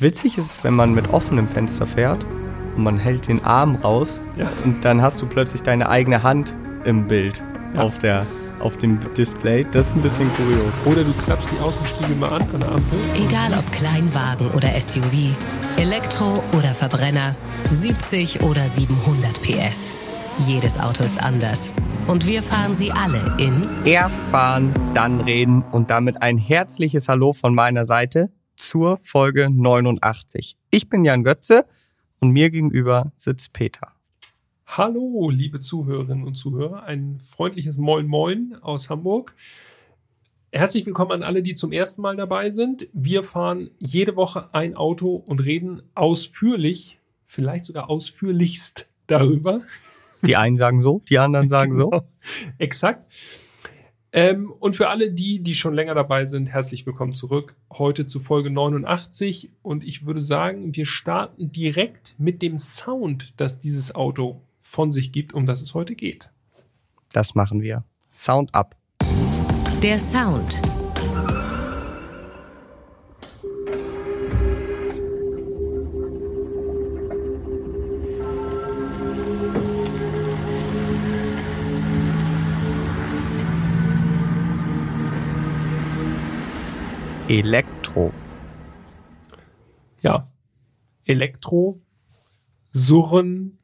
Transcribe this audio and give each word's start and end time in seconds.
Witzig 0.00 0.38
ist 0.38 0.50
es, 0.50 0.64
wenn 0.64 0.74
man 0.74 0.94
mit 0.94 1.12
offenem 1.12 1.46
Fenster 1.46 1.86
fährt 1.86 2.24
und 2.76 2.82
man 2.82 2.98
hält 2.98 3.28
den 3.28 3.44
Arm 3.44 3.76
raus 3.76 4.20
Ja. 4.36 4.48
und 4.64 4.84
dann 4.84 5.02
hast 5.02 5.20
du 5.20 5.26
plötzlich 5.26 5.62
deine 5.62 5.88
eigene 5.88 6.22
Hand 6.22 6.54
im 6.84 7.06
Bild 7.06 7.42
Ja. 7.74 7.82
auf, 7.82 7.98
der, 7.98 8.24
auf 8.60 8.78
dem 8.78 8.98
Display. 9.14 9.66
Das 9.70 9.88
ist 9.88 9.96
ein 9.96 10.02
bisschen 10.02 10.30
kurios. 10.34 10.72
Oder 10.86 11.04
du 11.04 11.12
klappst 11.24 11.48
die 11.52 11.62
Außenspiegel 11.62 12.16
mal 12.16 12.32
an 12.32 12.42
an 12.54 12.60
der 12.60 12.72
Ampel. 12.72 12.98
Egal 13.14 13.52
ob 13.58 13.70
Kleinwagen 13.72 14.50
oder 14.52 14.68
SUV, 14.80 15.34
Elektro 15.76 16.42
oder 16.56 16.72
Verbrenner, 16.74 17.34
70 17.68 18.42
oder 18.42 18.68
700 18.68 19.42
PS. 19.42 19.92
Jedes 20.46 20.78
Auto 20.80 21.04
ist 21.04 21.22
anders. 21.22 21.74
Und 22.06 22.26
wir 22.26 22.42
fahren 22.42 22.74
sie 22.74 22.90
alle 22.90 23.20
in 23.38 23.66
Erst 23.84 24.22
fahren, 24.30 24.72
dann 24.94 25.20
reden 25.20 25.62
und 25.70 25.90
damit 25.90 26.22
ein 26.22 26.38
herzliches 26.38 27.08
Hallo 27.08 27.32
von 27.34 27.54
meiner 27.54 27.84
Seite 27.84 28.30
zur 28.60 28.98
Folge 29.02 29.48
89. 29.50 30.56
Ich 30.70 30.88
bin 30.88 31.04
Jan 31.04 31.24
Götze 31.24 31.64
und 32.20 32.30
mir 32.30 32.50
gegenüber 32.50 33.12
sitzt 33.16 33.54
Peter. 33.54 33.92
Hallo, 34.66 35.30
liebe 35.30 35.60
Zuhörerinnen 35.60 36.24
und 36.24 36.34
Zuhörer. 36.34 36.82
Ein 36.82 37.18
freundliches 37.20 37.78
Moin 37.78 38.06
Moin 38.06 38.54
aus 38.60 38.90
Hamburg. 38.90 39.34
Herzlich 40.52 40.84
willkommen 40.84 41.12
an 41.12 41.22
alle, 41.22 41.42
die 41.42 41.54
zum 41.54 41.72
ersten 41.72 42.02
Mal 42.02 42.16
dabei 42.16 42.50
sind. 42.50 42.86
Wir 42.92 43.24
fahren 43.24 43.70
jede 43.78 44.14
Woche 44.14 44.52
ein 44.52 44.76
Auto 44.76 45.14
und 45.14 45.40
reden 45.40 45.82
ausführlich, 45.94 46.98
vielleicht 47.24 47.64
sogar 47.64 47.88
ausführlichst 47.88 48.86
darüber. 49.06 49.62
Die 50.22 50.36
einen 50.36 50.58
sagen 50.58 50.82
so, 50.82 51.02
die 51.08 51.18
anderen 51.18 51.48
sagen 51.48 51.76
so. 51.76 51.90
Genau. 51.90 52.04
Exakt. 52.58 53.10
Ähm, 54.12 54.50
und 54.58 54.76
für 54.76 54.88
alle 54.88 55.12
die, 55.12 55.40
die 55.40 55.54
schon 55.54 55.74
länger 55.74 55.94
dabei 55.94 56.26
sind, 56.26 56.46
herzlich 56.46 56.84
willkommen 56.84 57.14
zurück. 57.14 57.54
Heute 57.72 58.06
zu 58.06 58.20
Folge 58.20 58.50
89. 58.50 59.50
Und 59.62 59.84
ich 59.84 60.04
würde 60.06 60.20
sagen, 60.20 60.74
wir 60.74 60.86
starten 60.86 61.52
direkt 61.52 62.16
mit 62.18 62.42
dem 62.42 62.58
Sound, 62.58 63.32
das 63.36 63.60
dieses 63.60 63.94
Auto 63.94 64.42
von 64.60 64.90
sich 64.90 65.12
gibt, 65.12 65.32
um 65.32 65.46
das 65.46 65.62
es 65.62 65.74
heute 65.74 65.94
geht. 65.94 66.30
Das 67.12 67.34
machen 67.34 67.62
wir. 67.62 67.84
Sound 68.12 68.54
up. 68.54 68.76
der 69.82 69.98
Sound. 69.98 70.60
Elektro. 87.30 88.12
Ja, 90.02 90.24
Elektro, 91.04 91.80
Surren, 92.72 93.56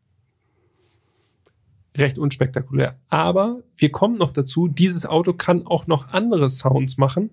recht 1.96 2.16
unspektakulär. 2.16 2.94
Aber 3.08 3.64
wir 3.76 3.90
kommen 3.90 4.18
noch 4.18 4.30
dazu, 4.30 4.68
dieses 4.68 5.04
Auto 5.04 5.32
kann 5.32 5.66
auch 5.66 5.88
noch 5.88 6.10
andere 6.10 6.48
Sounds 6.48 6.96
machen. 6.96 7.32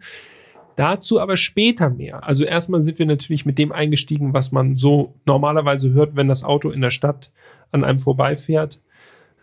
Dazu 0.76 1.20
aber 1.20 1.38
später 1.38 1.92
mehr. 1.92 2.24
Also 2.24 2.46
erstmal 2.46 2.82
sind 2.82 2.98
wir 2.98 3.06
natürlich 3.06 3.46
mit 3.46 3.60
dem 3.60 3.72
eingestiegen, 3.72 4.34
was 4.34 4.52
man 4.52 4.76
so 4.76 5.14
normalerweise 5.28 5.92
hört, 5.92 6.16
wenn 6.16 6.30
das 6.30 6.44
Auto 6.44 6.72
in 6.72 6.82
der 6.82 6.90
Stadt 6.90 7.32
an 7.72 7.84
einem 7.84 8.00
vorbeifährt. 8.00 8.82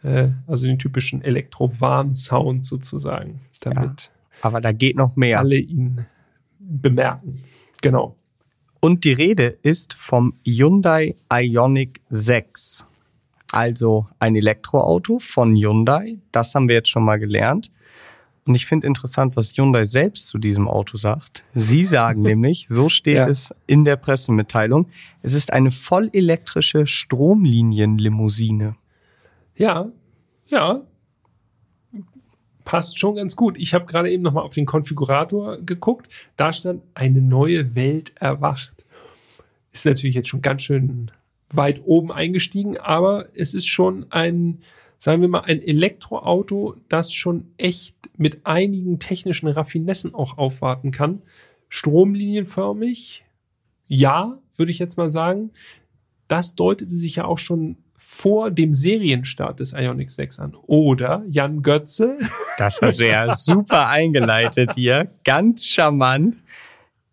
Äh, 0.03 0.31
also 0.49 0.67
den 0.67 0.81
typischen 0.81 1.23
Elektro-Warn-Sound 1.23 2.67
sozusagen, 2.67 3.43
damit 3.61 4.11
Aber 4.43 4.61
da 4.61 4.73
geht 4.73 4.97
noch 4.97 5.15
mehr. 5.15 5.39
alle 5.39 5.57
ihn 5.57 6.05
bemerken. 6.71 7.37
Genau. 7.83 8.17
Und 8.81 9.05
die 9.05 9.13
Rede 9.13 9.59
ist 9.63 9.95
vom 9.95 10.35
Hyundai 10.47 11.17
Ioniq 11.33 12.01
6. 12.09 12.87
Also 13.53 14.07
ein 14.19 14.37
Elektroauto 14.37 15.19
von 15.19 15.55
Hyundai. 15.57 16.19
Das 16.33 16.55
haben 16.55 16.69
wir 16.69 16.77
jetzt 16.77 16.89
schon 16.89 17.05
mal 17.05 17.19
gelernt. 17.19 17.71
Und 18.47 18.55
ich 18.55 18.65
finde 18.65 18.87
interessant, 18.87 19.37
was 19.37 19.53
Hyundai 19.53 19.85
selbst 19.85 20.29
zu 20.29 20.39
diesem 20.39 20.67
Auto 20.67 20.97
sagt. 20.97 21.45
Sie 21.55 21.85
sagen 21.85 22.21
nämlich, 22.23 22.69
so 22.69 22.89
steht 22.89 23.17
Ja. 23.17 23.29
es 23.29 23.53
in 23.67 23.85
der 23.85 23.97
Pressemitteilung, 23.97 24.89
es 25.23 25.35
ist 25.35 25.53
eine 25.53 25.71
vollelektrische 25.71 26.87
Stromlinienlimousine. 26.87 28.77
Ja, 29.57 29.91
ja. 30.47 30.81
Passt 32.65 32.99
schon 32.99 33.17
ganz 33.17 33.37
gut. 33.37 33.57
Ich 33.59 33.75
habe 33.75 33.87
gerade 33.87 34.11
eben 34.11 34.23
nochmal 34.23 34.45
auf 34.45 34.55
den 34.55 34.67
Konfigurator 34.67 35.59
geguckt. 35.59 36.11
Da 36.37 36.53
stand 36.53 36.83
eine 36.95 37.21
neue 37.21 37.75
Welt 37.75 38.13
erwacht. 38.17 38.85
Ist 39.73 39.87
natürlich 39.87 40.15
jetzt 40.15 40.29
schon 40.29 40.43
ganz 40.43 40.63
schön 40.63 41.11
weit 41.53 41.83
oben 41.85 42.13
eingestiegen, 42.13 42.79
aber 42.79 43.27
es 43.35 43.55
ist 43.55 43.67
schon 43.67 44.07
ein, 44.11 44.61
sagen 44.99 45.21
wir 45.21 45.29
mal, 45.29 45.41
ein 45.41 45.61
Elektroauto, 45.61 46.77
das 46.89 47.13
schon 47.13 47.53
echt 47.57 47.97
mit 48.17 48.47
einigen 48.47 48.99
technischen 48.99 49.49
Raffinessen 49.49 50.15
auch 50.15 50.39
aufwarten 50.39 50.91
kann. 50.91 51.23
Stromlinienförmig, 51.69 53.25
ja, 53.87 54.39
würde 54.57 54.71
ich 54.71 54.79
jetzt 54.79 54.97
mal 54.97 55.11
sagen. 55.11 55.51
Das 56.29 56.55
deutete 56.55 56.95
sich 56.95 57.17
ja 57.17 57.25
auch 57.25 57.39
schon 57.39 57.79
vor 58.13 58.51
dem 58.51 58.75
Serienstart 58.75 59.61
des 59.61 59.73
Ioniq 59.73 60.11
6 60.11 60.41
an. 60.41 60.57
Oder 60.67 61.23
Jan 61.29 61.63
Götze. 61.63 62.19
Das 62.59 62.83
hast 62.83 62.99
du 63.01 63.09
ja 63.09 63.35
super 63.37 63.89
eingeleitet 63.89 64.73
hier. 64.75 65.11
Ganz 65.25 65.65
charmant. 65.67 66.37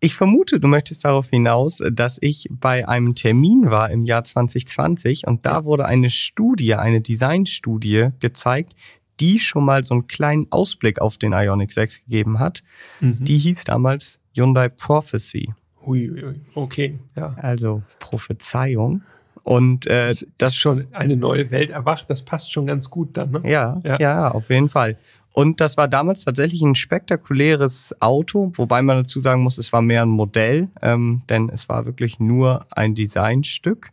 Ich 0.00 0.14
vermute, 0.14 0.60
du 0.60 0.68
möchtest 0.68 1.04
darauf 1.04 1.30
hinaus, 1.30 1.78
dass 1.92 2.18
ich 2.20 2.48
bei 2.50 2.86
einem 2.86 3.14
Termin 3.14 3.70
war 3.70 3.90
im 3.90 4.04
Jahr 4.04 4.24
2020 4.24 5.26
und 5.26 5.46
da 5.46 5.64
wurde 5.64 5.86
eine 5.86 6.10
Studie, 6.10 6.74
eine 6.74 7.00
Designstudie 7.00 8.08
gezeigt, 8.18 8.74
die 9.20 9.38
schon 9.38 9.64
mal 9.64 9.84
so 9.84 9.94
einen 9.94 10.08
kleinen 10.08 10.48
Ausblick 10.50 11.00
auf 11.00 11.16
den 11.16 11.32
Ioniq 11.32 11.72
6 11.72 12.02
gegeben 12.02 12.40
hat. 12.40 12.62
Die 13.00 13.38
hieß 13.38 13.64
damals 13.64 14.18
Hyundai 14.34 14.68
Prophecy, 14.68 15.48
Hui, 15.86 16.08
hui, 16.08 16.22
hui. 16.22 16.40
okay, 16.54 16.98
ja. 17.16 17.34
also 17.38 17.82
Prophezeiung. 17.98 19.02
Und 19.48 19.86
äh, 19.86 20.08
Das, 20.08 20.26
das 20.36 20.48
ist 20.50 20.56
schon 20.56 20.84
eine 20.92 21.16
neue 21.16 21.50
Welt 21.50 21.70
erwacht. 21.70 22.10
Das 22.10 22.22
passt 22.22 22.52
schon 22.52 22.66
ganz 22.66 22.90
gut 22.90 23.16
dann. 23.16 23.30
Ne? 23.30 23.40
Ja, 23.44 23.80
Ja. 23.82 23.98
ja, 23.98 24.30
auf 24.30 24.50
jeden 24.50 24.68
Fall. 24.68 24.98
Und 25.32 25.62
das 25.62 25.78
war 25.78 25.88
damals 25.88 26.24
tatsächlich 26.24 26.60
ein 26.60 26.74
spektakuläres 26.74 27.94
Auto, 28.00 28.52
wobei 28.56 28.82
man 28.82 28.98
dazu 28.98 29.22
sagen 29.22 29.42
muss, 29.42 29.56
es 29.56 29.72
war 29.72 29.80
mehr 29.80 30.02
ein 30.02 30.10
Modell, 30.10 30.68
ähm, 30.82 31.22
denn 31.30 31.48
es 31.48 31.68
war 31.68 31.86
wirklich 31.86 32.18
nur 32.20 32.66
ein 32.72 32.94
Designstück. 32.94 33.90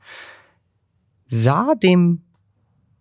Sah 1.30 1.76
dem 1.76 2.22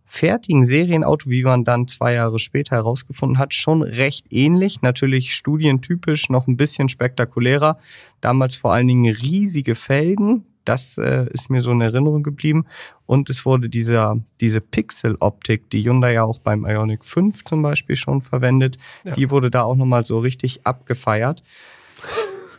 fertigen 0.05 0.65
Serienauto, 0.65 1.29
wie 1.31 1.43
man 1.43 1.65
dann 1.65 1.89
zwei 1.89 2.15
Jahre 2.15 2.39
später 2.39 2.77
herausgefunden 2.77 3.39
hat, 3.39 3.53
schon 3.53 3.83
recht 3.83 4.27
ähnlich. 4.31 4.81
Natürlich 4.81 5.35
studientypisch, 5.35 6.29
noch 6.29 6.47
ein 6.47 6.57
bisschen 6.57 6.89
spektakulärer. 6.89 7.79
Damals 8.21 8.55
vor 8.55 8.73
allen 8.73 8.87
Dingen 8.87 9.13
riesige 9.13 9.75
Felgen. 9.75 10.45
Das 10.65 10.97
äh, 10.99 11.27
ist 11.31 11.51
mir 11.51 11.61
so 11.61 11.71
in 11.73 11.81
Erinnerung 11.81 12.23
geblieben. 12.23 12.65
Und 13.07 13.29
es 13.31 13.45
wurde 13.45 13.69
dieser, 13.69 14.17
diese 14.41 14.61
Pixel-Optik, 14.61 15.69
die 15.71 15.83
Hyundai 15.85 16.15
ja 16.15 16.25
auch 16.25 16.39
beim 16.39 16.65
Ioniq 16.65 17.05
5 17.05 17.45
zum 17.45 17.63
Beispiel 17.63 17.97
schon 17.97 18.23
verwendet, 18.23 18.79
Ja. 19.05 19.13
die 19.13 19.31
wurde 19.31 19.51
da 19.51 19.63
auch 19.63 19.77
nochmal 19.77 20.05
so 20.07 20.19
richtig 20.19 20.67
abgefeiert. 20.67 21.43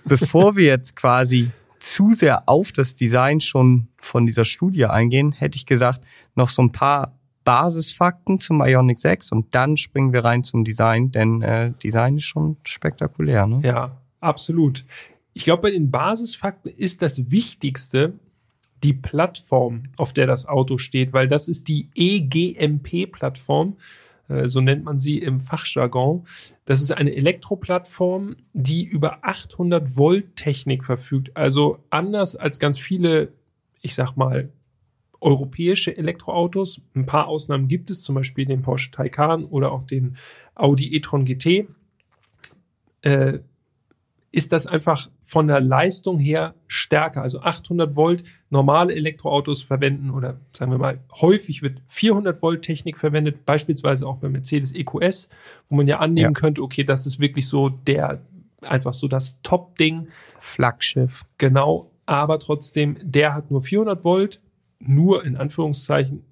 Bevor 0.05 0.55
wir 0.55 0.66
jetzt 0.66 0.95
quasi 0.95 1.49
zu 1.79 2.13
sehr 2.13 2.47
auf 2.47 2.71
das 2.71 2.95
Design 2.95 3.39
schon 3.39 3.88
von 3.97 4.25
dieser 4.25 4.45
Studie 4.45 4.85
eingehen, 4.85 5.31
hätte 5.31 5.57
ich 5.57 5.66
gesagt, 5.66 6.01
noch 6.35 6.49
so 6.49 6.61
ein 6.61 6.72
paar 6.72 7.17
Basisfakten 7.43 8.39
zum 8.39 8.61
Ioniq 8.61 8.97
6 8.99 9.31
und 9.31 9.53
dann 9.53 9.77
springen 9.77 10.13
wir 10.13 10.25
rein 10.25 10.43
zum 10.43 10.63
Design, 10.63 11.11
denn 11.11 11.41
äh, 11.43 11.72
Design 11.83 12.17
ist 12.17 12.23
schon 12.25 12.57
spektakulär. 12.66 13.45
Ne? 13.45 13.61
Ja, 13.63 13.97
absolut. 14.19 14.83
Ich 15.38 15.44
glaube, 15.44 15.63
bei 15.63 15.72
den 15.72 15.91
Basisfakten 15.91 16.72
ist 16.72 17.01
das 17.01 17.29
Wichtigste 17.29 18.13
die 18.84 18.93
Plattform, 18.93 19.84
auf 19.97 20.14
der 20.14 20.28
das 20.28 20.46
Auto 20.46 20.78
steht, 20.78 21.11
weil 21.11 21.28
das 21.28 21.49
ist 21.49 21.67
die 21.67 21.90
EGMP-Plattform. 21.93 23.76
äh, 24.29 24.47
So 24.47 24.61
nennt 24.61 24.85
man 24.85 24.97
sie 24.97 25.17
im 25.17 25.40
Fachjargon. 25.40 26.23
Das 26.64 26.82
ist 26.82 26.91
eine 26.93 27.14
Elektroplattform, 27.14 28.37
die 28.53 28.85
über 28.85 29.26
800 29.26 29.97
Volt 29.97 30.37
Technik 30.37 30.85
verfügt. 30.85 31.35
Also 31.35 31.79
anders 31.90 32.37
als 32.37 32.58
ganz 32.58 32.79
viele, 32.79 33.34
ich 33.82 33.93
sag 33.93 34.16
mal, 34.16 34.53
europäische 35.20 35.97
Elektroautos. 35.97 36.79
Ein 36.96 37.05
paar 37.05 37.28
Ausnahmen 37.28 37.67
gibt 37.67 37.91
es, 37.91 38.03
zum 38.03 38.16
Beispiel 38.16 38.46
den 38.46 38.61
Porsche 38.61 38.91
Taycan 38.91 39.43
oder 39.43 39.73
auch 39.73 39.84
den 39.84 40.16
Audi 40.53 40.96
e-tron 40.96 41.26
GT. 41.26 41.67
Äh, 43.02 43.40
ist 44.35 44.52
das 44.52 44.67
einfach 44.67 45.09
von 45.22 45.47
der 45.47 45.61
Leistung 45.61 46.20
her 46.20 46.55
stärker. 46.67 47.22
Also 47.22 47.40
800 47.41 47.96
Volt 47.96 48.23
normale 48.49 48.93
Elektroautos 48.93 49.61
verwenden 49.61 50.11
oder 50.11 50.40
sagen 50.52 50.72
wir 50.72 50.78
mal, 50.78 50.99
häufig 51.22 51.61
wird 51.61 51.82
400 51.87 52.41
Volt 52.41 52.61
Technik 52.64 52.97
verwendet, 52.97 53.46
beispielsweise 53.46 54.05
auch 54.05 54.17
beim 54.17 54.34
Mercedes 54.34 54.73
EQS, 54.73 55.29
wo 55.70 55.76
man 55.76 55.87
ja 55.87 55.99
annehmen 55.99 56.34
Ja. 56.34 56.40
könnte, 56.40 56.61
okay, 56.61 56.84
das 56.84 57.05
ist 57.08 57.20
wirklich 57.20 57.47
so 57.47 57.70
der, 57.70 58.22
einfach 58.61 58.93
so 58.93 59.08
das 59.08 59.41
Top-Ding. 59.41 60.08
Flaggschiff. 60.40 61.23
Genau. 61.37 61.91
aber 62.08 62.37
trotzdem, 62.37 62.97
der 63.02 63.34
hat 63.34 63.49
nur 63.49 63.61
400 63.61 64.03
Volt, 64.03 64.40
nur 64.79 65.26
in 65.26 65.35
Anführungszeichen, 65.37 66.23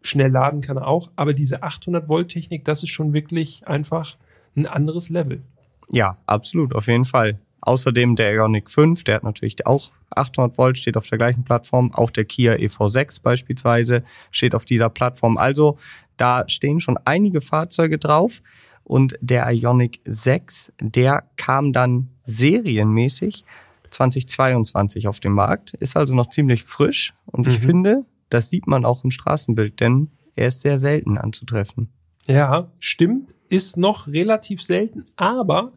schnell 0.00 0.30
laden 0.30 0.62
kann 0.62 0.78
er 0.78 0.86
auch, 0.86 1.10
aber 1.16 1.34
diese 1.34 1.62
800 1.62 2.08
Volt 2.08 2.28
Technik, 2.30 2.64
das 2.64 2.82
ist 2.82 2.88
schon 2.90 3.12
wirklich 3.12 3.66
einfach 3.68 4.16
ein 4.56 4.66
anderes 4.66 5.10
Level. 5.10 5.42
Ja, 5.90 6.16
absolut, 6.26 6.74
auf 6.74 6.86
jeden 6.86 7.04
Fall. 7.04 7.38
Außerdem 7.60 8.16
der 8.16 8.34
Ioniq 8.34 8.70
5, 8.70 9.04
der 9.04 9.16
hat 9.16 9.24
natürlich 9.24 9.66
auch 9.66 9.90
800 10.10 10.56
Volt, 10.58 10.78
steht 10.78 10.96
auf 10.96 11.06
der 11.06 11.18
gleichen 11.18 11.44
Plattform. 11.44 11.92
Auch 11.94 12.10
der 12.10 12.24
Kia 12.24 12.54
EV6 12.54 13.22
beispielsweise 13.22 14.04
steht 14.30 14.54
auf 14.54 14.64
dieser 14.64 14.88
Plattform. 14.88 15.36
Also 15.36 15.76
da 16.16 16.48
stehen 16.48 16.80
schon 16.80 16.98
einige 17.04 17.40
Fahrzeuge 17.40 17.98
drauf. 17.98 18.42
Und 18.84 19.16
der 19.20 19.50
Ioniq 19.50 20.00
6, 20.06 20.72
der 20.80 21.24
kam 21.36 21.72
dann 21.72 22.08
serienmäßig 22.24 23.44
2022 23.90 25.08
auf 25.08 25.20
den 25.20 25.32
Markt, 25.32 25.74
ist 25.74 25.96
also 25.96 26.14
noch 26.14 26.28
ziemlich 26.30 26.64
frisch. 26.64 27.14
Und 27.26 27.46
ich 27.46 27.60
Mhm. 27.60 27.64
finde, 27.66 28.02
das 28.30 28.50
sieht 28.50 28.66
man 28.66 28.84
auch 28.84 29.04
im 29.04 29.10
Straßenbild, 29.10 29.80
denn 29.80 30.10
er 30.36 30.48
ist 30.48 30.60
sehr 30.62 30.78
selten 30.78 31.18
anzutreffen. 31.18 31.90
Ja, 32.26 32.70
stimmt, 32.78 33.34
ist 33.48 33.76
noch 33.76 34.06
relativ 34.06 34.62
selten, 34.62 35.06
aber 35.16 35.72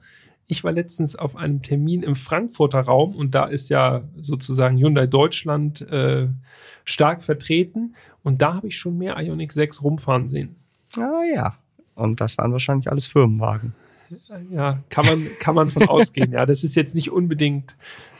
ich 0.52 0.66
war 0.66 0.74
letztens 0.74 1.16
auf 1.16 1.38
einem 1.38 1.62
Termin 1.62 2.04
im 2.04 2.14
Frankfurter 2.14 2.82
Raum 2.82 3.16
und 3.16 3.34
da 3.34 3.46
ist 3.46 3.70
ja 3.70 4.04
sozusagen 4.18 4.78
Hyundai 4.78 5.08
Deutschland 5.08 5.80
äh, 5.90 6.28
stark 6.84 7.24
vertreten 7.24 7.96
und 8.22 8.42
da 8.42 8.56
habe 8.56 8.68
ich 8.68 8.78
schon 8.78 8.98
mehr 8.98 9.18
Ioniq 9.18 9.54
6 9.54 9.82
rumfahren 9.82 10.28
sehen. 10.28 10.58
Ah 10.98 11.24
ja. 11.34 11.56
Und 11.96 12.20
das 12.20 12.38
waren 12.38 12.52
wahrscheinlich 12.52 12.92
alles 12.92 13.08
Firmenwagen. 13.08 13.74
Ja, 14.50 14.80
kann 14.90 15.06
man, 15.06 15.26
kann 15.40 15.56
man 15.56 15.72
von 15.72 15.88
ausgehen. 15.88 16.34
Ja, 16.34 16.46
das 16.46 16.66
ist 16.66 16.76
jetzt 16.76 16.96
nicht 16.96 17.12
unbedingt 17.12 17.78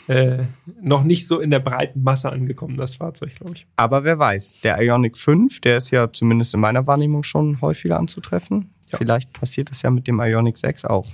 äh, 0.08 0.46
noch 0.82 1.04
nicht 1.04 1.28
so 1.28 1.42
in 1.42 1.52
der 1.52 1.60
breiten 1.60 2.02
Masse 2.02 2.32
angekommen, 2.32 2.78
das 2.78 2.96
Fahrzeug, 2.96 3.36
glaube 3.36 3.56
ich. 3.56 3.68
Aber 3.76 4.06
wer 4.06 4.18
weiß, 4.18 4.62
der 4.64 4.82
Ioniq 4.82 5.18
5, 5.18 5.60
der 5.60 5.76
ist 5.76 5.92
ja 5.92 6.10
zumindest 6.14 6.54
in 6.54 6.62
meiner 6.62 6.88
Wahrnehmung 6.88 7.24
schon 7.24 7.60
häufiger 7.60 8.00
anzutreffen. 8.00 8.74
Ja. 8.88 8.98
Vielleicht 9.00 9.34
passiert 9.34 9.70
es 9.70 9.82
ja 9.82 9.90
mit 9.90 10.08
dem 10.08 10.22
Ioniq 10.22 10.58
6 10.58 10.86
auch. 10.86 11.08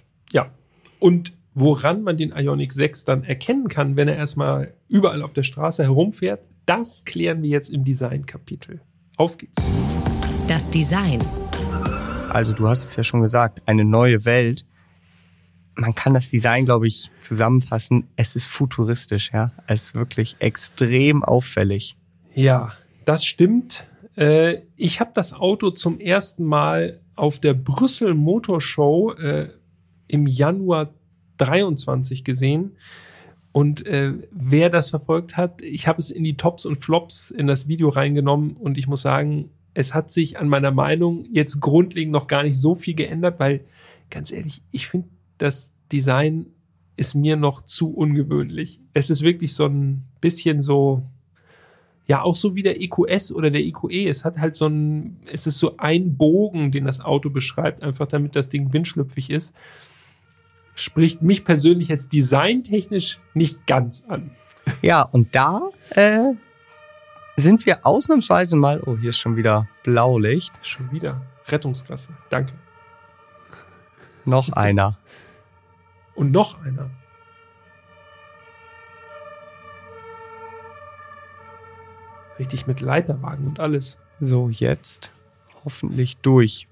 Und 0.99 1.33
woran 1.53 2.01
man 2.01 2.17
den 2.17 2.31
Ioniq 2.31 2.73
6 2.73 3.05
dann 3.05 3.23
erkennen 3.23 3.67
kann, 3.67 3.95
wenn 3.95 4.07
er 4.07 4.15
erstmal 4.15 4.73
überall 4.87 5.21
auf 5.21 5.33
der 5.33 5.43
Straße 5.43 5.83
herumfährt, 5.83 6.41
das 6.65 7.05
klären 7.05 7.43
wir 7.43 7.49
jetzt 7.49 7.69
im 7.69 7.83
Design-Kapitel. 7.83 8.81
Auf 9.15 9.37
geht's. 9.37 9.57
Das 10.47 10.69
Design. 10.69 11.23
Also 12.29 12.53
du 12.53 12.67
hast 12.67 12.83
es 12.83 12.95
ja 12.95 13.03
schon 13.03 13.21
gesagt, 13.21 13.61
eine 13.67 13.85
neue 13.85 14.25
Welt. 14.25 14.65
Man 15.75 15.93
kann 15.93 16.15
das 16.15 16.29
Design, 16.29 16.65
glaube 16.65 16.87
ich, 16.87 17.11
zusammenfassen. 17.21 18.07
Es 18.15 18.35
ist 18.35 18.47
futuristisch, 18.47 19.31
ja. 19.33 19.51
Es 19.67 19.85
ist 19.85 19.95
wirklich 19.95 20.35
extrem 20.39 21.23
auffällig. 21.23 21.95
Ja, 22.33 22.71
das 23.05 23.23
stimmt. 23.23 23.85
Äh, 24.15 24.61
ich 24.75 24.99
habe 24.99 25.11
das 25.13 25.33
Auto 25.33 25.69
zum 25.69 25.99
ersten 25.99 26.43
Mal 26.43 27.01
auf 27.15 27.39
der 27.39 27.53
Brüssel 27.53 28.15
Motor 28.15 28.61
Show 28.61 29.13
äh, 29.13 29.49
im 30.07 30.27
Januar 30.27 30.93
23 31.37 32.23
gesehen. 32.23 32.77
Und 33.51 33.85
äh, 33.87 34.13
wer 34.31 34.69
das 34.69 34.91
verfolgt 34.91 35.37
hat, 35.37 35.61
ich 35.61 35.87
habe 35.87 35.99
es 35.99 36.11
in 36.11 36.23
die 36.23 36.37
Tops 36.37 36.65
und 36.65 36.77
Flops 36.77 37.31
in 37.31 37.47
das 37.47 37.67
Video 37.67 37.89
reingenommen 37.89 38.55
und 38.55 38.77
ich 38.77 38.87
muss 38.87 39.01
sagen, 39.01 39.49
es 39.73 39.93
hat 39.93 40.11
sich 40.11 40.37
an 40.37 40.49
meiner 40.49 40.71
Meinung 40.71 41.25
jetzt 41.31 41.59
grundlegend 41.59 42.11
noch 42.11 42.27
gar 42.27 42.43
nicht 42.43 42.59
so 42.59 42.75
viel 42.75 42.95
geändert, 42.95 43.39
weil 43.39 43.61
ganz 44.09 44.31
ehrlich, 44.31 44.61
ich 44.71 44.87
finde 44.87 45.07
das 45.37 45.71
Design 45.91 46.47
ist 46.95 47.13
mir 47.13 47.35
noch 47.35 47.61
zu 47.61 47.93
ungewöhnlich. 47.93 48.79
Es 48.93 49.09
ist 49.09 49.21
wirklich 49.21 49.53
so 49.53 49.65
ein 49.65 50.03
bisschen 50.19 50.61
so, 50.61 51.03
ja, 52.07 52.23
auch 52.23 52.35
so 52.35 52.55
wie 52.55 52.63
der 52.63 52.81
EQS 52.81 53.31
oder 53.31 53.51
der 53.51 53.61
EQE. 53.61 54.07
Es 54.07 54.25
hat 54.25 54.39
halt 54.39 54.55
so 54.55 54.67
ein, 54.67 55.17
es 55.31 55.45
ist 55.45 55.59
so 55.59 55.77
ein 55.77 56.17
Bogen, 56.17 56.71
den 56.71 56.85
das 56.85 56.99
Auto 56.99 57.29
beschreibt, 57.29 57.83
einfach 57.83 58.07
damit 58.07 58.35
das 58.35 58.49
Ding 58.49 58.73
windschlüpfig 58.73 59.29
ist. 59.29 59.53
Spricht 60.77 61.23
mich 61.23 61.43
persönlich 61.43 61.87
jetzt 61.87 62.13
designtechnisch 62.13 63.19
nicht 63.33 63.65
ganz 63.65 64.03
an. 64.07 64.29
Ja, 64.83 65.01
und 65.01 65.33
da 65.33 65.71
äh, 65.89 66.33
sind 67.35 67.65
wir 67.65 67.83
ausnahmsweise 67.83 68.55
mal. 68.57 68.79
Oh, 68.85 68.95
hier 68.95 69.09
ist 69.09 69.17
schon 69.17 69.35
wieder 69.35 69.67
Blaulicht. 69.81 70.53
Schon 70.61 70.91
wieder. 70.91 71.19
Rettungsklasse. 71.47 72.09
Danke. 72.29 72.53
Noch 74.23 74.53
einer. 74.53 74.99
Und 76.13 76.31
noch 76.31 76.63
einer. 76.63 76.91
Richtig 82.37 82.67
mit 82.67 82.81
Leiterwagen 82.81 83.47
und 83.47 83.59
alles. 83.59 83.97
So, 84.19 84.49
jetzt 84.49 85.09
hoffentlich 85.65 86.17
durch. 86.17 86.67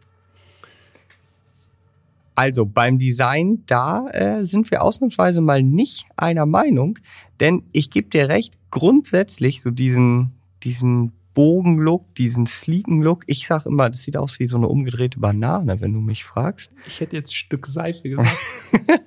Also 2.35 2.65
beim 2.65 2.99
Design, 2.99 3.63
da 3.65 4.07
äh, 4.09 4.43
sind 4.43 4.69
wir 4.69 4.83
ausnahmsweise 4.83 5.41
mal 5.41 5.63
nicht 5.63 6.05
einer 6.17 6.45
Meinung, 6.45 6.99
denn 7.39 7.63
ich 7.71 7.89
gebe 7.89 8.09
dir 8.09 8.27
recht, 8.27 8.53
grundsätzlich 8.71 9.61
so 9.61 9.71
diesen, 9.71 10.33
diesen 10.63 11.13
Bogenlook, 11.33 12.13
diesen 12.15 12.45
sleeken 12.45 13.01
Look, 13.01 13.23
ich 13.27 13.47
sag 13.47 13.65
immer, 13.65 13.89
das 13.89 14.03
sieht 14.03 14.17
aus 14.17 14.39
wie 14.39 14.47
so 14.47 14.57
eine 14.57 14.67
umgedrehte 14.67 15.19
Banane, 15.19 15.79
wenn 15.81 15.93
du 15.93 16.01
mich 16.01 16.25
fragst. 16.25 16.71
Ich 16.87 16.99
hätte 16.99 17.15
jetzt 17.15 17.35
Stück 17.35 17.67
Seife 17.67 18.09
gesagt. 18.09 18.37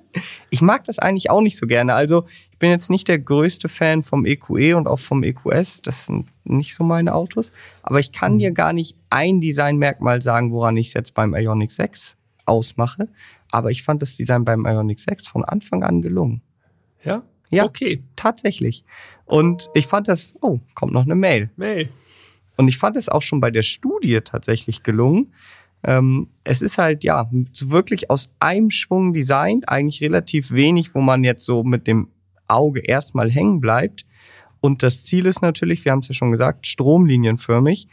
Ich 0.49 0.61
mag 0.61 0.83
das 0.85 0.99
eigentlich 0.99 1.29
auch 1.29 1.41
nicht 1.41 1.57
so 1.57 1.67
gerne. 1.67 1.93
Also 1.93 2.25
ich 2.51 2.57
bin 2.57 2.71
jetzt 2.71 2.89
nicht 2.89 3.07
der 3.07 3.19
größte 3.19 3.69
Fan 3.69 4.01
vom 4.01 4.25
EQE 4.25 4.75
und 4.75 4.87
auch 4.87 4.99
vom 4.99 5.23
EQS. 5.23 5.81
Das 5.83 6.05
sind 6.05 6.27
nicht 6.43 6.73
so 6.73 6.83
meine 6.83 7.13
Autos. 7.13 7.51
Aber 7.83 7.99
ich 7.99 8.11
kann 8.11 8.39
dir 8.39 8.51
gar 8.51 8.73
nicht 8.73 8.97
ein 9.09 9.41
Designmerkmal 9.41 10.21
sagen, 10.21 10.51
woran 10.51 10.77
ich 10.77 10.87
es 10.87 10.93
jetzt 10.93 11.13
beim 11.13 11.35
Ioniq 11.35 11.71
6 11.71 12.17
ausmache. 12.49 13.07
Aber 13.51 13.71
ich 13.71 13.83
fand 13.83 14.01
das 14.01 14.17
Design 14.17 14.43
beim 14.43 14.65
Ioniq 14.65 14.99
6 14.99 15.27
von 15.27 15.45
Anfang 15.45 15.83
an 15.83 16.01
gelungen. 16.01 16.41
ja? 17.03 17.23
Ja. 17.51 17.65
Okay. 17.65 18.03
Tatsächlich. 18.15 18.83
Und 19.25 19.69
ich 19.73 19.87
fand 19.87 20.07
das, 20.07 20.35
oh, 20.41 20.59
kommt 20.75 20.93
noch 20.93 21.05
eine 21.05 21.15
Mail. 21.15 21.49
Mail. 21.55 21.89
Und 22.57 22.67
ich 22.67 22.77
fand 22.77 22.97
es 22.97 23.09
auch 23.09 23.21
schon 23.21 23.39
bei 23.39 23.51
der 23.51 23.61
Studie 23.61 24.19
tatsächlich 24.23 24.83
gelungen. 24.83 25.33
Ähm, 25.83 26.27
es 26.43 26.61
ist 26.61 26.77
halt, 26.77 27.03
ja, 27.03 27.29
wirklich 27.31 28.09
aus 28.09 28.29
einem 28.39 28.69
Schwung 28.69 29.13
designt, 29.13 29.69
eigentlich 29.69 30.01
relativ 30.01 30.51
wenig, 30.51 30.93
wo 30.93 30.99
man 30.99 31.23
jetzt 31.23 31.45
so 31.45 31.63
mit 31.63 31.87
dem 31.87 32.09
Auge 32.47 32.81
erstmal 32.81 33.31
hängen 33.31 33.61
bleibt. 33.61 34.05
Und 34.61 34.83
das 34.83 35.05
Ziel 35.05 35.25
ist 35.25 35.41
natürlich, 35.41 35.85
wir 35.85 35.93
haben 35.93 35.99
es 35.99 36.09
ja 36.09 36.13
schon 36.13 36.31
gesagt, 36.31 36.67
stromlinienförmig. 36.67 37.87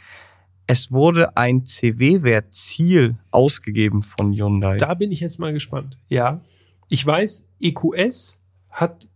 Es 0.67 0.91
wurde 0.91 1.37
ein 1.37 1.65
CW-Wert-Ziel 1.65 3.17
ausgegeben 3.31 4.03
von 4.03 4.33
Hyundai. 4.33 4.79
Da 4.79 4.95
bin 4.95 5.13
ich 5.13 5.21
jetzt 5.21 5.39
mal 5.39 5.53
gespannt. 5.53 5.97
Ja. 6.09 6.41
Ich 6.89 7.07
weiß, 7.07 7.47
EQS 7.61 8.37
hat 8.71 9.09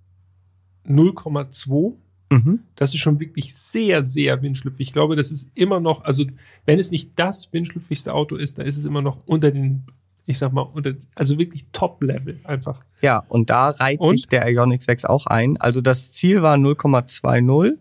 0,2. 0.87 1.95
Mhm. 2.33 2.61
Das 2.77 2.95
ist 2.95 3.01
schon 3.01 3.19
wirklich 3.19 3.55
sehr, 3.55 4.05
sehr 4.05 4.41
windschlüpfig. 4.43 4.89
Ich 4.89 4.93
glaube, 4.93 5.17
das 5.17 5.33
ist 5.33 5.51
immer 5.55 5.81
noch, 5.81 6.05
also 6.05 6.25
wenn 6.65 6.79
es 6.79 6.93
nicht 6.93 7.11
das 7.17 7.53
windschlüpfigste 7.53 8.15
Auto 8.15 8.37
ist, 8.37 8.59
dann 8.59 8.67
ist 8.67 8.77
es 8.77 8.85
immer 8.85 9.03
noch 9.03 9.19
unter 9.27 9.51
den, 9.51 9.83
ich 10.27 10.39
sag 10.39 10.53
mal, 10.53 10.63
unter, 10.63 10.95
also 11.17 11.39
wirklich 11.39 11.67
Top-Level 11.73 12.39
einfach. 12.45 12.85
Ja, 13.03 13.25
und 13.29 13.51
da 13.51 13.71
reiht 13.71 13.99
Und? 13.99 14.17
sich 14.17 14.29
der 14.29 14.49
Ioniq 14.49 14.83
6 14.83 15.05
auch 15.07 15.27
ein. 15.27 15.57
Also 15.57 15.81
das 15.81 16.13
Ziel 16.13 16.43
war 16.43 16.55
0,20. 16.57 17.79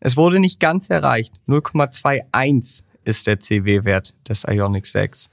Es 0.00 0.16
wurde 0.16 0.40
nicht 0.40 0.60
ganz 0.60 0.90
erreicht. 0.90 1.34
0,21 1.46 2.82
ist 3.04 3.26
der 3.26 3.38
CW-Wert 3.38 4.14
des 4.28 4.44
Ioniq 4.44 4.86
6. 4.86 5.30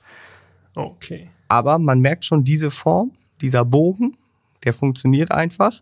Okay. 0.75 1.29
Aber 1.47 1.79
man 1.79 2.01
merkt 2.01 2.25
schon 2.25 2.43
diese 2.43 2.69
Form, 2.69 3.13
dieser 3.41 3.65
Bogen, 3.65 4.17
der 4.63 4.73
funktioniert 4.73 5.31
einfach. 5.31 5.81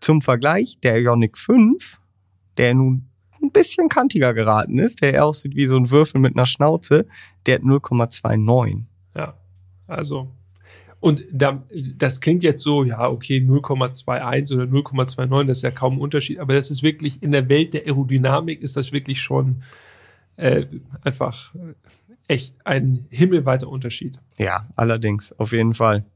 Zum 0.00 0.20
Vergleich, 0.20 0.78
der 0.82 1.00
Ioniq 1.00 1.38
5, 1.38 2.00
der 2.58 2.74
nun 2.74 3.08
ein 3.42 3.50
bisschen 3.52 3.88
kantiger 3.88 4.34
geraten 4.34 4.78
ist, 4.78 5.02
der 5.02 5.14
eher 5.14 5.26
aussieht 5.26 5.54
wie 5.54 5.66
so 5.66 5.76
ein 5.76 5.90
Würfel 5.90 6.20
mit 6.20 6.34
einer 6.36 6.46
Schnauze, 6.46 7.06
der 7.46 7.56
hat 7.56 7.62
0,29. 7.62 8.84
Ja. 9.14 9.34
Also. 9.86 10.28
Und 11.04 11.26
da, 11.30 11.62
das 11.98 12.22
klingt 12.22 12.42
jetzt 12.44 12.62
so, 12.62 12.82
ja, 12.82 13.10
okay, 13.10 13.36
0,21 13.36 14.54
oder 14.54 14.64
0,29, 14.64 15.44
das 15.44 15.58
ist 15.58 15.62
ja 15.62 15.70
kaum 15.70 15.96
ein 15.96 16.00
Unterschied, 16.00 16.38
aber 16.38 16.54
das 16.54 16.70
ist 16.70 16.82
wirklich, 16.82 17.22
in 17.22 17.30
der 17.30 17.50
Welt 17.50 17.74
der 17.74 17.82
Aerodynamik 17.82 18.62
ist 18.62 18.78
das 18.78 18.90
wirklich 18.90 19.20
schon 19.20 19.62
äh, 20.36 20.64
einfach 21.02 21.54
äh, 21.56 21.74
echt 22.26 22.56
ein 22.64 23.04
himmelweiter 23.10 23.68
Unterschied. 23.68 24.18
Ja, 24.38 24.66
allerdings, 24.76 25.38
auf 25.38 25.52
jeden 25.52 25.74
Fall. 25.74 26.06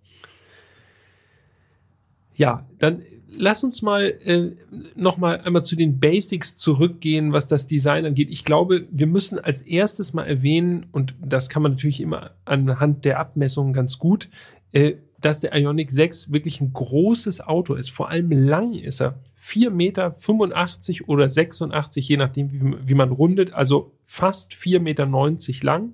Ja, 2.34 2.64
dann 2.78 3.02
lass 3.38 3.62
uns 3.64 3.82
mal 3.82 4.04
äh, 4.24 4.52
noch 4.96 5.18
mal 5.18 5.40
einmal 5.40 5.64
zu 5.64 5.76
den 5.76 6.00
Basics 6.00 6.56
zurückgehen, 6.56 7.32
was 7.32 7.46
das 7.46 7.66
Design 7.66 8.06
angeht. 8.06 8.28
Ich 8.30 8.44
glaube, 8.44 8.86
wir 8.90 9.06
müssen 9.06 9.38
als 9.38 9.60
erstes 9.60 10.12
mal 10.12 10.24
erwähnen, 10.24 10.86
und 10.92 11.14
das 11.20 11.48
kann 11.48 11.62
man 11.62 11.72
natürlich 11.72 12.00
immer 12.00 12.30
anhand 12.44 13.04
der 13.04 13.20
Abmessungen 13.20 13.72
ganz 13.72 13.98
gut, 13.98 14.28
äh, 14.72 14.94
dass 15.20 15.40
der 15.40 15.54
Ionic 15.56 15.90
6 15.90 16.30
wirklich 16.32 16.60
ein 16.60 16.72
großes 16.72 17.40
Auto 17.40 17.74
ist. 17.74 17.90
Vor 17.90 18.08
allem 18.08 18.30
lang 18.30 18.74
ist 18.74 19.00
er. 19.00 19.18
4,85 19.40 19.70
Meter 19.70 21.08
oder 21.08 21.28
86, 21.28 22.08
je 22.08 22.16
nachdem, 22.16 22.52
wie, 22.52 22.88
wie 22.88 22.94
man 22.94 23.10
rundet. 23.10 23.52
Also 23.52 23.92
fast 24.04 24.52
4,90 24.52 24.80
Meter 24.80 25.64
lang. 25.64 25.92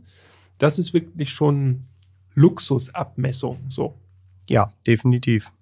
Das 0.59 0.79
ist 0.79 0.93
wirklich 0.93 1.31
schon 1.31 1.85
Luxusabmessung. 2.35 3.59
So. 3.69 3.95
Ja, 4.47 4.73
definitiv. 4.87 5.53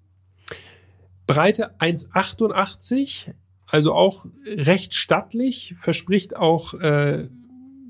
Breite 1.25 1.73
1,88, 1.79 3.33
also 3.65 3.93
auch 3.93 4.25
recht 4.45 4.93
stattlich, 4.93 5.73
verspricht 5.77 6.35
auch 6.35 6.73
äh, 6.73 7.29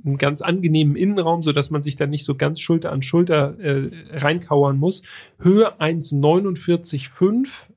einen 0.05 0.17
ganz 0.17 0.41
angenehmen 0.41 0.95
Innenraum, 0.95 1.43
so 1.43 1.51
dass 1.51 1.69
man 1.69 1.81
sich 1.81 1.95
da 1.95 2.07
nicht 2.07 2.25
so 2.25 2.35
ganz 2.35 2.59
Schulter 2.59 2.91
an 2.91 3.01
Schulter 3.01 3.57
äh, 3.59 3.89
reinkauern 4.11 4.77
muss. 4.77 5.03
Höhe 5.39 5.79
1,49,5 5.79 7.67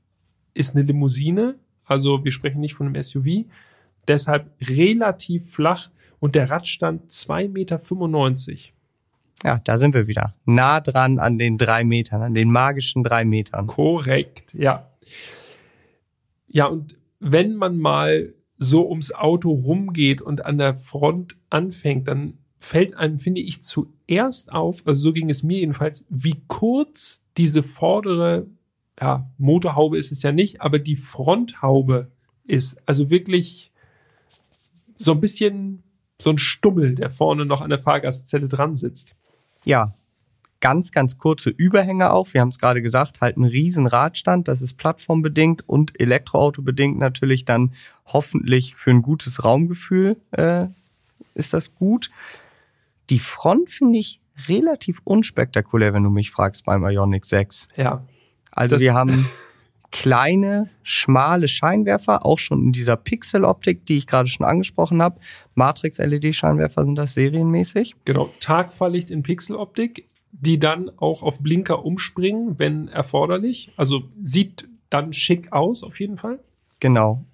ist 0.55 0.75
eine 0.75 0.85
Limousine, 0.85 1.57
also 1.85 2.25
wir 2.25 2.33
sprechen 2.33 2.61
nicht 2.61 2.75
von 2.75 2.87
einem 2.87 3.01
SUV. 3.01 3.47
Deshalb 4.09 4.51
relativ 4.61 5.51
flach 5.53 5.91
und 6.19 6.35
der 6.35 6.51
Radstand 6.51 7.11
2,95 7.11 7.49
Meter. 7.49 8.77
Ja, 9.45 9.61
da 9.65 9.77
sind 9.77 9.95
wir 9.95 10.07
wieder. 10.07 10.35
Nah 10.45 10.81
dran 10.81 11.19
an 11.19 11.39
den 11.39 11.59
drei 11.59 11.85
Metern, 11.85 12.23
an 12.23 12.35
den 12.35 12.51
magischen 12.51 13.05
drei 13.05 13.25
Metern. 13.25 13.67
Korrekt, 13.67 14.55
ja. 14.55 14.91
Ja, 16.49 16.67
und 16.67 16.99
wenn 17.21 17.55
man 17.55 17.79
mal 17.79 18.33
so 18.59 18.89
ums 18.89 19.13
Auto 19.13 19.51
rumgeht 19.53 20.23
und 20.23 20.45
an 20.45 20.59
der 20.59 20.75
Front 20.75 21.37
anfängt, 21.51 22.09
dann 22.09 22.39
fällt 22.59 22.97
einem, 22.97 23.19
finde 23.19 23.41
ich, 23.41 23.63
zuerst 23.63 24.53
auf, 24.53 24.83
also 24.87 25.01
so 25.01 25.13
ging 25.13 25.31
es 25.31 25.43
mir 25.43 25.59
jedenfalls, 25.59 26.05
wie 26.09 26.43
kurz 26.49 27.23
diese 27.37 27.63
vordere, 27.63 28.47
ja, 29.01 29.31
Motorhaube 29.39 29.99
ist 29.99 30.11
es 30.11 30.23
ja 30.23 30.33
nicht, 30.33 30.63
aber 30.63 30.79
die 30.79 30.97
Fronthaube 30.97 32.11
ist. 32.45 32.79
Also 32.87 33.11
wirklich 33.11 33.71
so 34.97 35.13
ein 35.13 35.21
bisschen 35.21 35.83
so 36.19 36.31
ein 36.31 36.39
Stummel, 36.39 36.95
der 36.95 37.11
vorne 37.11 37.45
noch 37.45 37.61
an 37.61 37.71
der 37.71 37.79
Fahrgastzelle 37.79 38.49
dran 38.49 38.75
sitzt. 38.75 39.15
Ja, 39.65 39.95
ganz, 40.61 40.93
ganz 40.93 41.19
kurze 41.19 41.51
Überhänge 41.51 42.13
auch. 42.13 42.33
Wir 42.33 42.41
haben 42.41 42.49
es 42.49 42.59
gerade 42.59 42.83
gesagt, 42.83 43.21
halt 43.21 43.37
ein 43.37 43.45
riesen 43.45 43.87
Radstand. 43.87 44.49
Das 44.49 44.63
ist 44.63 44.75
plattformbedingt 44.75 45.69
und 45.69 46.01
Elektroauto-bedingt 46.01 46.99
natürlich 46.99 47.45
dann 47.45 47.73
hoffentlich 48.07 48.75
für 48.75 48.91
ein 48.91 49.03
gutes 49.03 49.45
Raumgefühl 49.45 50.17
äh, 50.33 50.67
ist 51.35 51.53
das 51.53 51.75
gut. 51.75 52.11
Die 53.11 53.19
Front 53.19 53.71
finde 53.71 53.99
ich 53.99 54.21
relativ 54.49 55.01
unspektakulär, 55.05 55.95
wenn 55.95 56.03
du 56.03 56.11
mich 56.11 56.31
fragst 56.31 56.65
beim 56.65 56.85
Ionic 56.85 57.27
6. 57.27 57.69
Ja. 57.77 58.03
Also 58.51 58.81
wir 58.81 58.95
haben 58.95 59.27
kleine, 59.93 60.69
schmale 60.83 61.49
Scheinwerfer, 61.49 62.27
auch 62.27 62.39
schon 62.39 62.65
in 62.65 62.73
dieser 62.73 62.97
Pixel-Optik, 62.97 63.87
die 63.87 63.99
ich 63.99 64.07
gerade 64.07 64.29
schon 64.29 64.45
angesprochen 64.45 65.01
habe. 65.01 65.21
Matrix-LED-Scheinwerfer 65.55 66.85
sind 66.85 66.97
das 66.97 67.15
serienmäßig. 67.15 67.97
Genau, 68.05 68.31
Tagfahrlicht 68.41 69.11
in 69.11 69.23
Pixel-Optik 69.23 70.07
die 70.41 70.59
dann 70.59 70.91
auch 70.99 71.23
auf 71.23 71.41
Blinker 71.41 71.85
umspringen, 71.85 72.59
wenn 72.59 72.89
erforderlich. 72.89 73.73
Also 73.77 74.05
sieht 74.21 74.69
dann 74.91 75.13
schick 75.13 75.53
aus, 75.53 75.83
auf 75.83 75.99
jeden 76.01 76.17
Fall. 76.17 76.41
Genau. 76.81 77.25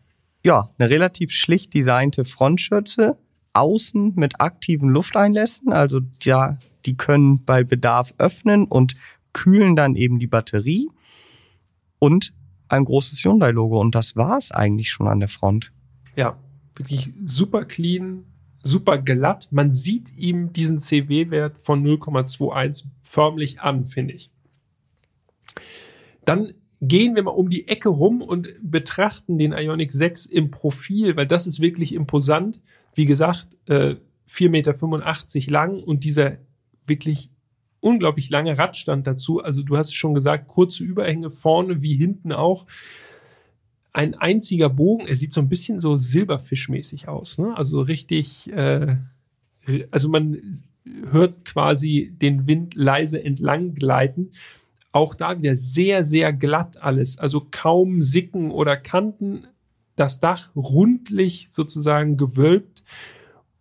Ja, 0.45 0.71
eine 0.79 0.91
relativ 0.91 1.33
schlicht 1.33 1.75
designte 1.75 2.25
Frontschürze, 2.25 3.17
außen 3.55 4.15
mit 4.17 4.41
aktiven 4.41 4.89
Lufteinlässen, 4.89 5.73
also 5.73 6.01
ja, 6.23 6.59
die 6.87 6.97
können 6.97 7.45
bei 7.45 7.63
Bedarf 7.65 8.15
öffnen 8.19 8.65
und 8.65 8.97
kühlen 9.33 9.77
dann 9.77 9.95
eben 9.95 10.19
die 10.19 10.27
Batterie 10.27 10.89
und 11.99 12.33
ein 12.69 12.85
großes 12.85 13.23
Hyundai-Logo 13.25 13.81
und 13.81 13.95
das 13.95 14.17
war 14.17 14.39
es 14.39 14.51
eigentlich 14.51 14.91
schon 14.91 15.07
an 15.07 15.21
der 15.21 15.29
Front. 15.29 15.73
Ja, 16.17 16.39
wirklich 16.75 17.13
super 17.25 17.65
clean, 17.65 18.25
super 18.63 18.99
glatt. 18.99 19.49
Man 19.51 19.75
sieht 19.75 20.17
ihm 20.17 20.53
diesen 20.53 20.79
CW-Wert 20.79 21.59
von 21.59 21.85
0,21 21.85 22.85
förmlich 23.01 23.61
an, 23.61 23.85
finde 23.85 24.15
ich. 24.15 24.31
Dann 26.25 26.53
gehen 26.81 27.15
wir 27.15 27.23
mal 27.23 27.31
um 27.31 27.51
die 27.51 27.69
Ecke 27.69 27.89
rum 27.89 28.23
und 28.23 28.49
betrachten 28.63 29.39
den 29.39 29.53
Ionic 29.53 29.93
6 29.93 30.27
im 30.27 30.51
Profil, 30.51 31.17
weil 31.17 31.27
das 31.27 31.47
ist 31.47 31.61
wirklich 31.61 31.95
imposant. 31.95 32.61
Wie 32.95 33.07
gesagt, 33.07 33.49
äh, 33.67 33.97
4,85 34.29 34.49
Meter 34.49 35.51
lang 35.51 35.83
und 35.83 36.05
dieser 36.05 36.39
wirklich 36.87 37.31
unglaublich 37.81 38.31
lange 38.31 38.59
Radstand 38.59 39.07
dazu. 39.07 39.41
Also 39.41 39.63
du 39.63 39.77
hast 39.77 39.95
schon 39.95 40.15
gesagt, 40.15 40.49
kurze 40.49 40.85
Überhänge 40.85 41.31
vorne 41.31 41.83
wie 41.83 41.95
hinten 41.95 42.33
auch 42.33 42.67
ein 43.93 44.15
einziger 44.15 44.69
Bogen. 44.69 45.07
Er 45.07 45.17
sieht 45.17 45.33
so 45.33 45.41
ein 45.41 45.49
bisschen 45.49 45.81
so 45.81 45.97
silberfischmäßig 45.97 47.09
aus. 47.09 47.39
Ne? 47.39 47.57
Also 47.57 47.83
richtig, 47.83 48.51
äh, 48.51 48.97
also 49.91 50.09
man 50.09 50.39
hört 51.11 51.45
quasi 51.45 52.15
den 52.17 52.47
Wind 52.47 52.75
leise 52.75 53.23
entlang 53.23 53.75
gleiten. 53.75 54.31
Auch 54.93 55.15
da 55.15 55.39
wieder 55.39 55.57
sehr, 55.57 56.05
sehr 56.05 56.33
glatt 56.33 56.83
alles. 56.83 57.19
Also 57.19 57.47
kaum 57.51 58.03
Sicken 58.03 58.51
oder 58.51 58.77
Kanten. 58.77 59.47
Das 59.95 60.21
Dach 60.21 60.51
rundlich 60.57 61.49
sozusagen 61.51 62.17
gewölbt. 62.17 62.83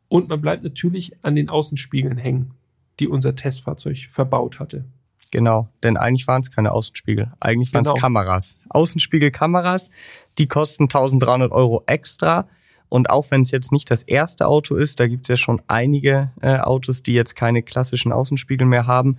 Und 0.07 0.29
man 0.29 0.41
bleibt 0.41 0.63
natürlich 0.63 1.23
an 1.23 1.35
den 1.35 1.49
Außenspiegeln 1.49 2.17
hängen, 2.17 2.51
die 2.99 3.07
unser 3.07 3.35
Testfahrzeug 3.35 4.07
verbaut 4.09 4.59
hatte. 4.59 4.85
Genau, 5.31 5.69
denn 5.81 5.95
eigentlich 5.95 6.27
waren 6.27 6.41
es 6.41 6.51
keine 6.51 6.73
Außenspiegel. 6.73 7.31
Eigentlich 7.39 7.73
waren 7.73 7.85
es 7.85 7.89
genau. 7.89 7.99
Kameras. 7.99 8.57
Außenspiegelkameras, 8.69 9.89
die 10.37 10.47
kosten 10.47 10.83
1300 10.83 11.51
Euro 11.53 11.83
extra. 11.87 12.47
Und 12.89 13.09
auch 13.09 13.31
wenn 13.31 13.41
es 13.41 13.51
jetzt 13.51 13.71
nicht 13.71 13.89
das 13.89 14.03
erste 14.03 14.47
Auto 14.47 14.75
ist, 14.75 14.99
da 14.99 15.07
gibt 15.07 15.23
es 15.23 15.27
ja 15.29 15.37
schon 15.37 15.61
einige 15.67 16.31
äh, 16.41 16.57
Autos, 16.57 17.01
die 17.01 17.13
jetzt 17.13 17.37
keine 17.37 17.63
klassischen 17.63 18.11
Außenspiegel 18.11 18.67
mehr 18.67 18.87
haben. 18.87 19.15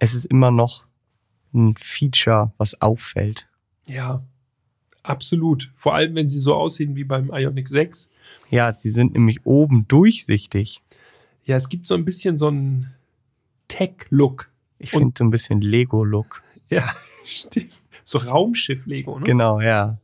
Es 0.00 0.14
ist 0.14 0.26
immer 0.26 0.50
noch 0.50 0.84
ein 1.54 1.76
Feature, 1.78 2.52
was 2.58 2.80
auffällt. 2.82 3.48
Ja, 3.86 4.24
absolut. 5.04 5.70
Vor 5.76 5.94
allem, 5.94 6.16
wenn 6.16 6.28
sie 6.28 6.40
so 6.40 6.54
aussehen 6.56 6.96
wie 6.96 7.04
beim 7.04 7.30
Ionic 7.32 7.68
6. 7.68 8.08
Ja, 8.50 8.72
sie 8.72 8.90
sind 8.90 9.12
nämlich 9.12 9.46
oben 9.46 9.86
durchsichtig. 9.86 10.82
Ja, 11.44 11.54
es 11.54 11.68
gibt 11.68 11.86
so 11.86 11.94
ein 11.94 12.04
bisschen 12.04 12.36
so 12.36 12.48
einen 12.48 12.92
Tech-Look 13.68 14.50
ich 14.78 14.90
finde 14.90 15.14
so 15.16 15.24
ein 15.24 15.30
bisschen 15.30 15.60
Lego-Look. 15.60 16.42
Ja, 16.68 16.84
stimmt. 17.24 17.72
So 18.04 18.18
Raumschiff-Lego, 18.18 19.18
ne? 19.18 19.24
Genau, 19.24 19.60
ja. 19.60 19.98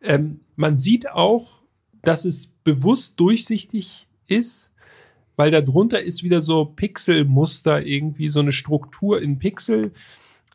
Ähm, 0.00 0.40
man 0.56 0.78
sieht 0.78 1.10
auch, 1.10 1.58
dass 2.02 2.24
es 2.24 2.46
bewusst 2.64 3.18
durchsichtig 3.18 4.06
ist, 4.26 4.70
weil 5.36 5.50
da 5.50 5.60
drunter 5.60 6.00
ist 6.02 6.22
wieder 6.22 6.40
so 6.40 6.64
Pixelmuster, 6.64 7.84
irgendwie 7.84 8.28
so 8.28 8.40
eine 8.40 8.52
Struktur 8.52 9.20
in 9.20 9.38
Pixel. 9.38 9.92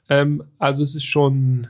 Ähm, 0.10 0.44
also 0.60 0.84
es 0.84 0.96
ist 0.96 1.06
schon, 1.06 1.68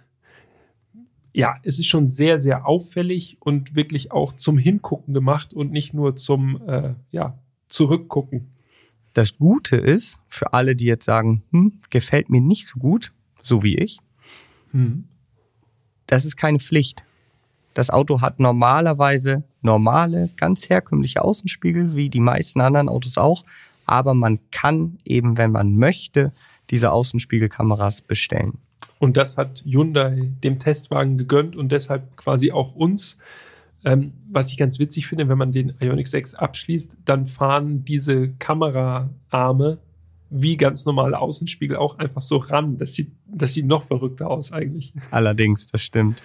ja, 1.33 1.55
es 1.63 1.79
ist 1.79 1.87
schon 1.87 2.07
sehr, 2.07 2.39
sehr 2.39 2.67
auffällig 2.67 3.37
und 3.39 3.75
wirklich 3.75 4.11
auch 4.11 4.33
zum 4.33 4.57
Hingucken 4.57 5.13
gemacht 5.13 5.53
und 5.53 5.71
nicht 5.71 5.93
nur 5.93 6.15
zum, 6.15 6.61
äh, 6.67 6.93
ja, 7.11 7.39
Zurückgucken. 7.69 8.52
Das 9.13 9.37
Gute 9.37 9.77
ist, 9.77 10.19
für 10.27 10.53
alle, 10.53 10.75
die 10.75 10.85
jetzt 10.85 11.05
sagen, 11.05 11.43
hm, 11.51 11.79
gefällt 11.89 12.29
mir 12.29 12.41
nicht 12.41 12.67
so 12.67 12.79
gut, 12.79 13.13
so 13.43 13.63
wie 13.63 13.75
ich, 13.75 13.99
hm. 14.71 15.05
das 16.07 16.25
ist 16.25 16.35
keine 16.35 16.59
Pflicht. 16.59 17.03
Das 17.73 17.89
Auto 17.89 18.21
hat 18.21 18.39
normalerweise 18.39 19.43
normale, 19.61 20.29
ganz 20.37 20.69
herkömmliche 20.69 21.23
Außenspiegel, 21.23 21.95
wie 21.95 22.09
die 22.09 22.19
meisten 22.19 22.61
anderen 22.61 22.89
Autos 22.89 23.17
auch. 23.17 23.45
Aber 23.85 24.13
man 24.13 24.39
kann 24.51 24.99
eben, 25.05 25.37
wenn 25.37 25.51
man 25.51 25.75
möchte, 25.75 26.31
diese 26.69 26.91
Außenspiegelkameras 26.91 28.01
bestellen. 28.01 28.59
Und 28.99 29.17
das 29.17 29.37
hat 29.37 29.63
Hyundai 29.65 30.31
dem 30.43 30.59
Testwagen 30.59 31.17
gegönnt 31.17 31.55
und 31.55 31.71
deshalb 31.71 32.15
quasi 32.15 32.51
auch 32.51 32.73
uns. 32.75 33.17
Ähm, 33.85 34.13
was 34.29 34.49
ich 34.51 34.57
ganz 34.57 34.79
witzig 34.79 35.07
finde, 35.07 35.27
wenn 35.27 35.37
man 35.37 35.51
den 35.51 35.73
Ioniq 35.81 36.07
6 36.07 36.35
abschließt, 36.35 36.97
dann 37.05 37.25
fahren 37.25 37.83
diese 37.83 38.29
Kameraarme 38.33 39.79
wie 40.29 40.57
ganz 40.57 40.85
normale 40.85 41.19
Außenspiegel 41.19 41.77
auch 41.77 41.99
einfach 41.99 42.21
so 42.21 42.37
ran. 42.37 42.77
Das 42.77 42.93
sieht, 42.93 43.11
das 43.27 43.53
sieht 43.53 43.67
noch 43.67 43.83
verrückter 43.83 44.29
aus 44.29 44.51
eigentlich. 44.51 44.93
Allerdings, 45.11 45.67
das 45.67 45.83
stimmt. 45.83 46.23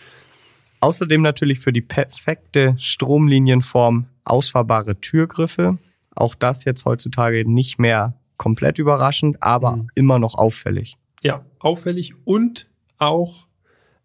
Außerdem 0.81 1.21
natürlich 1.21 1.61
für 1.61 1.73
die 1.73 1.83
perfekte 1.83 2.75
Stromlinienform 2.79 4.07
ausfahrbare 4.25 5.01
Türgriffe. 5.01 5.79
Auch 6.15 6.35
das 6.35 6.65
jetzt 6.65 6.85
heutzutage 6.85 7.45
nicht 7.51 7.79
mehr 7.79 8.15
komplett 8.37 8.79
überraschend, 8.79 9.43
aber 9.43 9.77
mhm. 9.77 9.89
immer 9.95 10.19
noch 10.19 10.37
auffällig. 10.37 10.97
Ja, 11.23 11.45
auffällig 11.59 12.15
und 12.25 12.69
auch 12.99 13.48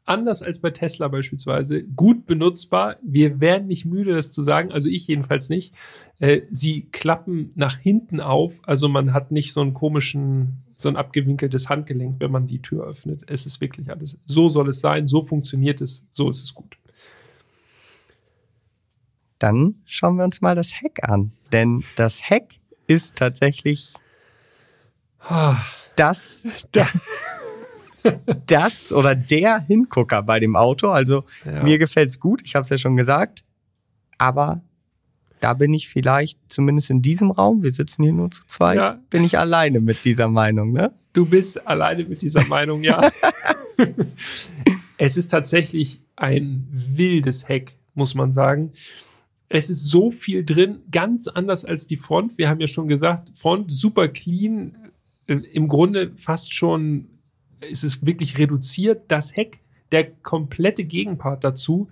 anders 0.05 0.43
als 0.43 0.59
bei 0.59 0.71
Tesla 0.71 1.07
beispielsweise, 1.07 1.83
gut 1.83 2.25
benutzbar. 2.25 2.97
Wir 3.03 3.39
werden 3.39 3.67
nicht 3.67 3.85
müde, 3.85 4.13
das 4.13 4.31
zu 4.31 4.43
sagen, 4.43 4.71
also 4.71 4.89
ich 4.89 5.07
jedenfalls 5.07 5.49
nicht. 5.49 5.73
Äh, 6.19 6.41
sie 6.49 6.87
klappen 6.91 7.51
nach 7.55 7.77
hinten 7.77 8.19
auf, 8.19 8.59
also 8.63 8.89
man 8.89 9.13
hat 9.13 9.31
nicht 9.31 9.53
so 9.53 9.61
einen 9.61 9.73
komischen, 9.73 10.63
so 10.75 10.89
ein 10.89 10.95
abgewinkeltes 10.95 11.69
Handgelenk, 11.69 12.19
wenn 12.19 12.31
man 12.31 12.47
die 12.47 12.61
Tür 12.61 12.85
öffnet. 12.85 13.23
Es 13.27 13.45
ist 13.45 13.61
wirklich 13.61 13.89
alles, 13.89 14.17
so 14.25 14.49
soll 14.49 14.69
es 14.69 14.79
sein, 14.79 15.07
so 15.07 15.21
funktioniert 15.21 15.81
es, 15.81 16.05
so 16.11 16.29
ist 16.29 16.43
es 16.43 16.53
gut. 16.53 16.77
Dann 19.39 19.75
schauen 19.85 20.15
wir 20.17 20.23
uns 20.23 20.41
mal 20.41 20.55
das 20.55 20.81
Heck 20.81 21.03
an, 21.03 21.33
denn 21.51 21.83
das 21.95 22.29
Heck 22.29 22.59
ist 22.87 23.15
tatsächlich 23.15 23.93
Ah, 25.25 25.55
das, 25.95 26.45
das 28.47 28.91
oder 28.93 29.15
der 29.15 29.59
Hingucker 29.59 30.23
bei 30.23 30.39
dem 30.39 30.55
Auto. 30.55 30.89
Also 30.89 31.23
Ja. 31.45 31.63
mir 31.63 31.77
gefällt's 31.77 32.19
gut, 32.19 32.41
ich 32.43 32.55
habe 32.55 32.63
es 32.63 32.69
ja 32.69 32.77
schon 32.77 32.95
gesagt. 32.97 33.43
Aber 34.17 34.61
da 35.39 35.53
bin 35.53 35.73
ich 35.73 35.89
vielleicht, 35.89 36.39
zumindest 36.47 36.89
in 36.89 37.01
diesem 37.01 37.31
Raum, 37.31 37.63
wir 37.63 37.71
sitzen 37.73 38.03
hier 38.03 38.13
nur 38.13 38.31
zu 38.31 38.43
zweit, 38.47 38.77
Ja. 38.77 38.99
bin 39.09 39.23
ich 39.23 39.37
alleine 39.37 39.81
mit 39.81 40.05
dieser 40.05 40.27
Meinung. 40.29 40.71
Ne? 40.71 40.93
Du 41.11 41.25
bist 41.25 41.65
alleine 41.67 42.05
mit 42.05 42.21
dieser 42.21 42.45
Meinung, 42.47 42.81
ja. 42.83 43.09
es 44.97 45.17
ist 45.17 45.29
tatsächlich 45.31 46.01
ein 46.15 46.67
wildes 46.71 47.47
Heck, 47.47 47.77
muss 47.93 48.15
man 48.15 48.31
sagen. 48.31 48.71
Es 49.49 49.69
ist 49.69 49.85
so 49.85 50.09
viel 50.11 50.43
drin, 50.45 50.79
ganz 50.91 51.27
anders 51.27 51.65
als 51.65 51.85
die 51.87 51.97
Front. 51.97 52.37
Wir 52.37 52.49
haben 52.49 52.59
ja 52.59 52.67
schon 52.67 52.87
gesagt, 52.87 53.31
Front 53.35 53.71
super 53.71 54.07
clean, 54.07 54.75
äh, 55.27 55.35
im 55.35 55.67
Grunde 55.67 56.11
fast 56.15 56.53
schon, 56.53 57.07
ist 57.69 57.83
es 57.83 58.05
wirklich 58.05 58.37
reduziert. 58.37 59.03
Das 59.07 59.35
Heck, 59.35 59.59
der 59.91 60.11
komplette 60.11 60.83
Gegenpart 60.83 61.43
dazu, 61.43 61.89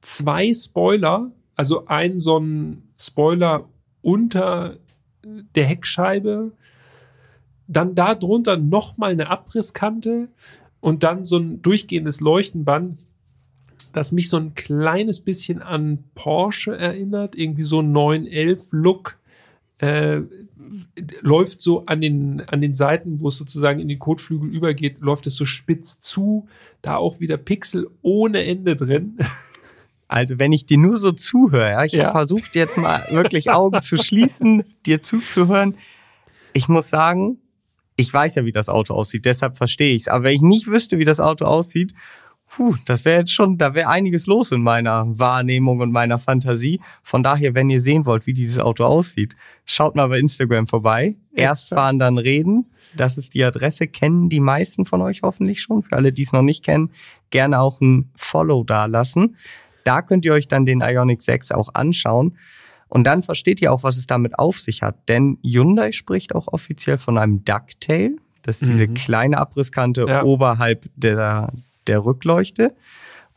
zwei 0.00 0.52
Spoiler, 0.52 1.30
also 1.54 1.86
ein 1.86 2.18
so 2.18 2.38
ein 2.38 2.82
Spoiler 2.98 3.68
unter 4.02 4.78
der 5.24 5.66
Heckscheibe, 5.66 6.52
dann 7.68 7.94
da 7.94 8.14
drunter 8.14 8.56
nochmal 8.56 9.12
eine 9.12 9.30
Abrisskante 9.30 10.28
und 10.80 11.02
dann 11.02 11.24
so 11.24 11.38
ein 11.38 11.62
durchgehendes 11.62 12.20
Leuchtenband, 12.20 12.98
das 13.92 14.12
mich 14.12 14.28
so 14.28 14.38
ein 14.38 14.54
kleines 14.54 15.20
bisschen 15.20 15.62
an 15.62 16.04
Porsche 16.14 16.76
erinnert, 16.76 17.36
irgendwie 17.36 17.62
so 17.62 17.80
ein 17.80 17.92
911-Look. 17.92 19.18
Äh, 19.78 20.22
läuft 21.20 21.60
so 21.60 21.84
an 21.86 22.00
den, 22.00 22.42
an 22.48 22.60
den 22.60 22.74
Seiten, 22.74 23.20
wo 23.20 23.28
es 23.28 23.36
sozusagen 23.36 23.80
in 23.80 23.88
die 23.88 23.98
Kotflügel 23.98 24.48
übergeht, 24.50 25.00
läuft 25.00 25.26
es 25.26 25.34
so 25.36 25.44
spitz 25.46 26.00
zu. 26.00 26.48
Da 26.82 26.96
auch 26.96 27.20
wieder 27.20 27.36
Pixel 27.36 27.88
ohne 28.02 28.44
Ende 28.44 28.76
drin. 28.76 29.16
Also 30.08 30.38
wenn 30.38 30.52
ich 30.52 30.66
dir 30.66 30.78
nur 30.78 30.98
so 30.98 31.12
zuhöre, 31.12 31.70
ja, 31.70 31.84
ich 31.84 31.92
Ja. 31.92 32.04
habe 32.04 32.12
versucht 32.12 32.54
jetzt 32.54 32.76
mal 32.76 33.02
wirklich 33.10 33.50
Augen 33.50 33.80
zu 33.82 33.96
schließen, 33.96 34.64
dir 34.86 35.02
zuzuhören. 35.02 35.74
Ich 36.52 36.68
muss 36.68 36.90
sagen, 36.90 37.38
ich 37.96 38.12
weiß 38.12 38.34
ja, 38.34 38.44
wie 38.44 38.52
das 38.52 38.68
Auto 38.68 38.94
aussieht, 38.94 39.24
deshalb 39.24 39.56
verstehe 39.56 39.94
ich 39.94 40.02
es. 40.02 40.08
Aber 40.08 40.24
wenn 40.24 40.34
ich 40.34 40.42
nicht 40.42 40.66
wüsste, 40.66 40.98
wie 40.98 41.04
das 41.04 41.20
Auto 41.20 41.44
aussieht, 41.44 41.94
puh, 42.54 42.76
das 42.84 43.04
wäre 43.04 43.20
jetzt 43.20 43.32
schon, 43.32 43.56
da 43.56 43.74
wäre 43.74 43.88
einiges 43.88 44.26
los 44.26 44.52
in 44.52 44.62
meiner 44.62 45.06
Wahrnehmung 45.18 45.80
und 45.80 45.90
meiner 45.92 46.18
Fantasie. 46.18 46.80
Von 47.02 47.22
daher, 47.22 47.54
wenn 47.54 47.70
ihr 47.70 47.80
sehen 47.80 48.04
wollt, 48.04 48.26
wie 48.26 48.34
dieses 48.34 48.58
Auto 48.58 48.84
aussieht, 48.84 49.36
schaut 49.64 49.96
mal 49.96 50.08
bei 50.08 50.18
Instagram 50.18 50.66
vorbei. 50.66 51.16
Erst 51.34 51.70
fahren, 51.70 51.98
dann 51.98 52.18
reden. 52.18 52.66
Das 52.94 53.16
ist 53.16 53.32
die 53.32 53.42
Adresse, 53.42 53.86
kennen 53.86 54.28
die 54.28 54.40
meisten 54.40 54.84
von 54.84 55.00
euch 55.00 55.22
hoffentlich 55.22 55.62
schon. 55.62 55.82
Für 55.82 55.96
alle, 55.96 56.12
die 56.12 56.22
es 56.24 56.32
noch 56.32 56.42
nicht 56.42 56.62
kennen, 56.62 56.90
gerne 57.30 57.58
auch 57.60 57.80
ein 57.80 58.10
Follow 58.14 58.64
da 58.64 58.84
lassen. 58.84 59.36
Da 59.84 60.02
könnt 60.02 60.24
ihr 60.26 60.34
euch 60.34 60.46
dann 60.46 60.66
den 60.66 60.80
Ioniq 60.82 61.22
6 61.22 61.52
auch 61.52 61.70
anschauen. 61.74 62.36
Und 62.88 63.04
dann 63.04 63.22
versteht 63.22 63.62
ihr 63.62 63.72
auch, 63.72 63.82
was 63.82 63.96
es 63.96 64.06
damit 64.06 64.38
auf 64.38 64.60
sich 64.60 64.82
hat. 64.82 65.08
Denn 65.08 65.38
Hyundai 65.42 65.92
spricht 65.92 66.34
auch 66.34 66.48
offiziell 66.48 66.98
von 66.98 67.16
einem 67.16 67.42
Ducktail. 67.44 68.16
Das 68.42 68.60
ist 68.60 68.68
diese 68.68 68.86
Mhm. 68.88 68.94
kleine 68.94 69.38
Abrisskante 69.38 70.04
Ja. 70.06 70.22
oberhalb 70.24 70.84
der, 70.94 71.50
der 71.86 72.04
Rückleuchte. 72.04 72.74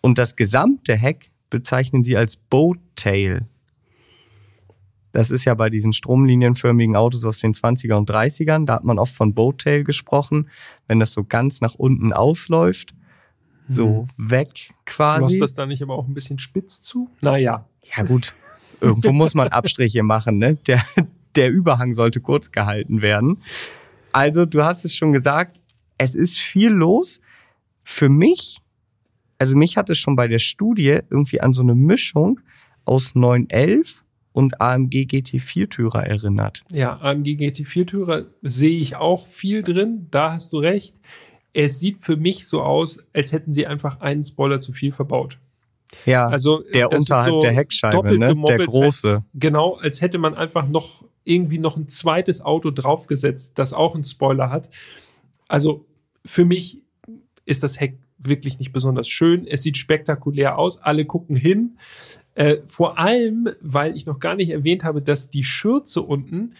Und 0.01 0.17
das 0.17 0.35
gesamte 0.35 0.95
Heck 0.95 1.31
bezeichnen 1.49 2.03
sie 2.03 2.17
als 2.17 2.37
Boattail. 2.37 3.47
Das 5.11 5.31
ist 5.31 5.45
ja 5.45 5.53
bei 5.53 5.69
diesen 5.69 5.93
stromlinienförmigen 5.93 6.97
Autos 6.97 7.23
aus 7.23 7.39
den 7.39 7.53
20er 7.53 7.93
und 7.93 8.09
30ern. 8.09 8.65
Da 8.65 8.75
hat 8.75 8.83
man 8.83 8.99
oft 8.99 9.13
von 9.13 9.33
Boattail 9.33 9.85
gesprochen, 9.85 10.49
wenn 10.87 10.99
das 10.99 11.13
so 11.13 11.23
ganz 11.23 11.61
nach 11.61 11.75
unten 11.75 12.11
ausläuft. 12.11 12.93
So 13.67 14.07
weg 14.17 14.73
Floss 14.85 15.19
quasi. 15.19 15.39
das 15.39 15.55
da 15.55 15.65
nicht 15.65 15.81
aber 15.81 15.95
auch 15.95 16.07
ein 16.07 16.13
bisschen 16.13 16.37
spitz 16.37 16.81
zu? 16.81 17.09
Naja. 17.21 17.65
Ja 17.95 18.03
gut, 18.03 18.33
irgendwo 18.81 19.11
muss 19.11 19.33
man 19.33 19.47
Abstriche 19.47 20.03
machen. 20.03 20.37
Ne? 20.37 20.55
Der, 20.67 20.83
der 21.35 21.49
Überhang 21.49 21.93
sollte 21.93 22.19
kurz 22.19 22.51
gehalten 22.51 23.01
werden. 23.01 23.37
Also 24.11 24.45
du 24.45 24.63
hast 24.63 24.85
es 24.85 24.95
schon 24.95 25.13
gesagt, 25.13 25.61
es 25.97 26.15
ist 26.15 26.37
viel 26.37 26.69
los. 26.69 27.21
Für 27.87 28.09
mich, 28.09 28.57
also 29.37 29.55
mich 29.55 29.77
hat 29.77 29.89
es 29.89 29.99
schon 29.99 30.15
bei 30.15 30.27
der 30.27 30.39
Studie 30.39 30.99
irgendwie 31.09 31.39
an 31.39 31.53
so 31.53 31.61
eine 31.61 31.75
Mischung 31.75 32.41
aus 32.83 33.15
911 33.15 34.03
und 34.33 34.59
AMG 34.59 35.05
GT4-Türer 35.05 36.03
erinnert. 36.03 36.63
Ja, 36.71 36.99
AMG 36.99 37.37
GT4-Türer 37.37 38.25
sehe 38.41 38.77
ich 38.77 38.95
auch 38.95 39.27
viel 39.27 39.61
drin. 39.61 40.07
Da 40.11 40.33
hast 40.33 40.51
du 40.51 40.57
recht. 40.57 40.95
Es 41.53 41.79
sieht 41.79 42.01
für 42.01 42.17
mich 42.17 42.47
so 42.47 42.61
aus, 42.61 42.99
als 43.13 43.31
hätten 43.31 43.53
sie 43.53 43.65
einfach 43.67 44.01
einen 44.01 44.23
Spoiler 44.23 44.59
zu 44.59 44.73
viel 44.73 44.91
verbaut. 44.91 45.39
Ja, 46.05 46.27
Also 46.27 46.63
der 46.73 46.91
unterhalb 46.91 47.41
der 47.41 47.53
Heckscheibe, 47.53 48.17
ne? 48.17 48.35
Der 48.49 48.65
große. 48.65 49.09
Als, 49.17 49.23
genau, 49.35 49.75
als 49.75 50.01
hätte 50.01 50.17
man 50.17 50.33
einfach 50.33 50.67
noch 50.67 51.05
irgendwie 51.23 51.59
noch 51.59 51.77
ein 51.77 51.87
zweites 51.87 52.41
Auto 52.41 52.71
draufgesetzt, 52.71 53.53
das 53.55 53.73
auch 53.73 53.93
einen 53.93 54.03
Spoiler 54.03 54.49
hat. 54.49 54.69
Also 55.47 55.85
für 56.25 56.43
mich 56.43 56.81
ist 57.45 57.63
das 57.63 57.79
Heck 57.79 57.97
wirklich 58.17 58.59
nicht 58.59 58.73
besonders 58.73 59.07
schön. 59.07 59.47
Es 59.47 59.63
sieht 59.63 59.77
spektakulär 59.77 60.57
aus. 60.57 60.81
Alle 60.81 61.05
gucken 61.05 61.35
hin. 61.35 61.77
Äh, 62.33 62.57
vor 62.65 62.99
allem, 62.99 63.49
weil 63.61 63.95
ich 63.95 64.05
noch 64.05 64.19
gar 64.19 64.35
nicht 64.35 64.49
erwähnt 64.49 64.83
habe, 64.83 65.01
dass 65.01 65.29
die 65.29 65.43
Schürze 65.43 66.01
unten 66.01 66.53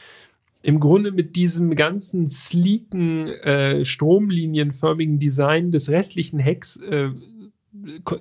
im 0.62 0.80
Grunde 0.80 1.12
mit 1.12 1.36
diesem 1.36 1.76
ganzen 1.76 2.28
sleeken, 2.28 3.28
äh, 3.28 3.86
stromlinienförmigen 3.86 5.19
Design 5.19 5.71
des 5.71 5.89
restlichen 5.89 6.39
Hecks, 6.39 6.78
äh, 6.78 7.10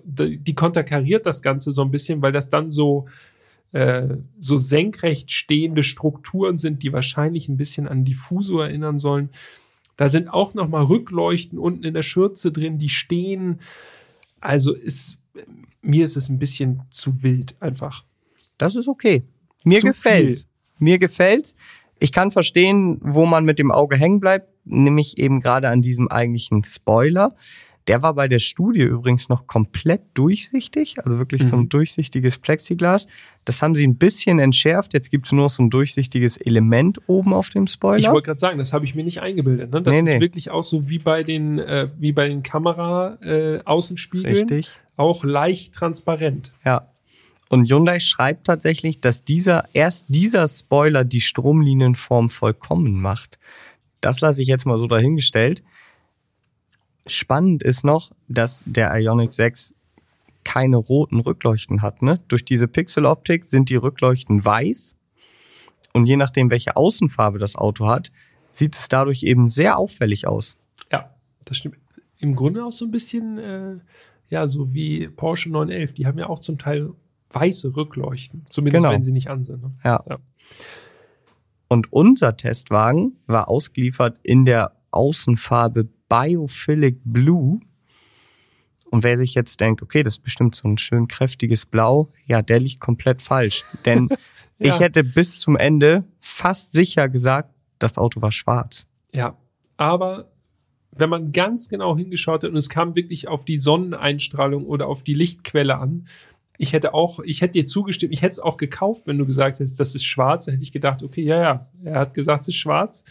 die 0.04 0.54
konterkariert 0.54 1.24
das 1.24 1.40
Ganze 1.40 1.72
so 1.72 1.80
ein 1.80 1.90
bisschen, 1.90 2.20
weil 2.20 2.32
das 2.32 2.50
dann 2.50 2.68
so, 2.68 3.06
äh, 3.72 4.16
so 4.38 4.58
senkrecht 4.58 5.30
stehende 5.30 5.82
Strukturen 5.82 6.58
sind, 6.58 6.82
die 6.82 6.92
wahrscheinlich 6.92 7.48
ein 7.48 7.56
bisschen 7.56 7.88
an 7.88 8.04
Diffuso 8.04 8.60
erinnern 8.60 8.98
sollen. 8.98 9.30
Da 9.96 10.08
sind 10.08 10.28
auch 10.28 10.54
noch 10.54 10.68
mal 10.68 10.82
Rückleuchten 10.82 11.58
unten 11.58 11.84
in 11.84 11.94
der 11.94 12.02
Schürze 12.02 12.52
drin, 12.52 12.78
die 12.78 12.88
stehen. 12.88 13.60
Also 14.40 14.72
ist, 14.72 15.18
mir 15.82 16.04
ist 16.04 16.16
es 16.16 16.28
ein 16.28 16.38
bisschen 16.38 16.82
zu 16.90 17.22
wild 17.22 17.54
einfach. 17.60 18.04
Das 18.58 18.76
ist 18.76 18.88
okay. 18.88 19.24
Mir 19.64 19.80
Zu 19.80 19.86
gefällt's. 19.86 20.48
Mir 20.78 20.98
gefällt's. 20.98 21.56
Ich 21.98 22.12
kann 22.12 22.30
verstehen, 22.30 22.98
wo 23.00 23.24
man 23.24 23.44
mit 23.44 23.58
dem 23.58 23.70
Auge 23.70 23.96
hängen 23.96 24.20
bleibt, 24.20 24.48
nämlich 24.64 25.18
eben 25.18 25.40
gerade 25.40 25.68
an 25.68 25.80
diesem 25.80 26.08
eigentlichen 26.08 26.64
Spoiler. 26.64 27.34
Der 27.86 28.02
war 28.02 28.14
bei 28.14 28.28
der 28.28 28.38
Studie 28.38 28.80
übrigens 28.80 29.28
noch 29.28 29.46
komplett 29.46 30.00
durchsichtig, 30.14 30.94
also 31.04 31.18
wirklich 31.18 31.46
so 31.46 31.56
ein 31.56 31.64
Mhm. 31.64 31.68
durchsichtiges 31.68 32.38
Plexiglas. 32.38 33.06
Das 33.44 33.60
haben 33.60 33.74
sie 33.74 33.86
ein 33.86 33.96
bisschen 33.96 34.38
entschärft. 34.38 34.94
Jetzt 34.94 35.10
gibt's 35.10 35.32
nur 35.32 35.42
noch 35.42 35.50
so 35.50 35.62
ein 35.62 35.68
durchsichtiges 35.68 36.38
Element 36.38 36.98
oben 37.08 37.34
auf 37.34 37.50
dem 37.50 37.66
Spoiler. 37.66 37.98
Ich 37.98 38.08
wollte 38.08 38.24
gerade 38.26 38.40
sagen, 38.40 38.56
das 38.56 38.72
habe 38.72 38.86
ich 38.86 38.94
mir 38.94 39.04
nicht 39.04 39.20
eingebildet. 39.20 39.70
Ne? 39.70 39.82
Das 39.82 39.92
Nee, 39.92 39.98
ist 39.98 40.04
nee. 40.14 40.20
wirklich 40.20 40.50
auch 40.50 40.62
so 40.62 40.88
wie 40.88 40.98
bei 40.98 41.22
den, 41.24 41.58
äh, 41.58 41.88
wie 41.98 42.12
bei 42.12 42.26
den 42.26 42.42
Kamera-Außenspiegeln. 42.42 44.34
Richtig. 44.34 44.78
Auch 44.96 45.24
leicht 45.24 45.74
transparent. 45.74 46.52
Ja. 46.64 46.88
Und 47.50 47.70
Hyundai 47.70 48.00
schreibt 48.00 48.46
tatsächlich, 48.46 49.00
dass 49.00 49.24
dieser, 49.24 49.68
erst 49.74 50.06
dieser 50.08 50.48
Spoiler 50.48 51.04
die 51.04 51.20
Stromlinienform 51.20 52.30
vollkommen 52.30 53.00
macht. 53.00 53.38
Das 54.00 54.20
lasse 54.20 54.42
ich 54.42 54.48
jetzt 54.48 54.64
mal 54.66 54.78
so 54.78 54.86
dahingestellt. 54.86 55.62
Spannend 57.06 57.62
ist 57.62 57.84
noch, 57.84 58.12
dass 58.28 58.62
der 58.66 58.94
Ioniq 58.98 59.32
6 59.32 59.74
keine 60.44 60.76
roten 60.76 61.20
Rückleuchten 61.20 61.82
hat. 61.82 62.02
Ne? 62.02 62.20
Durch 62.28 62.44
diese 62.44 62.68
Pixeloptik 62.68 63.44
sind 63.44 63.68
die 63.70 63.76
Rückleuchten 63.76 64.44
weiß. 64.44 64.96
Und 65.92 66.06
je 66.06 66.16
nachdem, 66.16 66.50
welche 66.50 66.76
Außenfarbe 66.76 67.38
das 67.38 67.56
Auto 67.56 67.86
hat, 67.86 68.10
sieht 68.52 68.74
es 68.76 68.88
dadurch 68.88 69.22
eben 69.22 69.48
sehr 69.48 69.78
auffällig 69.78 70.26
aus. 70.26 70.56
Ja, 70.92 71.14
das 71.44 71.58
stimmt. 71.58 71.76
Im 72.20 72.34
Grunde 72.36 72.64
auch 72.64 72.72
so 72.72 72.84
ein 72.84 72.90
bisschen, 72.90 73.38
äh, 73.38 73.76
ja, 74.28 74.46
so 74.46 74.72
wie 74.74 75.08
Porsche 75.08 75.50
911. 75.50 75.94
Die 75.94 76.06
haben 76.06 76.18
ja 76.18 76.28
auch 76.28 76.38
zum 76.40 76.58
Teil 76.58 76.90
weiße 77.32 77.74
Rückleuchten. 77.76 78.44
Zumindest 78.48 78.82
Genau. 78.82 78.94
wenn 78.94 79.02
sie 79.02 79.12
nicht 79.12 79.28
an 79.28 79.44
sind. 79.44 79.62
Ne? 79.62 79.72
Ja. 79.84 80.04
Ja. 80.08 80.18
Und 81.68 81.92
unser 81.92 82.36
Testwagen 82.36 83.16
war 83.26 83.48
ausgeliefert 83.48 84.20
in 84.22 84.44
der 84.44 84.73
Außenfarbe 84.94 85.88
Biophilic 86.08 86.98
Blue. 87.04 87.60
Und 88.90 89.02
wer 89.02 89.18
sich 89.18 89.34
jetzt 89.34 89.60
denkt, 89.60 89.82
okay, 89.82 90.02
das 90.02 90.14
ist 90.14 90.22
bestimmt 90.22 90.54
so 90.54 90.68
ein 90.68 90.78
schön 90.78 91.08
kräftiges 91.08 91.66
Blau, 91.66 92.12
ja, 92.26 92.42
der 92.42 92.60
liegt 92.60 92.80
komplett 92.80 93.20
falsch. 93.22 93.64
Denn 93.84 94.08
Ja. 94.58 94.72
ich 94.72 94.80
hätte 94.80 95.02
bis 95.02 95.40
zum 95.40 95.56
Ende 95.56 96.04
fast 96.20 96.74
sicher 96.74 97.08
gesagt, 97.08 97.52
das 97.78 97.98
Auto 97.98 98.22
war 98.22 98.32
schwarz. 98.32 98.86
Ja, 99.12 99.36
aber 99.76 100.30
wenn 100.92 101.10
man 101.10 101.32
ganz 101.32 101.68
genau 101.68 101.96
hingeschaut 101.96 102.44
hat 102.44 102.50
und 102.50 102.56
es 102.56 102.68
kam 102.68 102.94
wirklich 102.94 103.26
auf 103.26 103.44
die 103.44 103.58
Sonneneinstrahlung 103.58 104.64
oder 104.64 104.86
auf 104.86 105.02
die 105.02 105.14
Lichtquelle 105.14 105.78
an, 105.78 106.06
ich 106.56 106.72
hätte 106.72 106.94
auch, 106.94 107.18
ich 107.18 107.40
hätte 107.40 107.54
dir 107.54 107.66
zugestimmt, 107.66 108.12
ich 108.12 108.22
hätte 108.22 108.30
es 108.30 108.38
auch 108.38 108.56
gekauft, 108.56 109.08
wenn 109.08 109.18
du 109.18 109.26
gesagt 109.26 109.58
hättest, 109.58 109.80
das 109.80 109.96
ist 109.96 110.04
schwarz, 110.04 110.44
dann 110.44 110.54
hätte 110.54 110.62
ich 110.62 110.70
gedacht, 110.70 111.02
okay, 111.02 111.22
ja, 111.22 111.40
ja, 111.40 111.68
er 111.82 111.98
hat 111.98 112.14
gesagt, 112.14 112.42
es 112.42 112.48
ist 112.48 112.56
schwarz. 112.56 113.04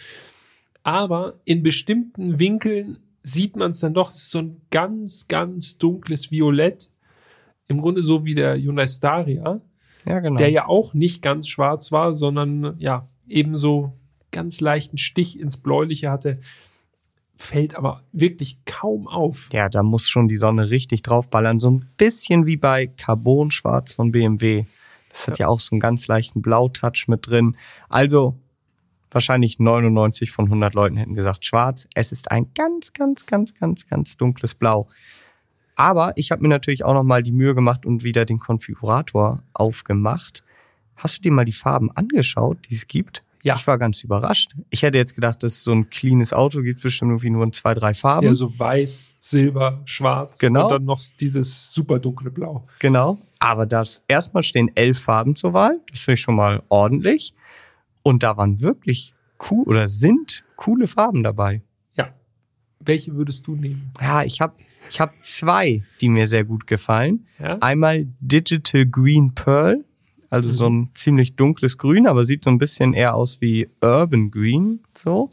Aber 0.84 1.40
in 1.46 1.64
bestimmten 1.64 2.40
Winkeln 2.40 3.00
sieht 3.24 3.56
man 3.56 3.72
es 3.72 3.80
dann 3.80 3.94
doch, 3.94 4.12
es 4.12 4.18
ist 4.18 4.32
so 4.32 4.40
ein 4.40 4.62
ganz, 4.70 5.28
ganz 5.28 5.78
dunkles 5.78 6.30
Violett. 6.30 6.92
Im 7.68 7.82
Grunde 7.82 8.04
so 8.04 8.26
wie 8.26 8.36
der 8.36 8.58
Hyundai 8.58 8.88
Staria 8.88 9.62
Ja, 10.06 10.20
genau. 10.20 10.36
der 10.36 10.50
ja 10.50 10.68
auch 10.68 10.94
nicht 10.94 11.22
ganz 11.22 11.48
schwarz 11.48 11.92
war, 11.94 12.14
sondern 12.14 12.76
ja, 12.80 13.04
ebenso 13.28 13.94
ganz 14.32 14.60
leichten 14.60 14.98
Stich 14.98 15.40
ins 15.40 15.58
Bläuliche 15.58 16.12
hatte, 16.12 16.40
fällt 17.36 17.76
aber 17.76 18.04
wirklich 18.12 18.60
kaum 18.66 19.08
auf. 19.08 19.50
Ja, 19.54 19.70
da 19.70 19.84
muss 19.84 20.10
schon 20.10 20.28
die 20.28 20.38
Sonne 20.38 20.70
richtig 20.70 21.04
draufballern. 21.04 21.60
So 21.60 21.72
ein 21.72 21.90
bisschen 21.98 22.46
wie 22.46 22.58
bei 22.58 22.88
Carbon-Schwarz 22.88 23.94
von 23.94 24.12
BMW. 24.12 24.66
Das 25.10 25.28
hat 25.28 25.40
ja. 25.40 25.48
auch 25.48 25.60
so 25.60 25.70
einen 25.74 25.80
ganz 25.80 26.08
leichten 26.08 26.42
Blautouch 26.42 27.08
mit 27.08 27.28
drin. 27.28 27.56
Also 27.88 28.40
wahrscheinlich 29.14 29.60
99 29.60 30.32
von 30.32 30.46
100 30.46 30.74
Leuten 30.74 30.98
hätten 30.98 31.16
gesagt 31.16 31.46
schwarz. 31.46 31.88
Es 31.96 32.12
ist 32.12 32.32
ein 32.32 32.48
ganz, 32.56 32.94
ganz, 32.94 33.26
ganz, 33.26 33.54
ganz, 33.56 33.88
ganz 33.88 34.18
dunkles 34.18 34.56
Blau. 34.56 34.88
Aber 35.76 36.14
ich 36.16 36.32
habe 36.32 36.42
mir 36.42 36.50
natürlich 36.50 36.84
auch 36.86 36.94
noch 36.94 37.04
mal 37.04 37.24
die 37.24 37.32
Mühe 37.32 37.56
gemacht 37.56 37.86
und 37.86 38.04
wieder 38.04 38.26
den 38.26 38.40
Konfigurator 38.40 39.42
aufgemacht. 39.54 40.44
Hast 40.96 41.18
du 41.18 41.22
dir 41.24 41.32
mal 41.32 41.46
die 41.46 41.52
Farben 41.52 41.92
angeschaut, 41.92 42.58
die 42.70 42.76
es 42.76 42.88
gibt? 42.88 43.24
Ja. 43.42 43.56
Ich 43.56 43.68
war 43.68 43.78
ganz 43.78 44.02
überrascht. 44.04 44.54
Ich 44.70 44.84
hätte 44.84 44.98
jetzt 44.98 45.16
gedacht, 45.16 45.44
dass 45.44 45.64
so 45.64 45.72
ein 45.74 45.90
cleanes 45.90 46.32
Auto 46.32 46.62
gibt 46.62 46.82
bestimmt 46.82 47.10
irgendwie 47.12 47.30
nur 47.30 47.44
in 47.44 47.52
zwei, 47.52 47.74
drei 47.74 47.94
Farben. 47.94 48.28
Ja, 48.28 48.34
so 48.34 48.58
weiß, 48.58 49.18
silber, 49.20 49.82
schwarz 49.84 50.40
Genau. 50.40 50.64
und 50.66 50.72
dann 50.72 50.86
noch 50.86 51.02
dieses 51.20 51.70
super 51.70 52.00
dunkle 52.00 52.32
Blau. 52.32 52.66
Genau. 52.80 53.18
Aber 53.40 53.66
das 53.66 54.02
erstmal 54.08 54.44
stehen 54.44 54.72
elf 54.76 55.00
Farben 55.00 55.36
zur 55.36 55.52
Wahl. 55.52 55.82
Das 55.90 56.00
finde 56.00 56.14
ich 56.14 56.22
schon 56.22 56.36
mal 56.36 56.64
ordentlich. 56.70 57.34
Und 58.04 58.24
da 58.24 58.38
waren 58.38 58.62
wirklich 58.62 59.16
cool 59.50 59.66
oder 59.68 59.88
sind 59.88 60.44
coole 60.56 60.88
Farben 60.88 61.24
dabei. 61.24 61.64
Ja. 61.96 62.14
Welche 62.80 63.16
würdest 63.16 63.48
du 63.48 63.56
nehmen? 63.56 63.94
Ja, 64.00 64.24
ich 64.24 64.42
habe 64.42 64.56
ich 64.90 65.00
hab 65.00 65.14
zwei, 65.24 65.82
die 66.02 66.10
mir 66.10 66.28
sehr 66.28 66.44
gut 66.44 66.68
gefallen. 66.68 67.26
Ja? 67.40 67.58
Einmal 67.60 68.08
Digital 68.20 68.86
Green 68.86 69.34
Pearl, 69.34 69.86
also 70.30 70.52
so 70.52 70.68
ein 70.68 70.90
ziemlich 70.94 71.36
dunkles 71.36 71.78
Grün, 71.78 72.08
aber 72.08 72.26
sieht 72.26 72.44
so 72.44 72.50
ein 72.50 72.58
bisschen 72.58 72.94
eher 72.94 73.16
aus 73.16 73.40
wie 73.40 73.70
Urban 73.82 74.32
Green, 74.32 74.82
so. 74.96 75.30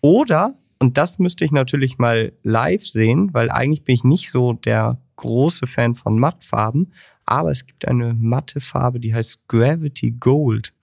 Oder, 0.00 0.54
und 0.78 0.98
das 0.98 1.18
müsste 1.18 1.44
ich 1.44 1.52
natürlich 1.52 1.98
mal 1.98 2.32
live 2.42 2.86
sehen, 2.86 3.32
weil 3.32 3.50
eigentlich 3.50 3.84
bin 3.84 3.94
ich 3.94 4.04
nicht 4.04 4.30
so 4.30 4.54
der 4.54 5.00
große 5.16 5.66
Fan 5.66 5.94
von 5.94 6.18
Mattfarben, 6.18 6.92
aber 7.24 7.52
es 7.52 7.66
gibt 7.66 7.86
eine 7.86 8.14
matte 8.14 8.60
Farbe, 8.60 9.00
die 9.00 9.14
heißt 9.14 9.46
Gravity 9.48 10.12
Gold. 10.12 10.74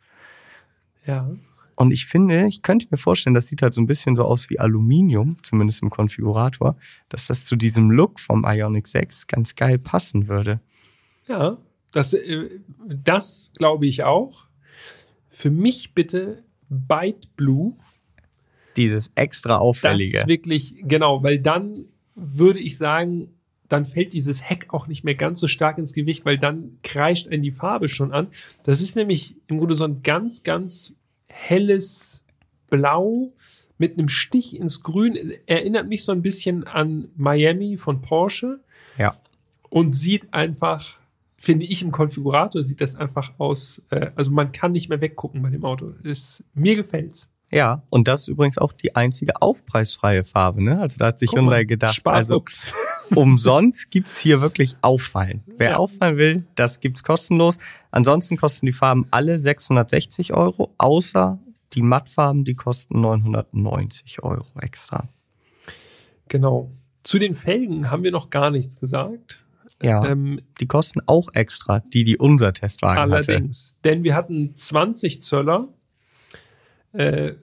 Ja. 1.05 1.29
Und 1.75 1.91
ich 1.91 2.05
finde, 2.05 2.47
ich 2.47 2.61
könnte 2.61 2.87
mir 2.91 2.97
vorstellen, 2.97 3.33
das 3.33 3.47
sieht 3.47 3.61
halt 3.61 3.73
so 3.73 3.81
ein 3.81 3.87
bisschen 3.87 4.15
so 4.15 4.23
aus 4.23 4.49
wie 4.49 4.59
Aluminium, 4.59 5.37
zumindest 5.41 5.81
im 5.81 5.89
Konfigurator, 5.89 6.75
dass 7.09 7.27
das 7.27 7.45
zu 7.45 7.55
diesem 7.55 7.89
Look 7.89 8.19
vom 8.19 8.45
Ionic 8.45 8.87
6 8.87 9.27
ganz 9.27 9.55
geil 9.55 9.79
passen 9.79 10.27
würde. 10.27 10.59
Ja. 11.27 11.57
Das, 11.91 12.13
äh, 12.13 12.59
das 12.87 13.51
glaube 13.57 13.85
ich 13.85 14.03
auch. 14.03 14.45
Für 15.29 15.49
mich 15.49 15.93
bitte 15.93 16.43
Byte 16.69 17.35
Blue. 17.35 17.73
Dieses 18.77 19.11
extra 19.15 19.55
Das 19.55 19.59
auffällige. 19.61 20.19
ist 20.19 20.27
wirklich, 20.27 20.75
genau, 20.83 21.23
weil 21.23 21.39
dann 21.39 21.85
würde 22.15 22.59
ich 22.59 22.77
sagen, 22.77 23.33
dann 23.71 23.85
fällt 23.85 24.13
dieses 24.13 24.47
Heck 24.47 24.73
auch 24.73 24.87
nicht 24.87 25.03
mehr 25.03 25.15
ganz 25.15 25.39
so 25.39 25.47
stark 25.47 25.77
ins 25.77 25.93
Gewicht, 25.93 26.25
weil 26.25 26.37
dann 26.37 26.77
kreischt 26.83 27.27
einen 27.27 27.43
die 27.43 27.51
Farbe 27.51 27.87
schon 27.87 28.11
an. 28.11 28.27
Das 28.63 28.81
ist 28.81 28.95
nämlich 28.95 29.35
im 29.47 29.59
Grunde 29.59 29.75
so 29.75 29.85
ein 29.85 30.03
ganz, 30.03 30.43
ganz 30.43 30.93
helles 31.27 32.21
Blau 32.69 33.33
mit 33.77 33.97
einem 33.97 34.09
Stich 34.09 34.55
ins 34.55 34.83
Grün. 34.83 35.33
Erinnert 35.45 35.87
mich 35.87 36.03
so 36.03 36.11
ein 36.11 36.21
bisschen 36.21 36.65
an 36.65 37.09
Miami 37.15 37.77
von 37.77 38.01
Porsche 38.01 38.59
ja. 38.97 39.15
und 39.69 39.95
sieht 39.95 40.33
einfach, 40.33 40.97
finde 41.37 41.65
ich 41.65 41.81
im 41.81 41.91
Konfigurator, 41.91 42.63
sieht 42.63 42.81
das 42.81 42.95
einfach 42.95 43.33
aus, 43.37 43.81
äh, 43.89 44.11
also 44.15 44.31
man 44.31 44.51
kann 44.51 44.73
nicht 44.73 44.89
mehr 44.89 45.01
weggucken 45.01 45.41
bei 45.41 45.49
dem 45.49 45.63
Auto. 45.63 45.93
Ist, 46.03 46.43
mir 46.53 46.75
gefällt's. 46.75 47.29
Ja, 47.51 47.83
und 47.89 48.07
das 48.07 48.21
ist 48.21 48.27
übrigens 48.29 48.57
auch 48.57 48.71
die 48.71 48.95
einzige 48.95 49.41
aufpreisfreie 49.41 50.23
Farbe, 50.23 50.63
ne? 50.63 50.79
Also 50.79 50.97
da 50.97 51.07
hat 51.07 51.19
sich 51.19 51.31
Hyundai 51.33 51.65
gedacht, 51.65 52.01
also 52.05 52.35
Sparfuchs. 52.35 52.73
Umsonst 53.15 53.91
gibt's 53.91 54.19
hier 54.19 54.41
wirklich 54.41 54.75
Auffallen. 54.81 55.43
Wer 55.57 55.71
Ja. 55.71 55.77
auffallen 55.77 56.17
will, 56.17 56.43
das 56.55 56.79
gibt's 56.79 57.03
kostenlos. 57.03 57.57
Ansonsten 57.91 58.37
kosten 58.37 58.65
die 58.65 58.73
Farben 58.73 59.05
alle 59.11 59.39
660 59.39 60.33
Euro, 60.33 60.73
außer 60.77 61.39
die 61.73 61.81
Mattfarben, 61.81 62.43
die 62.43 62.55
kosten 62.55 62.99
990 63.01 64.23
Euro 64.23 64.45
extra. 64.59 65.07
Genau. 66.27 66.71
Zu 67.03 67.17
den 67.19 67.35
Felgen 67.35 67.89
haben 67.89 68.03
wir 68.03 68.11
noch 68.11 68.29
gar 68.29 68.51
nichts 68.51 68.79
gesagt. 68.79 69.43
Ja, 69.81 70.05
Ähm, 70.05 70.41
die 70.59 70.67
kosten 70.67 71.01
auch 71.07 71.29
extra, 71.33 71.79
die, 71.79 72.03
die 72.03 72.17
unser 72.17 72.53
Testwagen 72.53 73.01
hatte. 73.01 73.13
allerdings. 73.31 73.75
Denn 73.83 74.03
wir 74.03 74.13
hatten 74.13 74.55
20 74.55 75.21
Zöller, 75.21 75.69
äh, 76.93 77.33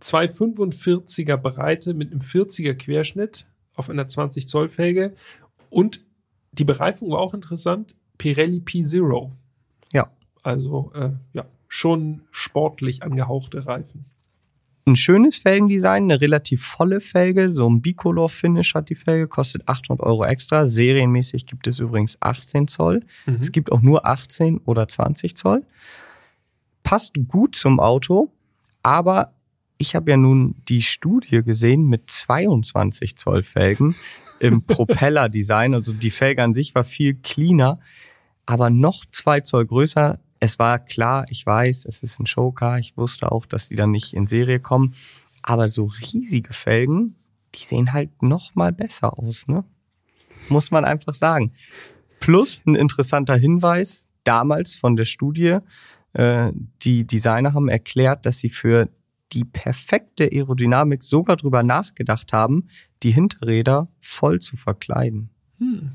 zwei 0.00 0.26
45er 0.26 1.36
Breite 1.36 1.92
mit 1.92 2.12
einem 2.12 2.20
40er 2.22 2.74
Querschnitt 2.74 3.44
auf 3.76 3.90
einer 3.90 4.08
20 4.08 4.48
Zoll 4.48 4.68
Felge 4.68 5.14
und 5.70 6.00
die 6.52 6.64
Bereifung 6.64 7.10
war 7.10 7.18
auch 7.18 7.34
interessant. 7.34 7.94
Pirelli 8.18 8.60
P0. 8.60 9.30
Ja. 9.92 10.10
Also, 10.42 10.90
äh, 10.94 11.10
ja, 11.34 11.44
schon 11.68 12.22
sportlich 12.30 13.02
angehauchte 13.02 13.66
Reifen. 13.66 14.06
Ein 14.88 14.96
schönes 14.96 15.38
Felgendesign, 15.38 16.04
eine 16.04 16.20
relativ 16.20 16.64
volle 16.64 17.00
Felge, 17.00 17.50
so 17.50 17.68
ein 17.68 17.82
Bicolor-Finish 17.82 18.74
hat 18.74 18.88
die 18.88 18.94
Felge, 18.94 19.26
kostet 19.26 19.66
800 19.66 20.06
Euro 20.06 20.24
extra. 20.24 20.66
Serienmäßig 20.66 21.46
gibt 21.46 21.66
es 21.66 21.80
übrigens 21.80 22.16
18 22.20 22.68
Zoll. 22.68 23.02
Mhm. 23.26 23.38
Es 23.40 23.50
gibt 23.50 23.72
auch 23.72 23.82
nur 23.82 24.06
18 24.06 24.58
oder 24.58 24.86
20 24.86 25.36
Zoll. 25.36 25.64
Passt 26.84 27.14
gut 27.26 27.56
zum 27.56 27.80
Auto, 27.80 28.30
aber 28.84 29.32
ich 29.78 29.94
habe 29.94 30.10
ja 30.10 30.16
nun 30.16 30.56
die 30.68 30.82
Studie 30.82 31.42
gesehen 31.42 31.86
mit 31.86 32.10
22 32.10 33.16
Zoll 33.16 33.42
Felgen 33.42 33.94
im 34.40 34.62
Propeller-Design. 34.66 35.74
Also 35.74 35.92
die 35.92 36.10
Felge 36.10 36.42
an 36.42 36.54
sich 36.54 36.74
war 36.74 36.84
viel 36.84 37.14
cleaner, 37.14 37.80
aber 38.46 38.70
noch 38.70 39.04
zwei 39.10 39.40
Zoll 39.40 39.66
größer. 39.66 40.20
Es 40.40 40.58
war 40.58 40.78
klar, 40.78 41.26
ich 41.30 41.44
weiß, 41.44 41.84
es 41.86 42.02
ist 42.02 42.18
ein 42.20 42.26
Showcar. 42.26 42.78
Ich 42.78 42.96
wusste 42.96 43.32
auch, 43.32 43.46
dass 43.46 43.68
die 43.68 43.76
dann 43.76 43.90
nicht 43.90 44.14
in 44.14 44.26
Serie 44.26 44.60
kommen. 44.60 44.94
Aber 45.42 45.68
so 45.68 45.86
riesige 45.86 46.52
Felgen, 46.52 47.16
die 47.54 47.64
sehen 47.64 47.92
halt 47.92 48.22
noch 48.22 48.54
mal 48.54 48.72
besser 48.72 49.18
aus, 49.18 49.46
ne? 49.46 49.64
Muss 50.48 50.70
man 50.70 50.84
einfach 50.84 51.14
sagen. 51.14 51.52
Plus 52.20 52.64
ein 52.66 52.74
interessanter 52.74 53.36
Hinweis, 53.36 54.04
damals 54.24 54.76
von 54.76 54.96
der 54.96 55.04
Studie, 55.04 55.58
äh, 56.12 56.52
die 56.82 57.06
Designer 57.06 57.54
haben 57.54 57.68
erklärt, 57.68 58.26
dass 58.26 58.38
sie 58.38 58.50
für 58.50 58.88
die 59.32 59.44
perfekte 59.44 60.24
Aerodynamik 60.24 61.02
sogar 61.02 61.36
drüber 61.36 61.62
nachgedacht 61.62 62.32
haben, 62.32 62.68
die 63.02 63.10
Hinterräder 63.10 63.88
voll 64.00 64.40
zu 64.40 64.56
verkleiden. 64.56 65.30
Hm. 65.58 65.92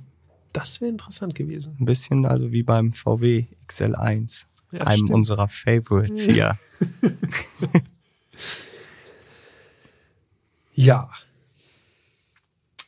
Das 0.54 0.82
wäre 0.82 0.92
interessant 0.92 1.34
gewesen. 1.34 1.76
Ein 1.80 1.86
bisschen 1.86 2.26
also 2.26 2.52
wie 2.52 2.64
beim 2.64 2.92
VW 2.92 3.46
XL1, 3.68 4.46
Ja, 4.72 4.82
einem 4.82 4.98
stimmt. 4.98 5.12
unserer 5.12 5.48
Favorites 5.48 6.26
hier. 6.26 6.58
Ja. 10.74 11.10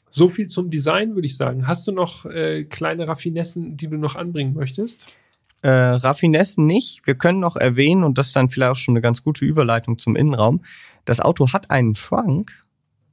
So 0.09 0.29
viel 0.29 0.47
zum 0.47 0.69
Design, 0.69 1.15
würde 1.15 1.25
ich 1.25 1.37
sagen. 1.37 1.67
Hast 1.67 1.87
du 1.87 1.91
noch 1.91 2.25
äh, 2.25 2.65
kleine 2.65 3.07
Raffinessen, 3.07 3.77
die 3.77 3.87
du 3.87 3.97
noch 3.97 4.15
anbringen 4.15 4.53
möchtest? 4.53 5.15
Äh, 5.63 5.69
Raffinessen 5.69 6.65
nicht. 6.65 7.01
Wir 7.07 7.15
können 7.15 7.39
noch 7.39 7.55
erwähnen, 7.55 8.03
und 8.03 8.17
das 8.17 8.27
ist 8.27 8.35
dann 8.35 8.49
vielleicht 8.49 8.71
auch 8.71 8.75
schon 8.75 8.93
eine 8.93 9.01
ganz 9.01 9.23
gute 9.23 9.45
Überleitung 9.45 9.97
zum 9.97 10.15
Innenraum. 10.15 10.61
Das 11.05 11.19
Auto 11.21 11.53
hat 11.53 11.71
einen 11.71 11.95
Frank, 11.95 12.51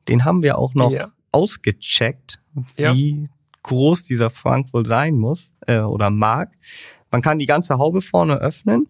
den 0.08 0.24
haben 0.24 0.42
wir 0.42 0.58
auch 0.58 0.74
noch 0.74 0.90
Ja. 0.92 1.12
ausgecheckt, 1.32 2.40
Ja. 2.76 2.92
wie 2.94 3.28
groß 3.62 4.04
dieser 4.04 4.30
Frank 4.30 4.72
wohl 4.72 4.84
sein 4.84 5.14
muss 5.16 5.52
äh, 5.66 5.78
oder 5.80 6.10
mag. 6.10 6.50
Man 7.12 7.22
kann 7.22 7.38
die 7.38 7.46
ganze 7.46 7.78
Haube 7.78 8.00
vorne 8.00 8.36
öffnen 8.38 8.88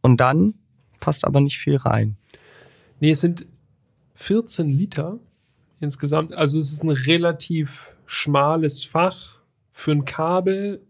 und 0.00 0.20
dann 0.20 0.54
passt 0.98 1.24
aber 1.24 1.40
nicht 1.40 1.58
viel 1.58 1.76
rein. 1.76 2.16
Nee, 3.00 3.10
es 3.12 3.20
sind 3.20 3.46
14 4.14 4.70
Liter 4.70 5.18
insgesamt. 5.80 6.32
Also 6.34 6.58
es 6.58 6.72
ist 6.72 6.82
ein 6.82 6.90
relativ 6.90 7.94
schmales 8.06 8.84
Fach. 8.84 9.40
Für 9.72 9.92
ein 9.92 10.04
Kabel 10.04 10.82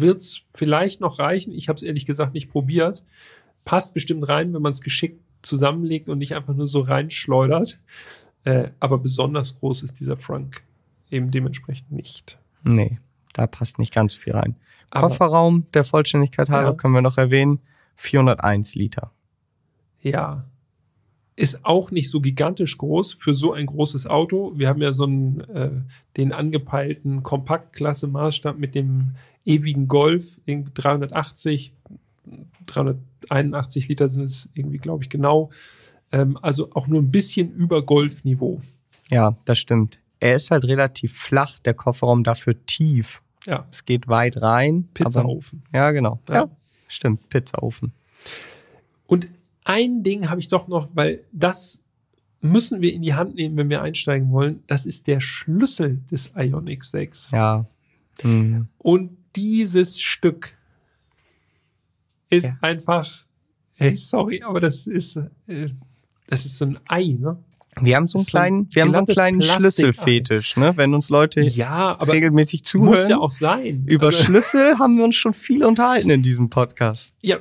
wird's 0.00 0.42
vielleicht 0.54 1.00
noch 1.00 1.18
reichen. 1.18 1.52
Ich 1.52 1.68
habe 1.68 1.76
es 1.76 1.82
ehrlich 1.82 2.06
gesagt 2.06 2.34
nicht 2.34 2.50
probiert. 2.50 3.04
Passt 3.64 3.94
bestimmt 3.94 4.28
rein, 4.28 4.52
wenn 4.54 4.62
man 4.62 4.72
es 4.72 4.80
geschickt 4.80 5.20
zusammenlegt 5.42 6.08
und 6.08 6.18
nicht 6.18 6.34
einfach 6.34 6.54
nur 6.54 6.66
so 6.66 6.80
reinschleudert. 6.80 7.78
Äh, 8.44 8.68
aber 8.80 8.98
besonders 8.98 9.54
groß 9.58 9.82
ist 9.84 10.00
dieser 10.00 10.16
Frank 10.16 10.62
eben 11.10 11.30
dementsprechend 11.30 11.92
nicht. 11.92 12.38
Nee, 12.62 12.98
da 13.32 13.46
passt 13.46 13.78
nicht 13.78 13.92
ganz 13.94 14.14
viel 14.14 14.34
rein. 14.34 14.56
Aber- 14.90 15.08
Kofferraum, 15.08 15.66
der 15.72 15.84
Vollständigkeit 15.84 16.50
halber, 16.50 16.70
Ja. 16.70 16.76
können 16.76 16.94
wir 16.94 17.02
noch 17.02 17.18
erwähnen, 17.18 17.60
401 17.96 18.74
Liter. 18.74 19.12
Ja. 20.02 20.44
Ist 21.36 21.64
auch 21.64 21.90
nicht 21.90 22.10
so 22.10 22.20
gigantisch 22.20 22.78
groß 22.78 23.14
für 23.14 23.34
so 23.34 23.52
ein 23.52 23.66
großes 23.66 24.06
Auto. 24.06 24.52
Wir 24.56 24.68
haben 24.68 24.80
ja 24.80 24.92
so 24.92 25.04
einen, 25.04 25.40
äh, 25.40 25.70
den 26.16 26.32
angepeilten 26.32 27.22
Kompaktklasse-Maßstab 27.24 28.56
mit 28.56 28.74
dem 28.74 29.16
ewigen 29.44 29.88
Golf, 29.88 30.38
irgendwie 30.46 30.72
380, 30.74 31.72
381 32.66 33.88
Liter 33.88 34.08
sind 34.08 34.24
es 34.24 34.48
irgendwie, 34.54 34.78
glaube 34.78 35.04
ich, 35.04 35.10
genau. 35.10 35.50
Ähm, 36.12 36.38
also 36.42 36.70
auch 36.74 36.86
nur 36.86 37.00
ein 37.02 37.10
bisschen 37.10 37.52
über 37.52 37.82
Golfniveau. 37.84 38.60
Ja, 39.10 39.36
das 39.44 39.58
stimmt. 39.58 39.98
Er 40.20 40.34
ist 40.36 40.50
halt 40.50 40.64
relativ 40.64 41.12
flach, 41.16 41.58
der 41.60 41.74
Kofferraum 41.74 42.24
dafür 42.24 42.54
tief. 42.66 43.20
Ja, 43.46 43.66
Es 43.70 43.84
geht 43.84 44.08
weit 44.08 44.40
rein. 44.40 44.88
aber- 44.98 45.04
Pizzaofen. 45.04 45.62
Ja, 45.72 45.90
genau. 45.90 46.20
Ja. 46.28 46.34
Ja. 46.34 46.50
stimmt. 46.88 47.28
Pizzaofen. 47.28 47.92
Und 49.06 49.28
ein 49.64 50.02
Ding 50.02 50.30
habe 50.30 50.40
ich 50.40 50.48
doch 50.48 50.66
noch, 50.68 50.88
weil 50.94 51.24
das 51.32 51.80
müssen 52.40 52.80
wir 52.80 52.92
in 52.92 53.02
die 53.02 53.14
Hand 53.14 53.34
nehmen, 53.34 53.56
wenn 53.56 53.68
wir 53.70 53.82
einsteigen 53.82 54.30
wollen. 54.30 54.62
Das 54.66 54.86
ist 54.86 55.06
der 55.06 55.20
Schlüssel 55.20 56.00
des 56.10 56.32
Ioniq 56.36 56.84
6. 56.84 57.30
Ja. 57.32 57.66
Mhm. 58.22 58.68
Und 58.78 59.16
dieses 59.36 60.00
Stück 60.00 60.56
ist 62.30 62.44
Ja. 62.46 62.58
einfach, 62.62 63.08
hey, 63.76 63.96
sorry, 63.96 64.42
aber 64.42 64.60
das 64.60 64.86
ist, 64.86 65.16
äh, 65.46 65.68
das 66.26 66.46
ist 66.46 66.56
so 66.58 66.64
ein 66.66 66.78
Ei, 66.88 67.16
ne? 67.18 67.36
Wir 67.80 67.96
haben 67.96 68.06
so 68.06 68.18
einen 68.18 68.26
kleinen, 68.26 68.68
wir 68.72 68.82
haben 68.82 68.92
so 68.92 68.98
einen 68.98 69.06
kleinen. 69.06 69.42
Schlüsselfetisch, 69.42 70.56
ne? 70.56 70.76
Wenn 70.76 70.94
uns 70.94 71.10
Leute 71.10 71.40
Ja, 71.40 71.96
aber 71.98 72.12
regelmäßig 72.12 72.60
muss 72.62 72.70
zuhören. 72.70 73.10
ja 73.10 73.18
auch 73.18 73.32
sein. 73.32 73.84
über 73.86 74.06
also, 74.06 74.22
Schlüssel 74.22 74.78
haben 74.78 74.96
wir 74.96 75.04
uns 75.04 75.16
schon 75.16 75.34
viel 75.34 75.64
unterhalten 75.64 76.10
in 76.10 76.22
diesem 76.22 76.50
Podcast. 76.50 77.12
ja, 77.20 77.38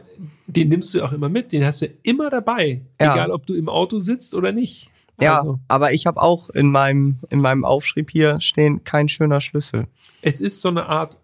den 0.47 0.69
nimmst 0.69 0.93
du 0.93 1.03
auch 1.03 1.11
immer 1.13 1.29
mit, 1.29 1.51
den 1.51 1.63
hast 1.63 1.83
du 1.83 1.87
immer 2.01 2.29
dabei, 2.31 2.81
Ja. 2.99 3.13
egal 3.13 3.31
ob 3.31 3.45
du 3.45 3.53
im 3.53 3.69
Auto 3.69 3.99
sitzt 3.99 4.33
oder 4.33 4.51
nicht. 4.51 4.89
Ja, 5.21 5.37
Also, 5.37 5.59
aber 5.67 5.93
ich 5.93 6.07
habe 6.07 6.19
auch 6.21 6.49
in 6.49 6.69
meinem, 6.71 7.19
in 7.29 7.39
meinem 7.39 7.63
Aufschrieb 7.63 8.09
hier 8.09 8.39
stehen, 8.41 8.83
kein 8.83 9.07
schöner 9.09 9.39
Schlüssel. 9.39 9.87
es 10.23 10.41
ist 10.41 10.61
so 10.61 10.69
eine 10.69 10.87
Art 10.87 11.17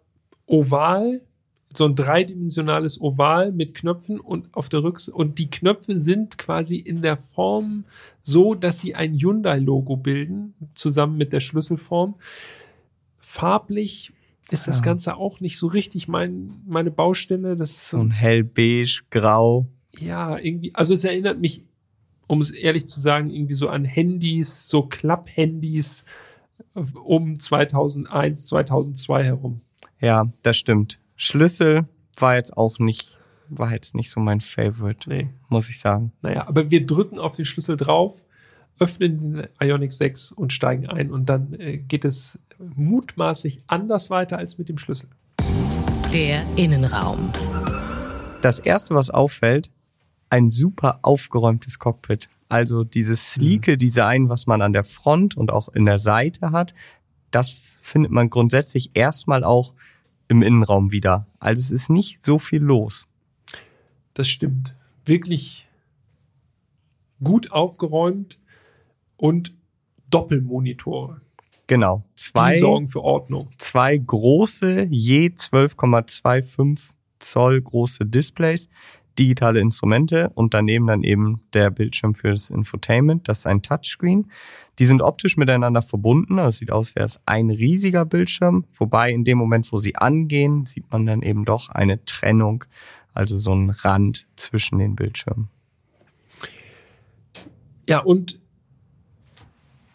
Oval, 0.49 1.21
so 1.73 1.85
ein 1.85 1.95
dreidimensionales 1.95 2.99
Oval 2.99 3.51
mit 3.51 3.75
Knöpfen 3.75 4.19
und 4.19 4.51
auf 4.55 4.69
der 4.69 4.81
Rückseite 4.83 5.15
und 5.15 5.37
die 5.37 5.49
Knöpfe 5.49 5.99
sind 5.99 6.37
quasi 6.39 6.77
in 6.77 7.01
der 7.03 7.15
Form 7.15 7.85
so, 8.23 8.55
dass 8.55 8.79
sie 8.79 8.95
ein 8.95 9.13
Hyundai-Logo 9.13 9.95
bilden, 9.97 10.55
zusammen 10.73 11.17
mit 11.17 11.31
der 11.31 11.39
Schlüsselform. 11.39 12.15
Farblich 13.19 14.11
ist 14.49 14.67
das 14.67 14.79
Ja. 14.79 14.85
Ganze 14.85 15.15
auch 15.17 15.39
nicht 15.39 15.57
so 15.57 15.67
richtig 15.67 16.07
mein, 16.07 16.61
meine 16.65 16.89
Baustelle. 16.91 17.55
Das 17.55 17.69
ist 17.71 17.89
So 17.89 17.97
so, 17.97 18.03
ein 18.03 18.11
hellbeige, 18.11 19.01
grau. 19.11 19.67
ja, 19.99 20.37
irgendwie, 20.37 20.73
also 20.73 20.93
es 20.95 21.03
erinnert 21.03 21.39
mich, 21.39 21.63
um 22.27 22.41
es 22.41 22.51
ehrlich 22.51 22.87
zu 22.87 22.99
sagen, 22.99 23.29
irgendwie 23.29 23.53
so 23.53 23.69
an 23.69 23.85
Handys, 23.85 24.67
so 24.67 24.83
Klapp-Handys 24.83 26.03
äh, 26.75 26.81
um 27.03 27.39
2001, 27.39 28.47
2002 28.47 29.23
herum. 29.23 29.59
Ja, 29.99 30.25
das 30.43 30.57
stimmt. 30.57 30.99
Schlüssel 31.15 31.87
war 32.17 32.35
jetzt 32.35 32.55
auch 32.55 32.79
nicht, 32.79 33.19
war 33.49 33.71
jetzt 33.71 33.95
nicht 33.95 34.09
so 34.11 34.19
mein 34.19 34.39
Favorite, 34.41 35.09
Nee. 35.09 35.29
muss 35.49 35.69
ich 35.69 35.79
sagen. 35.79 36.11
Naja, 36.21 36.47
aber 36.47 36.71
wir 36.71 36.85
drücken 36.85 37.19
auf 37.19 37.35
den 37.35 37.45
Schlüssel 37.45 37.77
drauf, 37.77 38.23
öffnen 38.79 39.19
den 39.33 39.47
Ionic 39.61 39.91
6 39.91 40.31
und 40.31 40.53
steigen 40.53 40.87
ein 40.87 41.11
und 41.11 41.27
dann 41.27 41.53
äh, 41.53 41.77
geht 41.77 42.05
es 42.05 42.39
mutmaßlich 42.57 43.61
anders 43.67 44.09
weiter 44.09 44.37
als 44.37 44.57
mit 44.57 44.69
dem 44.69 44.77
Schlüssel. 44.77 45.09
Der 46.13 46.43
Innenraum. 46.55 47.29
Das 48.41 48.59
erste, 48.59 48.95
was 48.95 49.09
auffällt, 49.11 49.71
ein 50.29 50.49
super 50.49 50.99
aufgeräumtes 51.01 51.77
Cockpit. 51.79 52.29
Also 52.47 52.83
dieses 52.83 53.33
sleeke 53.33 53.77
Design, 53.77 54.29
was 54.29 54.47
man 54.47 54.61
an 54.61 54.73
der 54.73 54.83
Front 54.83 55.37
und 55.37 55.51
auch 55.51 55.69
in 55.69 55.85
der 55.85 55.99
Seite 55.99 56.51
hat, 56.51 56.73
das 57.31 57.77
findet 57.81 58.11
man 58.11 58.29
grundsätzlich 58.29 58.91
erstmal 58.93 59.43
auch 59.43 59.73
im 60.27 60.41
Innenraum 60.41 60.91
wieder. 60.91 61.27
Also 61.39 61.61
es 61.61 61.71
ist 61.71 61.89
nicht 61.89 62.23
so 62.23 62.39
viel 62.39 62.61
los. 62.61 63.07
Das 64.13 64.27
stimmt. 64.27 64.75
Wirklich 65.05 65.67
gut 67.23 67.51
aufgeräumt 67.51 68.39
und 69.17 69.53
Doppelmonitore. 70.09 71.21
Genau. 71.67 72.03
Die 72.09 72.15
Zwei, 72.15 72.57
sorgen 72.57 72.87
für 72.87 73.01
Ordnung. 73.01 73.47
zwei 73.57 73.97
große, 73.97 74.87
je 74.89 75.27
12,25 75.27 76.89
Zoll 77.19 77.61
große 77.61 78.05
Displays, 78.05 78.69
digitale 79.19 79.59
Instrumente 79.59 80.31
und 80.33 80.53
daneben 80.53 80.87
dann 80.87 81.03
eben 81.03 81.41
der 81.53 81.69
Bildschirm 81.69 82.15
für 82.15 82.31
das 82.31 82.49
Infotainment. 82.49 83.27
Das 83.27 83.39
ist 83.39 83.47
ein 83.47 83.61
Touchscreen. 83.61 84.31
Die 84.79 84.85
sind 84.85 85.01
optisch 85.01 85.35
miteinander 85.35 85.81
verbunden. 85.81 86.39
Also 86.39 86.49
es 86.49 86.57
sieht 86.57 86.71
aus, 86.71 86.95
wäre 86.95 87.05
es 87.05 87.19
ein 87.25 87.49
riesiger 87.49 88.05
Bildschirm. 88.05 88.65
Wobei 88.77 89.11
in 89.11 89.25
dem 89.25 89.37
Moment, 89.37 89.71
wo 89.71 89.79
sie 89.79 89.95
angehen, 89.95 90.65
sieht 90.65 90.89
man 90.91 91.05
dann 91.05 91.21
eben 91.21 91.43
doch 91.43 91.69
eine 91.69 92.03
Trennung, 92.05 92.63
also 93.13 93.37
so 93.37 93.53
ein 93.53 93.69
Rand 93.69 94.27
zwischen 94.37 94.79
den 94.79 94.95
Bildschirmen. 94.95 95.49
Ja, 97.87 97.99
und 97.99 98.39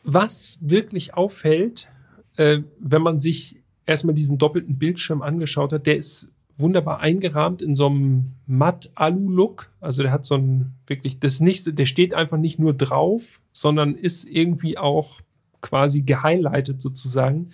was 0.03 0.59
wirklich 0.61 1.15
auffällt, 1.15 1.89
äh, 2.37 2.59
wenn 2.79 3.03
man 3.03 3.21
sich 3.21 3.63
erstmal 3.87 4.15
diesen 4.15 4.37
doppelten 4.37 4.79
Bildschirm 4.79 5.23
angeschaut 5.23 5.73
hat, 5.73 5.87
der 5.87 5.97
ist 5.97 6.29
wunderbar 6.57 7.01
eingerahmt 7.01 7.63
in 7.63 7.75
so 7.75 7.87
einem 7.87 8.33
Matt-Alu-Look. 8.47 9.71
Also 9.81 10.03
der 10.03 10.13
hat 10.13 10.25
so 10.25 10.37
ein 10.37 10.73
wirklich, 10.87 11.19
das 11.19 11.41
nicht 11.41 11.79
der 11.79 11.87
steht 11.87 12.15
einfach 12.15 12.39
nicht 12.39 12.59
nur 12.59 12.75
drauf, 12.75 13.41
sondern 13.53 13.95
ist 13.95 14.25
irgendwie 14.25 14.79
auch 14.79 15.21
quasi 15.61 16.03
gehighlightet 16.03 16.81
sozusagen. 16.81 17.51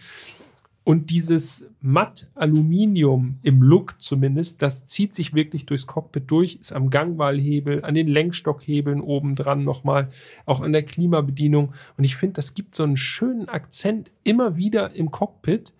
Und 0.82 1.10
dieses 1.10 1.64
Matt-Aluminium 1.82 3.38
im 3.42 3.62
Look 3.62 4.00
zumindest, 4.00 4.62
das 4.62 4.86
zieht 4.86 5.14
sich 5.14 5.34
wirklich 5.34 5.66
durchs 5.66 5.86
Cockpit 5.86 6.30
durch, 6.30 6.56
ist 6.56 6.72
am 6.72 6.90
Gangwahlhebel, 6.90 7.84
an 7.84 7.94
den 7.94 8.08
Lenkstockhebeln 8.08 9.00
oben 9.00 9.36
dran 9.36 9.62
nochmal, 9.62 10.08
auch 10.46 10.62
an 10.62 10.72
der 10.72 10.82
Klimabedienung. 10.82 11.74
Und 11.96 12.04
ich 12.04 12.16
finde, 12.16 12.34
das 12.34 12.54
gibt 12.54 12.74
so 12.74 12.82
einen 12.82 12.96
schönen 12.96 13.48
Akzent 13.48 14.10
immer 14.24 14.56
wieder 14.56 14.94
im 14.96 15.10
Cockpit. 15.10 15.72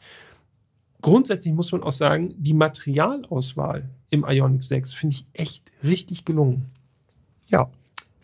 Grundsätzlich 1.01 1.55
muss 1.55 1.73
man 1.73 1.83
auch 1.83 1.93
sagen, 1.93 2.35
die 2.37 2.55
Materialauswahl 2.55 3.89
im 4.11 4.25
Ioniq 4.29 4.63
6 4.63 4.95
finde 4.95 5.17
ich 5.17 5.27
echt 5.33 5.71
richtig 5.83 6.25
gelungen. 6.25 6.67
Ja. 7.49 7.71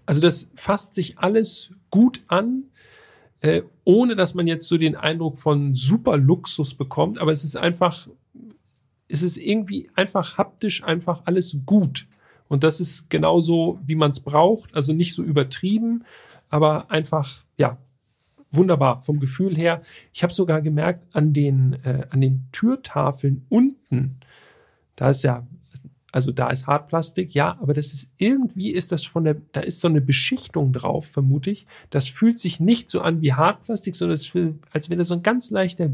Also 0.05 0.21
das 0.21 0.49
fasst 0.55 0.95
sich 0.95 1.19
alles 1.19 1.71
gut 1.91 2.23
an, 2.29 2.65
äh, 3.41 3.63
ohne 3.85 4.15
dass 4.15 4.35
man 4.35 4.47
jetzt 4.47 4.69
so 4.69 4.79
den 4.79 4.97
Eindruck 4.97 5.37
von 5.37 5.75
super 5.75 6.17
Luxus 6.17 6.75
bekommt. 6.75 7.19
Aber 7.19 7.33
es 7.33 7.45
ist 7.45 7.57
einfach, 7.57 8.09
es 9.09 9.23
ist 9.23 9.37
irgendwie 9.37 9.91
einfach 9.95 10.39
haptisch 10.39 10.85
einfach 10.85 11.23
alles 11.25 11.59
gut. 11.67 12.07
Und 12.49 12.63
das 12.63 12.81
ist 12.81 13.11
genauso, 13.11 13.81
wie 13.85 13.97
man 13.97 14.11
es 14.11 14.21
braucht. 14.21 14.75
Also 14.75 14.93
nicht 14.93 15.15
so 15.15 15.23
übertrieben, 15.23 16.05
aber 16.49 16.91
einfach, 16.91 17.45
ja, 17.57 17.79
wunderbar 18.57 19.01
vom 19.01 19.21
Gefühl 19.21 19.57
her. 19.57 19.81
Ich 20.13 20.23
habe 20.23 20.33
sogar 20.33 20.63
gemerkt, 20.63 21.07
an 21.15 21.33
den, 21.33 21.75
äh, 21.85 22.07
an 22.11 22.21
den 22.21 22.49
Türtafeln 22.53 23.47
unten, 23.49 24.19
da 24.97 25.11
ist 25.11 25.25
ja, 25.25 25.47
also 26.13 26.33
da 26.33 26.49
ist 26.49 26.67
Hartplastik, 26.67 27.35
ja, 27.35 27.59
aber 27.61 27.75
das 27.75 27.93
ist 27.93 28.09
irgendwie 28.17 28.71
ist 28.71 28.91
das 28.91 29.05
von 29.05 29.25
der, 29.25 29.37
da 29.53 29.61
ist 29.61 29.81
so 29.81 29.89
eine 29.89 30.01
Beschichtung 30.01 30.73
drauf, 30.73 31.07
vermute 31.07 31.51
ich. 31.51 31.67
Das 31.91 32.09
fühlt 32.09 32.39
sich 32.39 32.59
nicht 32.59 32.89
so 32.89 33.03
an 33.03 33.21
wie 33.21 33.35
Hartplastik, 33.35 33.95
sondern 33.95 34.15
es 34.15 34.27
fühlt, 34.27 34.57
als 34.73 34.89
wäre 34.89 34.99
da 34.99 35.05
so 35.05 35.15
ein 35.15 35.23
ganz 35.23 35.51
leichter 35.51 35.91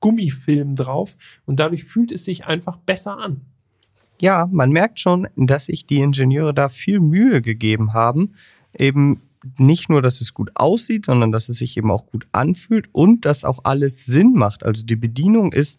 Gummifilm 0.00 0.76
drauf 0.76 1.16
und 1.46 1.58
dadurch 1.58 1.84
fühlt 1.84 2.12
es 2.12 2.24
sich 2.24 2.46
einfach 2.46 2.76
besser 2.76 3.18
an. 3.18 3.40
Ja, 4.20 4.48
man 4.50 4.70
merkt 4.70 5.00
schon, 5.00 5.28
dass 5.36 5.66
sich 5.66 5.86
die 5.86 5.98
Ingenieure 5.98 6.54
da 6.54 6.68
viel 6.68 7.00
Mühe 7.00 7.40
gegeben 7.42 7.94
haben, 7.94 8.34
eben 8.76 9.20
nicht 9.56 9.88
nur, 9.88 10.02
dass 10.02 10.20
es 10.20 10.34
gut 10.34 10.50
aussieht, 10.54 11.06
sondern 11.06 11.32
dass 11.32 11.48
es 11.48 11.58
sich 11.58 11.76
eben 11.76 11.90
auch 11.90 12.06
gut 12.06 12.26
anfühlt 12.32 12.88
und 12.92 13.24
dass 13.24 13.44
auch 13.44 13.60
alles 13.64 14.04
Sinn 14.04 14.32
macht. 14.34 14.64
Also 14.64 14.84
die 14.84 14.96
Bedienung 14.96 15.52
ist 15.52 15.78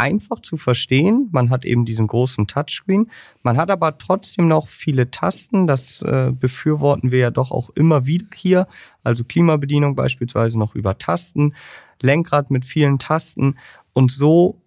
einfach 0.00 0.40
zu 0.40 0.56
verstehen. 0.56 1.28
Man 1.30 1.50
hat 1.50 1.66
eben 1.66 1.84
diesen 1.84 2.06
großen 2.06 2.46
Touchscreen. 2.46 3.10
Man 3.42 3.58
hat 3.58 3.70
aber 3.70 3.98
trotzdem 3.98 4.48
noch 4.48 4.68
viele 4.68 5.10
Tasten. 5.10 5.66
Das 5.66 6.00
äh, 6.00 6.32
befürworten 6.32 7.10
wir 7.10 7.18
ja 7.18 7.30
doch 7.30 7.50
auch 7.50 7.68
immer 7.70 8.06
wieder 8.06 8.26
hier. 8.34 8.66
Also 9.04 9.24
Klimabedienung 9.24 9.94
beispielsweise 9.96 10.58
noch 10.58 10.74
über 10.74 10.96
Tasten, 10.96 11.54
Lenkrad 12.00 12.50
mit 12.50 12.64
vielen 12.64 12.98
Tasten. 12.98 13.58
Und 13.92 14.10
so 14.10 14.62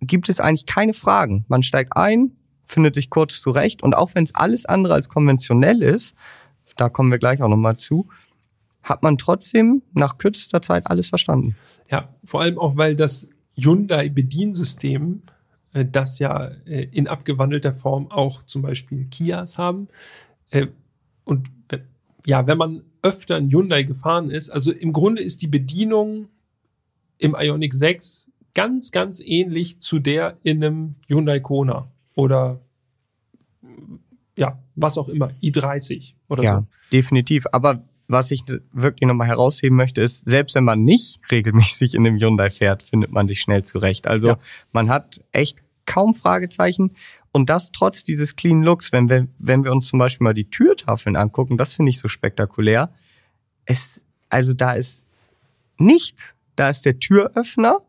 gibt 0.00 0.30
es 0.30 0.40
eigentlich 0.40 0.66
keine 0.66 0.94
Fragen. 0.94 1.44
Man 1.48 1.62
steigt 1.62 1.94
ein, 1.94 2.32
findet 2.64 2.94
sich 2.94 3.10
kurz 3.10 3.42
zurecht. 3.42 3.82
Und 3.82 3.94
auch 3.94 4.14
wenn 4.14 4.24
es 4.24 4.34
alles 4.34 4.64
andere 4.64 4.94
als 4.94 5.10
konventionell 5.10 5.82
ist, 5.82 6.14
da 6.76 6.88
kommen 6.88 7.10
wir 7.10 7.18
gleich 7.18 7.42
auch 7.42 7.48
nochmal 7.48 7.76
zu, 7.76 8.08
hat 8.82 9.02
man 9.02 9.18
trotzdem 9.18 9.82
nach 9.92 10.18
kürzester 10.18 10.62
Zeit 10.62 10.86
alles 10.86 11.08
verstanden. 11.08 11.56
Ja, 11.90 12.08
vor 12.24 12.40
allem 12.40 12.58
auch, 12.58 12.76
weil 12.76 12.96
das 12.96 13.28
Hyundai-Bediensystem, 13.56 15.22
äh, 15.72 15.84
das 15.84 16.18
ja 16.18 16.48
äh, 16.66 16.84
in 16.90 17.08
abgewandelter 17.08 17.72
Form 17.72 18.10
auch 18.10 18.44
zum 18.44 18.62
Beispiel 18.62 19.06
Kias 19.06 19.58
haben. 19.58 19.88
Äh, 20.50 20.68
und 21.24 21.48
ja, 22.26 22.46
wenn 22.46 22.58
man 22.58 22.82
öfter 23.02 23.36
ein 23.36 23.50
Hyundai 23.50 23.82
gefahren 23.82 24.30
ist, 24.30 24.50
also 24.50 24.72
im 24.72 24.92
Grunde 24.92 25.22
ist 25.22 25.42
die 25.42 25.46
Bedienung 25.46 26.28
im 27.18 27.34
Ioniq 27.38 27.72
6 27.72 28.28
ganz, 28.54 28.92
ganz 28.92 29.20
ähnlich 29.20 29.80
zu 29.80 29.98
der 29.98 30.36
in 30.42 30.62
einem 30.62 30.94
Hyundai 31.06 31.40
Kona 31.40 31.90
oder 32.14 32.60
ja, 34.40 34.58
was 34.74 34.96
auch 34.96 35.10
immer, 35.10 35.32
i30 35.42 36.14
oder 36.30 36.42
ja, 36.42 36.58
so. 36.60 36.66
definitiv. 36.90 37.44
Aber 37.52 37.84
was 38.08 38.30
ich 38.30 38.42
wirklich 38.72 39.06
nochmal 39.06 39.28
herausheben 39.28 39.76
möchte, 39.76 40.00
ist, 40.00 40.24
selbst 40.24 40.54
wenn 40.54 40.64
man 40.64 40.82
nicht 40.82 41.20
regelmäßig 41.30 41.94
in 41.94 42.06
einem 42.06 42.18
Hyundai 42.18 42.48
fährt, 42.48 42.82
findet 42.82 43.12
man 43.12 43.28
sich 43.28 43.40
schnell 43.40 43.64
zurecht. 43.64 44.06
Also 44.06 44.28
ja. 44.28 44.38
man 44.72 44.88
hat 44.88 45.22
echt 45.32 45.58
kaum 45.84 46.14
Fragezeichen. 46.14 46.92
Und 47.32 47.50
das 47.50 47.70
trotz 47.70 48.02
dieses 48.02 48.34
clean 48.34 48.62
Looks, 48.62 48.92
wenn 48.92 49.10
wir, 49.10 49.28
wenn 49.38 49.62
wir 49.62 49.72
uns 49.72 49.88
zum 49.88 49.98
Beispiel 49.98 50.24
mal 50.24 50.34
die 50.34 50.48
Türtafeln 50.48 51.16
angucken, 51.16 51.58
das 51.58 51.74
finde 51.74 51.90
ich 51.90 51.98
so 51.98 52.08
spektakulär. 52.08 52.90
Es, 53.66 54.02
also 54.30 54.54
da 54.54 54.72
ist 54.72 55.06
nichts. 55.76 56.34
Da 56.56 56.70
ist 56.70 56.86
der 56.86 56.98
Türöffner 56.98 57.82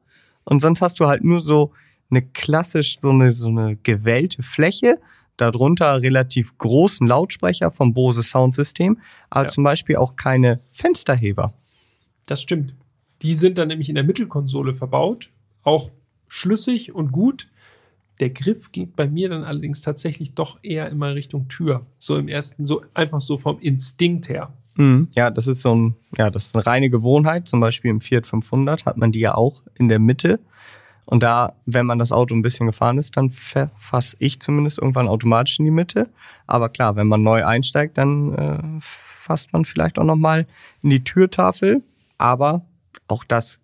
und 0.43 0.61
sonst 0.61 0.81
hast 0.81 0.99
du 0.99 1.07
halt 1.07 1.23
nur 1.23 1.39
so 1.39 1.71
eine 2.09 2.21
klassisch, 2.21 2.99
so 2.99 3.11
eine, 3.11 3.31
so 3.31 3.47
eine 3.47 3.77
gewellte 3.77 4.43
Fläche 4.43 4.99
darunter 5.41 6.01
relativ 6.01 6.57
großen 6.57 7.07
Lautsprecher 7.07 7.71
vom 7.71 7.93
Bose 7.93 8.21
Soundsystem, 8.21 8.99
aber 9.29 9.45
ja. 9.45 9.49
zum 9.49 9.63
Beispiel 9.63 9.95
auch 9.95 10.15
keine 10.15 10.61
Fensterheber. 10.71 11.53
Das 12.27 12.41
stimmt. 12.41 12.75
Die 13.23 13.33
sind 13.33 13.57
dann 13.57 13.67
nämlich 13.67 13.89
in 13.89 13.95
der 13.95 14.03
Mittelkonsole 14.03 14.73
verbaut, 14.73 15.31
auch 15.63 15.91
schlüssig 16.27 16.93
und 16.93 17.11
gut. 17.11 17.49
Der 18.19 18.29
Griff 18.29 18.71
geht 18.71 18.95
bei 18.95 19.07
mir 19.07 19.29
dann 19.29 19.43
allerdings 19.43 19.81
tatsächlich 19.81 20.33
doch 20.33 20.59
eher 20.61 20.89
immer 20.89 21.15
Richtung 21.15 21.47
Tür. 21.47 21.87
So 21.97 22.17
im 22.17 22.27
ersten, 22.27 22.67
so 22.67 22.83
einfach 22.93 23.19
so 23.19 23.37
vom 23.37 23.59
Instinkt 23.59 24.29
her. 24.29 24.53
Mhm. 24.75 25.07
Ja, 25.13 25.31
das 25.31 25.47
ist 25.47 25.63
so 25.63 25.75
ein, 25.75 25.95
ja, 26.17 26.29
das 26.29 26.47
ist 26.47 26.55
eine 26.55 26.65
reine 26.65 26.89
Gewohnheit. 26.89 27.47
Zum 27.47 27.59
Beispiel 27.59 27.89
im 27.89 27.99
Fiat 27.99 28.27
500 28.27 28.85
hat 28.85 28.97
man 28.97 29.11
die 29.11 29.19
ja 29.19 29.33
auch 29.35 29.63
in 29.77 29.89
der 29.89 29.99
Mitte 29.99 30.39
und 31.05 31.23
da, 31.23 31.55
wenn 31.65 31.85
man 31.85 31.99
das 31.99 32.11
Auto 32.11 32.33
ein 32.35 32.41
bisschen 32.41 32.67
gefahren 32.67 32.97
ist, 32.97 33.17
dann 33.17 33.31
fasse 33.31 34.15
ich 34.19 34.39
zumindest 34.39 34.79
irgendwann 34.79 35.07
automatisch 35.07 35.59
in 35.59 35.65
die 35.65 35.71
Mitte. 35.71 36.09
Aber 36.47 36.69
klar, 36.69 36.95
wenn 36.95 37.07
man 37.07 37.21
neu 37.21 37.45
einsteigt, 37.45 37.97
dann 37.97 38.33
äh, 38.33 38.79
fasst 38.79 39.53
man 39.53 39.65
vielleicht 39.65 39.99
auch 39.99 40.03
nochmal 40.03 40.47
in 40.81 40.89
die 40.89 41.03
Türtafel. 41.03 41.83
Aber 42.17 42.65
auch 43.07 43.23
das 43.23 43.59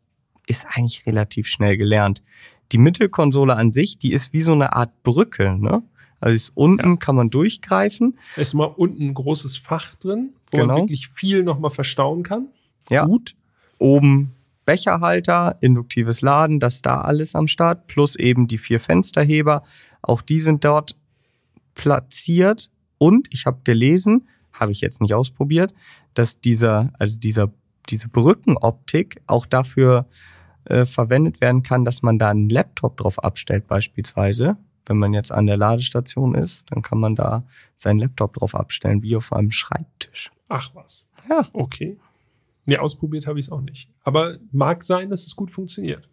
ist 0.47 0.65
eigentlich 0.73 1.06
relativ 1.06 1.47
schnell 1.47 1.78
gelernt. 1.78 2.23
Die 2.71 2.78
Mittelkonsole 2.78 3.56
an 3.56 3.71
sich, 3.71 3.97
die 3.97 4.12
ist 4.12 4.34
wie 4.34 4.41
so 4.41 4.54
eine 4.54 4.73
Art 4.73 5.04
Brücke, 5.04 5.58
ne? 5.58 5.84
Also 6.19 6.36
ist 6.36 6.52
unten 6.56 6.89
ja. 6.89 6.95
kann 6.95 7.15
man 7.15 7.30
durchgreifen. 7.30 8.17
Da 8.36 8.41
ist 8.41 8.56
mal 8.56 8.65
unten 8.65 9.10
ein 9.10 9.13
großes 9.13 9.58
Fach 9.58 9.95
drin, 9.95 10.34
wo 10.52 10.58
genau. 10.58 10.73
man 10.73 10.84
wirklich 10.84 11.10
viel 11.10 11.43
nochmal 11.43 11.69
verstauen 11.69 12.23
kann. 12.23 12.47
Ja. 12.89 13.06
Gut. 13.06 13.36
Oben 13.78 14.34
Becherhalter, 14.67 15.58
induktives 15.62 16.21
Laden, 16.21 16.60
das 16.60 16.82
da 16.82 16.99
alles 16.99 17.36
am 17.36 17.47
Start, 17.47 17.88
plus 17.88 18.17
eben 18.17 18.47
die 18.47 18.58
vier 18.58 18.82
Fensterheber. 18.82 19.63
Auch 20.01 20.21
die 20.21 20.41
sind 20.41 20.65
dort 20.65 20.97
platziert. 21.73 22.69
Und 22.97 23.30
ich 23.32 23.45
habe 23.45 23.62
gelesen, 23.63 24.27
habe 24.51 24.73
ich 24.73 24.82
jetzt 24.82 24.99
nicht 24.99 25.13
ausprobiert, 25.13 25.73
dass 26.15 26.41
dieser, 26.41 26.91
also 26.99 27.17
dieser, 27.17 27.53
diese 27.89 28.10
Brückenoptik 28.10 29.21
auch 29.25 29.45
dafür 29.45 30.06
äh, 30.65 30.86
verwendet 30.86 31.39
werden 31.39 31.63
kann, 31.63 31.86
dass 31.86 32.01
man 32.01 32.19
da 32.19 32.30
einen 32.30 32.49
Laptop 32.49 32.97
drauf 32.97 33.23
abstellt, 33.23 33.67
beispielsweise. 33.67 34.58
Wenn 34.86 34.97
man 34.97 35.13
jetzt 35.13 35.32
an 35.32 35.45
der 35.45 35.56
Ladestation 35.56 36.36
ist, 36.36 36.69
dann 36.71 36.82
kann 36.82 36.99
man 36.99 37.15
da 37.15 37.45
seinen 37.77 37.99
Laptop 37.99 38.34
drauf 38.34 38.53
abstellen, 38.53 39.01
wie 39.01 39.15
auf 39.15 39.32
einem 39.32 39.51
Schreibtisch. 39.51 40.30
Ach 40.49 40.71
was. 40.73 41.06
Ja. 41.30 41.47
Okay. 41.53 41.97
Nee, 42.67 42.77
ausprobiert 42.77 43.27
habe 43.27 43.39
ich 43.39 43.45
es 43.45 43.51
auch 43.51 43.62
nicht. 43.62 43.89
Aber 44.03 44.38
mag 44.51 44.84
sein, 44.84 45.10
dass 45.10 45.25
es 45.25 45.38
gut 45.38 45.51
funktioniert. 45.51 46.10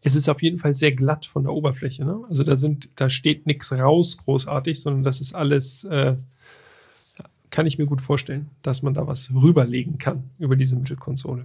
Es 0.00 0.16
ist 0.16 0.26
auf 0.30 0.40
jeden 0.40 0.58
Fall 0.58 0.72
sehr 0.72 0.92
glatt 0.92 1.26
von 1.26 1.42
der 1.44 1.52
Oberfläche. 1.52 2.06
Ne? 2.06 2.24
Also 2.30 2.42
da 2.42 2.56
sind, 2.56 2.88
da 2.96 3.10
steht 3.10 3.46
nichts 3.46 3.70
raus 3.70 4.16
großartig, 4.16 4.80
sondern 4.80 5.04
das 5.04 5.20
ist 5.20 5.34
alles, 5.34 5.84
äh, 5.84 6.16
kann 7.50 7.66
ich 7.66 7.76
mir 7.76 7.84
gut 7.84 8.00
vorstellen, 8.00 8.48
dass 8.62 8.80
man 8.80 8.94
da 8.94 9.06
was 9.06 9.30
rüberlegen 9.34 9.98
kann 9.98 10.30
über 10.38 10.56
diese 10.56 10.76
Mittelkonsole. 10.76 11.44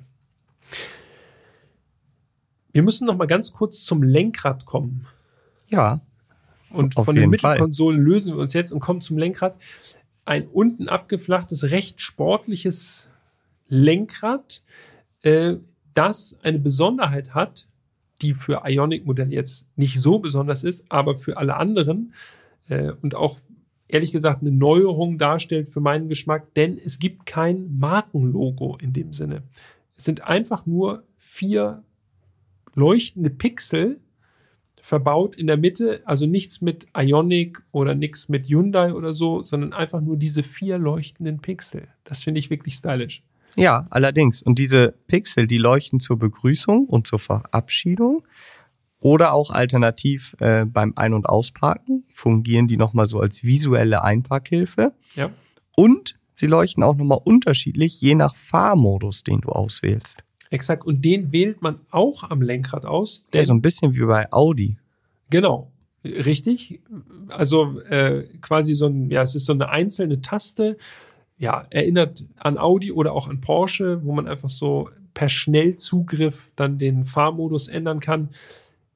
Wir 2.71 2.83
müssen 2.83 3.05
noch 3.05 3.17
mal 3.17 3.27
ganz 3.27 3.51
kurz 3.51 3.83
zum 3.83 4.01
Lenkrad 4.01 4.63
kommen. 4.63 5.05
Ja. 5.67 5.99
Und 6.69 6.93
von 6.93 7.15
den 7.15 7.29
Mittelkonsolen 7.29 7.99
Fall. 7.99 8.05
lösen 8.05 8.33
wir 8.35 8.41
uns 8.41 8.53
jetzt 8.53 8.71
und 8.71 8.79
kommen 8.79 9.01
zum 9.01 9.17
Lenkrad 9.17 9.57
ein 10.25 10.47
unten 10.47 10.89
abgeflachtes, 10.89 11.65
recht 11.65 12.01
sportliches 12.01 13.07
Lenkrad, 13.67 14.63
äh, 15.21 15.55
das 15.93 16.35
eine 16.43 16.59
Besonderheit 16.59 17.33
hat, 17.33 17.67
die 18.21 18.33
für 18.33 18.63
Ionic-Modelle 18.65 19.31
jetzt 19.31 19.65
nicht 19.75 19.99
so 19.99 20.19
besonders 20.19 20.63
ist, 20.63 20.85
aber 20.89 21.15
für 21.15 21.38
alle 21.38 21.55
anderen 21.55 22.13
äh, 22.67 22.91
und 23.01 23.15
auch 23.15 23.39
ehrlich 23.88 24.11
gesagt 24.11 24.41
eine 24.41 24.51
Neuerung 24.51 25.17
darstellt 25.17 25.69
für 25.69 25.79
meinen 25.79 26.09
Geschmack, 26.09 26.53
denn 26.55 26.77
es 26.77 26.99
gibt 26.99 27.25
kein 27.25 27.77
Markenlogo 27.77 28.77
in 28.81 28.93
dem 28.93 29.13
Sinne. 29.13 29.43
Es 29.95 30.05
sind 30.05 30.21
einfach 30.21 30.65
nur 30.65 31.03
vier 31.17 31.83
leuchtende 32.73 33.29
Pixel, 33.29 33.99
verbaut 34.85 35.35
in 35.35 35.47
der 35.47 35.57
Mitte, 35.57 36.03
also 36.05 36.27
nichts 36.27 36.61
mit 36.61 36.85
Ionic 36.95 37.63
oder 37.71 37.95
nichts 37.95 38.29
mit 38.29 38.47
Hyundai 38.47 38.93
oder 38.93 39.13
so, 39.13 39.41
sondern 39.41 39.73
einfach 39.73 39.99
nur 39.99 40.15
diese 40.15 40.43
vier 40.43 40.77
leuchtenden 40.77 41.39
Pixel. 41.39 41.87
Das 42.03 42.23
finde 42.23 42.37
ich 42.37 42.51
wirklich 42.51 42.75
stylisch. 42.75 43.23
Ja, 43.55 43.87
allerdings. 43.89 44.43
Und 44.43 44.59
diese 44.59 44.93
Pixel, 45.07 45.47
die 45.47 45.57
leuchten 45.57 45.99
zur 45.99 46.19
Begrüßung 46.19 46.85
und 46.85 47.07
zur 47.07 47.17
Verabschiedung 47.17 48.27
oder 48.99 49.33
auch 49.33 49.49
alternativ 49.49 50.35
äh, 50.39 50.65
beim 50.65 50.93
Ein- 50.97 51.13
und 51.13 51.27
Ausparken 51.27 52.05
fungieren 52.13 52.67
die 52.67 52.77
nochmal 52.77 53.07
so 53.07 53.19
als 53.19 53.43
visuelle 53.43 54.03
Einparkhilfe. 54.03 54.93
Ja. 55.15 55.31
Und 55.75 56.19
sie 56.33 56.45
leuchten 56.45 56.83
auch 56.83 56.95
nochmal 56.95 57.21
unterschiedlich, 57.23 57.99
je 58.01 58.13
nach 58.13 58.35
Fahrmodus, 58.35 59.23
den 59.23 59.41
du 59.41 59.49
auswählst. 59.49 60.24
Exakt. 60.49 60.86
Und 60.86 61.03
den 61.03 61.31
wählt 61.31 61.62
man 61.62 61.79
auch 61.91 62.23
am 62.23 62.41
Lenkrad 62.41 62.86
aus. 62.86 63.25
Ja, 63.34 63.43
so 63.43 63.53
ein 63.53 63.62
bisschen 63.62 63.93
wie 63.93 64.05
bei 64.05 64.31
Audi. 64.31 64.77
Genau. 65.29 65.71
Richtig. 66.03 66.81
Also 67.29 67.79
äh, 67.81 68.27
quasi 68.41 68.75
so 68.75 68.86
ein, 68.86 69.10
ja, 69.10 69.23
es 69.23 69.36
ist 69.36 69.45
so 69.45 69.53
eine 69.53 69.69
einzelne 69.69 70.21
Taste. 70.21 70.77
Ja, 71.38 71.65
erinnert 71.69 72.25
an 72.38 72.58
Audi 72.58 72.91
oder 72.91 73.13
auch 73.13 73.27
an 73.27 73.41
Porsche, 73.41 74.05
wo 74.05 74.13
man 74.13 74.27
einfach 74.27 74.49
so 74.49 74.89
per 75.13 75.29
Schnellzugriff 75.29 76.51
dann 76.55 76.77
den 76.77 77.03
Fahrmodus 77.03 77.67
ändern 77.67 77.99
kann. 77.99 78.29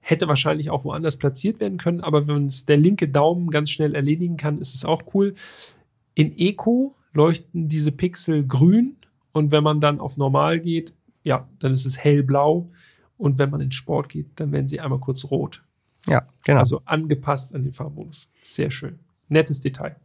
Hätte 0.01 0.27
wahrscheinlich 0.27 0.69
auch 0.69 0.85
woanders 0.85 1.17
platziert 1.17 1.59
werden 1.59 1.77
können, 1.77 2.01
aber 2.01 2.27
wenn 2.27 2.45
es 2.45 2.65
der 2.65 2.77
linke 2.77 3.09
Daumen 3.09 3.49
ganz 3.49 3.69
schnell 3.69 3.95
erledigen 3.95 4.37
kann, 4.37 4.59
ist 4.59 4.75
es 4.75 4.85
auch 4.85 5.03
cool. 5.13 5.35
In 6.13 6.37
Eco 6.37 6.95
leuchten 7.13 7.67
diese 7.67 7.91
Pixel 7.91 8.45
grün 8.45 8.97
und 9.33 9.51
wenn 9.51 9.63
man 9.63 9.81
dann 9.81 9.99
auf 9.99 10.17
normal 10.17 10.59
geht, 10.59 10.93
ja, 11.23 11.47
dann 11.59 11.73
ist 11.73 11.85
es 11.85 11.97
hellblau. 11.97 12.71
Und 13.17 13.37
wenn 13.37 13.49
man 13.49 13.59
in 13.61 13.71
Sport 13.71 14.09
geht, 14.09 14.39
dann 14.39 14.51
werden 14.51 14.67
sie 14.67 14.79
einmal 14.79 14.99
kurz 14.99 15.25
rot. 15.25 15.63
Ja, 16.07 16.27
genau. 16.43 16.59
Also 16.59 16.81
angepasst 16.85 17.53
an 17.53 17.63
den 17.63 17.73
Farbmodus. 17.73 18.29
Sehr 18.43 18.71
schön. 18.71 18.99
Nettes 19.27 19.59
Detail. 19.61 19.97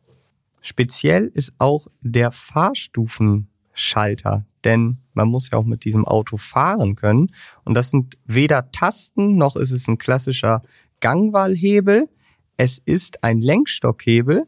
Speziell 0.61 1.31
ist 1.35 1.55
auch 1.59 1.87
der 2.00 2.33
Fahrstufenschalter, 2.33 4.46
denn 4.64 4.98
man 5.12 5.29
muss 5.29 5.50
ja 5.50 5.59
auch 5.59 5.64
mit 5.64 5.85
diesem 5.85 6.07
Auto 6.07 6.38
fahren 6.38 6.94
können. 6.94 7.31
Und 7.65 7.75
das 7.75 7.90
sind 7.90 8.17
weder 8.25 8.71
Tasten 8.73 9.37
noch 9.37 9.56
ist 9.56 9.73
es 9.73 9.87
ein 9.88 9.98
klassischer 9.98 10.62
Gangwahlhebel. 11.00 12.08
Es 12.56 12.79
ist 12.79 13.23
ein 13.23 13.40
Lenkstockhebel, 13.40 14.44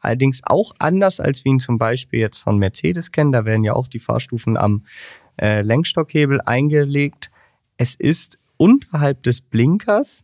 allerdings 0.00 0.40
auch 0.44 0.72
anders 0.78 1.20
als 1.20 1.44
wir 1.44 1.52
ihn 1.52 1.60
zum 1.60 1.78
Beispiel 1.78 2.20
jetzt 2.20 2.38
von 2.38 2.58
Mercedes 2.58 3.12
kennen. 3.12 3.32
Da 3.32 3.44
werden 3.44 3.64
ja 3.64 3.74
auch 3.74 3.86
die 3.86 4.00
Fahrstufen 4.00 4.56
am 4.56 4.84
äh, 5.40 5.62
Lenkstockhebel 5.62 6.40
eingelegt. 6.42 7.30
Es 7.76 7.94
ist 7.94 8.38
unterhalb 8.56 9.22
des 9.22 9.40
Blinkers, 9.40 10.22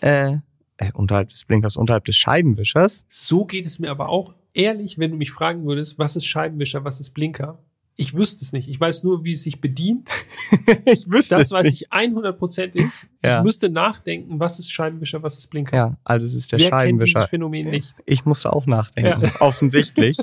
äh, 0.00 0.36
äh, 0.76 0.92
unterhalb 0.94 1.30
des 1.30 1.44
Blinkers, 1.44 1.76
unterhalb 1.76 2.04
des 2.04 2.16
Scheibenwischers. 2.16 3.04
So 3.08 3.44
geht 3.44 3.66
es 3.66 3.78
mir 3.78 3.90
aber 3.90 4.08
auch. 4.08 4.34
Ehrlich, 4.54 4.98
wenn 4.98 5.12
du 5.12 5.16
mich 5.16 5.30
fragen 5.30 5.64
würdest, 5.64 5.98
was 5.98 6.14
ist 6.16 6.26
Scheibenwischer, 6.26 6.84
was 6.84 7.00
ist 7.00 7.10
Blinker? 7.10 7.58
Ich 7.96 8.14
wüsste 8.14 8.44
es 8.44 8.52
nicht. 8.52 8.68
Ich 8.68 8.80
weiß 8.80 9.04
nur, 9.04 9.24
wie 9.24 9.32
es 9.32 9.42
sich 9.42 9.60
bedient. 9.60 10.08
ich 10.86 11.10
wüsste 11.10 11.36
Das 11.36 11.46
es 11.46 11.52
weiß 11.52 11.66
nicht. 11.66 11.82
ich 11.82 11.90
100%ig. 11.90 12.90
Ja. 13.22 13.38
Ich 13.38 13.44
müsste 13.44 13.68
nachdenken, 13.70 14.40
was 14.40 14.58
ist 14.58 14.70
Scheibenwischer, 14.70 15.22
was 15.22 15.38
ist 15.38 15.48
Blinker. 15.48 15.76
Ja, 15.76 15.96
also 16.04 16.26
es 16.26 16.34
ist 16.34 16.52
der 16.52 16.58
Wer 16.58 16.70
kennt 16.70 16.82
dieses 16.82 17.10
Scheibenwischer. 17.10 17.28
Phänomen 17.28 17.70
nicht? 17.70 17.94
Ich 18.04 18.24
musste 18.24 18.52
auch 18.52 18.66
nachdenken, 18.66 19.30
offensichtlich. 19.40 20.18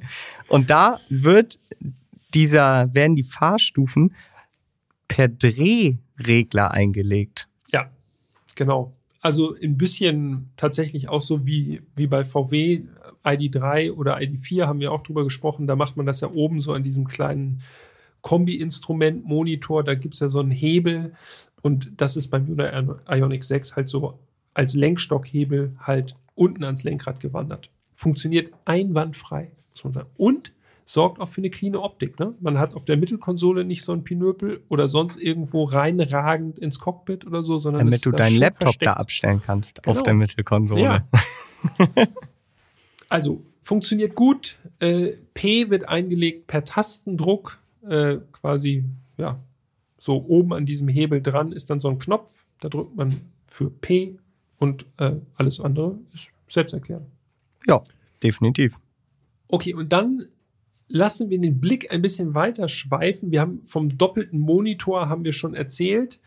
Und 0.48 0.70
da 0.70 0.98
wird 1.08 1.58
dieser, 2.34 2.94
werden 2.94 3.16
die 3.16 3.22
Fahrstufen 3.22 4.14
per 5.08 5.28
Drehregler 5.28 6.70
eingelegt. 6.72 7.48
Ja, 7.72 7.90
genau. 8.54 8.94
Also 9.20 9.54
ein 9.54 9.76
bisschen 9.76 10.50
tatsächlich 10.56 11.08
auch 11.08 11.20
so 11.20 11.44
wie, 11.46 11.82
wie 11.94 12.06
bei 12.06 12.24
VW 12.24 12.82
ID3 13.24 13.92
oder 13.92 14.18
ID4 14.18 14.66
haben 14.66 14.80
wir 14.80 14.92
auch 14.92 15.02
drüber 15.02 15.24
gesprochen. 15.24 15.66
Da 15.66 15.76
macht 15.76 15.96
man 15.96 16.06
das 16.06 16.20
ja 16.20 16.30
oben 16.30 16.60
so 16.60 16.72
an 16.72 16.82
diesem 16.82 17.06
kleinen 17.06 17.60
Kombi-Instrument, 18.22 19.24
Monitor. 19.24 19.84
Da 19.84 19.94
gibt 19.94 20.14
es 20.14 20.20
ja 20.20 20.28
so 20.28 20.40
einen 20.40 20.50
Hebel. 20.50 21.12
Und 21.60 21.92
das 21.96 22.16
ist 22.16 22.28
beim 22.28 22.46
Hyundai 22.46 22.86
Ioniq 23.08 23.44
6 23.44 23.76
halt 23.76 23.88
so 23.88 24.18
als 24.54 24.74
Lenkstockhebel 24.74 25.76
halt 25.78 26.16
unten 26.34 26.64
ans 26.64 26.84
Lenkrad 26.84 27.20
gewandert. 27.20 27.70
Funktioniert 27.92 28.52
einwandfrei, 28.64 29.50
muss 29.70 29.84
man 29.84 29.92
sagen. 29.92 30.08
Und 30.16 30.52
sorgt 30.90 31.20
auch 31.20 31.28
für 31.28 31.40
eine 31.40 31.50
cleane 31.50 31.80
Optik. 31.80 32.18
Ne? 32.18 32.34
Man 32.40 32.58
hat 32.58 32.74
auf 32.74 32.84
der 32.84 32.96
Mittelkonsole 32.96 33.64
nicht 33.64 33.84
so 33.84 33.92
ein 33.92 34.02
Pinöpel 34.02 34.64
oder 34.68 34.88
sonst 34.88 35.20
irgendwo 35.20 35.62
reinragend 35.62 36.58
ins 36.58 36.80
Cockpit 36.80 37.24
oder 37.24 37.44
so, 37.44 37.58
sondern 37.58 37.82
Damit 37.82 37.94
ist 37.94 38.06
du 38.06 38.10
deinen 38.10 38.36
Laptop 38.36 38.62
versteckt. 38.62 38.86
da 38.88 38.92
abstellen 38.94 39.40
kannst 39.44 39.80
Genau. 39.80 39.96
auf 39.96 40.02
der 40.02 40.14
Mittelkonsole. 40.14 40.82
Ja. 40.82 41.04
also 43.08 43.44
funktioniert 43.60 44.16
gut. 44.16 44.58
Äh, 44.80 45.12
P 45.32 45.70
wird 45.70 45.88
eingelegt 45.88 46.48
per 46.48 46.64
Tastendruck. 46.64 47.60
Äh, 47.88 48.18
quasi, 48.32 48.84
ja, 49.16 49.38
so 49.96 50.24
oben 50.26 50.52
an 50.52 50.66
diesem 50.66 50.88
Hebel 50.88 51.22
dran 51.22 51.52
ist 51.52 51.70
dann 51.70 51.78
so 51.78 51.88
ein 51.88 52.00
Knopf. 52.00 52.42
Da 52.58 52.68
drückt 52.68 52.96
man 52.96 53.20
für 53.46 53.70
P 53.70 54.18
und 54.58 54.86
äh, 54.98 55.12
alles 55.36 55.60
andere 55.60 56.00
ist 56.12 56.30
selbsterklärend. 56.48 57.06
ja, 57.68 57.80
definitiv. 58.24 58.78
Okay, 59.46 59.72
und 59.72 59.92
dann 59.92 60.26
lassen 60.90 61.30
wir 61.30 61.38
den 61.38 61.60
Blick 61.60 61.90
ein 61.92 62.02
bisschen 62.02 62.34
weiter 62.34 62.68
schweifen. 62.68 63.30
Wir 63.30 63.40
haben 63.40 63.62
vom 63.62 63.96
doppelten 63.96 64.40
Monitor 64.40 65.08
haben 65.08 65.24
wir 65.24 65.32
schon 65.32 65.54
erzählt, 65.54 66.20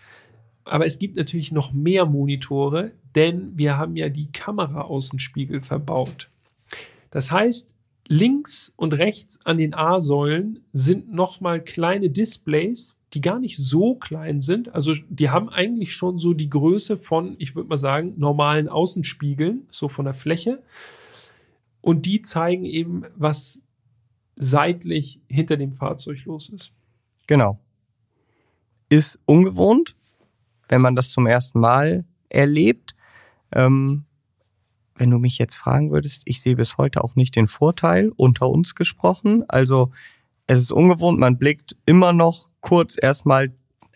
aber 0.63 0.85
es 0.85 0.99
gibt 0.99 1.17
natürlich 1.17 1.51
noch 1.51 1.73
mehr 1.73 2.05
Monitore, 2.05 2.93
denn 3.13 3.57
wir 3.57 3.77
haben 3.77 3.97
ja 3.97 4.07
die 4.07 4.31
Kameraaußenspiegel 4.31 5.61
verbaut. 5.61 6.29
Das 7.11 7.29
heißt, 7.29 7.69
links 8.07 8.71
und 8.77 8.93
rechts 8.93 9.45
an 9.45 9.57
den 9.57 9.73
A-Säulen 9.73 10.61
sind 10.71 11.13
nochmal 11.13 11.61
kleine 11.61 12.09
Displays, 12.09 12.95
die 13.13 13.21
gar 13.21 13.39
nicht 13.39 13.57
so 13.57 13.95
klein 13.95 14.39
sind. 14.39 14.73
Also 14.73 14.95
die 15.09 15.29
haben 15.29 15.49
eigentlich 15.49 15.93
schon 15.93 16.17
so 16.17 16.33
die 16.33 16.49
Größe 16.49 16.97
von, 16.97 17.35
ich 17.37 17.55
würde 17.55 17.67
mal 17.67 17.77
sagen, 17.77 18.13
normalen 18.17 18.69
Außenspiegeln, 18.69 19.67
so 19.69 19.89
von 19.89 20.05
der 20.05 20.13
Fläche. 20.13 20.63
Und 21.81 22.05
die 22.05 22.21
zeigen 22.21 22.63
eben, 22.63 23.03
was 23.15 23.59
seitlich 24.35 25.19
hinter 25.27 25.57
dem 25.57 25.71
Fahrzeug 25.71 26.23
los 26.25 26.49
ist. 26.49 26.73
Genau. 27.27 27.59
Ist 28.89 29.19
ungewohnt, 29.25 29.95
wenn 30.69 30.81
man 30.81 30.95
das 30.95 31.11
zum 31.11 31.27
ersten 31.27 31.59
Mal 31.59 32.05
erlebt. 32.29 32.95
Ähm, 33.51 34.05
wenn 34.95 35.09
du 35.09 35.17
mich 35.17 35.37
jetzt 35.37 35.55
fragen 35.55 35.91
würdest, 35.91 36.23
ich 36.25 36.41
sehe 36.41 36.55
bis 36.55 36.77
heute 36.77 37.03
auch 37.03 37.15
nicht 37.15 37.35
den 37.35 37.47
Vorteil, 37.47 38.11
unter 38.15 38.49
uns 38.49 38.75
gesprochen. 38.75 39.43
Also 39.47 39.91
es 40.47 40.59
ist 40.59 40.71
ungewohnt, 40.71 41.19
man 41.19 41.37
blickt 41.37 41.75
immer 41.85 42.13
noch 42.13 42.49
kurz 42.61 42.97
erstmal 43.01 43.53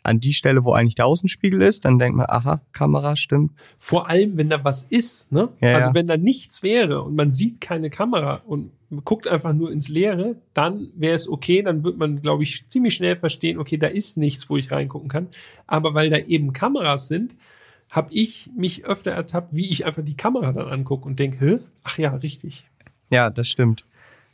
an 0.07 0.19
die 0.19 0.33
Stelle, 0.33 0.63
wo 0.63 0.71
eigentlich 0.71 0.95
der 0.95 1.05
Außenspiegel 1.05 1.61
ist, 1.61 1.85
dann 1.85 1.99
denkt 1.99 2.17
man, 2.17 2.27
aha, 2.29 2.61
Kamera 2.71 3.15
stimmt. 3.15 3.51
Vor 3.77 4.09
allem, 4.09 4.37
wenn 4.37 4.49
da 4.49 4.63
was 4.63 4.83
ist, 4.83 5.31
ne? 5.31 5.49
Ja, 5.59 5.75
also 5.75 5.89
ja. 5.89 5.93
wenn 5.93 6.07
da 6.07 6.17
nichts 6.17 6.63
wäre 6.63 7.03
und 7.03 7.15
man 7.15 7.31
sieht 7.31 7.61
keine 7.61 7.89
Kamera 7.89 8.41
und 8.45 8.71
guckt 9.03 9.27
einfach 9.27 9.53
nur 9.53 9.71
ins 9.71 9.89
Leere, 9.89 10.37
dann 10.53 10.89
wäre 10.95 11.15
es 11.15 11.27
okay, 11.27 11.61
dann 11.61 11.83
wird 11.83 11.97
man, 11.97 12.21
glaube 12.21 12.43
ich, 12.43 12.67
ziemlich 12.69 12.93
schnell 12.93 13.17
verstehen, 13.17 13.59
okay, 13.59 13.77
da 13.77 13.87
ist 13.87 14.17
nichts, 14.17 14.49
wo 14.49 14.55
ich 14.55 14.71
reingucken 14.71 15.09
kann. 15.09 15.27
Aber 15.65 15.93
weil 15.93 16.09
da 16.09 16.17
eben 16.17 16.53
Kameras 16.53 17.07
sind, 17.09 17.35
habe 17.89 18.13
ich 18.13 18.49
mich 18.55 18.85
öfter 18.85 19.11
ertappt, 19.11 19.53
wie 19.53 19.69
ich 19.69 19.85
einfach 19.85 20.03
die 20.03 20.17
Kamera 20.17 20.53
dann 20.53 20.69
angucke 20.69 21.07
und 21.07 21.19
denke, 21.19 21.39
hä? 21.45 21.59
Ach 21.83 21.97
ja, 21.97 22.15
richtig. 22.15 22.65
Ja, 23.09 23.29
das 23.29 23.47
stimmt. 23.47 23.85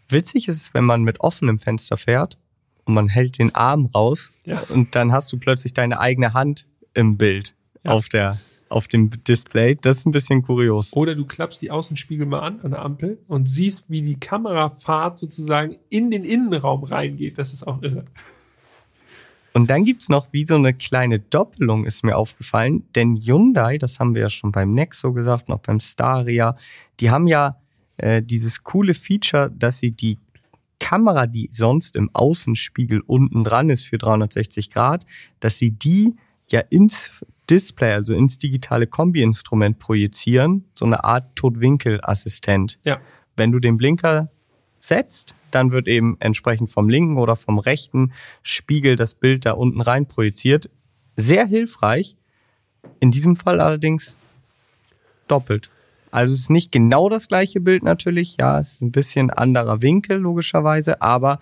Witzig 0.08 0.48
ist 0.48 0.58
es, 0.58 0.74
wenn 0.74 0.86
man 0.86 1.02
mit 1.02 1.20
offenem 1.22 1.60
Fenster 1.60 1.98
fährt 1.98 2.38
und 2.86 2.94
man 2.94 3.08
hält 3.10 3.40
den 3.40 3.54
Arm 3.56 3.86
raus 3.88 4.32
Ja. 4.46 4.62
und 4.70 4.96
dann 4.96 5.12
hast 5.12 5.32
du 5.32 5.38
plötzlich 5.38 5.74
deine 5.74 6.00
eigene 6.00 6.34
Hand 6.34 6.68
im 6.94 7.18
Bild 7.18 7.56
Ja. 7.84 7.92
auf 7.92 8.10
der 8.10 8.40
auf 8.70 8.88
dem 8.88 9.12
Display. 9.24 9.76
Das 9.80 10.00
ist 10.00 10.08
ein 10.08 10.12
bisschen 10.12 10.42
kurios. 10.42 10.94
Oder 10.96 11.14
du 11.14 11.26
klappst 11.26 11.62
die 11.62 11.70
Außenspiegel 11.70 12.26
mal 12.26 12.40
an 12.40 12.60
an 12.62 12.72
der 12.72 12.82
Ampel 12.82 13.20
und 13.28 13.48
siehst, 13.48 13.84
wie 13.88 14.02
die 14.02 14.16
Kamerafahrt 14.20 15.20
sozusagen 15.20 15.78
in 15.90 16.10
den 16.10 16.24
Innenraum 16.24 16.84
reingeht. 16.84 17.38
Das 17.38 17.54
ist 17.54 17.68
auch 17.68 17.84
irre. 17.84 18.06
Und 19.54 19.70
dann 19.70 19.86
gibt's 19.86 20.10
noch 20.10 20.34
wie 20.34 20.46
so 20.48 20.56
eine 20.56 20.74
kleine 20.74 21.20
Doppelung, 21.20 21.86
ist 21.86 22.04
mir 22.04 22.18
aufgefallen. 22.18 22.88
Denn 22.96 23.16
Hyundai, 23.16 23.78
das 23.78 24.00
haben 24.00 24.16
wir 24.16 24.24
ja 24.24 24.30
schon 24.30 24.52
beim 24.52 24.74
Nexo 24.74 25.14
gesagt, 25.14 25.50
noch 25.50 25.60
beim 25.60 25.80
Staria, 25.80 26.56
die 27.00 27.12
haben 27.12 27.28
ja 27.28 27.58
äh, 27.98 28.24
dieses 28.24 28.64
coole 28.64 28.96
Feature, 28.96 29.52
dass 29.56 29.78
sie 29.78 29.92
die 29.92 30.18
Kamera, 30.84 31.28
die 31.28 31.48
sonst 31.50 31.96
im 31.96 32.10
Außenspiegel 32.12 33.00
unten 33.08 33.46
dran 33.46 33.70
ist 33.70 33.86
für 33.86 33.98
360 33.98 34.70
Grad, 34.70 35.06
dass 35.40 35.58
sie 35.58 35.72
die 35.72 36.14
ja 36.50 36.60
ins 36.60 37.10
Display, 37.50 37.94
also 37.94 38.14
ins 38.14 38.38
digitale 38.38 38.86
Kombi-Instrument 38.86 39.80
projizieren, 39.80 40.66
so 40.74 40.84
eine 40.84 41.06
Art 41.06 41.38
Totwinkelassistent. 41.38 42.80
Ja. 42.84 43.00
Wenn 43.38 43.54
du 43.54 43.60
den 43.60 43.78
Blinker 43.78 44.30
setzt, 44.82 45.36
dann 45.52 45.72
wird 45.72 45.88
eben 45.88 46.18
entsprechend 46.20 46.70
vom 46.70 46.90
linken 46.90 47.18
oder 47.18 47.38
vom 47.38 47.60
rechten 47.60 48.12
Spiegel 48.42 48.98
das 48.98 49.16
Bild 49.16 49.46
da 49.46 49.54
unten 49.54 49.80
rein 49.80 50.06
projiziert. 50.06 50.70
Sehr 51.16 51.46
hilfreich. 51.46 52.18
In 53.00 53.10
diesem 53.10 53.38
Fall 53.38 53.62
allerdings 53.62 54.18
doppelt. 55.30 55.72
Also 56.14 56.34
es 56.34 56.42
ist 56.42 56.50
nicht 56.52 56.72
genau 56.72 57.10
das 57.10 57.28
gleiche 57.28 57.60
Bild 57.60 57.82
natürlich. 57.84 58.38
Ja, 58.40 58.60
es 58.60 58.74
ist 58.74 58.82
ein 58.82 58.92
bisschen 58.92 59.32
anderer 59.32 59.82
Winkel 59.82 60.18
logischerweise, 60.18 61.02
aber 61.02 61.40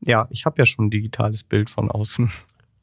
ja, 0.00 0.26
ich 0.30 0.46
habe 0.46 0.56
ja 0.58 0.64
schon 0.66 0.86
ein 0.86 0.90
digitales 0.90 1.44
Bild 1.44 1.68
von 1.68 1.90
außen. 1.90 2.30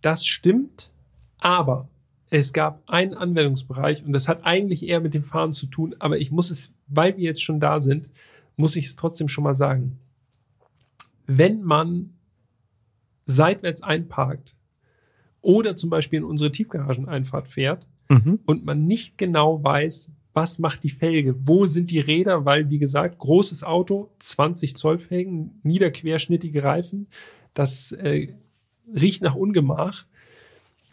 Das 0.01 0.25
stimmt, 0.25 0.91
aber 1.39 1.87
es 2.29 2.53
gab 2.53 2.83
einen 2.87 3.15
Anwendungsbereich 3.15 4.05
und 4.05 4.13
das 4.13 4.27
hat 4.27 4.45
eigentlich 4.45 4.85
eher 4.87 4.99
mit 4.99 5.13
dem 5.15 5.23
Fahren 5.23 5.51
zu 5.51 5.65
tun, 5.65 5.95
aber 5.99 6.19
ich 6.19 6.29
muss 6.31 6.51
es, 6.51 6.71
weil 6.87 7.17
wir 7.17 7.23
jetzt 7.23 7.41
schon 7.43 7.59
da 7.59 7.79
sind, 7.79 8.09
muss 8.55 8.75
ich 8.75 8.85
es 8.85 8.95
trotzdem 8.95 9.27
schon 9.27 9.43
mal 9.43 9.55
sagen. 9.55 9.97
Wenn 11.25 11.63
man 11.63 12.11
seitwärts 13.25 13.81
einparkt 13.81 14.55
oder 15.41 15.75
zum 15.75 15.89
Beispiel 15.89 16.17
in 16.17 16.25
unsere 16.25 16.51
Tiefgarageneinfahrt 16.51 17.47
fährt 17.47 17.87
Mhm. 18.09 18.39
und 18.45 18.63
man 18.65 18.85
nicht 18.85 19.17
genau 19.17 19.63
weiß, 19.63 20.11
was 20.35 20.59
macht 20.59 20.83
die 20.83 20.89
Felge, 20.89 21.33
wo 21.47 21.65
sind 21.65 21.89
die 21.89 21.99
Räder, 21.99 22.45
weil, 22.45 22.69
wie 22.69 22.77
gesagt, 22.77 23.17
großes 23.17 23.63
Auto, 23.63 24.11
20 24.19 24.75
Zoll 24.75 24.99
Felgen, 24.99 25.59
niederquerschnittige 25.63 26.61
Reifen, 26.63 27.07
das 27.53 27.91
äh, 27.93 28.27
riecht 28.93 29.23
nach 29.23 29.33
Ungemach. 29.35 30.05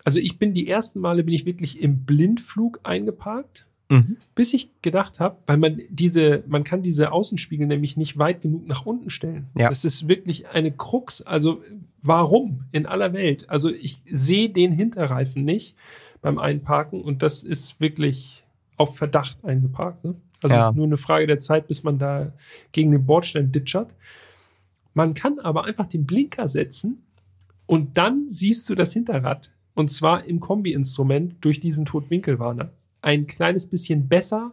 Also 0.04 0.20
ich 0.20 0.38
bin 0.38 0.54
die 0.54 0.68
ersten 0.68 1.00
Male 1.00 1.24
bin 1.24 1.34
ich 1.34 1.44
wirklich 1.44 1.80
im 1.80 2.04
Blindflug 2.04 2.80
eingeparkt, 2.84 3.66
Mhm. 3.92 4.16
bis 4.34 4.54
ich 4.54 4.70
gedacht 4.80 5.20
habe, 5.20 5.36
weil 5.46 5.58
man 5.58 5.82
diese, 5.90 6.44
man 6.46 6.64
kann 6.64 6.82
diese 6.82 7.12
Außenspiegel 7.12 7.66
nämlich 7.66 7.98
nicht 7.98 8.16
weit 8.16 8.40
genug 8.40 8.66
nach 8.66 8.86
unten 8.86 9.10
stellen. 9.10 9.48
Ja. 9.58 9.68
Das 9.68 9.84
ist 9.84 10.08
wirklich 10.08 10.48
eine 10.48 10.72
Krux. 10.72 11.20
Also 11.20 11.62
warum 12.00 12.64
in 12.72 12.86
aller 12.86 13.12
Welt? 13.12 13.50
Also 13.50 13.68
ich 13.70 14.00
sehe 14.10 14.48
den 14.48 14.72
Hinterreifen 14.72 15.44
nicht 15.44 15.76
beim 16.22 16.38
Einparken 16.38 17.02
und 17.02 17.22
das 17.22 17.42
ist 17.42 17.80
wirklich 17.80 18.44
auf 18.76 18.96
Verdacht 18.96 19.44
eingeparkt. 19.44 20.04
Ne? 20.04 20.14
Also 20.42 20.54
Ja. 20.54 20.62
es 20.62 20.68
ist 20.70 20.76
nur 20.76 20.86
eine 20.86 20.96
Frage 20.96 21.26
der 21.26 21.38
Zeit, 21.38 21.68
bis 21.68 21.82
man 21.82 21.98
da 21.98 22.32
gegen 22.72 22.90
den 22.90 23.06
Bordstein 23.06 23.52
ditschert. 23.52 23.90
Man 24.94 25.14
kann 25.14 25.38
aber 25.38 25.64
einfach 25.64 25.86
den 25.86 26.04
Blinker 26.04 26.48
setzen 26.48 27.04
und 27.66 27.96
dann 27.96 28.28
siehst 28.28 28.68
du 28.68 28.74
das 28.74 28.92
Hinterrad. 28.92 29.50
Und 29.74 29.90
zwar 29.90 30.24
im 30.24 30.40
Kombi-Instrument 30.40 31.36
durch 31.42 31.58
diesen 31.60 31.86
Totwinkelwarner. 31.86 32.70
Ein 33.00 33.26
kleines 33.26 33.66
bisschen 33.66 34.06
besser. 34.08 34.52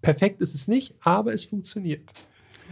Perfekt 0.00 0.40
ist 0.40 0.54
es 0.54 0.66
nicht, 0.66 0.94
aber 1.02 1.34
es 1.34 1.44
funktioniert. 1.44 2.02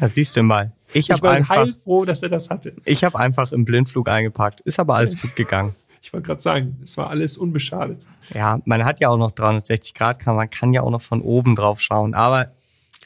Ja, 0.01 0.09
siehst 0.09 0.37
du 0.37 0.43
mal. 0.43 0.73
Ich 0.95 1.11
Ich 1.11 1.23
war 1.23 1.33
einfach, 1.33 1.57
heilfroh, 1.57 2.05
dass 2.05 2.23
er 2.23 2.29
das 2.31 2.49
hatte. 2.51 2.75
ich 2.85 3.05
habe 3.05 3.19
einfach 3.19 3.53
im 3.53 3.65
Blindflug 3.65 4.09
eingepackt. 4.09 4.61
Ist 4.63 4.79
aber 4.81 4.95
alles 4.95 5.21
gut 5.21 5.37
gegangen. 5.37 5.75
Ich 6.05 6.13
wollte 6.13 6.27
gerade 6.27 6.43
sagen, 6.43 6.77
es 6.85 6.99
war 6.99 7.09
alles 7.09 7.39
unbeschadet. 7.39 8.05
Ja, 8.35 8.61
man 8.67 8.85
hat 8.85 9.01
ja 9.01 9.09
auch 9.09 9.17
noch 9.17 9.31
360 9.31 9.95
Grad 9.95 10.19
Kamera, 10.19 10.43
man 10.43 10.51
kann 10.51 10.75
ja 10.75 10.83
auch 10.83 10.91
noch 10.91 11.01
von 11.01 11.23
oben 11.23 11.57
drauf 11.57 11.81
schauen. 11.81 12.13
Aber 12.13 12.53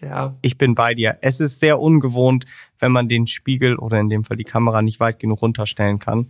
Ja, 0.03 0.35
ich 0.43 0.59
bin 0.59 0.75
bei 0.75 0.95
dir. 0.95 1.17
Es 1.21 1.39
ist 1.39 1.61
sehr 1.61 1.79
ungewohnt, 1.79 2.45
wenn 2.81 2.91
man 2.91 3.09
den 3.09 3.29
Spiegel 3.29 3.77
oder 3.77 4.01
in 4.01 4.09
dem 4.09 4.25
Fall 4.25 4.37
die 4.37 4.43
Kamera 4.43 4.83
nicht 4.83 4.99
weit 4.99 5.21
genug 5.21 5.43
runterstellen 5.43 6.01
kann. 6.01 6.27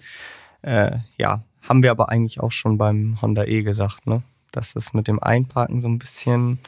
Äh, 0.61 0.99
ja, 1.17 1.43
haben 1.67 1.83
wir 1.83 1.91
aber 1.91 2.11
eigentlich 2.11 2.39
auch 2.41 2.53
schon 2.53 2.77
beim 2.77 3.19
Honda 3.23 3.45
E 3.45 3.63
gesagt, 3.63 4.07
ne? 4.07 4.23
Dass 4.53 4.75
das 4.75 4.93
mit 4.93 5.09
dem 5.09 5.23
Einparken 5.23 5.81
so 5.81 5.89
ein 5.89 5.99
bisschen 5.99 6.59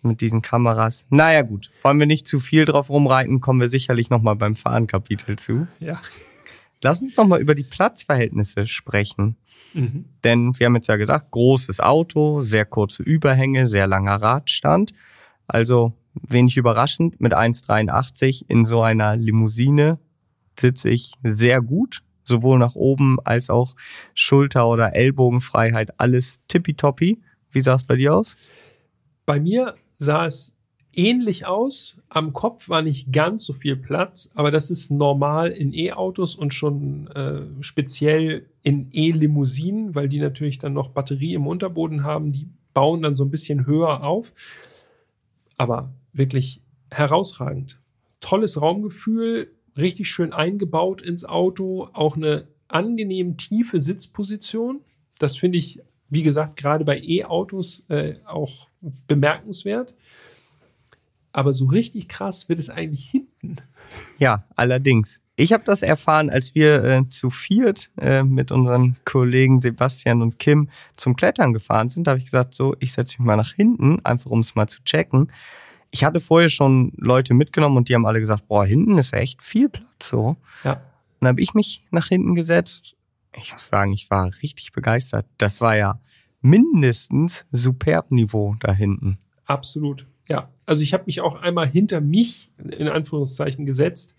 mit 0.00 0.22
diesen 0.22 0.40
Kameras. 0.40 1.04
Naja, 1.10 1.42
gut. 1.42 1.70
Wollen 1.82 1.98
wir 1.98 2.06
nicht 2.06 2.26
zu 2.26 2.40
viel 2.40 2.64
drauf 2.64 2.88
rumreiten, 2.88 3.40
kommen 3.42 3.60
wir 3.60 3.68
sicherlich 3.68 4.08
nochmal 4.08 4.36
beim 4.36 4.56
Fahren-Kapitel 4.56 5.36
zu. 5.38 5.66
ja. 5.80 6.00
Lass 6.82 7.02
uns 7.02 7.16
nochmal 7.16 7.40
über 7.40 7.54
die 7.54 7.64
Platzverhältnisse 7.64 8.66
sprechen. 8.66 9.36
Mhm. 9.72 10.04
Denn 10.24 10.58
wir 10.58 10.66
haben 10.66 10.74
jetzt 10.74 10.88
ja 10.88 10.96
gesagt, 10.96 11.30
großes 11.30 11.80
Auto, 11.80 12.40
sehr 12.40 12.64
kurze 12.64 13.02
Überhänge, 13.02 13.66
sehr 13.66 13.86
langer 13.86 14.16
Radstand. 14.16 14.92
Also 15.46 15.94
wenig 16.14 16.56
überraschend, 16.56 17.20
mit 17.20 17.34
1,83 17.34 18.44
in 18.48 18.64
so 18.64 18.82
einer 18.82 19.16
Limousine 19.16 19.98
sitze 20.58 20.90
ich 20.90 21.12
sehr 21.22 21.60
gut. 21.60 22.02
Sowohl 22.24 22.58
nach 22.58 22.76
oben 22.76 23.18
als 23.24 23.50
auch 23.50 23.74
Schulter- 24.14 24.68
oder 24.68 24.94
Ellbogenfreiheit, 24.94 25.98
alles 25.98 26.40
tippitoppi. 26.46 27.20
Wie 27.50 27.60
sah 27.62 27.74
es 27.74 27.84
bei 27.84 27.96
dir 27.96 28.14
aus? 28.14 28.36
Bei 29.26 29.40
mir 29.40 29.74
sah 29.92 30.26
es 30.26 30.51
ähnlich 30.94 31.46
aus. 31.46 31.96
Am 32.08 32.32
Kopf 32.32 32.68
war 32.68 32.82
nicht 32.82 33.12
ganz 33.12 33.44
so 33.44 33.52
viel 33.52 33.76
Platz, 33.76 34.30
aber 34.34 34.50
das 34.50 34.70
ist 34.70 34.90
normal 34.90 35.50
in 35.50 35.72
E-Autos 35.72 36.34
und 36.34 36.52
schon 36.52 37.06
äh, 37.08 37.42
speziell 37.62 38.46
in 38.62 38.88
E-Limousinen, 38.92 39.94
weil 39.94 40.08
die 40.08 40.20
natürlich 40.20 40.58
dann 40.58 40.72
noch 40.72 40.88
Batterie 40.88 41.34
im 41.34 41.46
Unterboden 41.46 42.04
haben. 42.04 42.32
Die 42.32 42.48
bauen 42.74 43.02
dann 43.02 43.16
so 43.16 43.24
ein 43.24 43.30
bisschen 43.30 43.66
höher 43.66 44.04
auf. 44.04 44.32
Aber 45.56 45.92
wirklich 46.12 46.60
herausragend. 46.90 47.80
Tolles 48.20 48.60
Raumgefühl, 48.60 49.50
richtig 49.76 50.10
schön 50.10 50.32
eingebaut 50.32 51.02
ins 51.02 51.24
Auto, 51.24 51.88
auch 51.92 52.16
eine 52.16 52.48
angenehm 52.68 53.36
tiefe 53.36 53.80
Sitzposition. 53.80 54.80
Das 55.18 55.36
finde 55.36 55.58
ich, 55.58 55.80
wie 56.08 56.22
gesagt, 56.22 56.56
gerade 56.56 56.84
bei 56.84 57.00
E-Autos 57.00 57.84
äh, 57.88 58.16
auch 58.26 58.68
bemerkenswert. 59.06 59.94
Aber 61.32 61.54
so 61.54 61.66
richtig 61.66 62.08
krass 62.08 62.48
wird 62.48 62.58
es 62.58 62.68
eigentlich 62.68 63.04
hinten. 63.04 63.56
Ja, 64.18 64.44
allerdings. 64.54 65.20
Ich 65.34 65.52
habe 65.52 65.64
das 65.64 65.82
erfahren, 65.82 66.28
als 66.28 66.54
wir 66.54 66.84
äh, 66.84 67.08
zu 67.08 67.30
viert 67.30 67.90
äh, 67.98 68.22
mit 68.22 68.52
unseren 68.52 68.96
Kollegen 69.04 69.60
Sebastian 69.60 70.20
und 70.20 70.38
Kim 70.38 70.68
zum 70.96 71.16
Klettern 71.16 71.54
gefahren 71.54 71.88
sind. 71.88 72.06
Da 72.06 72.12
habe 72.12 72.18
ich 72.18 72.26
gesagt, 72.26 72.52
so, 72.52 72.76
ich 72.80 72.92
setze 72.92 73.16
mich 73.18 73.26
mal 73.26 73.36
nach 73.36 73.54
hinten, 73.54 74.04
einfach 74.04 74.30
um 74.30 74.40
es 74.40 74.54
mal 74.54 74.68
zu 74.68 74.84
checken. 74.84 75.32
Ich 75.90 76.04
hatte 76.04 76.20
vorher 76.20 76.50
schon 76.50 76.92
Leute 76.96 77.34
mitgenommen 77.34 77.78
und 77.78 77.88
die 77.88 77.94
haben 77.94 78.06
alle 78.06 78.20
gesagt, 78.20 78.46
boah, 78.46 78.64
hinten 78.64 78.98
ist 78.98 79.12
ja 79.12 79.18
echt 79.18 79.42
viel 79.42 79.68
Platz 79.68 79.86
so. 80.02 80.36
Ja. 80.64 80.82
Dann 81.20 81.28
habe 81.28 81.40
ich 81.40 81.54
mich 81.54 81.84
nach 81.90 82.08
hinten 82.08 82.34
gesetzt. 82.34 82.94
Ich 83.36 83.52
muss 83.52 83.68
sagen, 83.68 83.92
ich 83.92 84.10
war 84.10 84.30
richtig 84.42 84.72
begeistert. 84.72 85.26
Das 85.38 85.60
war 85.60 85.76
ja 85.76 86.00
mindestens 86.42 87.46
superb 87.52 88.10
Niveau 88.10 88.56
da 88.60 88.72
hinten. 88.72 89.18
Absolut. 89.46 90.06
Ja, 90.32 90.48
also 90.64 90.82
ich 90.82 90.94
habe 90.94 91.04
mich 91.04 91.20
auch 91.20 91.34
einmal 91.34 91.66
hinter 91.66 92.00
mich 92.00 92.50
in 92.56 92.88
Anführungszeichen 92.88 93.66
gesetzt. 93.66 94.14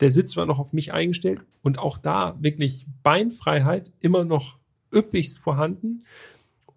Der 0.00 0.10
Sitz 0.10 0.38
war 0.38 0.46
noch 0.46 0.58
auf 0.58 0.72
mich 0.72 0.94
eingestellt 0.94 1.42
und 1.60 1.78
auch 1.78 1.98
da 1.98 2.34
wirklich 2.40 2.86
Beinfreiheit 3.02 3.92
immer 4.00 4.24
noch 4.24 4.56
üppigst 4.90 5.40
vorhanden. 5.40 6.06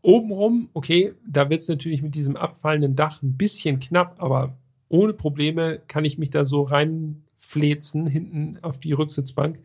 Obenrum, 0.01 0.67
okay, 0.73 1.13
da 1.25 1.49
wird 1.49 1.61
es 1.61 1.69
natürlich 1.69 2.01
mit 2.01 2.13
diesem 2.13 2.35
abfallenden 2.35 2.97
Dach 2.97 3.23
ein 3.23 3.37
bisschen 3.37 3.79
knapp, 3.79 4.21
aber 4.21 4.57
ohne 4.89 5.13
Probleme 5.13 5.79
kann 5.87 6.03
ich 6.03 6.17
mich 6.17 6.29
da 6.29 6.43
so 6.43 6.63
reinflezen 6.63 8.05
hinten 8.05 8.59
auf 8.63 8.77
die 8.81 8.91
Rücksitzbank. 8.91 9.59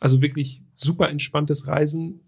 Also 0.00 0.22
wirklich 0.22 0.62
super 0.76 1.10
entspanntes 1.10 1.66
Reisen, 1.66 2.20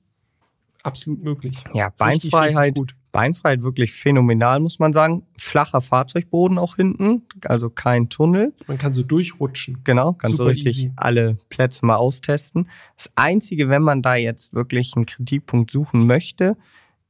absolut 0.89 1.23
möglich. 1.23 1.63
Ja, 1.73 1.87
Richtig, 1.87 2.31
Beinfreiheit, 2.31 2.57
richtig 2.69 2.75
gut. 2.75 2.95
Beinfreiheit 3.13 3.63
wirklich 3.63 3.93
phänomenal, 3.93 4.61
muss 4.61 4.79
man 4.79 4.93
sagen. 4.93 5.27
Flacher 5.39 5.81
Fahrzeugboden 5.81 6.59
auch 6.59 6.77
hinten, 6.77 7.23
also 7.45 7.71
kein 7.71 8.09
Tunnel. 8.09 8.53
Man 8.67 8.77
kann 8.79 8.93
so 8.93 9.03
durchrutschen. 9.03 9.81
Genau, 9.85 10.13
kannst 10.13 10.35
du 10.35 10.45
Super 10.45 10.51
richtig 10.51 10.79
easy. 10.79 10.93
alle 10.97 11.39
Plätze 11.49 11.87
mal 11.87 11.97
austesten. 11.97 12.69
Das 12.97 13.11
Einzige, 13.15 13.69
wenn 13.69 13.83
man 13.83 14.03
da 14.03 14.15
jetzt 14.17 14.53
wirklich 14.53 14.95
einen 14.95 15.07
Kritikpunkt 15.07 15.71
suchen 15.71 16.07
möchte, 16.07 16.57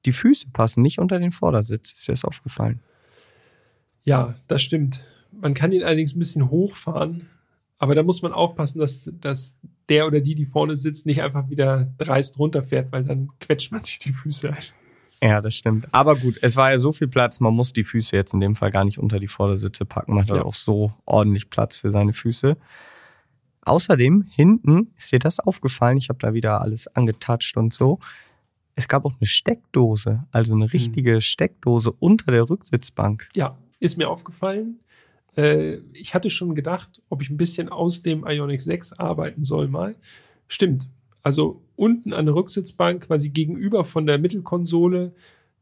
die 0.06 0.12
Füße 0.12 0.48
passen 0.52 0.82
nicht 0.82 0.98
unter 1.00 1.18
den 1.18 1.32
Vordersitz. 1.32 1.92
Ist 1.92 2.06
dir 2.06 2.12
das 2.12 2.24
aufgefallen? 2.24 2.80
Ja, 4.04 4.34
das 4.46 4.62
stimmt. 4.62 5.02
Man 5.32 5.54
kann 5.54 5.72
ihn 5.72 5.82
allerdings 5.82 6.14
ein 6.14 6.18
bisschen 6.20 6.48
hochfahren, 6.50 7.28
aber 7.78 7.94
da 7.94 8.02
muss 8.02 8.22
man 8.22 8.32
aufpassen, 8.32 8.78
dass, 8.80 9.08
dass 9.20 9.56
der 9.88 10.06
oder 10.06 10.20
die, 10.20 10.34
die 10.34 10.46
vorne 10.46 10.76
sitzt, 10.76 11.06
nicht 11.06 11.22
einfach 11.22 11.48
wieder 11.48 11.92
dreist 11.98 12.38
runterfährt, 12.38 12.92
weil 12.92 13.04
dann 13.04 13.28
quetscht 13.40 13.72
man 13.72 13.82
sich 13.82 13.98
die 13.98 14.12
Füße 14.12 14.50
ein. 14.50 14.62
Ja, 15.22 15.40
das 15.40 15.54
stimmt. 15.56 15.86
Aber 15.92 16.14
gut, 16.16 16.38
es 16.42 16.54
war 16.56 16.70
ja 16.70 16.78
so 16.78 16.92
viel 16.92 17.08
Platz, 17.08 17.40
man 17.40 17.54
muss 17.54 17.72
die 17.72 17.82
Füße 17.84 18.14
jetzt 18.14 18.34
in 18.34 18.40
dem 18.40 18.54
Fall 18.54 18.70
gar 18.70 18.84
nicht 18.84 18.98
unter 18.98 19.18
die 19.18 19.26
Vordersitze 19.26 19.84
packen. 19.84 20.14
Man 20.14 20.28
hat 20.28 20.36
Ja. 20.36 20.42
auch 20.44 20.54
so 20.54 20.92
ordentlich 21.06 21.50
Platz 21.50 21.76
für 21.76 21.90
seine 21.90 22.12
Füße. 22.12 22.56
Außerdem, 23.62 24.26
hinten 24.30 24.92
ist 24.96 25.12
dir 25.12 25.18
das 25.18 25.40
aufgefallen, 25.40 25.98
ich 25.98 26.08
habe 26.08 26.18
da 26.20 26.32
wieder 26.34 26.60
alles 26.60 26.86
angetatscht 26.88 27.56
und 27.56 27.74
so. 27.74 27.98
Es 28.76 28.86
gab 28.88 29.04
auch 29.04 29.14
eine 29.18 29.26
Steckdose, 29.26 30.24
also 30.30 30.54
eine 30.54 30.72
richtige 30.72 31.20
Steckdose 31.20 31.90
unter 31.90 32.30
der 32.30 32.48
Rücksitzbank. 32.48 33.28
Ja, 33.34 33.58
ist 33.80 33.98
mir 33.98 34.08
aufgefallen. 34.08 34.78
Äh, 35.38 35.78
ich 35.92 36.14
hatte 36.14 36.28
schon 36.28 36.54
gedacht, 36.54 37.00
ob 37.08 37.22
ich 37.22 37.30
ein 37.30 37.36
bisschen 37.36 37.68
aus 37.68 38.02
dem 38.02 38.26
Ionic 38.26 38.60
6 38.60 38.94
arbeiten 38.94 39.44
soll 39.44 39.68
mal. 39.68 39.94
Stimmt. 40.48 40.88
Also 41.22 41.62
unten 41.76 42.12
an 42.12 42.26
der 42.26 42.34
Rücksitzbank, 42.34 43.06
quasi 43.06 43.30
gegenüber 43.30 43.84
von 43.84 44.06
der 44.06 44.18
Mittelkonsole, 44.18 45.12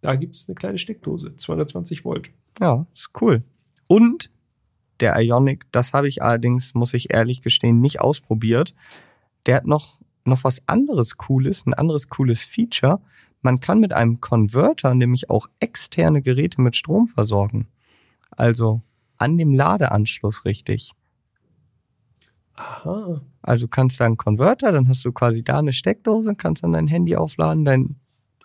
da 0.00 0.14
gibt 0.14 0.36
es 0.36 0.48
eine 0.48 0.54
kleine 0.54 0.78
Steckdose, 0.78 1.34
220 1.34 2.04
Volt. 2.04 2.30
Ja, 2.60 2.86
ist 2.94 3.10
cool. 3.20 3.42
Und 3.86 4.30
der 5.00 5.18
Ionic, 5.20 5.66
das 5.72 5.92
habe 5.92 6.08
ich 6.08 6.22
allerdings, 6.22 6.74
muss 6.74 6.94
ich 6.94 7.12
ehrlich 7.12 7.42
gestehen, 7.42 7.80
nicht 7.80 8.00
ausprobiert. 8.00 8.74
Der 9.44 9.56
hat 9.56 9.66
noch, 9.66 9.98
noch 10.24 10.44
was 10.44 10.62
anderes 10.66 11.16
Cooles, 11.16 11.66
ein 11.66 11.74
anderes 11.74 12.08
cooles 12.08 12.44
Feature. 12.44 13.00
Man 13.42 13.60
kann 13.60 13.80
mit 13.80 13.92
einem 13.92 14.20
Converter 14.20 14.94
nämlich 14.94 15.28
auch 15.28 15.48
externe 15.60 16.22
Geräte 16.22 16.60
mit 16.62 16.76
Strom 16.76 17.08
versorgen. 17.08 17.66
Also 18.30 18.82
an 19.18 19.38
dem 19.38 19.54
Ladeanschluss 19.54 20.44
richtig. 20.44 20.92
Aha. 22.54 23.20
Also 23.42 23.66
du 23.66 23.70
kannst 23.70 24.00
da 24.00 24.06
einen 24.06 24.16
Converter, 24.16 24.72
dann 24.72 24.88
hast 24.88 25.04
du 25.04 25.12
quasi 25.12 25.44
da 25.44 25.58
eine 25.58 25.72
Steckdose, 25.72 26.34
kannst 26.34 26.62
dann 26.64 26.72
dein 26.72 26.86
Handy 26.86 27.14
aufladen, 27.14 27.64
dein 27.64 27.96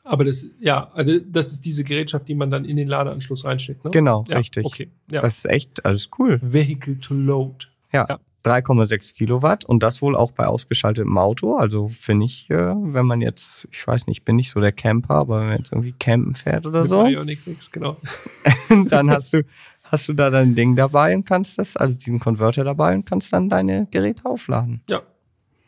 Aber 0.03 0.25
das, 0.25 0.45
ja, 0.59 0.91
also 0.93 1.19
das 1.19 1.53
ist 1.53 1.65
diese 1.65 1.83
Gerätschaft, 1.83 2.27
die 2.27 2.35
man 2.35 2.51
dann 2.51 2.65
in 2.65 2.75
den 2.75 2.87
Ladeanschluss 2.87 3.45
reinsteckt, 3.45 3.85
ne? 3.85 3.91
Genau, 3.91 4.25
ja, 4.27 4.37
richtig. 4.37 4.65
Okay. 4.65 4.91
Ja. 5.09 5.21
Das 5.21 5.37
ist 5.37 5.45
echt, 5.45 5.85
alles 5.85 6.09
cool. 6.19 6.39
Vehicle 6.41 6.99
to 6.99 7.13
Load. 7.13 7.67
Ja, 7.93 8.05
Ja. 8.09 8.19
3,6 8.43 9.13
Kilowatt 9.15 9.65
und 9.65 9.83
das 9.83 10.01
wohl 10.01 10.15
auch 10.15 10.31
bei 10.31 10.47
ausgeschaltetem 10.47 11.15
Auto. 11.17 11.57
Also 11.57 11.87
finde 11.87 12.25
ich, 12.25 12.49
äh, 12.49 12.55
wenn 12.55 13.05
man 13.05 13.21
jetzt, 13.21 13.67
ich 13.71 13.85
weiß 13.85 14.07
nicht, 14.07 14.17
ich 14.17 14.25
bin 14.25 14.35
nicht 14.35 14.49
so 14.49 14.59
der 14.59 14.71
Camper, 14.71 15.13
aber 15.13 15.41
wenn 15.41 15.47
man 15.49 15.57
jetzt 15.57 15.71
irgendwie 15.71 15.93
campen 15.93 16.33
fährt 16.33 16.65
oder 16.65 16.81
Mit 16.81 16.89
so, 16.89 17.05
Ioniq 17.05 17.39
6, 17.39 17.71
genau. 17.71 17.97
dann 18.87 19.11
hast 19.11 19.33
du, 19.33 19.43
hast 19.91 20.07
du 20.07 20.13
da 20.13 20.29
dein 20.29 20.55
Ding 20.55 20.75
dabei 20.75 21.13
und 21.13 21.25
kannst 21.25 21.57
das, 21.57 21.75
also 21.75 21.93
diesen 21.93 22.19
Converter 22.19 22.63
dabei 22.63 22.95
und 22.95 23.05
kannst 23.05 23.33
dann 23.33 23.49
deine 23.49 23.87
Geräte 23.91 24.25
aufladen. 24.25 24.81
Ja. 24.89 25.03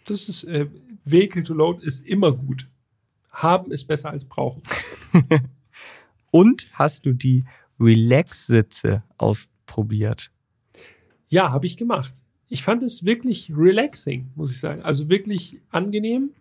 Das 0.05 0.27
ist, 0.27 0.43
äh, 0.45 0.67
Vehicle 1.05 1.43
to 1.43 1.53
Load 1.53 1.85
ist 1.85 2.05
immer 2.05 2.31
gut. 2.31 2.67
Haben 3.29 3.71
ist 3.71 3.85
besser 3.85 4.11
als 4.11 4.25
brauchen. 4.25 4.61
Und 6.31 6.69
hast 6.73 7.05
du 7.05 7.13
die 7.13 7.45
Relax-Sitze 7.79 9.03
ausprobiert? 9.17 10.31
Ja, 11.29 11.51
habe 11.51 11.65
ich 11.65 11.77
gemacht. 11.77 12.11
Ich 12.49 12.63
fand 12.63 12.83
es 12.83 13.05
wirklich 13.05 13.51
relaxing, 13.55 14.31
muss 14.35 14.51
ich 14.51 14.59
sagen. 14.59 14.81
Also 14.81 15.09
wirklich 15.09 15.59
angenehm. 15.69 16.31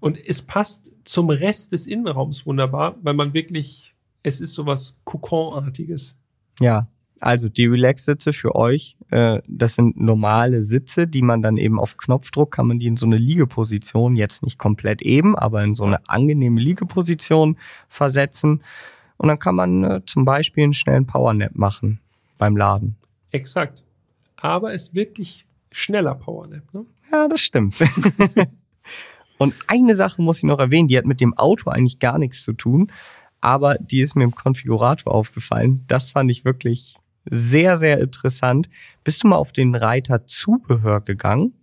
Und 0.00 0.18
es 0.18 0.42
passt 0.42 0.90
zum 1.04 1.30
Rest 1.30 1.72
des 1.72 1.86
Innenraums 1.86 2.46
wunderbar, 2.46 2.96
weil 3.02 3.14
man 3.14 3.34
wirklich, 3.34 3.94
es 4.22 4.40
ist 4.40 4.54
sowas 4.54 4.98
Kokon-artiges. 5.04 6.16
Ja, 6.60 6.88
also 7.20 7.48
die 7.48 7.66
Relax-Sitze 7.66 8.32
für 8.32 8.54
euch, 8.54 8.96
äh, 9.10 9.40
das 9.46 9.76
sind 9.76 9.98
normale 9.98 10.62
Sitze, 10.62 11.06
die 11.06 11.22
man 11.22 11.42
dann 11.42 11.56
eben 11.56 11.78
auf 11.78 11.96
Knopfdruck 11.96 12.50
kann 12.50 12.66
man 12.66 12.78
die 12.78 12.86
in 12.86 12.96
so 12.96 13.06
eine 13.06 13.18
Liegeposition, 13.18 14.16
jetzt 14.16 14.42
nicht 14.42 14.58
komplett 14.58 15.02
eben, 15.02 15.36
aber 15.36 15.62
in 15.62 15.74
so 15.74 15.84
eine 15.84 16.06
angenehme 16.08 16.60
Liegeposition 16.60 17.56
versetzen. 17.88 18.62
Und 19.16 19.28
dann 19.28 19.38
kann 19.38 19.54
man 19.54 19.84
äh, 19.84 20.00
zum 20.06 20.24
Beispiel 20.24 20.64
einen 20.64 20.74
schnellen 20.74 21.06
Powernap 21.06 21.54
machen 21.54 22.00
beim 22.36 22.56
Laden. 22.56 22.96
Exakt. 23.30 23.84
Aber 24.36 24.74
es 24.74 24.88
ist 24.88 24.94
wirklich 24.94 25.46
schneller 25.70 26.14
Powernap. 26.14 26.62
Ne? 26.74 26.84
Ja, 27.12 27.28
das 27.28 27.40
stimmt. 27.40 27.76
Und 29.38 29.54
eine 29.66 29.94
Sache 29.94 30.22
muss 30.22 30.38
ich 30.38 30.44
noch 30.44 30.58
erwähnen, 30.58 30.88
die 30.88 30.98
hat 30.98 31.06
mit 31.06 31.20
dem 31.20 31.36
Auto 31.36 31.70
eigentlich 31.70 31.98
gar 31.98 32.18
nichts 32.18 32.44
zu 32.44 32.52
tun, 32.52 32.90
aber 33.40 33.76
die 33.76 34.00
ist 34.00 34.14
mir 34.14 34.24
im 34.24 34.34
Konfigurator 34.34 35.12
aufgefallen. 35.12 35.84
Das 35.86 36.12
fand 36.12 36.30
ich 36.30 36.44
wirklich 36.44 36.96
sehr, 37.24 37.76
sehr 37.76 38.00
interessant. 38.00 38.68
Bist 39.02 39.22
du 39.22 39.28
mal 39.28 39.36
auf 39.36 39.52
den 39.52 39.74
Reiter 39.74 40.26
Zubehör 40.26 41.00
gegangen? 41.00 41.54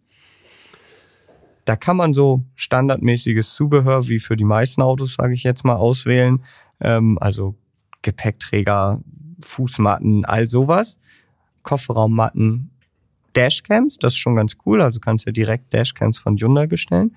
Da 1.66 1.76
kann 1.76 1.97
man 1.97 2.14
so 2.14 2.43
standardmäßiges 2.55 3.53
Zubehör, 3.53 4.07
wie 4.07 4.20
für 4.20 4.36
die 4.36 4.43
meisten 4.43 4.82
Autos, 4.82 5.14
sage 5.14 5.34
ich 5.34 5.43
jetzt 5.43 5.64
mal, 5.64 5.76
auswählen. 5.76 6.43
Ähm, 6.80 7.18
also 7.22 7.55
Gepäckträger, 8.01 9.01
Fußmatten, 9.43 10.26
all 10.26 10.47
sowas. 10.47 10.99
Kofferraummatten, 11.64 12.72
Dashcams, 13.36 13.97
das 13.97 14.14
ist 14.14 14.20
schon 14.20 14.36
ganz 14.36 14.57
cool. 14.66 14.82
Also 14.82 14.99
kannst 14.99 15.28
du 15.28 15.32
direkt 15.32 15.74
Dashcams 15.74 16.18
von 16.18 16.38
Hyundai 16.38 16.68
bestellen. 16.68 17.16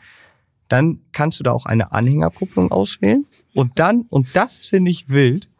Dann 0.68 1.00
kannst 1.12 1.40
du 1.40 1.44
da 1.44 1.52
auch 1.52 1.66
eine 1.66 1.92
Anhängerkupplung 1.92 2.70
auswählen. 2.70 3.26
Und 3.54 3.78
dann, 3.78 4.02
und 4.08 4.28
das 4.34 4.66
finde 4.66 4.90
ich 4.90 5.08
wild, 5.08 5.50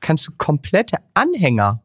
kannst 0.00 0.28
du 0.28 0.32
komplette 0.36 0.98
Anhänger 1.14 1.82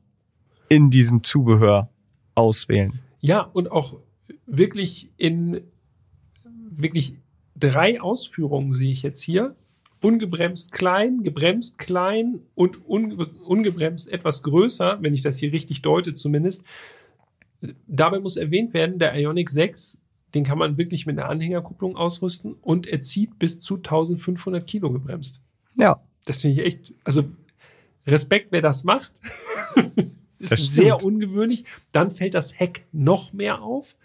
in 0.72 0.90
diesem 0.90 1.22
Zubehör 1.26 1.90
auswählen. 2.34 3.02
Ja, 3.20 3.42
und 3.42 3.70
auch 3.70 3.98
wirklich 4.46 5.12
in 5.18 5.60
wirklich 6.46 7.18
drei 7.60 8.00
Ausführungen 8.00 8.72
sehe 8.72 8.90
ich 8.90 9.04
jetzt 9.04 9.22
hier. 9.22 9.58
Ungebremst 10.02 10.72
klein, 10.72 11.24
gebremst 11.24 11.78
klein 11.78 12.40
und 12.56 12.88
unge 12.88 13.26
ungebremst 13.26 14.08
etwas 14.08 14.44
größer, 14.44 15.00
wenn 15.02 15.14
ich 15.14 15.22
das 15.22 15.40
hier 15.40 15.52
richtig 15.52 15.82
deute 15.82 16.14
zumindest. 16.14 16.64
Dabei 17.86 18.22
muss 18.22 18.38
erwähnt 18.38 18.74
werden, 18.74 18.98
der 18.98 19.14
Ionic 19.20 19.50
6, 19.50 19.98
den 20.34 20.46
kann 20.46 20.58
man 20.58 20.78
wirklich 20.78 21.06
mit 21.06 21.20
einer 21.20 21.28
Anhängerkupplung 21.28 21.98
ausrüsten 21.98 22.54
und 22.62 22.88
er 22.88 23.02
zieht 23.02 23.38
bis 23.40 23.60
zu 23.60 23.76
1500 23.76 24.66
Kilo 24.66 24.90
gebremst. 24.90 25.42
Ja. 25.76 26.02
Das 26.24 26.40
finde 26.42 26.62
ich 26.62 26.66
echt, 26.66 26.94
also 27.04 27.26
Respekt, 28.08 28.54
wer 28.54 28.62
das 28.62 28.86
macht. 28.86 29.12
ist 30.42 30.52
Das 30.52 30.66
sehr 30.74 31.00
stimmt. 31.00 31.04
ungewöhnlich. 31.14 31.66
Dann 31.92 32.12
fällt 32.12 32.34
das 32.34 32.60
Heck 32.60 32.86
noch 32.92 33.34
mehr 33.34 33.62
auf. 33.62 33.96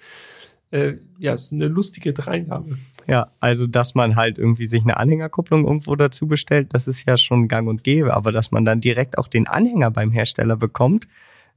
Äh, 0.70 0.94
ja, 1.18 1.32
ist 1.34 1.52
eine 1.52 1.68
lustige 1.68 2.12
Dreingabe. 2.12 2.76
Ja, 3.06 3.30
also 3.38 3.66
dass 3.68 3.94
man 3.94 4.16
halt 4.16 4.36
irgendwie 4.38 4.66
sich 4.66 4.82
eine 4.82 4.96
Anhängerkupplung 4.96 5.64
irgendwo 5.64 5.94
dazu 5.94 6.26
bestellt, 6.26 6.74
das 6.74 6.88
ist 6.88 7.06
ja 7.06 7.16
schon 7.16 7.46
gang 7.46 7.68
und 7.68 7.84
gäbe, 7.84 8.14
aber 8.14 8.32
dass 8.32 8.50
man 8.50 8.64
dann 8.64 8.80
direkt 8.80 9.16
auch 9.16 9.28
den 9.28 9.46
Anhänger 9.46 9.92
beim 9.92 10.10
Hersteller 10.10 10.56
bekommt, 10.56 11.06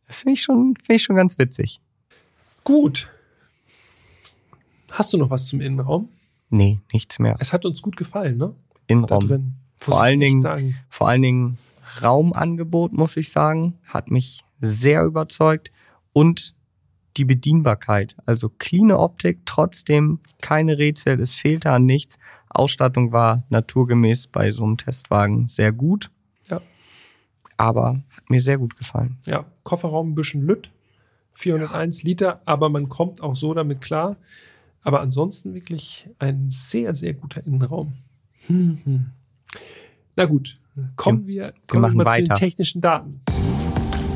das 0.07 0.21
finde 0.21 0.33
ich 0.33 0.41
schon, 0.41 0.75
finde 0.77 0.95
ich 0.95 1.03
schon 1.03 1.15
ganz 1.15 1.39
witzig. 1.39 1.81
Gut. 2.63 3.09
Hast 4.91 5.11
du 5.13 5.17
noch 5.17 5.29
was 5.31 5.47
zum 5.47 5.59
Innenraum? 5.61 6.09
Nee, 6.51 6.79
nichts 6.93 7.17
mehr. 7.19 7.35
Es 7.39 7.51
hat 7.51 7.65
uns 7.65 7.81
gut 7.81 7.97
gefallen, 7.97 8.37
ne? 8.37 8.53
Innenraum. 8.87 9.55
Vor 9.75 10.01
allen 10.01 10.19
Dingen-. 10.19 10.75
Vor 10.89 11.07
allen 11.09 11.21
Dingen 11.21 11.57
Raumangebot, 12.03 12.93
muss 12.93 13.17
ich 13.17 13.29
sagen, 13.31 13.75
hat 13.85 14.11
mich 14.11 14.43
sehr 14.59 15.03
überzeugt 15.03 15.71
und 16.13 16.55
die 17.17 17.25
Bedienbarkeit. 17.25 18.15
Also 18.25 18.49
cleane 18.49 18.97
Optik, 18.97 19.41
trotzdem 19.45 20.19
keine 20.41 20.77
Rätsel, 20.77 21.19
es 21.19 21.35
fehlte 21.35 21.71
an 21.71 21.85
nichts. 21.85 22.17
Ausstattung 22.49 23.11
war 23.11 23.43
naturgemäß 23.49 24.27
bei 24.27 24.51
so 24.51 24.63
einem 24.63 24.77
Testwagen 24.77 25.47
sehr 25.47 25.71
gut. 25.71 26.11
Ja. 26.49 26.61
Aber 27.57 28.01
hat 28.15 28.29
mir 28.29 28.41
sehr 28.41 28.57
gut 28.57 28.75
gefallen. 28.77 29.17
Ja, 29.25 29.45
Kofferraum 29.63 30.11
ein 30.11 30.15
bisschen 30.15 30.41
lütt. 30.41 30.71
401 31.33 32.03
Liter, 32.03 32.41
aber 32.45 32.69
man 32.69 32.89
kommt 32.89 33.21
auch 33.21 33.35
so 33.35 33.53
damit 33.53 33.81
klar. 33.81 34.17
Aber 34.81 35.01
ansonsten 35.01 35.53
wirklich 35.53 36.09
ein 36.19 36.49
sehr, 36.49 36.95
sehr 36.95 37.13
guter 37.13 37.45
Innenraum. 37.45 37.93
Hm, 38.47 38.79
hm. 38.83 39.05
Na 40.15 40.25
gut, 40.25 40.59
kommen 40.95 41.27
wir, 41.27 41.53
kommen 41.67 41.83
wir 41.83 41.95
mal 41.95 42.03
zu 42.03 42.09
weiter. 42.09 42.33
den 42.33 42.39
technischen 42.39 42.81
Daten. 42.81 43.21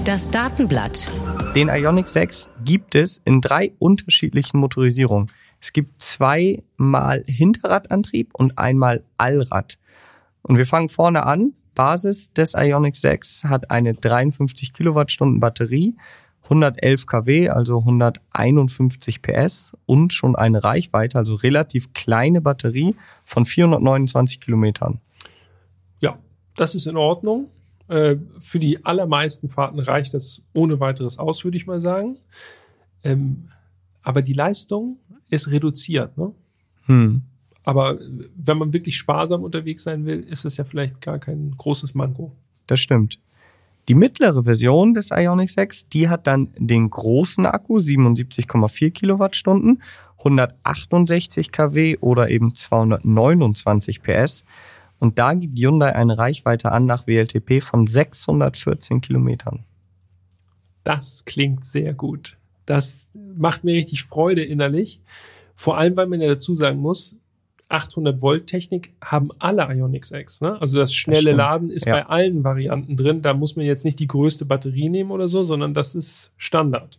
Das 0.05 0.29
Datenblatt. 0.29 1.09
Den 1.55 1.69
Ioniq 1.69 2.09
6 2.09 2.49
gibt 2.65 2.93
es 2.93 3.21
in 3.23 3.39
drei 3.39 3.71
unterschiedlichen 3.79 4.59
Motorisierungen. 4.59 5.31
Es 5.61 5.71
gibt 5.71 6.01
zweimal 6.01 7.23
Hinterradantrieb 7.25 8.31
und 8.33 8.57
einmal 8.57 9.05
Allrad. 9.15 9.79
Und 10.41 10.57
wir 10.57 10.65
fangen 10.65 10.89
vorne 10.89 11.25
an. 11.25 11.53
Basis 11.73 12.33
des 12.33 12.53
Ioniq 12.53 12.97
6 12.97 13.45
hat 13.45 13.71
eine 13.71 13.93
53 13.93 14.73
Kilowattstunden 14.73 15.39
Batterie, 15.39 15.95
111 16.43 17.07
kW, 17.07 17.49
also 17.49 17.79
151 17.79 19.21
PS 19.21 19.71
und 19.85 20.13
schon 20.13 20.35
eine 20.35 20.65
Reichweite, 20.65 21.17
also 21.17 21.35
relativ 21.35 21.93
kleine 21.93 22.41
Batterie 22.41 22.97
von 23.23 23.45
429 23.45 24.41
Kilometern. 24.41 24.99
Ja, 26.01 26.17
das 26.57 26.75
ist 26.75 26.87
in 26.87 26.97
Ordnung. 26.97 27.47
Äh, 27.93 28.17
für 28.39 28.57
die 28.57 28.83
allermeisten 28.83 29.49
Fahrten 29.49 29.79
reicht 29.79 30.15
das 30.15 30.41
ohne 30.53 30.79
weiteres 30.79 31.19
aus, 31.19 31.43
würde 31.43 31.57
ich 31.57 31.67
mal 31.67 31.79
sagen. 31.79 32.17
Ähm, 33.03 33.49
aber 34.01 34.23
die 34.23 34.33
Leistung 34.33 34.97
ist 35.29 35.51
reduziert. 35.51 36.17
Ne? 36.17 36.33
Hm. 36.87 37.21
Aber 37.63 37.99
wenn 38.35 38.57
man 38.57 38.73
wirklich 38.73 38.97
sparsam 38.97 39.43
unterwegs 39.43 39.83
sein 39.83 40.07
will, 40.07 40.21
ist 40.21 40.43
es 40.43 40.57
ja 40.57 40.63
vielleicht 40.63 41.01
gar 41.01 41.19
kein 41.19 41.53
großes 41.55 41.93
Manko. 41.93 42.31
Das 42.65 42.79
stimmt. 42.79 43.19
Die 43.87 43.93
mittlere 43.93 44.43
Version 44.43 44.95
des 44.95 45.11
Ioniq 45.11 45.51
6, 45.51 45.89
die 45.89 46.09
hat 46.09 46.25
dann 46.25 46.49
den 46.57 46.89
großen 46.89 47.45
Akku, 47.45 47.77
77,4 47.77 48.89
Kilowattstunden, 48.89 49.83
168 50.17 51.51
kW 51.51 51.97
oder 51.99 52.31
eben 52.31 52.55
229 52.55 54.01
PS. 54.01 54.43
Und 55.03 55.19
da 55.19 55.33
gibt 55.33 55.59
Hyundai 55.59 55.93
eine 55.93 56.17
Reichweite 56.17 56.71
an 56.71 56.85
nach 56.85 57.07
WLTP 57.07 57.61
von 57.61 57.87
614 57.87 59.01
Kilometern. 59.01 59.65
Das 60.85 61.25
klingt 61.25 61.65
sehr 61.65 61.93
gut. 61.93 62.37
Das 62.65 63.09
macht 63.13 63.65
mir 63.65 63.73
richtig 63.73 64.05
Freude 64.05 64.45
innerlich. 64.45 65.01
Vor 65.53 65.77
allem, 65.77 65.97
weil 65.97 66.07
man 66.07 66.21
ja 66.21 66.29
dazu 66.29 66.55
sagen 66.55 66.79
muss, 66.79 67.17
800 67.67 68.21
Volt 68.21 68.47
Technik 68.47 68.93
haben 69.03 69.27
alle 69.39 69.63
Ioniq 69.75 70.05
6. 70.05 70.39
Ne? 70.39 70.61
Also 70.61 70.79
das 70.79 70.93
schnelle 70.93 71.19
stimmt. 71.19 71.37
Laden 71.37 71.69
ist 71.69 71.85
Ja. 71.85 71.95
bei 71.95 72.05
allen 72.05 72.45
Varianten 72.45 72.95
drin. 72.95 73.21
Da 73.21 73.33
muss 73.33 73.57
man 73.57 73.65
jetzt 73.65 73.83
nicht 73.83 73.99
die 73.99 74.07
größte 74.07 74.45
Batterie 74.45 74.87
nehmen 74.87 75.11
oder 75.11 75.27
so, 75.27 75.43
sondern 75.43 75.73
das 75.73 75.95
ist 75.95 76.31
Standard. 76.37 76.97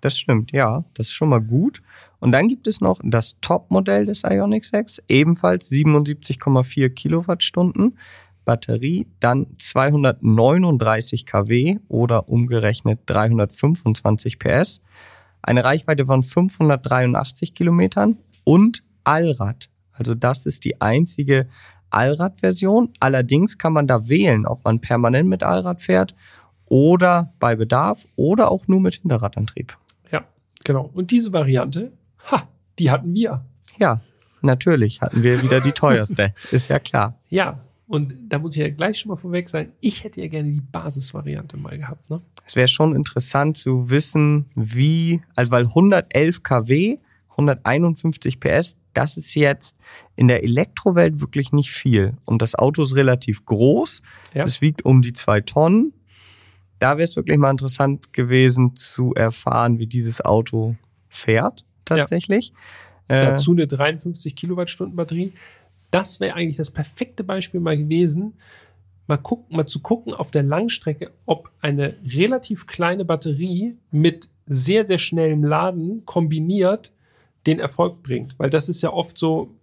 Das 0.00 0.18
stimmt, 0.18 0.52
ja, 0.52 0.84
das 0.94 1.08
ist 1.08 1.12
schon 1.12 1.28
mal 1.28 1.40
gut. 1.40 1.82
Und 2.20 2.32
dann 2.32 2.48
gibt 2.48 2.66
es 2.66 2.80
noch 2.80 3.00
das 3.02 3.36
Top-Modell 3.40 4.06
des 4.06 4.22
Ioniq 4.24 4.64
6, 4.64 5.02
ebenfalls 5.08 5.70
77,4 5.70 6.90
Kilowattstunden. 6.90 7.98
Batterie, 8.44 9.06
dann 9.20 9.46
239 9.58 11.26
kW 11.26 11.78
oder 11.88 12.28
umgerechnet 12.28 13.00
325 13.06 14.38
PS, 14.38 14.80
eine 15.42 15.62
Reichweite 15.62 16.06
von 16.06 16.22
583 16.22 17.54
Kilometern 17.54 18.18
und 18.44 18.82
Allrad. 19.04 19.70
Also 19.92 20.14
das 20.14 20.46
ist 20.46 20.64
die 20.64 20.80
einzige 20.80 21.46
Allrad-Version. 21.90 22.92
Allerdings 23.00 23.58
kann 23.58 23.72
man 23.72 23.86
da 23.86 24.08
wählen, 24.08 24.46
ob 24.46 24.64
man 24.64 24.80
permanent 24.80 25.28
mit 25.28 25.42
Allrad 25.42 25.82
fährt 25.82 26.14
oder 26.66 27.32
bei 27.38 27.56
Bedarf 27.56 28.06
oder 28.16 28.50
auch 28.50 28.66
nur 28.68 28.80
mit 28.80 28.96
Hinterradantrieb. 28.96 29.76
Genau. 30.64 30.90
Und 30.92 31.10
diese 31.10 31.32
Variante, 31.32 31.92
ha, 32.30 32.48
die 32.78 32.90
hatten 32.90 33.14
wir. 33.14 33.44
Ja, 33.78 34.00
natürlich 34.42 35.00
hatten 35.00 35.22
wir 35.22 35.42
wieder 35.42 35.60
die 35.60 35.72
teuerste, 35.84 36.34
ist 36.50 36.68
ja 36.68 36.78
klar. 36.78 37.18
Ja, 37.28 37.60
und 37.86 38.14
da 38.28 38.38
muss 38.38 38.54
ich 38.54 38.62
ja 38.62 38.68
gleich 38.70 38.98
schon 39.00 39.08
mal 39.10 39.16
vorweg 39.16 39.48
sagen, 39.48 39.72
ich 39.80 40.04
hätte 40.04 40.20
ja 40.20 40.28
gerne 40.28 40.52
die 40.52 40.60
Basisvariante 40.60 41.56
mal 41.56 41.76
gehabt. 41.76 42.08
Ne? 42.08 42.20
Es 42.46 42.54
wäre 42.56 42.68
schon 42.68 42.94
interessant 42.94 43.58
zu 43.58 43.90
wissen, 43.90 44.46
wie, 44.54 45.22
also 45.34 45.50
weil 45.52 45.64
111 45.66 46.42
kW, 46.42 46.98
151 47.30 48.38
PS, 48.38 48.76
das 48.92 49.16
ist 49.16 49.34
jetzt 49.34 49.76
in 50.16 50.28
der 50.28 50.44
Elektrowelt 50.44 51.20
wirklich 51.20 51.52
nicht 51.52 51.70
viel. 51.70 52.14
Und 52.24 52.42
das 52.42 52.54
Auto 52.54 52.82
ist 52.82 52.94
relativ 52.94 53.44
groß, 53.46 54.02
Ja. 54.34 54.44
es 54.44 54.60
wiegt 54.60 54.84
um 54.84 55.02
die 55.02 55.12
zwei 55.12 55.40
Tonnen. 55.40 55.92
Da 56.80 56.96
wäre 56.96 57.04
es 57.04 57.14
wirklich 57.14 57.38
mal 57.38 57.50
interessant 57.50 58.12
gewesen 58.12 58.74
zu 58.74 59.14
erfahren, 59.14 59.78
wie 59.78 59.86
dieses 59.86 60.24
Auto 60.24 60.76
fährt 61.08 61.64
tatsächlich. 61.84 62.52
Äh, 63.06 63.26
Dazu 63.26 63.52
eine 63.52 63.66
53 63.66 64.34
Kilowattstunden 64.34 64.96
Batterie. 64.96 65.32
Das 65.90 66.20
wäre 66.20 66.34
eigentlich 66.34 66.56
das 66.56 66.70
perfekte 66.70 67.22
Beispiel 67.22 67.60
mal 67.60 67.76
gewesen, 67.76 68.34
mal, 69.06 69.18
gucken, 69.18 69.56
mal 69.56 69.66
zu 69.66 69.80
gucken 69.80 70.14
auf 70.14 70.30
der 70.30 70.42
Langstrecke, 70.42 71.12
ob 71.26 71.50
eine 71.60 71.96
relativ 72.06 72.66
kleine 72.66 73.04
Batterie 73.04 73.76
mit 73.90 74.28
sehr, 74.46 74.84
sehr 74.84 74.98
schnellem 74.98 75.44
Laden 75.44 76.04
kombiniert 76.06 76.92
den 77.46 77.58
Erfolg 77.58 78.02
bringt. 78.02 78.38
Weil 78.38 78.50
das 78.50 78.68
ist 78.68 78.82
ja 78.82 78.92
oft 78.92 79.18
so, 79.18 79.54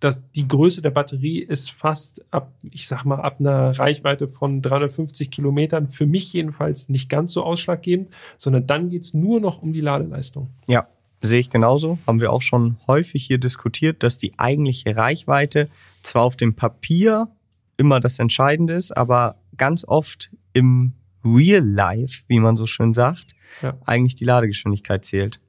dass 0.00 0.30
die 0.32 0.48
Größe 0.48 0.82
der 0.82 0.90
Batterie 0.90 1.38
ist 1.40 1.70
fast 1.70 2.22
ab, 2.32 2.52
ich 2.62 2.88
sag 2.88 3.04
mal, 3.04 3.20
ab 3.20 3.36
einer 3.38 3.78
Reichweite 3.78 4.28
von 4.28 4.62
350 4.62 5.30
Kilometern, 5.30 5.88
für 5.88 6.06
mich 6.06 6.32
jedenfalls 6.32 6.88
nicht 6.88 7.08
ganz 7.08 7.32
so 7.34 7.44
ausschlaggebend, 7.44 8.08
sondern 8.38 8.66
dann 8.66 8.88
geht's 8.88 9.14
nur 9.14 9.40
noch 9.40 9.62
um 9.62 9.72
die 9.72 9.80
Ladeleistung. 9.82 10.48
Ja, 10.66 10.88
Sehe 11.22 11.40
ich 11.40 11.50
genauso. 11.50 11.98
Haben 12.06 12.20
wir 12.20 12.32
auch 12.32 12.40
schon 12.40 12.78
häufig 12.86 13.26
hier 13.26 13.36
diskutiert, 13.36 14.02
dass 14.02 14.16
die 14.16 14.32
eigentliche 14.38 14.96
Reichweite 14.96 15.68
zwar 16.02 16.22
auf 16.22 16.34
dem 16.34 16.54
Papier 16.54 17.28
immer 17.76 18.00
das 18.00 18.18
Entscheidende 18.18 18.72
ist, 18.72 18.96
aber 18.96 19.36
ganz 19.58 19.84
oft 19.86 20.30
im 20.54 20.94
Real 21.22 21.62
Life, 21.62 22.24
wie 22.28 22.38
man 22.40 22.56
so 22.56 22.64
schön 22.64 22.94
sagt, 22.94 23.34
Ja. 23.60 23.76
eigentlich 23.84 24.14
die 24.14 24.24
Ladegeschwindigkeit 24.24 25.04
zählt. 25.04 25.40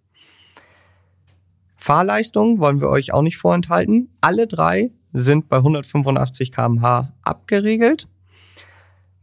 Fahrleistung 1.86 2.60
wollen 2.60 2.80
wir 2.80 2.90
euch 2.90 3.12
auch 3.12 3.24
nicht 3.24 3.38
vorenthalten. 3.38 4.10
Alle 4.22 4.46
drei 4.46 4.92
sind 5.14 5.50
bei 5.50 5.58
185 5.58 6.52
km/h 6.52 7.12
abgeregelt. 7.24 8.08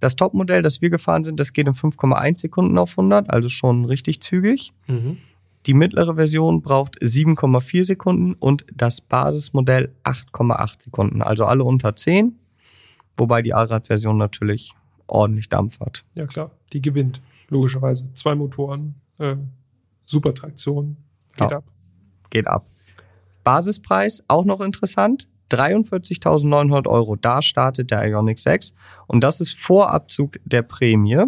Das 0.01 0.17
Topmodell, 0.17 0.61
das 0.61 0.83
wir 0.83 0.91
gefahren 0.91 1.23
sind, 1.23 1.39
das 1.39 1.53
geht 1.53 1.69
in 1.69 1.73
5,1 1.75 2.39
Sekunden 2.39 2.77
auf 2.77 2.91
100, 2.99 3.31
also 3.33 3.49
schon 3.49 3.85
richtig 3.85 4.23
zügig. 4.23 4.73
Mhm. 4.89 5.19
Die 5.67 5.75
mittlere 5.75 6.17
Version 6.17 6.61
braucht 6.61 7.01
7,4 7.01 7.85
Sekunden 7.85 8.35
und 8.35 8.65
das 8.75 9.01
Basismodell 9.03 9.95
8,8 10.03 10.83
Sekunden, 10.83 11.23
also 11.23 11.45
alle 11.45 11.63
unter 11.63 11.95
10, 11.95 12.41
wobei 13.17 13.41
die 13.41 13.55
Allradversion 13.55 14.17
natürlich 14.19 14.73
ordentlich 15.07 15.49
Dampf 15.49 15.79
hat. 15.79 16.05
Ja, 16.15 16.27
klar. 16.27 16.51
Die 16.73 16.83
gewinnt, 16.83 17.23
logischerweise. 17.51 18.13
Zwei 18.15 18.35
Motoren, 18.35 18.97
äh, 19.19 19.37
super 20.07 20.35
Traktion, 20.35 20.97
geht 21.37 21.53
Ja. 21.53 21.59
ab. 21.59 21.65
Geht 22.31 22.47
ab. 22.47 22.67
Basispreis 23.45 24.23
auch 24.29 24.45
noch 24.45 24.61
interessant. 24.61 25.29
43.900 25.51 26.87
Euro. 26.89 27.17
Da 27.17 27.41
startet 27.41 27.91
der 27.91 28.07
Ioniq 28.07 28.39
6 28.39 28.75
und 29.07 29.25
das 29.25 29.41
ist 29.41 29.59
vor 29.59 29.91
Abzug 29.91 30.39
der 30.45 30.63
Prämie. 30.63 31.25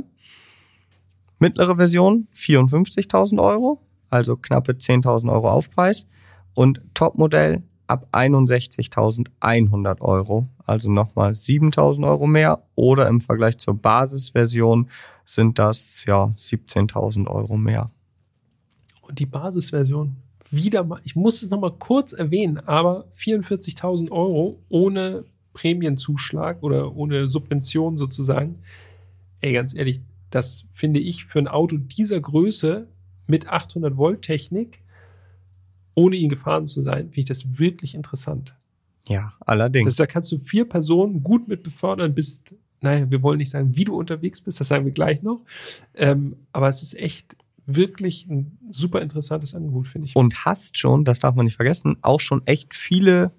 Mittlere 1.39 1.77
Version 1.77 2.29
54.000 2.35 3.43
Euro, 3.43 3.81
also 4.11 4.37
knappe 4.37 4.73
10.000 4.73 5.33
Euro 5.33 5.51
Aufpreis 5.51 6.07
und 6.55 6.85
Topmodell 6.93 7.63
ab 7.87 8.09
61.100 8.13 10.01
Euro, 10.01 10.49
also 10.67 10.91
nochmal 10.91 11.33
7.000 11.33 12.07
Euro 12.07 12.27
mehr 12.27 12.63
oder 12.75 13.09
im 13.09 13.21
Vergleich 13.21 13.59
zur 13.59 13.75
Basisversion 13.75 14.89
sind 15.25 15.59
das 15.59 16.05
ja 16.07 16.35
17.000 16.37 17.27
Euro 17.27 17.57
mehr. 17.57 17.91
Und 19.01 19.19
die 19.19 19.27
Basisversion, 19.27 20.17
wieder 20.51 20.85
mal, 20.85 21.01
ich 21.05 21.17
muss 21.17 21.43
es 21.43 21.51
nochmal 21.51 21.73
kurz 21.79 22.13
erwähnen, 22.13 22.59
aber 22.59 23.07
44.000 23.17 24.11
Euro 24.11 24.61
ohne 24.69 25.25
Prämienzuschlag 25.53 26.63
oder 26.63 26.95
ohne 26.97 27.27
Subvention 27.27 27.97
sozusagen. 27.97 28.57
Ey, 29.41 29.53
ganz 29.53 29.75
ehrlich, 29.75 30.01
das 30.31 30.65
finde 30.73 31.01
ich 31.01 31.25
für 31.25 31.39
ein 31.39 31.49
Auto 31.49 31.77
dieser 31.77 32.21
Größe 32.21 32.87
mit 33.27 33.49
800 33.49 33.97
Volt 33.97 34.23
Technik, 34.23 34.81
ohne 35.95 36.17
ihn 36.17 36.29
gefahren 36.29 36.67
zu 36.67 36.83
sein, 36.83 37.07
finde 37.07 37.21
ich 37.21 37.27
das 37.27 37.59
wirklich 37.59 37.95
interessant. 37.95 38.55
Ja, 39.09 39.33
allerdings. 39.41 39.87
Das, 39.87 39.97
da 39.97 40.07
kannst 40.07 40.31
du 40.31 40.39
vier 40.39 40.69
Personen 40.69 41.23
gut 41.23 41.49
mit 41.49 41.63
befördern, 41.63 42.15
bist, 42.15 42.55
naja, 42.81 43.11
wir 43.11 43.23
wollen 43.23 43.39
nicht 43.39 43.51
sagen, 43.51 43.77
wie 43.77 43.85
du 43.85 43.97
unterwegs 43.97 44.41
bist, 44.41 44.61
das 44.61 44.69
sagen 44.69 44.85
wir 44.85 44.93
gleich 44.93 45.23
noch. 45.23 45.43
Ähm, 45.95 46.37
aber 46.53 46.69
es 46.69 46.83
ist 46.83 46.95
echt 46.95 47.37
wirklich 47.67 48.27
ein 48.29 48.59
super 48.73 49.01
interessantes 49.01 49.55
Angebot, 49.55 49.89
finde 49.89 50.07
ich. 50.09 50.17
und 50.17 50.45
hast 50.45 50.79
schon, 50.79 51.05
das 51.05 51.21
darf 51.21 51.35
man 51.35 51.45
nicht 51.45 51.57
vergessen, 51.57 51.97
auch 52.03 52.21
schon 52.21 52.47
echt 52.47 52.75
viele 52.75 53.33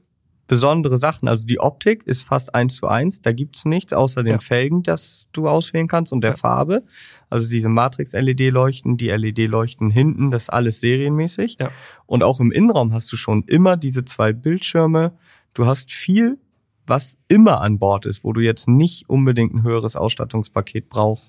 besondere 0.48 0.98
Sachen. 0.98 1.30
Also 1.30 1.48
die 1.48 1.60
Optik 1.62 2.04
ist 2.06 2.24
fast 2.24 2.54
eins 2.54 2.76
zu 2.76 2.88
eins, 2.88 3.22
da 3.22 3.32
gibt's 3.32 3.64
nichts 3.64 3.94
außer 3.94 4.22
den 4.22 4.34
Ja. 4.34 4.40
Felgen, 4.40 4.84
das 4.84 5.28
du 5.32 5.48
auswählen 5.48 5.88
kannst 5.88 6.12
und 6.12 6.22
der 6.22 6.32
Ja. 6.32 6.38
Farbe. 6.38 6.84
Also 7.30 7.50
diese 7.50 7.70
Matrix-LED-Leuchten, 7.70 8.98
die 8.98 9.10
LED-Leuchten 9.10 9.90
hinten, 9.92 10.30
das 10.30 10.44
ist 10.44 10.50
alles 10.50 10.80
serienmäßig. 10.82 11.58
Ja. 11.60 11.72
Und 12.06 12.24
auch 12.24 12.40
im 12.42 12.52
Innenraum 12.52 12.92
hast 12.94 13.12
du 13.14 13.16
schon 13.16 13.44
immer 13.44 13.78
diese 13.78 14.04
zwei 14.04 14.34
Bildschirme. 14.34 15.14
Du 15.54 15.66
hast 15.68 15.90
viel, 15.92 16.38
was 16.86 17.18
immer 17.30 17.62
an 17.62 17.80
Bord 17.80 18.06
ist, 18.06 18.26
wo 18.26 18.34
du 18.34 18.42
jetzt 18.42 18.68
nicht 18.68 19.08
unbedingt 19.10 19.54
ein 19.54 19.64
höheres 19.64 19.96
Ausstattungspaket 19.96 20.90
brauch, 20.90 21.22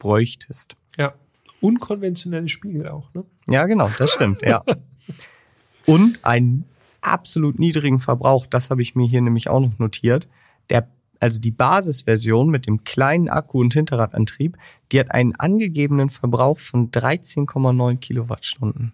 bräuchtest. 0.00 0.74
Ja. 0.98 1.14
Unkonventionelle 1.60 2.48
Spiegel 2.48 2.88
auch, 2.88 3.12
ne? 3.14 3.24
Ja, 3.48 3.66
genau, 3.66 3.90
das 3.98 4.12
stimmt, 4.12 4.42
ja. 4.42 4.62
Und 5.86 6.24
einen 6.24 6.64
absolut 7.00 7.58
niedrigen 7.58 7.98
Verbrauch, 7.98 8.46
das 8.46 8.70
habe 8.70 8.82
ich 8.82 8.94
mir 8.94 9.06
hier 9.06 9.20
nämlich 9.20 9.48
auch 9.48 9.60
noch 9.60 9.78
notiert. 9.78 10.28
Der, 10.70 10.88
also 11.20 11.38
die 11.38 11.52
Basisversion 11.52 12.50
mit 12.50 12.66
dem 12.66 12.84
kleinen 12.84 13.28
Akku 13.28 13.60
und 13.60 13.72
Hinterradantrieb, 13.72 14.56
die 14.90 15.00
hat 15.00 15.12
einen 15.12 15.34
angegebenen 15.36 16.10
Verbrauch 16.10 16.58
von 16.58 16.90
13,9 16.90 17.98
Kilowattstunden. 17.98 18.92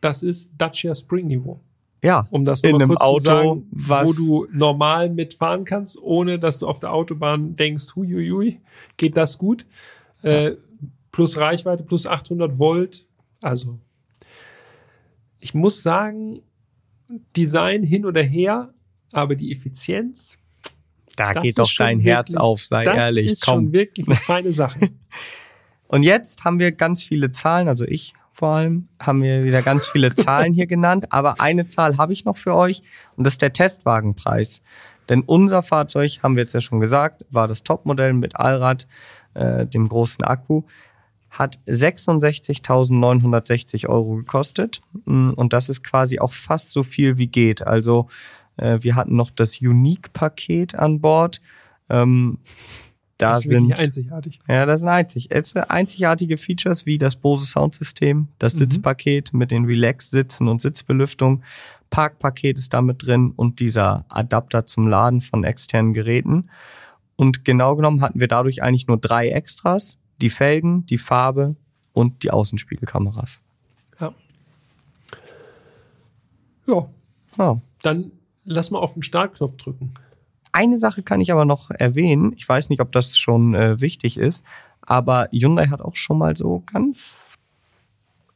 Das 0.00 0.24
ist 0.24 0.50
Dacia 0.58 0.94
Spring 0.94 1.28
Niveau. 1.28 1.60
Ja, 2.04 2.26
Um 2.30 2.44
das 2.44 2.64
in 2.64 2.74
einem 2.74 2.96
Auto, 2.96 3.20
sagen, 3.20 3.68
was 3.70 4.18
wo 4.18 4.46
du 4.46 4.48
normal 4.52 5.08
mitfahren 5.08 5.64
kannst, 5.64 6.02
ohne 6.02 6.40
dass 6.40 6.58
du 6.58 6.66
auf 6.66 6.80
der 6.80 6.92
Autobahn 6.92 7.54
denkst, 7.54 7.94
huiuiui, 7.94 8.60
geht 8.96 9.16
das 9.16 9.38
gut. 9.38 9.64
Äh, 10.22 10.56
plus 11.12 11.36
Reichweite, 11.36 11.84
plus 11.84 12.06
800 12.06 12.58
Volt. 12.58 13.06
Also, 13.40 13.78
ich 15.38 15.54
muss 15.54 15.82
sagen, 15.82 16.40
Design 17.36 17.82
hin 17.82 18.06
oder 18.06 18.22
her, 18.22 18.72
aber 19.12 19.36
die 19.36 19.52
Effizienz, 19.52 20.38
da 21.16 21.34
das 21.34 21.42
geht 21.42 21.58
doch 21.58 21.70
dein 21.78 22.00
Herz 22.00 22.30
wirklich- 22.30 22.40
auf, 22.40 22.64
sei 22.64 22.84
das 22.84 22.94
ehrlich, 22.96 23.30
ist 23.30 23.44
komm. 23.44 23.66
schon 23.66 23.72
wirklich 23.72 24.08
eine 24.08 24.16
feine 24.16 24.52
Sache. 24.52 24.80
Und 25.88 26.04
jetzt 26.04 26.44
haben 26.44 26.58
wir 26.58 26.72
ganz 26.72 27.02
viele 27.02 27.32
Zahlen, 27.32 27.68
also 27.68 27.84
ich 27.84 28.14
vor 28.34 28.48
allem, 28.48 28.88
haben 28.98 29.22
wir 29.22 29.44
wieder 29.44 29.60
ganz 29.60 29.86
viele 29.86 30.14
Zahlen 30.14 30.54
hier 30.54 30.66
genannt, 30.66 31.12
aber 31.12 31.40
eine 31.42 31.66
Zahl 31.66 31.98
habe 31.98 32.14
ich 32.14 32.24
noch 32.24 32.38
für 32.38 32.54
euch 32.54 32.82
und 33.16 33.24
das 33.24 33.34
ist 33.34 33.42
der 33.42 33.52
Testwagenpreis. 33.52 34.62
Denn 35.10 35.20
unser 35.20 35.62
Fahrzeug, 35.62 36.20
haben 36.22 36.36
wir 36.36 36.44
jetzt 36.44 36.54
ja 36.54 36.62
schon 36.62 36.80
gesagt, 36.80 37.26
war 37.28 37.46
das 37.46 37.62
Topmodell 37.62 38.14
mit 38.14 38.36
Allrad, 38.36 38.88
äh, 39.34 39.66
dem 39.66 39.86
großen 39.86 40.24
Akku, 40.24 40.62
hat 41.32 41.58
66.960 41.66 43.88
Euro 43.88 44.16
gekostet 44.16 44.80
Mm, 45.04 45.30
und 45.30 45.52
das 45.52 45.68
ist 45.68 45.82
quasi 45.82 46.18
auch 46.20 46.32
fast 46.32 46.72
so 46.72 46.82
viel 46.82 47.18
wie 47.18 47.26
geht. 47.26 47.66
Also 47.66 48.08
äh, 48.56 48.78
wir 48.82 48.94
hatten 48.94 49.16
noch 49.16 49.30
das 49.30 49.60
Unique-Paket 49.60 50.74
an 50.74 51.00
Bord. 51.00 51.40
Ähm, 51.88 52.38
da 53.18 53.30
das 53.30 53.44
ist 53.44 53.50
sind 53.50 53.78
einzigartig. 53.78 54.40
ja, 54.48 54.66
das 54.66 54.80
sind 54.80 54.88
einzig. 54.88 55.28
Einzigartige 55.68 56.36
Features 56.36 56.86
wie 56.86 56.98
das 56.98 57.16
Bose 57.16 57.46
Soundsystem, 57.46 58.28
das 58.38 58.54
Mhm. 58.54 58.58
Sitzpaket 58.58 59.32
mit 59.32 59.50
den 59.50 59.64
Relax-Sitzen 59.64 60.48
und 60.48 60.60
Sitzbelüftung, 60.60 61.42
Parkpaket 61.90 62.58
ist 62.58 62.72
damit 62.72 63.06
drin 63.06 63.32
und 63.36 63.60
dieser 63.60 64.04
Adapter 64.08 64.66
zum 64.66 64.88
Laden 64.88 65.20
von 65.20 65.44
externen 65.44 65.94
Geräten. 65.94 66.48
Und 67.16 67.44
genau 67.44 67.76
genommen 67.76 68.00
hatten 68.00 68.18
wir 68.18 68.28
dadurch 68.28 68.62
eigentlich 68.62 68.88
nur 68.88 68.98
drei 68.98 69.28
Extras. 69.28 69.98
Die 70.20 70.30
Felgen, 70.30 70.86
die 70.86 70.98
Farbe 70.98 71.56
und 71.92 72.22
die 72.22 72.30
Außenspiegelkameras. 72.30 73.42
Ja. 74.00 74.12
Ja, 76.66 76.86
Ja. 77.38 77.60
dann 77.82 78.12
lass 78.44 78.70
mal 78.70 78.78
auf 78.78 78.94
den 78.94 79.02
Startknopf 79.02 79.56
drücken. 79.56 79.92
Eine 80.52 80.78
Sache 80.78 81.02
kann 81.02 81.20
ich 81.20 81.32
aber 81.32 81.44
noch 81.44 81.70
erwähnen. 81.70 82.32
Ich 82.36 82.48
weiß 82.48 82.68
nicht, 82.68 82.80
ob 82.80 82.92
das 82.92 83.16
schon 83.16 83.54
äh, 83.54 83.80
wichtig 83.80 84.18
ist, 84.18 84.44
aber 84.82 85.28
Hyundai 85.32 85.68
hat 85.68 85.80
auch 85.80 85.96
schon 85.96 86.18
mal 86.18 86.36
so 86.36 86.62
ganz, 86.72 87.26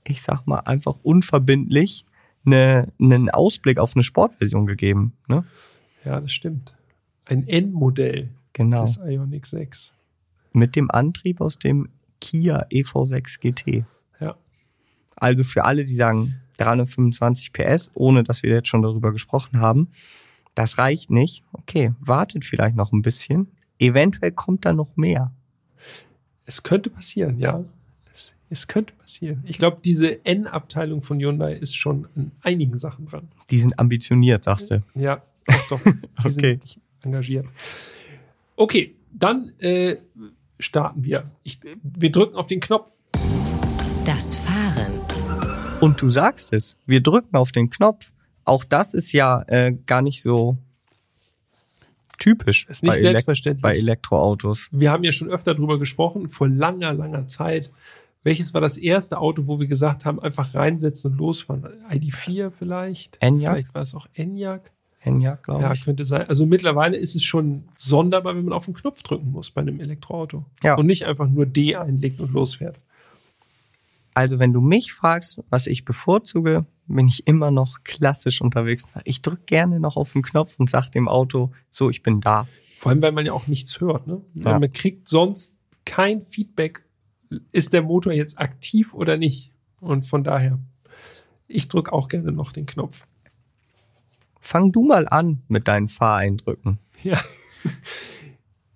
ich 0.05 0.23
sag 0.23 0.47
mal, 0.47 0.61
einfach 0.61 0.97
unverbindlich 1.03 2.07
eine, 2.47 2.93
einen 3.01 3.29
Ausblick 3.31 3.79
auf 3.79 3.95
eine 3.95 4.03
Sportversion 4.03 4.67
gegeben. 4.67 5.13
Ne? 5.29 5.45
Ja, 6.05 6.21
das 6.21 6.33
stimmt. 6.33 6.75
Ein 7.27 7.47
N-Modell 7.47 8.31
Genau. 8.53 8.83
des 8.87 8.97
Ioniq 8.99 9.47
6. 9.47 9.93
Mit 10.57 10.75
dem 10.75 10.91
Antrieb 10.91 11.43
aus 11.43 11.59
dem 11.59 11.91
Kia 12.19 12.67
EV6 12.73 13.41
GT. 13.41 13.85
Ja. 14.21 14.37
Also 15.15 15.43
für 15.43 15.65
alle, 15.67 15.85
die 15.85 15.95
sagen 15.95 16.37
325 16.57 17.53
PS, 17.53 17.91
ohne 17.93 18.25
dass 18.25 18.43
wir 18.43 18.51
jetzt 18.55 18.69
schon 18.69 18.81
darüber 18.81 19.13
gesprochen 19.13 19.61
haben, 19.61 19.89
das 20.55 20.79
reicht 20.79 21.11
nicht. 21.11 21.45
Okay, 21.53 21.93
wartet 22.01 22.47
vielleicht 22.47 22.75
noch 22.75 22.91
ein 22.93 23.03
bisschen. 23.03 23.49
Eventuell 23.79 24.33
kommt 24.33 24.65
da 24.65 24.73
noch 24.73 24.97
mehr. 24.97 25.31
Es 26.47 26.63
könnte 26.63 26.89
passieren, 26.89 27.39
ja. 27.39 27.63
Es, 28.15 28.33
es 28.49 28.67
könnte 28.67 28.95
passieren. 28.95 29.43
Ich 29.47 29.59
glaube, 29.59 29.81
diese 29.85 30.25
N-Abteilung 30.25 31.03
von 31.03 31.21
Hyundai 31.21 31.53
ist 31.53 31.77
schon 31.77 32.09
an 32.17 32.33
einigen 32.41 32.79
Sachen 32.79 33.05
dran. 33.05 33.29
Die 33.51 33.59
sind 33.61 33.79
ambitioniert, 33.79 34.45
sagst 34.45 34.71
du. 34.71 34.83
Ja, 34.95 35.23
doch, 35.47 35.69
doch. 35.69 35.81
Die 35.85 35.99
Okay. 36.25 36.61
engagiert. 37.03 37.47
Okay, 38.57 38.95
dann 39.13 39.53
äh, 39.59 39.97
starten 40.59 41.05
wir. 41.05 41.31
Ich, 41.43 41.61
wir 41.83 42.13
drücken 42.13 42.37
auf 42.37 42.47
den 42.47 42.61
Knopf. 42.61 42.91
Das 44.05 44.35
Fahren. 44.35 45.01
Und 45.81 46.01
du 46.01 46.11
sagst 46.11 46.53
es, 46.53 46.77
wir 46.87 47.03
drücken 47.03 47.37
auf 47.37 47.53
den 47.53 47.71
Knopf. 47.71 48.13
Auch 48.45 48.65
das 48.65 48.95
ist 48.95 49.13
ja 49.13 49.43
äh, 49.49 49.73
gar 49.87 50.03
nicht 50.03 50.23
so 50.23 50.57
typisch 52.19 52.67
Ist 52.69 52.83
nicht 52.83 52.93
bei, 52.93 53.01
selbstverständlich. 53.01 53.63
bei 53.63 53.77
Elektroautos. 53.77 54.69
Wir 54.73 54.91
haben 54.91 55.05
ja 55.05 55.13
schon 55.13 55.29
öfter 55.29 55.55
drüber 55.55 55.79
gesprochen, 55.79 56.29
vor 56.29 56.49
langer, 56.49 56.95
langer 56.95 57.27
Zeit 57.27 57.71
welches 58.27 58.53
war 58.53 58.61
das 58.61 58.77
erste 58.77 59.19
Auto, 59.19 59.47
wo 59.47 59.61
wir 59.61 59.69
gesagt 59.69 60.05
haben, 60.05 60.19
einfach 60.19 60.53
reinsetzen 60.53 61.13
und 61.13 61.19
losfahren? 61.19 61.63
ID4 61.89 62.51
vielleicht? 62.51 63.19
Enyaq? 63.21 63.53
Vielleicht 63.53 63.75
war 63.77 63.83
es 63.83 63.95
auch 63.95 64.09
Enyaq. 64.15 64.73
Enyaq, 65.01 65.43
glaube 65.45 65.63
Ja, 65.63 65.73
ich. 65.73 65.85
könnte 65.85 66.05
sein. 66.05 66.27
Also 66.29 66.47
mittlerweile 66.47 66.97
ist 66.97 67.15
es 67.17 67.23
schon 67.23 67.69
sonderbar, 67.77 68.35
wenn 68.37 68.45
man 68.45 68.55
auf 68.55 68.65
den 68.65 68.75
Knopf 68.75 69.03
drücken 69.03 69.31
muss 69.31 69.51
bei 69.51 69.61
einem 69.61 69.79
Elektroauto. 69.81 70.45
Ja. 70.63 70.75
Und 70.77 70.87
nicht 70.87 71.05
einfach 71.05 71.29
nur 71.29 71.47
D 71.47 71.77
einlegt 71.77 72.21
und 72.21 72.33
losfährt. 72.33 72.81
Also 74.15 74.39
wenn 74.39 74.55
du 74.55 74.63
mich 74.63 74.93
fragst, 74.95 75.43
was 75.51 75.67
ich 75.67 75.85
bevorzuge, 75.85 76.65
bin 76.87 77.07
ich 77.09 77.27
immer 77.27 77.51
noch 77.51 77.85
klassisch 77.85 78.41
unterwegs. 78.41 78.85
Ich 79.05 79.21
drücke 79.21 79.43
gerne 79.45 79.79
noch 79.79 79.97
auf 79.97 80.13
den 80.15 80.23
Knopf 80.23 80.55
und 80.59 80.71
sag 80.71 80.89
dem 80.91 81.07
Auto, 81.09 81.53
so, 81.71 81.91
ich 81.91 82.03
bin 82.03 82.21
da. 82.23 82.49
Vor 82.79 82.91
allem, 82.91 83.03
weil 83.03 83.13
man 83.13 83.27
ja 83.27 83.33
auch 83.35 83.47
nichts 83.47 83.79
hört. 83.81 84.07
Ne? 84.07 84.23
Ja. 84.35 84.59
Man 84.59 84.73
kriegt 84.73 85.09
sonst 85.09 85.55
kein 85.85 86.23
Feedback, 86.23 86.87
ist 87.53 87.73
der 87.75 87.83
Motor 87.83 88.13
jetzt 88.15 88.39
aktiv 88.39 88.95
oder 88.95 89.19
nicht. 89.19 89.53
Und 89.81 90.07
von 90.07 90.25
daher, 90.25 90.59
ich 91.47 91.69
drücke 91.69 91.93
auch 91.93 92.09
gerne 92.09 92.33
noch 92.33 92.53
den 92.53 92.65
Knopf. 92.65 93.05
Fang 94.47 94.71
du 94.71 94.85
mal 94.85 95.09
an 95.09 95.43
mit 95.49 95.67
deinen 95.67 95.89
Fahreindrücken. 95.89 96.79
Ja. 97.03 97.21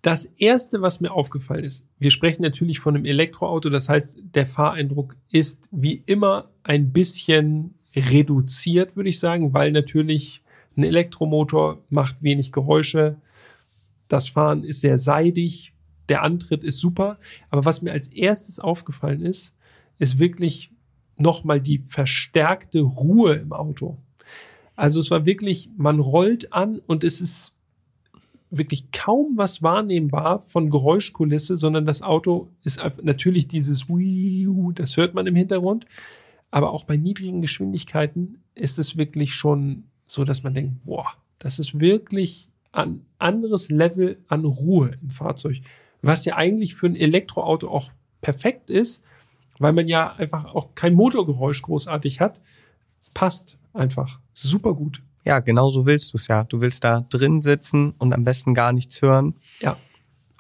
Das 0.02 0.24
erste, 0.36 0.82
was 0.82 1.00
mir 1.00 1.12
aufgefallen 1.12 1.62
ist, 1.62 1.86
wir 2.00 2.10
sprechen 2.10 2.42
natürlich 2.42 2.80
von 2.80 2.96
einem 2.96 3.04
Elektroauto, 3.04 3.70
das 3.70 3.88
heißt, 3.88 4.18
der 4.34 4.46
Fahreindruck 4.46 5.14
ist 5.30 5.68
wie 5.70 6.02
immer 6.06 6.50
ein 6.64 6.92
bisschen 6.92 7.74
reduziert, 7.94 8.96
würde 8.96 9.10
ich 9.10 9.20
sagen, 9.20 9.54
weil 9.54 9.70
natürlich 9.70 10.42
ein 10.76 10.82
Elektromotor 10.82 11.84
macht 11.88 12.20
wenig 12.20 12.50
Geräusche, 12.50 13.20
das 14.08 14.28
Fahren 14.28 14.64
ist 14.64 14.80
sehr 14.80 14.98
seidig, 14.98 15.72
der 16.08 16.24
Antritt 16.24 16.64
ist 16.64 16.80
super, 16.80 17.16
aber 17.48 17.64
was 17.64 17.80
mir 17.80 17.92
als 17.92 18.08
erstes 18.08 18.58
aufgefallen 18.58 19.20
ist, 19.20 19.54
ist 19.98 20.18
wirklich 20.18 20.72
nochmal 21.16 21.60
die 21.60 21.78
verstärkte 21.78 22.80
Ruhe 22.80 23.34
im 23.34 23.52
Auto. 23.52 23.98
Also 24.80 24.98
es 24.98 25.10
war 25.10 25.26
wirklich, 25.26 25.68
man 25.76 26.00
rollt 26.00 26.54
an 26.54 26.78
und 26.78 27.04
es 27.04 27.20
ist 27.20 27.52
wirklich 28.48 28.90
kaum 28.92 29.36
was 29.36 29.62
wahrnehmbar 29.62 30.38
von 30.38 30.70
Geräuschkulisse, 30.70 31.58
sondern 31.58 31.84
das 31.84 32.00
Auto 32.00 32.48
ist 32.64 32.80
natürlich 33.02 33.46
dieses 33.46 33.90
Wiiu, 33.90 34.72
das 34.72 34.96
hört 34.96 35.12
man 35.12 35.26
im 35.26 35.36
Hintergrund, 35.36 35.84
aber 36.50 36.70
auch 36.70 36.84
bei 36.84 36.96
niedrigen 36.96 37.42
Geschwindigkeiten 37.42 38.42
ist 38.54 38.78
es 38.78 38.96
wirklich 38.96 39.34
schon 39.34 39.84
so, 40.06 40.24
dass 40.24 40.44
man 40.44 40.54
denkt, 40.54 40.82
boah, 40.86 41.08
das 41.38 41.58
ist 41.58 41.78
wirklich 41.78 42.48
ein 42.72 43.04
anderes 43.18 43.68
Level 43.68 44.16
an 44.28 44.46
Ruhe 44.46 44.92
im 45.02 45.10
Fahrzeug, 45.10 45.60
was 46.00 46.24
ja 46.24 46.36
eigentlich 46.36 46.74
für 46.74 46.86
ein 46.86 46.96
Elektroauto 46.96 47.68
auch 47.68 47.90
perfekt 48.22 48.70
ist, 48.70 49.04
weil 49.58 49.74
man 49.74 49.88
ja 49.88 50.14
einfach 50.14 50.46
auch 50.46 50.74
kein 50.74 50.94
Motorgeräusch 50.94 51.60
großartig 51.60 52.20
hat, 52.20 52.40
passt 53.12 53.58
einfach 53.72 54.18
super 54.34 54.74
gut. 54.74 55.02
Ja, 55.24 55.40
genau 55.40 55.70
so 55.70 55.86
willst 55.86 56.12
du 56.12 56.16
es 56.16 56.28
ja. 56.28 56.44
Du 56.44 56.60
willst 56.60 56.84
da 56.84 57.00
drin 57.08 57.42
sitzen 57.42 57.92
und 57.98 58.12
am 58.12 58.24
besten 58.24 58.54
gar 58.54 58.72
nichts 58.72 59.00
hören. 59.02 59.34
Ja. 59.60 59.76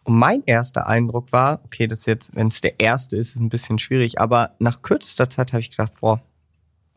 Und 0.04 0.16
mein 0.16 0.42
erster 0.46 0.86
Eindruck 0.86 1.32
war, 1.32 1.60
okay, 1.64 1.86
das 1.86 2.00
ist 2.00 2.06
jetzt, 2.06 2.34
wenn 2.34 2.48
es 2.48 2.60
der 2.60 2.80
erste 2.80 3.16
ist, 3.16 3.34
ist 3.34 3.40
ein 3.40 3.50
bisschen 3.50 3.78
schwierig, 3.78 4.20
aber 4.20 4.54
nach 4.58 4.82
kürzester 4.82 5.28
Zeit 5.28 5.52
habe 5.52 5.60
ich 5.60 5.70
gedacht, 5.70 5.92
boah, 6.00 6.22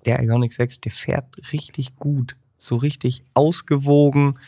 der 0.05 0.21
Ioniq 0.21 0.53
6, 0.53 0.81
der 0.81 0.91
fährt 0.91 1.25
richtig 1.51 1.95
gut, 1.97 2.35
so 2.57 2.77
richtig 2.77 3.23
ausgewogen. 3.33 4.39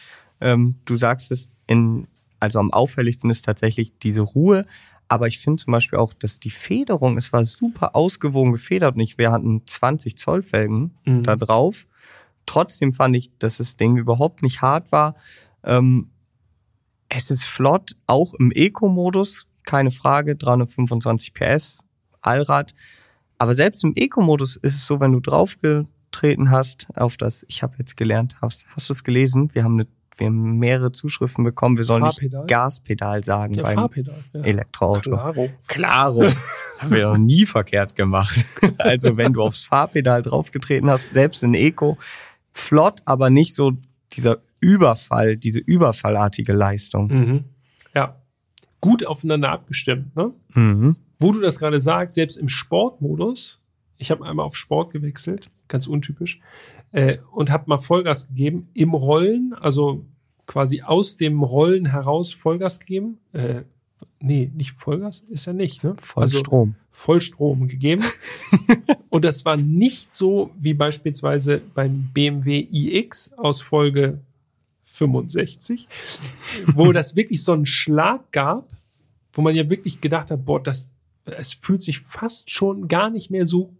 Ähm, 0.41 0.75
du 0.85 0.97
sagst 0.97 1.31
es 1.31 1.49
in, 1.67 2.07
also 2.39 2.59
am 2.59 2.71
auffälligsten 2.71 3.29
ist 3.29 3.45
tatsächlich 3.45 3.97
diese 3.99 4.21
Ruhe, 4.21 4.65
aber 5.07 5.27
ich 5.27 5.39
finde 5.39 5.61
zum 5.63 5.71
Beispiel 5.71 5.99
auch, 5.99 6.13
dass 6.13 6.39
die 6.39 6.51
Federung, 6.51 7.17
es 7.17 7.31
war 7.33 7.45
super 7.45 7.95
ausgewogen 7.95 8.51
gefedert 8.53 8.95
und 8.95 9.01
ich, 9.01 9.17
wir 9.17 9.31
hatten 9.31 9.61
20 9.65 10.17
Zoll 10.17 10.41
Felgen 10.41 10.95
Mhm. 11.05 11.23
da 11.23 11.35
drauf. 11.35 11.85
Trotzdem 12.45 12.93
fand 12.93 13.15
ich, 13.15 13.31
dass 13.39 13.57
das 13.57 13.75
Ding 13.77 13.97
überhaupt 13.97 14.41
nicht 14.43 14.61
hart 14.61 14.91
war. 14.91 15.15
Ähm, 15.63 16.09
es 17.09 17.31
ist 17.31 17.45
flott, 17.45 17.95
auch 18.07 18.33
im 18.35 18.51
Eco-Modus, 18.51 19.47
keine 19.63 19.91
Frage, 19.91 20.35
325 20.35 21.33
PS, 21.33 21.79
Allrad. 22.21 22.73
Aber 23.37 23.55
selbst 23.55 23.83
im 23.83 23.93
Eco-Modus 23.95 24.55
ist 24.57 24.75
es 24.75 24.85
so, 24.85 24.99
wenn 24.99 25.11
du 25.11 25.19
draufgetreten 25.19 26.51
hast 26.51 26.87
auf 26.95 27.17
das, 27.17 27.45
ich 27.47 27.63
habe 27.63 27.75
jetzt 27.79 27.97
gelernt, 27.97 28.37
hast, 28.41 28.65
hast 28.75 28.89
du 28.89 28.93
es 28.93 29.03
gelesen? 29.03 29.49
Wir 29.53 29.63
haben, 29.63 29.73
eine, 29.79 29.87
wir 30.17 30.27
haben 30.27 30.57
mehrere 30.59 30.91
Zuschriften 30.91 31.43
bekommen, 31.43 31.77
wir 31.77 31.83
sollen 31.83 32.03
Fahrpedal? 32.03 32.41
nicht 32.41 32.49
Gaspedal 32.49 33.23
sagen 33.23 33.53
Ja, 33.53 33.63
beim 33.63 33.75
Fahrpedal. 33.75 34.23
Ja. 34.33 34.41
Elektroauto. 34.41 35.11
Claro. 35.11 35.49
Klaro. 35.67 36.23
Haben 36.79 36.91
wir 36.91 37.09
noch 37.09 37.17
nie 37.17 37.45
verkehrt 37.45 37.95
gemacht. 37.95 38.45
Also 38.77 39.17
wenn 39.17 39.33
du 39.33 39.41
aufs 39.41 39.65
Fahrpedal 39.65 40.21
draufgetreten 40.21 40.89
hast, 40.89 41.13
selbst 41.13 41.43
in 41.43 41.53
Eco, 41.53 41.97
flott, 42.51 43.01
aber 43.05 43.29
nicht 43.29 43.55
so 43.55 43.73
dieser 44.13 44.39
Überfall, 44.59 45.37
diese 45.37 45.59
überfallartige 45.59 46.53
Leistung. 46.53 47.07
Mhm. 47.07 47.43
Ja. 47.93 48.15
Gut 48.81 49.05
aufeinander 49.05 49.51
abgestimmt, 49.51 50.15
ne? 50.15 50.31
Mhm. 50.53 50.95
Wo 51.19 51.31
du 51.31 51.39
das 51.39 51.59
gerade 51.59 51.79
sagst, 51.79 52.15
selbst 52.15 52.37
im 52.37 52.49
Sportmodus, 52.49 53.59
ich 53.97 54.11
habe 54.11 54.25
einmal 54.25 54.45
auf 54.45 54.55
Sport 54.55 54.91
gewechselt, 54.91 55.49
ganz 55.67 55.87
untypisch, 55.87 56.39
äh, 56.95 57.17
und 57.33 57.49
habe 57.49 57.65
mal 57.67 57.77
Vollgas 57.77 58.29
gegeben 58.29 58.69
im 58.73 58.93
Rollen, 58.93 59.53
also 59.53 60.05
quasi 60.47 60.81
aus 60.81 61.17
dem 61.17 61.43
Rollen 61.43 61.87
heraus 61.87 62.31
Vollgas 62.31 62.79
gegeben. 62.79 63.17
Äh, 63.33 63.63
nee, 64.21 64.49
nicht 64.55 64.71
Vollgas, 64.71 65.19
ist 65.19 65.45
ja 65.45 65.51
nicht, 65.51 65.83
ne? 65.83 65.95
Voll 65.99 66.23
also, 66.23 66.39
Strom. 66.39 66.75
Vollstrom 66.91 67.67
gegeben. 67.67 68.05
und 69.09 69.25
das 69.25 69.43
war 69.43 69.57
nicht 69.57 70.13
so 70.13 70.51
wie 70.57 70.73
beispielsweise 70.73 71.61
beim 71.73 72.11
BMW 72.13 72.59
iX 72.71 73.33
aus 73.33 73.61
Folge 73.61 74.19
65, 74.85 75.89
wo 76.67 76.91
das 76.93 77.17
wirklich 77.17 77.43
so 77.43 77.51
einen 77.51 77.65
Schlag 77.65 78.31
gab, 78.31 78.69
wo 79.33 79.41
man 79.41 79.53
ja 79.53 79.69
wirklich 79.69 79.99
gedacht 79.99 80.31
hat, 80.31 80.45
boah, 80.45 80.63
das, 80.63 80.87
es 81.25 81.51
fühlt 81.51 81.81
sich 81.81 81.99
fast 81.99 82.49
schon 82.49 82.87
gar 82.87 83.09
nicht 83.09 83.31
mehr 83.31 83.45
so 83.45 83.73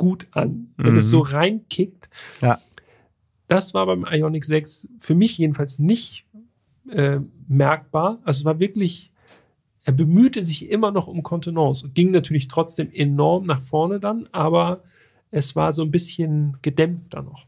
gut 0.00 0.26
an, 0.30 0.72
wenn 0.78 0.92
Mhm. 0.94 0.98
es 0.98 1.10
so 1.10 1.20
reinkickt. 1.20 2.08
Ja. 2.40 2.58
Das 3.48 3.74
war 3.74 3.84
beim 3.84 4.06
Ionic 4.10 4.46
6 4.46 4.88
für 4.98 5.14
mich 5.14 5.36
jedenfalls 5.36 5.78
nicht 5.78 6.24
äh, 6.90 7.20
merkbar. 7.46 8.18
Also 8.24 8.40
es 8.40 8.44
war 8.46 8.58
wirklich, 8.58 9.12
er 9.84 9.92
bemühte 9.92 10.42
sich 10.42 10.70
immer 10.70 10.90
noch 10.90 11.06
um 11.06 11.22
Kontenance 11.22 11.84
und 11.86 11.94
ging 11.94 12.10
natürlich 12.12 12.48
trotzdem 12.48 12.90
enorm 12.90 13.44
nach 13.44 13.60
vorne 13.60 14.00
dann, 14.00 14.26
aber 14.32 14.82
es 15.30 15.54
war 15.54 15.72
so 15.74 15.82
ein 15.82 15.90
bisschen 15.90 16.56
gedämpfter 16.62 17.20
noch. 17.22 17.46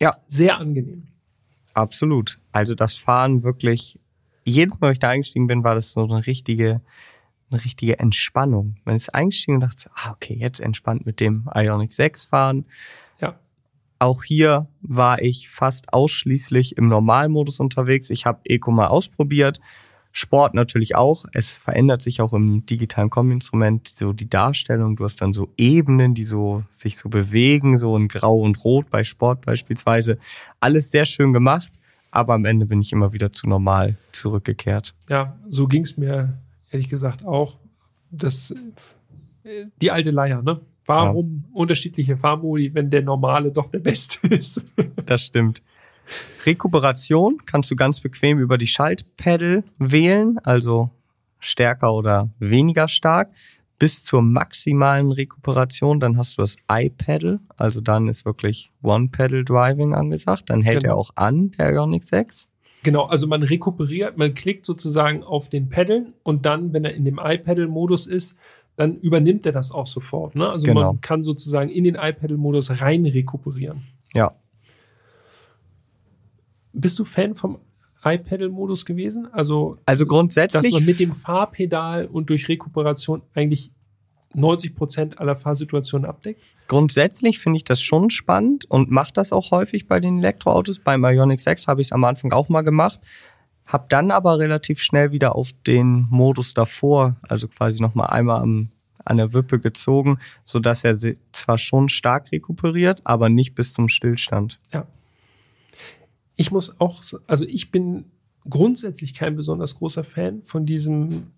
Ja. 0.00 0.16
Sehr 0.26 0.58
angenehm. 0.58 1.08
Absolut. 1.74 2.38
Also 2.52 2.74
das 2.74 2.94
Fahren 2.96 3.42
wirklich, 3.42 3.98
jedes 4.46 4.80
Mal, 4.80 4.86
wenn 4.88 4.92
ich 4.92 4.98
da 4.98 5.10
eingestiegen 5.10 5.46
bin, 5.46 5.62
war 5.62 5.74
das 5.74 5.92
so 5.92 6.02
eine 6.04 6.26
richtige, 6.26 6.80
eine 7.54 7.64
richtige 7.64 7.98
Entspannung. 7.98 8.76
Man 8.84 8.96
ist 8.96 9.14
eingestiegen 9.14 9.56
und 9.56 9.60
dachte, 9.60 9.82
so, 9.82 9.90
ah, 9.94 10.12
okay, 10.12 10.34
jetzt 10.34 10.60
entspannt 10.60 11.06
mit 11.06 11.20
dem 11.20 11.48
Ionic 11.54 11.92
6 11.92 12.26
fahren. 12.26 12.66
Ja. 13.20 13.38
Auch 13.98 14.24
hier 14.24 14.68
war 14.82 15.22
ich 15.22 15.48
fast 15.48 15.92
ausschließlich 15.92 16.76
im 16.76 16.88
Normalmodus 16.88 17.60
unterwegs. 17.60 18.10
Ich 18.10 18.26
habe 18.26 18.40
Eco 18.44 18.70
mal 18.70 18.88
ausprobiert. 18.88 19.60
Sport 20.16 20.54
natürlich 20.54 20.94
auch. 20.94 21.24
Es 21.32 21.58
verändert 21.58 22.00
sich 22.00 22.20
auch 22.20 22.32
im 22.32 22.64
digitalen 22.66 23.10
Kombi-Instrument 23.10 23.88
so 23.94 24.12
die 24.12 24.28
Darstellung. 24.28 24.94
Du 24.94 25.04
hast 25.04 25.20
dann 25.20 25.32
so 25.32 25.52
Ebenen, 25.56 26.14
die 26.14 26.22
so 26.22 26.62
sich 26.70 26.98
so 26.98 27.08
bewegen, 27.08 27.78
so 27.78 27.96
in 27.96 28.06
Grau 28.06 28.38
und 28.38 28.64
Rot 28.64 28.90
bei 28.90 29.02
Sport 29.02 29.44
beispielsweise. 29.44 30.18
Alles 30.60 30.92
sehr 30.92 31.04
schön 31.04 31.32
gemacht, 31.32 31.72
aber 32.12 32.34
am 32.34 32.44
Ende 32.44 32.66
bin 32.66 32.80
ich 32.80 32.92
immer 32.92 33.12
wieder 33.12 33.32
zu 33.32 33.48
normal 33.48 33.96
zurückgekehrt. 34.12 34.94
Ja, 35.10 35.36
so 35.48 35.66
ging 35.66 35.82
es 35.82 35.96
mir 35.96 36.38
ehrlich 36.74 36.88
gesagt 36.88 37.24
auch. 37.24 37.58
Das, 38.10 38.50
äh, 39.44 39.66
die 39.80 39.90
alte 39.90 40.10
Leier, 40.10 40.42
ne? 40.42 40.60
Warum 40.86 41.44
unterschiedliche 41.52 42.16
Fahrmodi, 42.18 42.74
wenn 42.74 42.90
der 42.90 43.02
normale 43.02 43.50
doch 43.50 43.70
der 43.70 43.78
beste 43.78 44.26
ist? 44.28 44.62
Das 45.06 45.22
stimmt. 45.26 45.62
Rekuperation 46.44 47.38
kannst 47.46 47.70
du 47.70 47.76
ganz 47.76 48.00
bequem 48.00 48.38
über 48.38 48.58
die 48.58 48.66
Schaltpedal 48.66 49.64
wählen, 49.78 50.38
also 50.44 50.90
stärker 51.38 51.94
oder 51.94 52.28
weniger 52.38 52.88
stark, 52.88 53.30
bis 53.78 54.04
zur 54.04 54.20
maximalen 54.20 55.10
Rekuperation. 55.12 56.00
Dann 56.00 56.18
hast 56.18 56.36
du 56.36 56.42
das 56.42 56.56
iPedal, 56.70 57.40
also 57.56 57.80
dann 57.80 58.08
ist 58.08 58.26
wirklich 58.26 58.70
One-Pedal-Driving 58.82 59.94
angesagt. 59.94 60.50
Dann 60.50 60.60
hält 60.60 60.82
Genau. 60.82 60.94
er 60.94 60.98
auch 60.98 61.10
an, 61.14 61.52
der 61.52 61.72
Ioniq 61.72 62.04
6. 62.04 62.48
Genau, 62.84 63.04
also 63.06 63.26
man 63.26 63.42
rekuperiert, 63.42 64.16
man 64.18 64.34
klickt 64.34 64.64
sozusagen 64.64 65.24
auf 65.24 65.48
den 65.48 65.68
Pedal 65.68 66.12
und 66.22 66.46
dann, 66.46 66.72
wenn 66.72 66.84
er 66.84 66.94
in 66.94 67.04
dem 67.04 67.18
iPedal-Modus 67.18 68.06
ist, 68.06 68.36
dann 68.76 68.96
übernimmt 68.96 69.46
er 69.46 69.52
das 69.52 69.72
auch 69.72 69.86
sofort. 69.86 70.36
Ne? 70.36 70.48
Also 70.48 70.66
Genau. 70.66 70.92
man 70.92 71.00
kann 71.00 71.24
sozusagen 71.24 71.70
in 71.70 71.84
den 71.84 71.96
iPedal-Modus 71.96 72.80
rein 72.80 73.06
rekuperieren. 73.06 73.84
Ja, 74.12 74.36
Bist 76.72 76.98
du 76.98 77.04
Fan 77.04 77.34
vom 77.34 77.58
iPedal-Modus 78.04 78.84
gewesen? 78.84 79.28
Also, 79.32 79.78
also 79.86 80.04
dass 80.04 80.08
grundsätzlich 80.08 80.72
man 80.72 80.84
mit 80.84 81.00
dem 81.00 81.12
Fahrpedal 81.12 82.06
und 82.06 82.28
durch 82.30 82.48
Rekuperation 82.48 83.22
eigentlich 83.32 83.70
90 84.34 84.74
Prozent 84.74 85.18
aller 85.18 85.36
Fahrsituationen 85.36 86.08
abdeckt? 86.08 86.40
Grundsätzlich 86.66 87.38
finde 87.38 87.58
ich 87.58 87.64
das 87.64 87.82
schon 87.82 88.10
spannend 88.10 88.64
und 88.70 88.90
mache 88.90 89.12
das 89.12 89.32
auch 89.32 89.50
häufig 89.50 89.86
bei 89.86 90.00
den 90.00 90.18
Elektroautos. 90.18 90.80
Beim 90.80 91.04
Ioniq 91.04 91.40
6 91.40 91.66
habe 91.66 91.80
ich 91.80 91.88
es 91.88 91.92
am 91.92 92.04
Anfang 92.04 92.32
auch 92.32 92.48
mal 92.48 92.62
gemacht, 92.62 93.00
habe 93.66 93.86
dann 93.88 94.10
aber 94.10 94.38
relativ 94.38 94.80
schnell 94.80 95.12
wieder 95.12 95.34
auf 95.34 95.50
den 95.66 96.06
Modus 96.10 96.54
davor, 96.54 97.16
also 97.22 97.48
quasi 97.48 97.82
nochmal 97.82 98.10
einmal 98.10 98.40
am, 98.40 98.70
an 99.04 99.18
der 99.18 99.32
Wippe 99.32 99.58
gezogen, 99.58 100.18
so 100.44 100.58
dass 100.58 100.84
er 100.84 100.96
zwar 101.32 101.58
schon 101.58 101.88
stark 101.88 102.32
rekuperiert, 102.32 103.02
aber 103.04 103.28
nicht 103.28 103.54
bis 103.54 103.74
zum 103.74 103.88
Stillstand. 103.88 104.58
Ja. 104.72 104.86
Ich 106.36 106.50
muss 106.50 106.80
auch, 106.80 107.02
also 107.26 107.44
ich 107.46 107.70
bin 107.70 108.06
grundsätzlich 108.48 109.14
kein 109.14 109.36
besonders 109.36 109.76
großer 109.76 110.04
Fan 110.04 110.42
von 110.42 110.66
diesem 110.66 111.32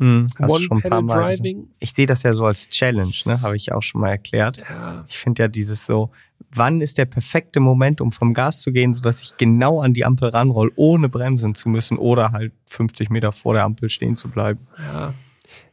hm, 0.00 0.30
One-Pedal-Driving. 0.38 1.68
Ich 1.78 1.92
sehe 1.92 2.06
das 2.06 2.22
ja 2.22 2.32
so 2.32 2.46
als 2.46 2.68
Challenge, 2.70 3.12
ne? 3.26 3.42
Habe 3.42 3.54
ich 3.54 3.70
auch 3.70 3.82
schon 3.82 4.00
mal 4.00 4.08
erklärt. 4.08 4.56
Ja. 4.58 5.04
Ich 5.06 5.18
finde 5.18 5.42
ja 5.42 5.48
dieses 5.48 5.84
so, 5.84 6.10
wann 6.54 6.80
ist 6.80 6.96
der 6.96 7.04
perfekte 7.04 7.60
Moment, 7.60 8.00
um 8.00 8.10
vom 8.10 8.32
Gas 8.32 8.62
zu 8.62 8.72
gehen, 8.72 8.94
sodass 8.94 9.20
ich 9.22 9.36
genau 9.36 9.80
an 9.80 9.92
die 9.92 10.06
Ampel 10.06 10.30
ranroll, 10.30 10.72
ohne 10.76 11.10
bremsen 11.10 11.54
zu 11.54 11.68
müssen 11.68 11.98
oder 11.98 12.32
halt 12.32 12.52
50 12.66 13.10
Meter 13.10 13.30
vor 13.30 13.52
der 13.52 13.64
Ampel 13.64 13.90
stehen 13.90 14.16
zu 14.16 14.28
bleiben. 14.28 14.66
Ja. 14.78 15.12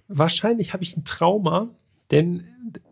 Wahrscheinlich 0.10 0.74
habe 0.74 0.84
ich 0.84 0.98
ein 0.98 1.06
Trauma, 1.06 1.70
denn 2.12 2.44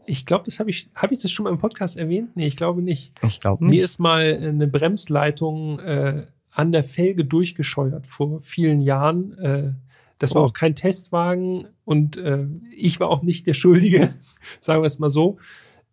ich 0.06 0.26
glaube, 0.26 0.46
das 0.46 0.60
habe 0.60 0.70
ich, 0.70 0.90
habe 0.96 1.14
ich 1.14 1.22
das 1.22 1.32
schon 1.32 1.44
mal 1.44 1.50
im 1.50 1.58
Podcast 1.58 1.98
erwähnt? 1.98 2.36
Nee, 2.36 2.48
ich 2.48 2.56
glaube 2.56 2.82
nicht. 2.82 3.12
Ich 3.24 3.42
glaube 3.42 3.66
nicht. 3.66 3.76
Mir 3.76 3.84
ist 3.84 4.00
mal 4.00 4.38
eine 4.42 4.68
Bremsleitung 4.68 5.80
äh, 5.80 6.28
an 6.52 6.72
der 6.72 6.84
Felge 6.84 7.26
durchgescheuert 7.26 8.08
vor 8.08 8.40
vielen 8.40 8.82
Jahren. 8.82 9.38
Äh, 9.38 9.74
das 10.20 10.36
war 10.36 10.44
oh. 10.44 10.46
auch 10.46 10.54
kein 10.54 10.76
Testwagen 10.76 11.68
und 11.84 12.18
äh, 12.18 12.46
ich 12.76 13.00
war 13.00 13.10
auch 13.10 13.22
nicht 13.22 13.48
der 13.48 13.54
Schuldige, 13.54 14.14
sagen 14.60 14.82
wir 14.82 14.88
es 14.88 15.00
mal 15.00 15.10
so. 15.10 15.38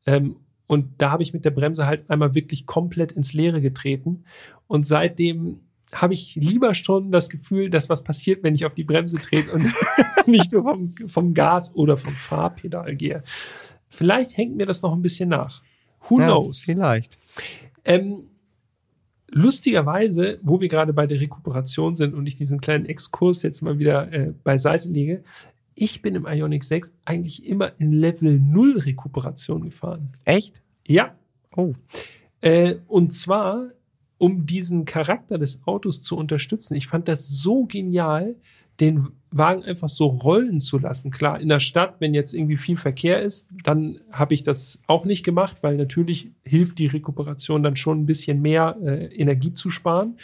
Ähm, 0.06 0.36
und 0.66 0.88
da 0.98 1.10
habe 1.10 1.22
ich 1.22 1.32
mit 1.32 1.44
der 1.44 1.50
Bremse 1.50 1.86
halt 1.86 2.08
einmal 2.08 2.34
wirklich 2.34 2.66
komplett 2.66 3.12
ins 3.12 3.32
Leere 3.32 3.60
getreten. 3.60 4.24
Und 4.68 4.86
seitdem 4.86 5.60
habe 5.92 6.14
ich 6.14 6.34
lieber 6.34 6.74
schon 6.74 7.12
das 7.12 7.28
Gefühl, 7.28 7.68
dass 7.68 7.90
was 7.90 8.02
passiert, 8.02 8.42
wenn 8.42 8.54
ich 8.54 8.64
auf 8.64 8.74
die 8.74 8.84
Bremse 8.84 9.18
trete 9.18 9.52
und 9.52 9.66
nicht 10.26 10.52
nur 10.52 10.62
vom, 10.62 10.94
vom 11.06 11.34
Gas 11.34 11.74
oder 11.74 11.96
vom 11.96 12.14
Fahrpedal 12.14 12.96
gehe. 12.96 13.22
Vielleicht 13.88 14.36
hängt 14.38 14.56
mir 14.56 14.64
das 14.64 14.80
noch 14.80 14.94
ein 14.94 15.02
bisschen 15.02 15.28
nach. 15.28 15.62
Who 16.08 16.20
ja, 16.20 16.26
knows? 16.26 16.60
Vielleicht. 16.60 17.18
Ähm, 17.84 18.28
Lustigerweise, 19.34 20.38
wo 20.42 20.60
wir 20.60 20.68
gerade 20.68 20.92
bei 20.92 21.06
der 21.06 21.20
Rekuperation 21.20 21.94
sind 21.94 22.14
und 22.14 22.26
ich 22.26 22.36
diesen 22.36 22.60
kleinen 22.60 22.84
Exkurs 22.84 23.42
jetzt 23.42 23.62
mal 23.62 23.78
wieder 23.78 24.12
äh, 24.12 24.34
beiseite 24.44 24.88
lege, 24.90 25.22
ich 25.74 26.02
bin 26.02 26.14
im 26.14 26.26
Ionic 26.26 26.64
6 26.64 26.92
eigentlich 27.06 27.46
immer 27.46 27.72
in 27.80 27.92
Level 27.92 28.38
0 28.38 28.78
Rekuperation 28.78 29.62
gefahren. 29.62 30.10
Echt? 30.24 30.60
Ja. 30.86 31.14
Oh. 31.56 31.74
Äh, 32.42 32.76
und 32.88 33.12
zwar, 33.12 33.70
um 34.18 34.44
diesen 34.44 34.84
Charakter 34.84 35.38
des 35.38 35.66
Autos 35.66 36.02
zu 36.02 36.16
unterstützen. 36.16 36.74
Ich 36.74 36.88
fand 36.88 37.08
das 37.08 37.26
so 37.28 37.64
genial, 37.64 38.36
den 38.80 39.08
Wagen 39.30 39.64
einfach 39.64 39.88
so 39.88 40.06
rollen 40.06 40.60
zu 40.60 40.78
lassen. 40.78 41.10
Klar, 41.10 41.40
in 41.40 41.48
der 41.48 41.60
Stadt, 41.60 41.96
wenn 42.00 42.14
jetzt 42.14 42.34
irgendwie 42.34 42.56
viel 42.56 42.76
Verkehr 42.76 43.22
ist, 43.22 43.48
dann 43.64 44.00
habe 44.10 44.34
ich 44.34 44.42
das 44.42 44.78
auch 44.86 45.04
nicht 45.04 45.24
gemacht, 45.24 45.58
weil 45.62 45.76
natürlich 45.76 46.30
hilft 46.44 46.78
die 46.78 46.86
Rekuperation 46.86 47.62
dann 47.62 47.76
schon 47.76 48.00
ein 48.00 48.06
bisschen 48.06 48.42
mehr 48.42 48.76
äh, 48.82 49.06
Energie 49.06 49.52
zu 49.52 49.70
sparen. 49.70 50.18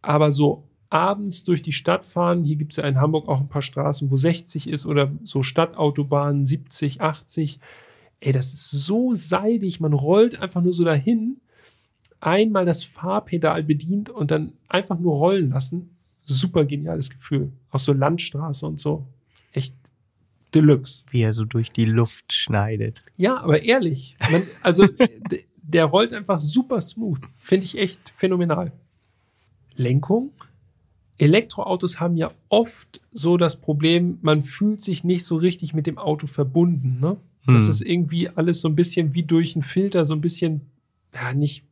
Aber 0.00 0.30
so 0.30 0.64
abends 0.88 1.44
durch 1.44 1.62
die 1.62 1.72
Stadt 1.72 2.06
fahren, 2.06 2.44
hier 2.44 2.56
gibt 2.56 2.72
es 2.72 2.76
ja 2.76 2.84
in 2.84 3.00
Hamburg 3.00 3.28
auch 3.28 3.40
ein 3.40 3.48
paar 3.48 3.62
Straßen, 3.62 4.10
wo 4.10 4.16
60 4.16 4.68
ist 4.68 4.86
oder 4.86 5.12
so 5.24 5.42
Stadtautobahnen 5.42 6.46
70, 6.46 7.00
80. 7.00 7.60
Ey, 8.20 8.32
das 8.32 8.54
ist 8.54 8.70
so 8.70 9.14
seidig, 9.14 9.80
man 9.80 9.92
rollt 9.92 10.40
einfach 10.40 10.62
nur 10.62 10.72
so 10.72 10.84
dahin, 10.84 11.40
einmal 12.20 12.64
das 12.64 12.82
Fahrpedal 12.84 13.62
bedient 13.62 14.08
und 14.08 14.30
dann 14.30 14.52
einfach 14.68 14.98
nur 14.98 15.16
rollen 15.16 15.50
lassen 15.50 15.95
super 16.26 16.64
geniales 16.64 17.10
Gefühl. 17.10 17.52
Auch 17.70 17.78
so 17.78 17.92
Landstraße 17.92 18.66
und 18.66 18.80
so. 18.80 19.06
Echt 19.52 19.74
Deluxe. 20.54 21.04
Wie 21.10 21.22
er 21.22 21.32
so 21.32 21.44
durch 21.44 21.70
die 21.70 21.84
Luft 21.84 22.32
schneidet. 22.32 23.02
Ja, 23.16 23.38
aber 23.38 23.62
ehrlich. 23.62 24.16
Man, 24.30 24.42
also 24.62 24.86
der 25.62 25.84
rollt 25.84 26.12
einfach 26.12 26.40
super 26.40 26.80
smooth. 26.80 27.20
Finde 27.38 27.64
ich 27.64 27.78
echt 27.78 28.10
phänomenal. 28.14 28.72
Lenkung. 29.74 30.32
Elektroautos 31.18 31.98
haben 31.98 32.16
ja 32.16 32.30
oft 32.48 33.00
so 33.12 33.36
das 33.36 33.60
Problem, 33.60 34.18
man 34.20 34.42
fühlt 34.42 34.80
sich 34.80 35.02
nicht 35.02 35.24
so 35.24 35.36
richtig 35.36 35.72
mit 35.72 35.86
dem 35.86 35.96
Auto 35.96 36.26
verbunden. 36.26 36.98
Ne? 37.00 37.16
Das 37.46 37.64
hm. 37.64 37.70
ist 37.70 37.82
irgendwie 37.82 38.28
alles 38.28 38.60
so 38.60 38.68
ein 38.68 38.74
bisschen 38.74 39.14
wie 39.14 39.22
durch 39.22 39.56
einen 39.56 39.62
Filter, 39.62 40.04
so 40.04 40.14
ein 40.14 40.20
bisschen, 40.20 40.62
ja, 41.14 41.32
nicht 41.32 41.64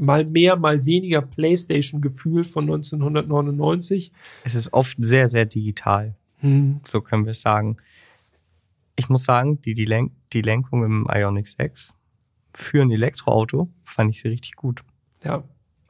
mal 0.00 0.24
mehr, 0.24 0.56
mal 0.56 0.84
weniger 0.86 1.22
PlayStation-Gefühl 1.22 2.44
von 2.44 2.64
1999. 2.64 4.12
Es 4.44 4.54
ist 4.54 4.72
oft 4.72 4.96
sehr, 4.98 5.28
sehr 5.28 5.46
digital. 5.46 6.16
Hm. 6.38 6.80
So 6.88 7.00
können 7.00 7.24
wir 7.24 7.32
es 7.32 7.42
sagen. 7.42 7.76
Ich 8.96 9.08
muss 9.08 9.24
sagen, 9.24 9.60
die, 9.60 9.74
die, 9.74 9.84
Lenk 9.84 10.12
die 10.32 10.42
Lenkung 10.42 10.84
im 10.84 11.06
Ioniq 11.10 11.46
6 11.46 11.94
für 12.54 12.82
ein 12.82 12.90
Elektroauto 12.90 13.68
fand 13.84 14.10
ich 14.10 14.20
sie 14.20 14.28
richtig 14.28 14.56
gut. 14.56 14.82
Ja. 15.22 15.44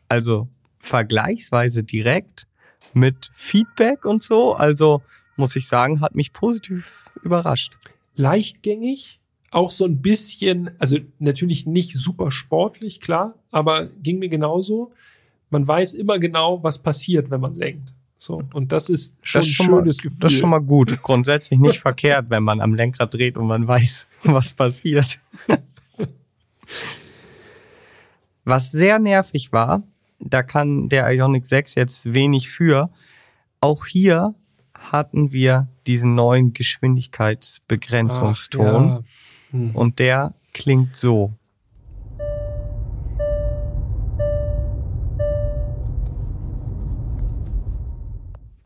Also 0.09 0.49
vergleichsweise 0.79 1.85
direkt 1.85 2.47
mit 2.93 3.31
Feedback 3.33 4.05
und 4.05 4.23
so. 4.23 4.55
Also 4.55 5.03
muss 5.37 5.57
ich 5.57 5.69
sagen, 5.69 6.01
hat 6.01 6.15
mich 6.15 6.33
positiv 6.33 7.11
überrascht. 7.23 7.77
Leichtgängig, 8.15 9.20
auch 9.51 9.71
so 9.71 9.85
ein 9.85 10.01
bisschen, 10.01 10.71
also 10.79 10.99
natürlich 11.19 11.67
nicht 11.67 11.99
super 11.99 12.31
sportlich, 12.31 13.01
klar, 13.01 13.35
aber 13.51 13.87
ging 13.87 14.19
mir 14.19 14.29
genauso. 14.29 14.93
Man 15.51 15.67
weiß 15.67 15.95
immer 15.95 16.19
genau, 16.19 16.63
was 16.63 16.79
passiert, 16.79 17.31
wenn 17.31 17.41
man 17.41 17.57
lenkt. 17.57 17.93
So, 18.19 18.43
und 18.53 18.71
das 18.71 18.91
ist 18.91 19.15
schon 19.23 19.41
das 19.41 19.49
ein 19.49 19.53
schönes 19.53 19.97
mal, 19.97 20.03
Gefühl. 20.03 20.19
Das 20.21 20.33
ist 20.33 20.39
schon 20.39 20.51
mal 20.51 20.61
gut. 20.61 21.03
Grundsätzlich 21.03 21.59
nicht 21.59 21.79
verkehrt, 21.81 22.27
wenn 22.29 22.45
man 22.45 22.61
am 22.61 22.75
Lenkrad 22.75 23.15
dreht 23.15 23.37
und 23.37 23.47
man 23.47 23.67
weiß, 23.67 24.07
was 24.25 24.55
passiert. 24.55 25.19
was 28.45 28.71
sehr 28.71 28.99
nervig 28.99 29.53
war, 29.53 29.83
da 30.21 30.43
kann 30.43 30.89
der 30.91 31.11
Ionic 31.11 31.47
6 31.47 31.75
jetzt 31.77 32.13
wenig 32.13 32.51
für. 32.51 32.91
Auch 33.61 33.87
hier 33.87 34.35
hatten 34.75 35.33
wir 35.33 35.69
diesen 35.87 36.15
neuen 36.15 36.53
Geschwindigkeitsbegrenzungston. 36.53 38.91
Ach, 38.91 38.99
ja. 38.99 39.05
Hm. 39.51 39.71
Und 39.75 39.99
der 39.99 40.35
klingt 40.53 40.97
so. 40.97 41.33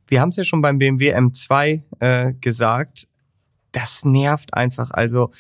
Wir 0.07 0.21
haben 0.21 0.29
es 0.29 0.37
ja 0.37 0.45
schon 0.45 0.63
beim 0.63 0.79
BMW 0.79 1.15
M2 1.15 1.83
äh, 1.99 2.33
gesagt. 2.35 3.09
Das 3.73 4.05
nervt 4.05 4.55
einfach. 4.55 4.91
Also 4.91 5.33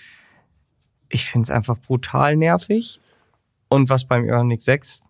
ich 1.09 1.27
finde 1.27 1.45
es 1.45 1.51
einfach 1.51 1.79
brutal 1.79 2.37
nervig. 2.37 3.01
Und 3.69 3.89
was 3.89 4.07
beim 4.07 4.25
Ioniq 4.25 4.63
6 4.63 5.05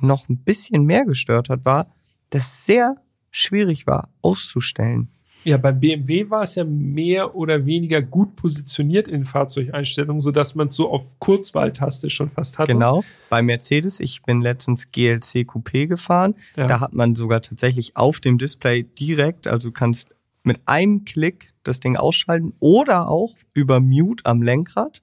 noch 0.00 0.28
ein 0.28 0.38
bisschen 0.38 0.84
mehr 0.84 1.04
gestört 1.04 1.48
hat, 1.48 1.64
war, 1.64 1.94
dass 2.30 2.42
es 2.42 2.66
sehr 2.66 2.96
schwierig 3.30 3.86
war 3.86 4.10
auszustellen. 4.22 5.08
Ja, 5.46 5.58
beim 5.58 5.78
BMW 5.78 6.28
war 6.28 6.42
es 6.42 6.56
ja 6.56 6.64
mehr 6.64 7.36
oder 7.36 7.66
weniger 7.66 8.02
gut 8.02 8.34
positioniert 8.34 9.06
in 9.06 9.24
Fahrzeugeinstellungen, 9.24 10.20
sodass 10.20 10.56
man 10.56 10.66
es 10.66 10.74
so 10.74 10.90
auf 10.90 11.16
Kurzwahltaste 11.20 12.10
schon 12.10 12.30
fast 12.30 12.58
hatte. 12.58 12.72
Genau. 12.72 13.04
Bei 13.30 13.42
Mercedes, 13.42 14.00
ich 14.00 14.24
bin 14.24 14.40
letztens 14.40 14.90
GLC 14.90 15.46
Coupé 15.46 15.86
gefahren. 15.86 16.34
Ja. 16.56 16.66
Da 16.66 16.80
hat 16.80 16.94
man 16.94 17.14
sogar 17.14 17.42
tatsächlich 17.42 17.96
auf 17.96 18.18
dem 18.18 18.38
Display 18.38 18.82
direkt, 18.82 19.46
also 19.46 19.68
du 19.68 19.72
kannst 19.72 20.08
mit 20.42 20.58
einem 20.66 21.04
Klick 21.04 21.52
das 21.62 21.78
Ding 21.78 21.96
ausschalten 21.96 22.52
oder 22.58 23.08
auch 23.08 23.36
über 23.54 23.78
Mute 23.78 24.26
am 24.26 24.42
Lenkrad. 24.42 25.00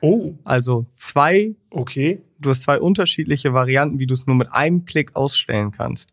Oh. 0.00 0.34
Also 0.44 0.86
zwei. 0.94 1.56
Okay. 1.70 2.20
Du 2.38 2.50
hast 2.50 2.62
zwei 2.62 2.78
unterschiedliche 2.78 3.54
Varianten, 3.54 3.98
wie 3.98 4.06
du 4.06 4.14
es 4.14 4.28
nur 4.28 4.36
mit 4.36 4.52
einem 4.52 4.84
Klick 4.84 5.16
ausstellen 5.16 5.72
kannst. 5.72 6.10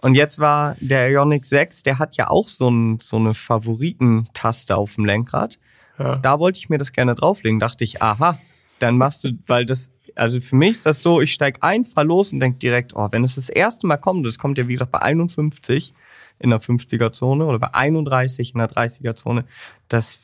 Und 0.00 0.14
jetzt 0.14 0.38
war 0.38 0.76
der 0.80 1.10
Ionic 1.10 1.44
6, 1.44 1.82
der 1.82 1.98
hat 1.98 2.16
ja 2.16 2.30
auch 2.30 2.48
so, 2.48 2.70
ein, 2.70 3.00
so 3.00 3.16
eine 3.16 3.34
Favoritentaste 3.34 4.76
auf 4.76 4.94
dem 4.94 5.04
Lenkrad. 5.04 5.58
Ja. 5.98 6.16
Da 6.16 6.38
wollte 6.38 6.58
ich 6.58 6.70
mir 6.70 6.78
das 6.78 6.92
gerne 6.92 7.14
drauflegen. 7.14 7.60
Dachte 7.60 7.84
ich, 7.84 8.00
aha, 8.00 8.38
dann 8.78 8.96
machst 8.96 9.24
du, 9.24 9.32
weil 9.46 9.66
das, 9.66 9.92
also 10.14 10.40
für 10.40 10.56
mich 10.56 10.70
ist 10.70 10.86
das 10.86 11.02
so, 11.02 11.20
ich 11.20 11.32
steig 11.32 11.58
ein, 11.60 11.84
fahr 11.84 12.04
los 12.04 12.32
und 12.32 12.40
denk 12.40 12.60
direkt, 12.60 12.96
oh, 12.96 13.08
wenn 13.10 13.24
es 13.24 13.34
das 13.34 13.50
erste 13.50 13.86
Mal 13.86 13.98
kommt, 13.98 14.26
das 14.26 14.38
kommt 14.38 14.56
ja 14.56 14.66
wie 14.68 14.72
gesagt 14.72 14.92
bei 14.92 15.02
51 15.02 15.92
in 16.38 16.50
der 16.50 16.60
50er-Zone 16.60 17.44
oder 17.44 17.58
bei 17.58 17.74
31 17.74 18.54
in 18.54 18.58
der 18.58 18.70
30er-Zone, 18.70 19.44
das 19.88 20.20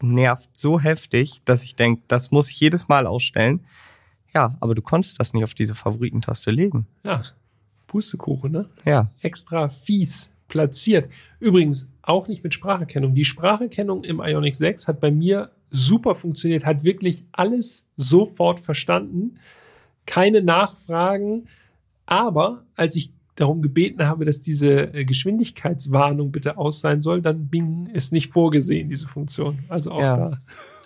nervt 0.00 0.48
so 0.54 0.80
heftig, 0.80 1.42
dass 1.44 1.64
ich 1.64 1.76
denk, 1.76 2.08
das 2.08 2.30
muss 2.30 2.50
ich 2.50 2.58
jedes 2.58 2.88
Mal 2.88 3.06
ausstellen. 3.06 3.66
Ja, 4.34 4.56
aber 4.60 4.74
du 4.74 4.80
konntest 4.80 5.20
das 5.20 5.34
nicht 5.34 5.44
auf 5.44 5.52
diese 5.52 5.74
Favoritentaste 5.74 6.50
legen. 6.50 6.86
Ja, 7.04 7.22
Pustekuchen, 7.90 8.52
ne? 8.52 8.66
Ja. 8.84 9.10
Extra 9.20 9.68
fies 9.68 10.28
platziert. 10.46 11.08
Übrigens 11.40 11.88
auch 12.02 12.28
nicht 12.28 12.44
mit 12.44 12.54
Spracherkennung. 12.54 13.14
Die 13.16 13.24
Spracherkennung 13.24 14.04
im 14.04 14.20
Ionic 14.20 14.54
6 14.54 14.86
hat 14.86 15.00
bei 15.00 15.10
mir 15.10 15.50
super 15.70 16.14
funktioniert, 16.14 16.64
hat 16.64 16.84
wirklich 16.84 17.24
alles 17.32 17.84
sofort 17.96 18.60
verstanden. 18.60 19.38
Keine 20.06 20.40
Nachfragen. 20.42 21.48
Aber 22.06 22.64
als 22.76 22.94
ich 22.94 23.12
darum 23.34 23.60
gebeten 23.60 24.06
habe, 24.06 24.24
dass 24.24 24.40
diese 24.40 24.94
äh, 24.94 25.04
Geschwindigkeitswarnung 25.04 26.30
bitte 26.30 26.58
aus 26.58 26.80
sein 26.80 27.00
soll, 27.00 27.22
dann 27.22 27.48
Bing 27.48 27.86
ist 27.86 28.12
nicht 28.12 28.32
vorgesehen, 28.32 28.88
diese 28.88 29.08
Funktion. 29.08 29.60
Also 29.68 29.90
auch 29.92 30.00
Ja. 30.00 30.16
da. 30.16 30.38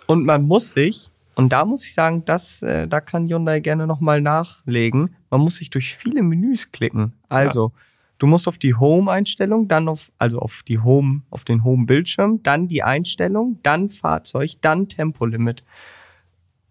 Und 0.07 0.25
man 0.25 0.43
muss 0.43 0.69
sich, 0.69 1.09
und 1.35 1.51
da 1.53 1.65
muss 1.65 1.85
ich 1.85 1.93
sagen, 1.93 2.23
das, 2.25 2.61
äh, 2.61 2.87
da 2.87 3.01
kann 3.01 3.27
Hyundai 3.27 3.59
gerne 3.59 3.87
nochmal 3.87 4.21
nachlegen, 4.21 5.15
man 5.29 5.41
muss 5.41 5.57
sich 5.57 5.69
durch 5.69 5.95
viele 5.95 6.21
Menüs 6.23 6.71
klicken. 6.71 7.13
Also, 7.29 7.71
du 8.17 8.27
musst 8.27 8.47
auf 8.47 8.57
die 8.57 8.73
Home-Einstellung, 8.75 9.67
dann 9.67 9.87
auf, 9.89 10.11
also 10.17 10.39
auf 10.39 10.63
die 10.67 10.79
Home, 10.79 11.21
auf 11.29 11.43
den 11.43 11.63
Home-Bildschirm, 11.63 12.41
dann 12.43 12.67
die 12.67 12.83
Einstellung, 12.83 13.59
dann 13.63 13.89
Fahrzeug, 13.89 14.51
dann 14.61 14.87
Tempolimit. 14.87 15.63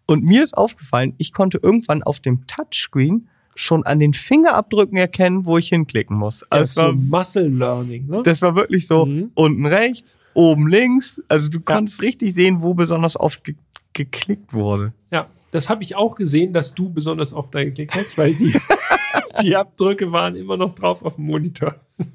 Und 0.07 0.25
mir 0.25 0.43
ist 0.43 0.57
aufgefallen, 0.57 1.15
ich 1.19 1.33
konnte 1.33 1.59
irgendwann 1.63 2.03
auf 2.03 2.21
dem 2.21 2.47
Touchscreen 2.47 3.29
schon 3.57 3.87
an 3.87 4.01
den 4.01 4.13
Fingerabdrücken 4.13 4.97
erkennen, 4.99 5.47
wo 5.47 5.59
ich 5.59 5.69
hinklicken 5.69 6.17
muss. 6.17 6.41
Das 6.51 6.51
Also 6.51 6.71
es 6.71 6.77
war 6.77 6.93
so 6.93 7.17
Muscle 7.43 7.49
Learning, 7.57 8.07
ne? 8.09 8.23
das 8.25 8.43
war 8.43 8.57
wirklich 8.57 8.87
so 8.87 9.07
Mhm. 9.07 9.31
unten 9.35 9.65
rechts, 9.67 10.19
oben 10.35 10.67
links. 10.67 11.23
Also 11.29 11.49
du 11.51 11.61
konntest 11.61 12.03
richtig 12.03 12.35
sehen, 12.35 12.63
wo 12.63 12.75
besonders 12.75 13.19
oft 13.19 13.45
ge 13.45 13.55
geklickt 13.95 14.53
wurde. 14.53 14.93
Ja, 15.11 15.29
das 15.51 15.69
habe 15.69 15.83
ich 15.83 15.97
auch 15.97 16.17
gesehen, 16.17 16.53
dass 16.53 16.75
du 16.75 16.91
besonders 16.91 17.33
oft 17.33 17.55
da 17.55 17.65
geklickt 17.65 17.95
hast, 17.95 18.19
weil 18.19 18.35
die, 18.35 18.55
die 19.43 19.57
Abdrücke 19.57 20.13
waren 20.13 20.35
immer 20.35 20.57
noch 20.57 20.75
drauf 20.75 21.03
auf 21.03 21.17
dem 21.17 21.27
Monitor. 21.27 21.77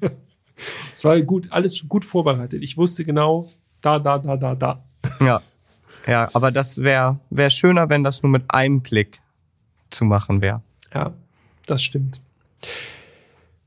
Es 0.92 1.04
war 1.04 1.18
gut, 1.22 1.46
alles 1.50 1.82
gut 1.88 2.04
vorbereitet. 2.04 2.62
Ich 2.62 2.76
wusste 2.76 3.02
genau, 3.02 3.48
da, 3.80 3.98
da, 3.98 4.18
da, 4.18 4.36
da, 4.36 4.54
da. 4.54 4.84
Ja. 5.18 5.40
Ja, 6.06 6.28
aber 6.32 6.50
das 6.50 6.82
wäre 6.82 7.18
wär 7.30 7.50
schöner, 7.50 7.88
wenn 7.88 8.04
das 8.04 8.22
nur 8.22 8.30
mit 8.30 8.44
einem 8.48 8.82
Klick 8.82 9.20
zu 9.90 10.04
machen 10.04 10.40
wäre. 10.40 10.62
Ja, 10.94 11.14
das 11.66 11.82
stimmt. 11.82 12.20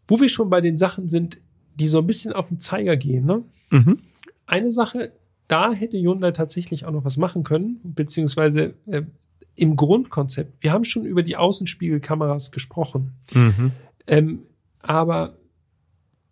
Wo 0.07 0.19
wir 0.19 0.29
schon 0.29 0.49
bei 0.49 0.61
den 0.61 0.77
Sachen 0.77 1.07
sind, 1.07 1.39
die 1.75 1.87
so 1.87 1.99
ein 1.99 2.07
bisschen 2.07 2.33
auf 2.33 2.49
den 2.49 2.59
Zeiger 2.59 2.97
gehen, 2.97 3.25
ne? 3.25 3.43
Mhm. 3.71 3.99
Eine 4.45 4.71
Sache, 4.71 5.13
da 5.53 5.71
hätte 5.71 5.99
Hyundai 5.99 6.31
tatsächlich 6.31 6.85
auch 6.85 6.91
noch 6.91 7.05
was 7.05 7.15
machen 7.15 7.43
können, 7.43 7.79
beziehungsweise 7.83 8.73
äh, 8.87 9.03
im 9.53 9.75
Grundkonzept. 9.75 10.63
Wir 10.63 10.71
haben 10.71 10.83
schon 10.83 11.05
über 11.05 11.21
die 11.21 11.37
Außenspiegelkameras 11.37 12.51
gesprochen. 12.51 13.11
Mhm. 13.35 13.71
Ähm, 14.07 14.39
aber 14.79 15.37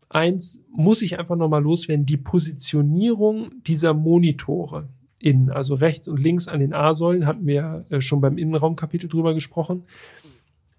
eins 0.09 0.63
muss 0.71 1.03
ich 1.03 1.19
einfach 1.19 1.35
nochmal 1.35 1.61
loswerden, 1.61 2.07
die 2.07 2.17
Positionierung 2.17 3.51
dieser 3.61 3.93
Monitore 3.93 4.89
innen, 5.19 5.51
also 5.51 5.75
rechts 5.75 6.07
und 6.07 6.19
links 6.19 6.47
an 6.47 6.59
den 6.59 6.73
A-Säulen, 6.73 7.27
hatten 7.27 7.45
wir 7.45 7.85
äh, 7.91 8.01
schon 8.01 8.21
beim 8.21 8.39
Innenraumkapitel 8.39 9.07
drüber 9.07 9.35
gesprochen, 9.35 9.83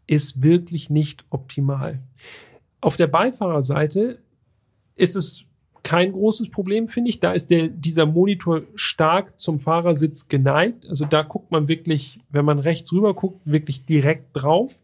ist 0.09 0.43
wirklich 0.43 0.91
nicht 0.91 1.25
optimal. 1.31 2.01
Auf 2.81 2.97
der 2.97 3.07
Beifahrerseite 3.07 4.19
ist 4.97 5.15
es 5.15 5.45
kein 5.83 6.13
großes 6.13 6.51
Problem, 6.51 6.89
finde 6.89 7.11
ich. 7.11 7.21
Da 7.21 7.33
ist 7.33 7.51
der, 7.51 7.69
dieser 7.69 8.07
Monitor 8.07 8.63
stark 8.75 9.39
zum 9.39 9.59
Fahrersitz 9.59 10.29
geneigt. 10.29 10.89
Also 10.89 11.05
da 11.05 11.23
guckt 11.23 11.51
man 11.51 11.69
wirklich, 11.69 12.21
wenn 12.31 12.45
man 12.45 12.59
rechts 12.59 12.93
rüber 12.93 13.15
guckt, 13.15 13.41
wirklich 13.45 13.85
direkt 13.85 14.27
drauf. 14.33 14.83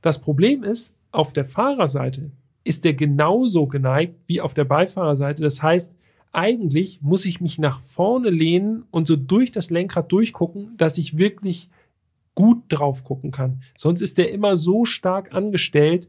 Das 0.00 0.20
Problem 0.20 0.62
ist, 0.62 0.94
auf 1.10 1.32
der 1.32 1.44
Fahrerseite 1.44 2.30
ist 2.64 2.84
der 2.84 2.94
genauso 2.94 3.66
geneigt 3.66 4.14
wie 4.26 4.40
auf 4.40 4.54
der 4.54 4.64
Beifahrerseite. 4.64 5.42
Das 5.42 5.62
heißt, 5.62 5.92
eigentlich 6.32 7.00
muss 7.02 7.24
ich 7.24 7.40
mich 7.40 7.58
nach 7.58 7.80
vorne 7.80 8.30
lehnen 8.30 8.84
und 8.90 9.06
so 9.06 9.16
durch 9.16 9.50
das 9.50 9.70
Lenkrad 9.70 10.12
durchgucken, 10.12 10.74
dass 10.76 10.98
ich 10.98 11.16
wirklich 11.16 11.70
gut 12.34 12.62
drauf 12.68 13.02
gucken 13.04 13.30
kann. 13.30 13.62
Sonst 13.76 14.02
ist 14.02 14.18
der 14.18 14.30
immer 14.30 14.56
so 14.56 14.84
stark 14.84 15.34
angestellt, 15.34 16.08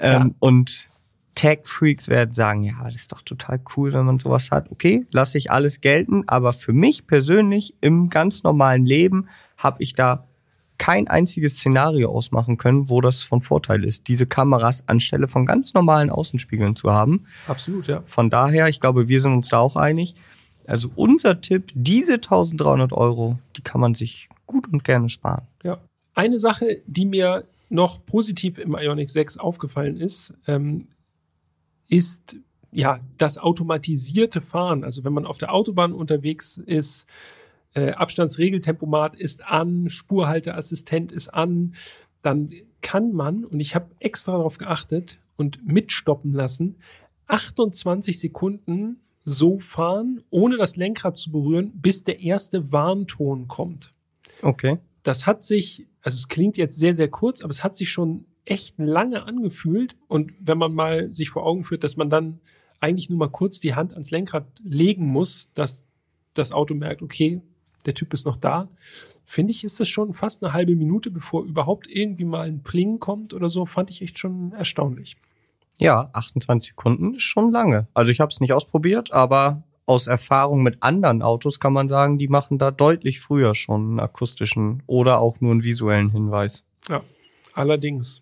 Ähm, 0.00 0.34
und 0.40 0.88
Tech-Freaks 1.34 2.08
werden 2.08 2.32
sagen, 2.32 2.62
ja, 2.62 2.84
das 2.84 2.96
ist 2.96 3.12
doch 3.12 3.22
total 3.22 3.60
cool, 3.76 3.92
wenn 3.92 4.04
man 4.04 4.18
sowas 4.18 4.50
hat. 4.50 4.70
Okay, 4.70 5.06
lasse 5.10 5.38
ich 5.38 5.50
alles 5.50 5.80
gelten, 5.80 6.24
aber 6.26 6.52
für 6.52 6.72
mich 6.72 7.06
persönlich 7.06 7.74
im 7.80 8.10
ganz 8.10 8.42
normalen 8.42 8.84
Leben 8.84 9.28
habe 9.56 9.82
ich 9.82 9.94
da 9.94 10.26
kein 10.78 11.06
einziges 11.06 11.58
Szenario 11.58 12.10
ausmachen 12.10 12.56
können, 12.56 12.88
wo 12.88 13.00
das 13.00 13.22
von 13.22 13.40
Vorteil 13.40 13.84
ist, 13.84 14.08
diese 14.08 14.26
Kameras 14.26 14.88
anstelle 14.88 15.28
von 15.28 15.46
ganz 15.46 15.74
normalen 15.74 16.10
Außenspiegeln 16.10 16.74
zu 16.74 16.90
haben. 16.90 17.26
Absolut, 17.46 17.86
ja. 17.86 18.02
Von 18.04 18.30
daher, 18.30 18.68
ich 18.68 18.80
glaube, 18.80 19.06
wir 19.06 19.20
sind 19.20 19.32
uns 19.32 19.48
da 19.48 19.58
auch 19.58 19.76
einig. 19.76 20.16
Also 20.66 20.90
unser 20.96 21.40
Tipp, 21.40 21.70
diese 21.74 22.14
1300 22.14 22.92
Euro, 22.92 23.38
die 23.56 23.62
kann 23.62 23.80
man 23.80 23.94
sich 23.94 24.28
gut 24.46 24.72
und 24.72 24.82
gerne 24.82 25.08
sparen. 25.08 25.46
Ja. 25.62 25.78
Eine 26.14 26.38
Sache, 26.38 26.82
die 26.86 27.06
mir 27.06 27.44
noch 27.68 28.04
positiv 28.04 28.58
im 28.58 28.74
Ionic 28.74 29.10
6 29.10 29.38
aufgefallen 29.38 29.96
ist, 29.96 30.34
ähm, 30.46 30.88
ist 31.92 32.36
ja 32.70 33.00
das 33.18 33.36
automatisierte 33.36 34.40
Fahren. 34.40 34.82
Also 34.82 35.04
wenn 35.04 35.12
man 35.12 35.26
auf 35.26 35.36
der 35.36 35.52
Autobahn 35.52 35.92
unterwegs 35.92 36.56
ist, 36.56 37.06
äh, 37.74 37.90
Abstandsregeltempomat 37.90 39.14
ist 39.14 39.44
an, 39.44 39.90
Spurhalteassistent 39.90 41.12
ist 41.12 41.28
an, 41.28 41.74
dann 42.22 42.50
kann 42.80 43.12
man, 43.12 43.44
und 43.44 43.60
ich 43.60 43.74
habe 43.74 43.90
extra 43.98 44.32
darauf 44.32 44.56
geachtet 44.56 45.20
und 45.36 45.66
mitstoppen 45.66 46.32
lassen, 46.32 46.76
28 47.26 48.18
Sekunden 48.18 49.00
so 49.24 49.58
fahren, 49.58 50.22
ohne 50.30 50.56
das 50.56 50.76
Lenkrad 50.76 51.16
zu 51.18 51.30
berühren, 51.30 51.72
bis 51.74 52.04
der 52.04 52.20
erste 52.20 52.72
Warnton 52.72 53.48
kommt 53.48 53.92
Okay. 54.40 54.78
das 55.02 55.26
hat 55.26 55.44
sich, 55.44 55.86
also 56.00 56.16
es 56.16 56.28
klingt 56.28 56.56
jetzt 56.56 56.78
sehr, 56.78 56.94
sehr 56.94 57.08
kurz, 57.08 57.42
aber 57.42 57.50
es 57.50 57.62
hat 57.62 57.76
sich 57.76 57.90
schon 57.90 58.24
echt 58.44 58.78
lange 58.78 59.24
angefühlt. 59.24 59.96
Und 60.08 60.32
wenn 60.40 60.58
man 60.58 60.74
mal 60.74 61.12
sich 61.12 61.30
vor 61.30 61.44
Augen 61.44 61.62
führt, 61.62 61.84
dass 61.84 61.96
man 61.96 62.10
dann 62.10 62.40
eigentlich 62.80 63.08
nur 63.08 63.18
mal 63.18 63.30
kurz 63.30 63.60
die 63.60 63.74
Hand 63.74 63.92
ans 63.92 64.10
Lenkrad 64.10 64.46
legen 64.64 65.06
muss, 65.06 65.48
dass 65.54 65.84
das 66.34 66.52
Auto 66.52 66.74
merkt, 66.74 67.02
okay, 67.02 67.40
der 67.86 67.94
Typ 67.94 68.12
ist 68.14 68.26
noch 68.26 68.36
da, 68.36 68.68
finde 69.24 69.52
ich, 69.52 69.64
ist 69.64 69.80
das 69.80 69.88
schon 69.88 70.12
fast 70.12 70.42
eine 70.42 70.52
halbe 70.52 70.74
Minute, 70.74 71.10
bevor 71.10 71.44
überhaupt 71.44 71.86
irgendwie 71.88 72.24
mal 72.24 72.48
ein 72.48 72.62
Pling 72.62 72.98
kommt 72.98 73.34
oder 73.34 73.48
so, 73.48 73.66
fand 73.66 73.90
ich 73.90 74.02
echt 74.02 74.18
schon 74.18 74.52
erstaunlich. 74.52 75.16
Ja, 75.78 76.10
28 76.12 76.70
Sekunden 76.70 77.14
ist 77.14 77.22
schon 77.22 77.50
lange. 77.50 77.88
Also 77.94 78.10
ich 78.10 78.20
habe 78.20 78.30
es 78.30 78.40
nicht 78.40 78.52
ausprobiert, 78.52 79.12
aber 79.12 79.64
aus 79.86 80.06
Erfahrung 80.06 80.62
mit 80.62 80.82
anderen 80.82 81.22
Autos 81.22 81.60
kann 81.60 81.72
man 81.72 81.88
sagen, 81.88 82.18
die 82.18 82.28
machen 82.28 82.58
da 82.58 82.70
deutlich 82.70 83.20
früher 83.20 83.54
schon 83.54 83.82
einen 83.82 84.00
akustischen 84.00 84.82
oder 84.86 85.18
auch 85.18 85.40
nur 85.40 85.52
einen 85.52 85.64
visuellen 85.64 86.10
Hinweis. 86.10 86.64
Ja, 86.88 87.02
allerdings. 87.54 88.21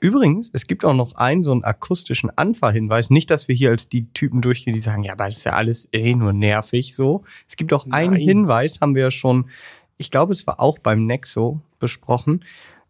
Übrigens, 0.00 0.50
es 0.52 0.66
gibt 0.66 0.84
auch 0.84 0.94
noch 0.94 1.14
einen 1.14 1.42
so 1.42 1.52
einen 1.52 1.64
akustischen 1.64 2.30
Anfahrhinweis. 2.36 3.10
Nicht, 3.10 3.30
dass 3.30 3.48
wir 3.48 3.54
hier 3.54 3.70
als 3.70 3.88
die 3.88 4.12
Typen 4.12 4.42
durchgehen, 4.42 4.74
die 4.74 4.80
sagen, 4.80 5.04
ja, 5.04 5.12
aber 5.12 5.26
das 5.26 5.38
ist 5.38 5.44
ja 5.44 5.52
alles 5.52 5.88
eh 5.92 6.14
nur 6.14 6.32
nervig 6.32 6.94
so. 6.94 7.24
Es 7.48 7.56
gibt 7.56 7.72
auch 7.72 7.86
einen 7.90 8.14
Nein. 8.14 8.22
Hinweis, 8.22 8.80
haben 8.80 8.94
wir 8.94 9.02
ja 9.02 9.10
schon, 9.10 9.48
ich 9.96 10.10
glaube, 10.10 10.32
es 10.32 10.46
war 10.46 10.60
auch 10.60 10.78
beim 10.78 11.06
Nexo 11.06 11.60
besprochen, 11.78 12.44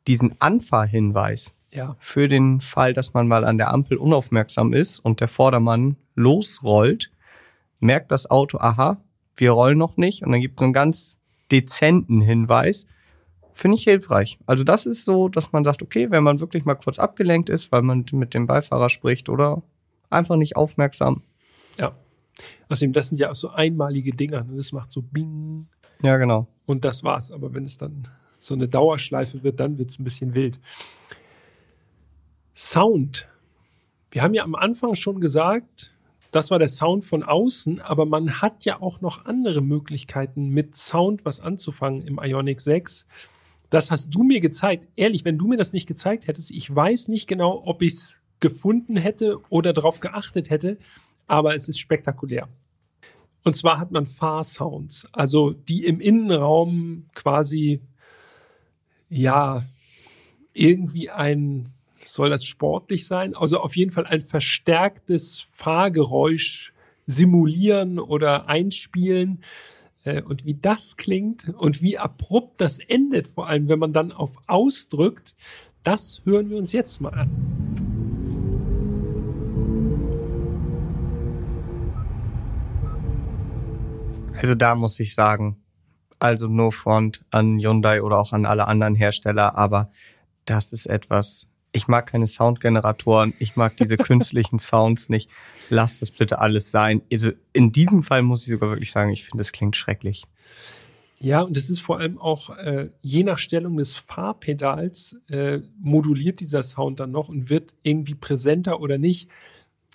diesen 0.06 0.40
Anfahrhinweis 0.40 1.56
Ja, 1.72 1.96
für 1.98 2.28
den 2.28 2.60
Fall, 2.60 2.92
dass 2.92 3.14
man 3.14 3.28
mal 3.28 3.44
an 3.44 3.58
der 3.58 3.72
Ampel 3.72 3.96
unaufmerksam 3.96 4.72
ist 4.72 4.98
und 4.98 5.20
der 5.20 5.28
Vordermann 5.28 5.96
losrollt, 6.14 7.10
merkt 7.80 8.10
das 8.10 8.30
Auto, 8.30 8.58
aha, 8.58 8.98
wir 9.36 9.50
rollen 9.52 9.78
noch 9.78 9.96
nicht 9.96 10.22
und 10.22 10.32
dann 10.32 10.40
gibt 10.40 10.58
es 10.58 10.60
so 10.60 10.64
einen 10.64 10.72
ganz 10.72 11.18
dezenten 11.50 12.20
Hinweis. 12.20 12.86
Finde 13.56 13.78
ich 13.78 13.84
hilfreich. 13.84 14.38
Also 14.44 14.64
das 14.64 14.84
ist 14.84 15.06
so, 15.06 15.30
dass 15.30 15.50
man 15.50 15.64
sagt, 15.64 15.82
okay, 15.82 16.10
wenn 16.10 16.22
man 16.22 16.40
wirklich 16.40 16.66
mal 16.66 16.74
kurz 16.74 16.98
abgelenkt 16.98 17.48
ist, 17.48 17.72
weil 17.72 17.80
man 17.80 18.04
mit 18.12 18.34
dem 18.34 18.46
Beifahrer 18.46 18.90
spricht 18.90 19.30
oder 19.30 19.62
einfach 20.10 20.36
nicht 20.36 20.56
aufmerksam. 20.56 21.22
ja. 21.78 21.96
Außerdem, 22.68 22.92
das 22.92 23.08
sind 23.08 23.18
ja 23.18 23.30
auch 23.30 23.34
so 23.34 23.48
einmalige 23.48 24.10
Dinger. 24.12 24.44
Ne? 24.44 24.58
Das 24.58 24.72
macht 24.72 24.92
so 24.92 25.00
Bing, 25.00 25.68
Ja, 26.02 26.18
genau. 26.18 26.48
Und 26.66 26.84
das 26.84 27.02
war's. 27.02 27.30
Aber 27.30 27.54
wenn 27.54 27.64
es 27.64 27.78
dann 27.78 28.06
so 28.38 28.52
eine 28.52 28.68
Dauerschleife 28.68 29.42
wird, 29.42 29.58
dann 29.58 29.78
wird's 29.78 29.98
ein 29.98 30.04
bisschen 30.04 30.34
wild. 30.34 30.60
Sound. 32.54 33.26
Wir 34.10 34.22
haben 34.22 34.34
ja 34.34 34.44
am 34.44 34.54
Anfang 34.54 34.96
schon 34.96 35.18
gesagt, 35.18 35.94
das 36.30 36.50
war 36.50 36.58
der 36.58 36.68
Sound 36.68 37.06
von 37.06 37.22
außen, 37.22 37.80
aber 37.80 38.04
man 38.04 38.42
hat 38.42 38.66
ja 38.66 38.82
auch 38.82 39.00
noch 39.00 39.24
andere 39.24 39.62
Möglichkeiten, 39.62 40.50
mit 40.50 40.76
Sound 40.76 41.24
was 41.24 41.40
anzufangen 41.40 42.02
im 42.02 42.20
Ionic 42.22 42.60
6. 42.60 43.06
Das 43.70 43.90
hast 43.90 44.10
du 44.10 44.22
mir 44.22 44.40
gezeigt. 44.40 44.86
Ehrlich, 44.96 45.24
wenn 45.24 45.38
du 45.38 45.46
mir 45.46 45.56
das 45.56 45.72
nicht 45.72 45.86
gezeigt 45.86 46.26
hättest, 46.26 46.50
ich 46.50 46.74
weiß 46.74 47.08
nicht 47.08 47.26
genau, 47.26 47.62
ob 47.64 47.82
ich 47.82 47.94
es 47.94 48.14
gefunden 48.40 48.96
hätte 48.96 49.38
oder 49.48 49.72
darauf 49.72 50.00
geachtet 50.00 50.50
hätte, 50.50 50.78
aber 51.26 51.54
es 51.54 51.68
ist 51.68 51.78
spektakulär. 51.78 52.48
Und 53.44 53.56
zwar 53.56 53.78
hat 53.78 53.92
man 53.92 54.06
Fahrsounds, 54.06 55.06
also 55.12 55.52
die 55.52 55.84
im 55.84 56.00
Innenraum 56.00 57.06
quasi, 57.14 57.80
ja, 59.08 59.62
irgendwie 60.52 61.10
ein, 61.10 61.68
soll 62.08 62.30
das 62.30 62.44
sportlich 62.44 63.06
sein? 63.06 63.36
Also 63.36 63.60
auf 63.60 63.76
jeden 63.76 63.90
Fall 63.90 64.06
ein 64.06 64.20
verstärktes 64.20 65.44
Fahrgeräusch 65.50 66.72
simulieren 67.04 67.98
oder 67.98 68.48
einspielen. 68.48 69.42
Äh, 70.06 70.22
und 70.22 70.44
wie 70.44 70.54
das 70.54 70.96
klingt 70.96 71.52
und 71.58 71.82
wie 71.82 71.98
abrupt 71.98 72.60
das 72.60 72.78
endet, 72.78 73.28
vor 73.28 73.48
allem 73.48 73.68
wenn 73.68 73.78
man 73.78 73.92
dann 73.92 74.12
auf 74.12 74.36
ausdrückt, 74.46 75.34
das 75.82 76.22
hören 76.24 76.48
wir 76.48 76.56
uns 76.56 76.72
jetzt 76.72 77.00
mal 77.00 77.12
an. 77.12 77.30
Also 84.40 84.54
da 84.54 84.74
muss 84.74 85.00
ich 85.00 85.14
sagen, 85.14 85.56
also 86.18 86.46
no 86.46 86.70
front 86.70 87.24
an 87.30 87.58
Hyundai 87.58 88.02
oder 88.02 88.18
auch 88.18 88.32
an 88.32 88.46
alle 88.46 88.68
anderen 88.68 88.94
Hersteller, 88.94 89.56
aber 89.56 89.90
das 90.44 90.72
ist 90.72 90.86
etwas, 90.86 91.46
ich 91.76 91.88
mag 91.88 92.06
keine 92.06 92.26
Soundgeneratoren, 92.26 93.34
ich 93.38 93.56
mag 93.56 93.76
diese 93.76 93.96
künstlichen 93.96 94.58
Sounds 94.58 95.08
nicht. 95.08 95.30
Lass 95.68 96.00
das 96.00 96.10
bitte 96.10 96.38
alles 96.38 96.70
sein. 96.70 97.02
Also 97.12 97.30
in 97.52 97.70
diesem 97.70 98.02
Fall 98.02 98.22
muss 98.22 98.42
ich 98.42 98.48
sogar 98.48 98.70
wirklich 98.70 98.90
sagen, 98.90 99.10
ich 99.10 99.24
finde, 99.24 99.42
es 99.42 99.52
klingt 99.52 99.76
schrecklich. 99.76 100.24
Ja, 101.18 101.40
und 101.40 101.56
es 101.56 101.70
ist 101.70 101.80
vor 101.80 101.98
allem 101.98 102.18
auch 102.18 102.50
äh, 102.50 102.90
je 103.00 103.24
nach 103.24 103.38
Stellung 103.38 103.76
des 103.76 103.96
Fahrpedals 103.96 105.16
äh, 105.28 105.60
moduliert 105.78 106.40
dieser 106.40 106.62
Sound 106.62 107.00
dann 107.00 107.10
noch 107.10 107.28
und 107.28 107.48
wird 107.48 107.74
irgendwie 107.82 108.14
präsenter 108.14 108.80
oder 108.80 108.98
nicht. 108.98 109.30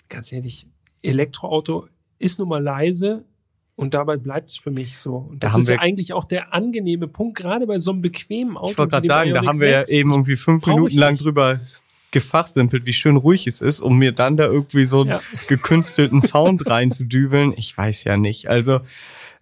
Ganz 0.08 0.32
ehrlich, 0.32 0.66
Elektroauto 1.02 1.88
ist 2.18 2.38
nun 2.38 2.48
mal 2.48 2.62
leise, 2.62 3.24
und 3.74 3.94
dabei 3.94 4.16
bleibt 4.16 4.50
es 4.50 4.56
für 4.56 4.70
mich 4.70 4.98
so. 4.98 5.16
Und 5.16 5.42
das 5.42 5.52
da 5.52 5.58
ist 5.58 5.68
ja 5.68 5.78
eigentlich 5.78 6.12
auch 6.12 6.24
der 6.24 6.52
angenehme 6.52 7.08
Punkt, 7.08 7.38
gerade 7.38 7.66
bei 7.66 7.78
so 7.78 7.92
einem 7.92 8.02
bequemen 8.02 8.56
Auto. 8.56 8.72
Ich 8.72 8.78
wollte 8.78 8.90
gerade 8.90 9.06
sagen, 9.06 9.34
da 9.34 9.44
haben 9.44 9.60
wir 9.60 9.70
ja 9.70 9.88
eben 9.88 10.10
irgendwie 10.10 10.36
fünf 10.36 10.66
Minuten 10.66 10.96
lang 10.96 11.12
nicht. 11.12 11.24
drüber 11.24 11.60
gefachsimpelt, 12.10 12.84
wie 12.84 12.92
schön 12.92 13.16
ruhig 13.16 13.46
es 13.46 13.60
ist, 13.60 13.80
um 13.80 13.96
mir 13.96 14.12
dann 14.12 14.36
da 14.36 14.44
irgendwie 14.44 14.84
so 14.84 15.00
einen 15.00 15.10
ja. 15.10 15.20
gekünstelten 15.48 16.20
Sound 16.20 16.66
reinzudübeln. 16.70 17.54
Ich 17.56 17.76
weiß 17.76 18.04
ja 18.04 18.16
nicht. 18.16 18.48
Also 18.48 18.80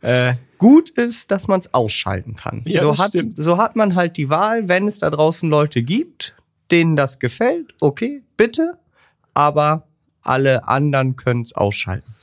äh, 0.01 0.35
gut 0.57 0.91
ist, 0.91 1.31
dass 1.31 1.49
man 1.49 1.61
es 1.61 1.75
ausschalten 1.75 2.37
kann. 2.37 2.63
Ja, 2.65 2.83
so, 2.83 2.99
hat, 2.99 3.13
so 3.35 3.59
hat 3.59 3.77
man 3.77 3.97
halt 3.97 4.17
die 4.17 4.31
Wahl, 4.31 4.69
wenn 4.69 4.87
es 4.87 4.99
da 5.01 5.11
draußen 5.11 5.51
Leute 5.51 5.83
gibt, 5.83 6.37
denen 6.71 6.97
das 6.97 7.19
gefällt, 7.19 7.75
okay, 7.81 8.23
bitte. 8.37 8.79
Aber 9.35 9.87
alle 10.23 10.69
anderen 10.69 11.17
können 11.17 11.43
es 11.43 11.53
ausschalten. 11.55 12.15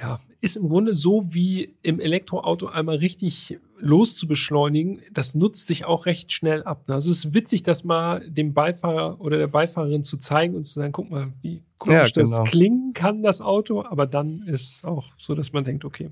Ja, 0.00 0.18
ist 0.42 0.56
im 0.56 0.68
Grunde 0.68 0.94
so 0.94 1.32
wie 1.34 1.74
im 1.82 2.00
Elektroauto 2.00 2.66
einmal 2.66 2.96
richtig 2.96 3.58
loszubeschleunigen. 3.78 5.02
Das 5.12 5.34
nutzt 5.34 5.66
sich 5.66 5.84
auch 5.84 6.06
recht 6.06 6.32
schnell 6.32 6.62
ab. 6.62 6.88
Ne? 6.88 6.94
Also 6.94 7.10
es 7.10 7.24
ist 7.24 7.34
witzig, 7.34 7.62
das 7.62 7.84
mal 7.84 8.28
dem 8.28 8.54
Beifahrer 8.54 9.20
oder 9.20 9.38
der 9.38 9.48
Beifahrerin 9.48 10.04
zu 10.04 10.16
zeigen 10.16 10.54
und 10.54 10.64
zu 10.64 10.74
sagen, 10.74 10.92
guck 10.92 11.10
mal, 11.10 11.32
wie 11.42 11.62
komisch 11.78 12.12
ja, 12.16 12.22
genau. 12.22 12.38
das 12.38 12.50
klingen 12.50 12.94
kann, 12.94 13.22
das 13.22 13.40
Auto. 13.40 13.84
Aber 13.84 14.06
dann 14.06 14.42
ist 14.46 14.84
auch 14.84 15.06
so, 15.18 15.34
dass 15.34 15.52
man 15.52 15.64
denkt, 15.64 15.84
okay, 15.84 16.10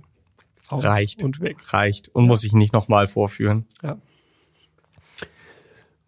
aus 0.68 0.84
reicht 0.84 1.24
und 1.24 1.40
weg. 1.40 1.72
Reicht 1.72 2.08
und 2.08 2.24
ja. 2.24 2.28
muss 2.28 2.44
ich 2.44 2.52
nicht 2.52 2.72
nochmal 2.72 3.06
vorführen. 3.06 3.66
Ja. 3.82 3.98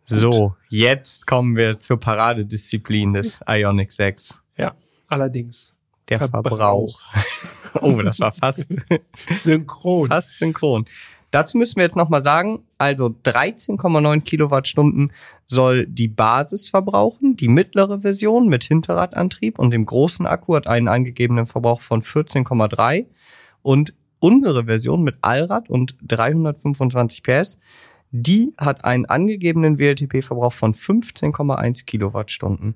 So, 0.04 0.56
jetzt 0.68 1.26
kommen 1.26 1.56
wir 1.56 1.78
zur 1.78 2.00
Paradedisziplin 2.00 3.12
des 3.12 3.40
Ionic 3.48 3.92
6. 3.92 4.40
Ja, 4.56 4.74
allerdings. 5.06 5.72
Der 6.10 6.18
Verbrauch. 6.18 7.00
Verbrauch. 7.00 7.00
Oh, 7.82 8.02
das 8.02 8.18
war 8.20 8.32
fast 8.32 8.66
synchron. 9.30 10.08
Fast 10.08 10.38
synchron. 10.38 10.84
Dazu 11.30 11.58
müssen 11.58 11.76
wir 11.76 11.84
jetzt 11.84 11.96
nochmal 11.96 12.22
sagen, 12.22 12.64
also 12.76 13.06
13,9 13.24 14.20
Kilowattstunden 14.22 15.12
soll 15.46 15.86
die 15.86 16.08
Basis 16.08 16.70
verbrauchen. 16.70 17.36
Die 17.36 17.48
mittlere 17.48 18.00
Version 18.00 18.48
mit 18.48 18.64
Hinterradantrieb 18.64 19.58
und 19.58 19.70
dem 19.70 19.86
großen 19.86 20.26
Akku 20.26 20.56
hat 20.56 20.66
einen 20.66 20.88
angegebenen 20.88 21.46
Verbrauch 21.46 21.80
von 21.80 22.02
14,3 22.02 23.06
und 23.62 23.94
unsere 24.18 24.64
Version 24.64 25.02
mit 25.02 25.16
Allrad 25.22 25.70
und 25.70 25.96
325 26.02 27.22
PS, 27.22 27.58
die 28.10 28.52
hat 28.58 28.84
einen 28.84 29.06
angegebenen 29.06 29.78
WLTP-Verbrauch 29.78 30.52
von 30.52 30.74
15,1 30.74 31.84
Kilowattstunden. 31.84 32.74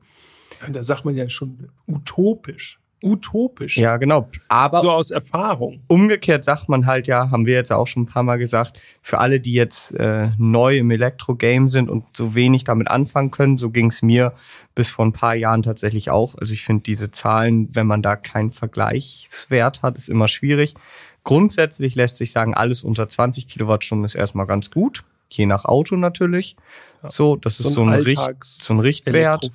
Da 0.71 0.83
sagt 0.85 1.05
man 1.05 1.17
ja 1.17 1.29
schon 1.29 1.71
utopisch 1.89 2.79
utopisch. 3.05 3.77
Ja, 3.77 3.99
genau. 3.99 4.29
Aber 4.49 4.81
so 4.81 4.91
aus 4.91 5.11
Erfahrung. 5.11 5.83
Umgekehrt 5.89 6.43
sagt 6.43 6.69
man 6.69 6.87
halt 6.87 7.07
ja, 7.07 7.31
haben 7.31 7.47
wir 7.47 7.55
jetzt 7.55 7.73
auch 7.73 7.87
schon 7.87 8.05
ein 8.05 8.07
paar 8.07 8.23
Mal 8.23 8.39
gesagt, 8.39 8.81
für 9.03 9.19
alle, 9.19 9.41
die 9.41 9.53
jetzt 9.53 9.93
äh, 9.93 10.31
neu 10.39 10.79
im 10.79 10.91
Elektro-Game 10.91 11.69
sind 11.69 11.91
und 11.91 12.05
so 12.17 12.35
wenig 12.35 12.65
damit 12.65 12.89
anfangen 12.89 13.31
können, 13.31 13.59
so 13.59 13.71
ging 13.71 13.87
es 13.87 14.03
mir 14.03 14.33
bis 14.75 14.91
vor 14.91 15.05
ein 15.05 15.13
paar 15.13 15.35
Jahren 15.35 15.63
tatsächlich 15.63 16.11
auch. 16.11 16.35
Also 16.37 16.55
ich 16.55 16.63
finde 16.63 16.83
diese 16.83 17.11
Zahlen, 17.11 17.69
wenn 17.75 17.87
man 17.87 18.03
da 18.03 18.17
keinen 18.17 18.51
Vergleichswert 18.51 19.83
hat, 19.83 19.99
ist 19.99 20.09
immer 20.09 20.27
schwierig. 20.27 20.75
Grundsätzlich 21.23 21.95
lässt 21.95 22.17
sich 22.17 22.33
sagen, 22.33 22.55
alles 22.55 22.85
unter 22.85 23.09
20 23.09 23.47
Kilowattstunden 23.47 24.05
ist 24.05 24.15
erstmal 24.15 24.47
ganz 24.47 24.71
gut. 24.71 25.05
Je 25.29 25.47
nach 25.47 25.65
Auto 25.65 25.97
natürlich. 25.97 26.57
Ja. 27.03 27.11
So, 27.11 27.37
das 27.37 27.61
ist 27.61 27.73
so 27.73 27.81
ein, 27.83 27.87
so 27.87 27.93
ein, 27.93 28.01
Richt, 28.01 28.45
so 28.45 28.75
ein 28.75 28.81
Richtwert. 28.81 29.51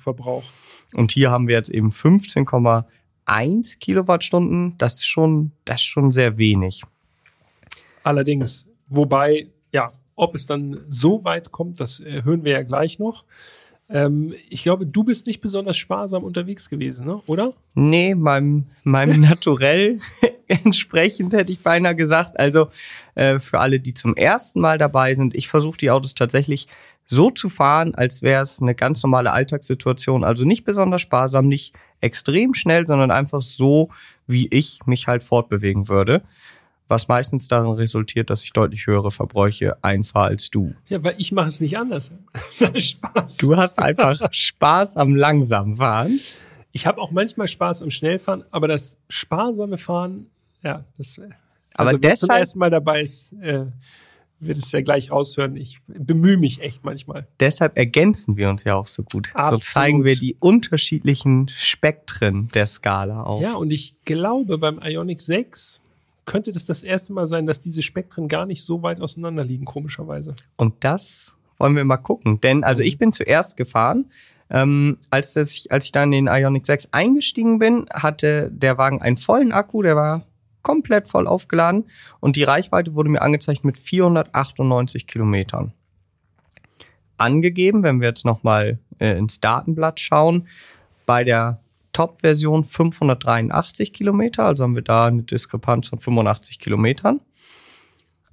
Und 0.92 1.12
hier 1.12 1.30
haben 1.30 1.46
wir 1.48 1.54
jetzt 1.54 1.70
eben 1.70 1.92
15, 1.92 2.44
1 3.30 3.78
Kilowattstunden, 3.78 4.76
das 4.78 4.94
ist 4.94 5.06
schon, 5.06 5.52
das 5.64 5.76
ist 5.76 5.86
schon 5.86 6.12
sehr 6.12 6.36
wenig. 6.36 6.82
Allerdings, 8.02 8.66
wobei, 8.88 9.48
ja, 9.72 9.92
ob 10.16 10.34
es 10.34 10.46
dann 10.46 10.80
so 10.88 11.24
weit 11.24 11.52
kommt, 11.52 11.80
das 11.80 12.00
äh, 12.00 12.22
hören 12.24 12.44
wir 12.44 12.52
ja 12.52 12.62
gleich 12.62 12.98
noch. 12.98 13.24
Ähm, 13.88 14.34
ich 14.48 14.62
glaube, 14.62 14.86
du 14.86 15.04
bist 15.04 15.26
nicht 15.26 15.40
besonders 15.40 15.76
sparsam 15.76 16.24
unterwegs 16.24 16.68
gewesen, 16.68 17.06
ne? 17.06 17.20
oder? 17.26 17.52
Nee, 17.74 18.14
meinem, 18.14 18.66
meinem 18.84 19.20
Naturell 19.28 20.00
entsprechend 20.48 21.32
hätte 21.32 21.52
ich 21.52 21.62
beinahe 21.62 21.94
gesagt. 21.94 22.38
Also 22.38 22.68
äh, 23.14 23.38
für 23.38 23.60
alle, 23.60 23.80
die 23.80 23.94
zum 23.94 24.16
ersten 24.16 24.60
Mal 24.60 24.78
dabei 24.78 25.14
sind, 25.14 25.34
ich 25.34 25.48
versuche 25.48 25.78
die 25.78 25.90
Autos 25.90 26.14
tatsächlich 26.14 26.68
so 27.06 27.30
zu 27.30 27.48
fahren, 27.48 27.94
als 27.96 28.22
wäre 28.22 28.42
es 28.42 28.62
eine 28.62 28.76
ganz 28.76 29.02
normale 29.02 29.32
Alltagssituation. 29.32 30.22
Also 30.22 30.44
nicht 30.44 30.64
besonders 30.64 31.02
sparsam, 31.02 31.48
nicht 31.48 31.74
extrem 32.00 32.54
schnell, 32.54 32.86
sondern 32.86 33.10
einfach 33.10 33.42
so, 33.42 33.90
wie 34.26 34.48
ich 34.50 34.80
mich 34.86 35.06
halt 35.06 35.22
fortbewegen 35.22 35.88
würde. 35.88 36.22
Was 36.88 37.06
meistens 37.06 37.46
darin 37.46 37.70
resultiert, 37.72 38.30
dass 38.30 38.42
ich 38.42 38.52
deutlich 38.52 38.86
höhere 38.88 39.12
Verbräuche 39.12 39.76
einfahre 39.82 40.26
als 40.26 40.50
du. 40.50 40.74
Ja, 40.88 41.04
weil 41.04 41.14
ich 41.18 41.30
mache 41.30 41.46
es 41.46 41.60
nicht 41.60 41.78
anders. 41.78 42.10
Spaß. 42.76 43.36
Du 43.36 43.56
hast 43.56 43.78
einfach 43.78 44.20
Spaß 44.32 44.96
am 44.96 45.14
langsamen 45.14 45.76
Fahren. 45.76 46.18
Ich 46.72 46.86
habe 46.86 47.00
auch 47.00 47.12
manchmal 47.12 47.46
Spaß 47.46 47.82
am 47.82 47.90
Schnellfahren, 47.90 48.44
aber 48.50 48.66
das 48.66 48.96
sparsame 49.08 49.78
Fahren, 49.78 50.26
ja, 50.62 50.84
das. 50.98 51.18
Also 51.18 51.30
aber 51.74 51.98
deshalb, 51.98 52.18
zum 52.18 52.36
ersten 52.36 52.58
Mal 52.58 52.70
dabei 52.70 53.02
ist, 53.02 53.32
äh, 53.34 53.66
wird 54.40 54.58
es 54.58 54.72
ja 54.72 54.80
gleich 54.80 55.10
raushören. 55.10 55.56
Ich 55.56 55.80
bemühe 55.86 56.36
mich 56.36 56.60
echt 56.60 56.84
manchmal. 56.84 57.26
Deshalb 57.38 57.76
ergänzen 57.76 58.36
wir 58.36 58.48
uns 58.48 58.64
ja 58.64 58.74
auch 58.74 58.86
so 58.86 59.02
gut. 59.02 59.30
Absolut. 59.34 59.64
So 59.64 59.72
zeigen 59.72 60.04
wir 60.04 60.16
die 60.16 60.36
unterschiedlichen 60.40 61.48
Spektren 61.48 62.48
der 62.48 62.66
Skala 62.66 63.22
auf. 63.22 63.42
Ja, 63.42 63.54
und 63.54 63.70
ich 63.70 63.94
glaube, 64.04 64.58
beim 64.58 64.80
Ionic 64.82 65.20
6 65.20 65.80
könnte 66.24 66.52
das 66.52 66.66
das 66.66 66.82
erste 66.82 67.12
Mal 67.12 67.26
sein, 67.26 67.46
dass 67.46 67.60
diese 67.60 67.82
Spektren 67.82 68.28
gar 68.28 68.46
nicht 68.46 68.64
so 68.64 68.82
weit 68.82 69.00
auseinander 69.00 69.44
liegen, 69.44 69.64
komischerweise. 69.64 70.34
Und 70.56 70.74
das 70.80 71.34
wollen 71.58 71.76
wir 71.76 71.84
mal 71.84 71.98
gucken. 71.98 72.40
Denn, 72.40 72.64
also 72.64 72.82
ich 72.82 72.98
bin 72.98 73.12
zuerst 73.12 73.56
gefahren. 73.56 74.10
Ähm, 74.48 74.98
als, 75.10 75.34
das, 75.34 75.64
als 75.70 75.84
ich 75.84 75.92
dann 75.92 76.12
in 76.12 76.26
den 76.26 76.34
Ionic 76.34 76.66
6 76.66 76.88
eingestiegen 76.92 77.58
bin, 77.58 77.86
hatte 77.92 78.50
der 78.52 78.78
Wagen 78.78 79.00
einen 79.00 79.16
vollen 79.16 79.52
Akku, 79.52 79.82
der 79.82 79.94
war 79.94 80.26
komplett 80.62 81.08
voll 81.08 81.26
aufgeladen 81.26 81.86
und 82.20 82.36
die 82.36 82.44
Reichweite 82.44 82.94
wurde 82.94 83.10
mir 83.10 83.22
angezeigt 83.22 83.64
mit 83.64 83.78
498 83.78 85.06
Kilometern. 85.06 85.72
Angegeben, 87.18 87.82
wenn 87.82 88.00
wir 88.00 88.08
jetzt 88.08 88.24
nochmal 88.24 88.78
äh, 88.98 89.16
ins 89.18 89.40
Datenblatt 89.40 90.00
schauen, 90.00 90.48
bei 91.06 91.24
der 91.24 91.60
Top-Version 91.92 92.64
583 92.64 93.92
Kilometer, 93.92 94.46
also 94.46 94.64
haben 94.64 94.74
wir 94.74 94.82
da 94.82 95.06
eine 95.06 95.22
Diskrepanz 95.22 95.88
von 95.88 95.98
85 95.98 96.58
Kilometern. 96.58 97.20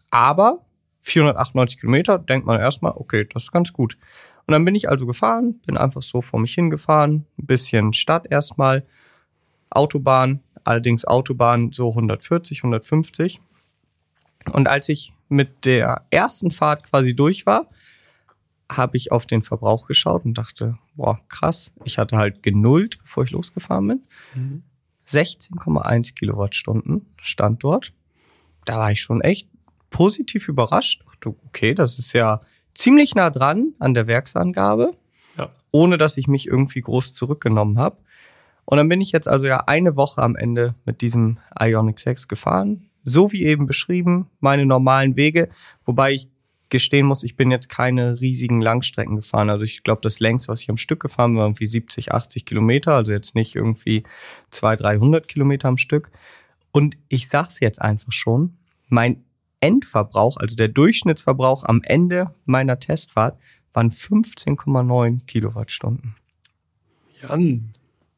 Aber 0.09 0.65
498 1.01 1.79
Kilometer, 1.79 2.19
denkt 2.19 2.45
man 2.45 2.59
erstmal, 2.59 2.93
okay, 2.95 3.27
das 3.33 3.43
ist 3.43 3.51
ganz 3.51 3.73
gut. 3.73 3.97
Und 4.45 4.53
dann 4.53 4.63
bin 4.63 4.75
ich 4.75 4.89
also 4.89 5.05
gefahren, 5.05 5.59
bin 5.65 5.77
einfach 5.77 6.01
so 6.01 6.21
vor 6.21 6.39
mich 6.39 6.53
hingefahren, 6.53 7.25
ein 7.37 7.45
bisschen 7.45 7.93
Stadt 7.93 8.27
erstmal, 8.29 8.85
Autobahn, 9.69 10.41
allerdings 10.67 11.05
Autobahn 11.05 11.71
so 11.71 11.89
140, 11.89 12.59
150. 12.59 13.39
Und 14.51 14.67
als 14.67 14.89
ich 14.89 15.13
mit 15.29 15.65
der 15.65 16.05
ersten 16.11 16.51
Fahrt 16.51 16.83
quasi 16.83 17.15
durch 17.15 17.45
war, 17.45 17.67
habe 18.69 18.97
ich 18.97 19.11
auf 19.11 19.25
den 19.25 19.41
Verbrauch 19.41 19.87
geschaut 19.87 20.25
und 20.25 20.37
dachte, 20.37 20.77
boah, 20.95 21.19
krass. 21.29 21.71
Ich 21.85 21.97
hatte 21.97 22.17
halt 22.17 22.43
genullt, 22.43 22.99
bevor 22.99 23.23
ich 23.23 23.31
losgefahren 23.31 23.87
bin. 23.87 24.03
Mhm. 24.35 24.63
16,1 25.07 26.15
Kilowattstunden 26.15 27.05
stand 27.21 27.63
dort. 27.63 27.93
Da 28.65 28.77
war 28.77 28.91
ich 28.91 29.01
schon 29.01 29.21
echt 29.21 29.47
positiv 29.89 30.49
überrascht. 30.49 31.03
Dachte, 31.05 31.35
okay, 31.45 31.73
das 31.73 31.97
ist 31.97 32.11
ja 32.11 32.41
ziemlich 32.73 33.15
nah 33.15 33.29
dran 33.29 33.73
an 33.79 33.93
der 33.93 34.07
Werksangabe, 34.07 34.97
ja. 35.37 35.49
ohne 35.71 35.97
dass 35.97 36.17
ich 36.17 36.27
mich 36.27 36.45
irgendwie 36.45 36.81
groß 36.81 37.13
zurückgenommen 37.13 37.79
habe. 37.79 37.97
Und 38.69 38.77
dann 38.77 38.89
bin 38.89 38.99
ich 38.99 39.13
jetzt 39.13 39.29
also 39.29 39.45
ja 39.45 39.63
eine 39.65 39.95
Woche 39.95 40.21
am 40.21 40.35
Ende 40.35 40.75
mit 40.83 40.99
diesem 40.99 41.37
Ionic 41.57 41.99
6 41.99 42.27
gefahren. 42.27 42.89
So 43.05 43.31
wie 43.31 43.45
eben 43.45 43.65
beschrieben, 43.65 44.29
meine 44.41 44.65
normalen 44.65 45.15
Wege, 45.15 45.47
wobei 45.85 46.11
ich 46.11 46.29
gestehen 46.67 47.05
muss, 47.05 47.23
ich 47.23 47.37
bin 47.37 47.49
jetzt 47.49 47.69
keine 47.69 48.19
riesigen 48.19 48.59
Langstrecken 48.59 49.15
gefahren. 49.15 49.49
Also 49.49 49.63
ich 49.63 49.83
glaube, 49.83 50.01
das 50.01 50.19
längste, 50.19 50.51
was 50.51 50.63
ich 50.63 50.69
am 50.69 50.75
Stück 50.75 50.99
gefahren 50.99 51.31
bin, 51.31 51.37
war 51.37 51.45
irgendwie 51.45 51.65
70, 51.65 52.11
80 52.11 52.45
Kilometer, 52.45 52.93
also 52.95 53.13
jetzt 53.13 53.35
nicht 53.35 53.55
irgendwie 53.55 54.03
200, 54.51 54.81
300 54.81 55.27
Kilometer 55.29 55.69
am 55.69 55.77
Stück. 55.77 56.11
Und 56.73 56.97
ich 57.07 57.29
sag's 57.29 57.61
jetzt 57.61 57.81
einfach 57.81 58.11
schon, 58.11 58.57
mein 58.89 59.23
Endverbrauch, 59.61 60.35
also 60.35 60.57
der 60.57 60.67
Durchschnittsverbrauch 60.67 61.63
am 61.63 61.81
Ende 61.83 62.33
meiner 62.43 62.81
Testfahrt, 62.81 63.39
waren 63.71 63.91
15,9 63.91 65.25
Kilowattstunden. 65.25 66.17
Jan, 67.21 67.73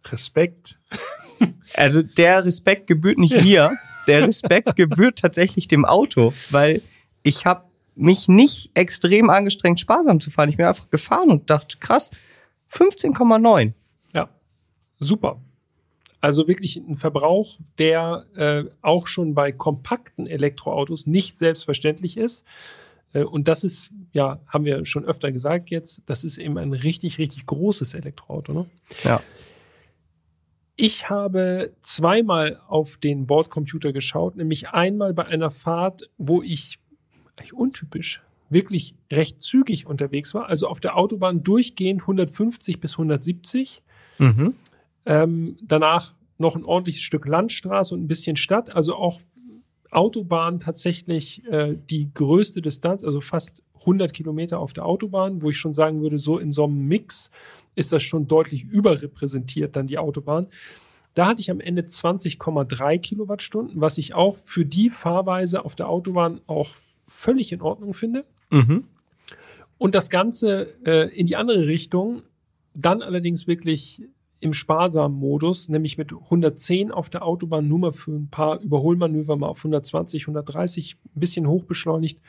Respekt. 0.06 0.78
Also 1.76 2.02
der 2.02 2.44
Respekt 2.44 2.88
gebührt 2.88 3.18
nicht 3.20 3.42
mir, 3.44 3.72
der 4.08 4.28
Respekt 4.28 4.76
gebührt 4.76 5.20
tatsächlich 5.20 5.68
dem 5.68 5.86
Auto, 5.86 6.34
weil 6.50 6.82
ich 7.24 7.46
habe 7.46 7.64
mich 7.96 8.28
nicht 8.28 8.72
extrem 8.74 9.30
angestrengt, 9.30 9.80
sparsam 9.80 10.20
zu 10.20 10.32
fahren. 10.32 10.50
Ich 10.50 10.58
bin 10.58 10.66
einfach 10.66 10.90
gefahren 10.90 11.30
und 11.30 11.50
dachte, 11.50 11.78
krass, 11.78 12.12
15,9. 12.72 13.74
Ja, 14.14 14.30
super. 15.00 15.40
Also 16.22 16.48
wirklich 16.48 16.78
ein 16.78 16.98
Verbrauch, 16.98 17.58
der 17.78 18.26
äh, 18.36 18.64
auch 18.82 19.08
schon 19.08 19.34
bei 19.34 19.52
kompakten 19.52 20.28
Elektroautos 20.28 21.08
nicht 21.08 21.38
selbstverständlich 21.38 22.18
ist. 22.18 22.44
Äh, 23.14 23.24
und 23.24 23.48
das 23.48 23.64
ist, 23.64 23.90
ja, 24.12 24.40
haben 24.48 24.66
wir 24.66 24.86
schon 24.86 25.06
öfter 25.06 25.32
gesagt 25.32 25.70
jetzt, 25.70 26.02
das 26.06 26.24
ist 26.24 26.38
eben 26.38 26.58
ein 26.58 26.74
richtig, 26.74 27.18
richtig 27.18 27.46
großes 27.46 27.94
Elektroauto. 27.94 28.54
Ne? 28.54 28.66
Ja. 29.04 29.22
Ich 30.82 31.10
habe 31.10 31.74
zweimal 31.82 32.62
auf 32.70 32.96
den 32.96 33.28
Bordcomputer 33.28 33.92
geschaut, 33.92 34.38
nämlich 34.38 34.70
einmal 34.70 35.14
bei 35.14 35.26
einer 35.26 35.52
Fahrt, 35.52 36.10
wo 36.18 36.42
ich 36.42 36.80
eigentlich 37.36 37.52
untypisch, 37.54 38.22
wirklich 38.50 38.96
recht 39.12 39.42
zügig 39.42 39.88
unterwegs 39.88 40.34
war. 40.34 40.48
Also 40.48 40.70
auf 40.70 40.80
der 40.80 40.96
Autobahn 40.96 41.44
durchgehend 41.44 42.04
150 42.04 42.80
bis 42.80 42.94
170. 42.94 43.84
Mhm. 44.20 44.54
Ähm, 45.06 45.58
danach 45.62 46.14
noch 46.38 46.56
ein 46.56 46.64
ordentliches 46.64 47.02
Stück 47.02 47.26
Landstraße 47.26 47.94
und 47.94 48.04
ein 48.04 48.08
bisschen 48.08 48.38
Stadt. 48.38 48.74
Also 48.74 48.96
auch 48.96 49.20
Autobahn 49.92 50.62
tatsächlich 50.62 51.46
äh, 51.48 51.76
die 51.90 52.10
größte 52.14 52.62
Distanz, 52.62 53.04
also 53.04 53.20
fast 53.20 53.62
100 53.82 54.14
Kilometer 54.14 54.60
auf 54.60 54.72
der 54.72 54.86
Autobahn, 54.86 55.42
wo 55.42 55.50
ich 55.50 55.58
schon 55.58 55.74
sagen 55.74 56.02
würde, 56.02 56.18
so 56.18 56.38
in 56.38 56.54
so 56.54 56.64
einem 56.64 56.88
Mix 56.88 57.30
ist 57.80 57.94
das 57.94 58.04
schon 58.04 58.28
deutlich 58.28 58.66
überrepräsentiert, 58.66 59.76
dann 59.76 59.88
die 59.88 59.98
Autobahn. 59.98 60.48
Da 61.14 61.28
hatte 61.28 61.42
ich 61.42 61.50
am 61.50 61.60
Ende 61.60 61.84
20,3 61.84 63.00
Kilowattstunden, 63.00 63.82
was 63.82 63.98
ich 63.98 64.14
auch 64.14 64.38
für 64.38 64.66
die 64.66 64.90
Fahrweise 64.90 65.66
auf 65.66 65.76
der 65.76 65.90
Autobahn 65.90 66.42
auch 66.46 66.76
völlig 67.08 67.52
in 67.52 67.62
Ordnung 67.62 67.94
finde. 67.94 68.26
Mhm. 68.52 68.86
Und 69.78 69.96
das 69.96 70.10
Ganze 70.10 70.78
äh, 70.86 71.10
in 71.18 71.26
die 71.26 71.36
andere 71.36 71.66
Richtung, 71.66 72.22
dann 72.76 73.02
allerdings 73.02 73.48
wirklich 73.48 74.04
im 74.42 74.54
sparsamen 74.54 75.18
Modus, 75.18 75.70
nämlich 75.70 75.98
mit 75.98 76.14
110 76.14 76.92
auf 76.92 77.10
der 77.10 77.26
Autobahn, 77.26 77.68
nur 77.68 77.80
mal 77.80 77.94
für 77.94 78.12
ein 78.12 78.30
paar 78.30 78.62
Überholmanöver 78.62 79.36
mal 79.36 79.48
auf 79.48 79.60
120, 79.60 80.24
130, 80.24 80.98
ein 81.16 81.20
bisschen 81.20 81.48
hochbeschleunigt. 81.48 82.20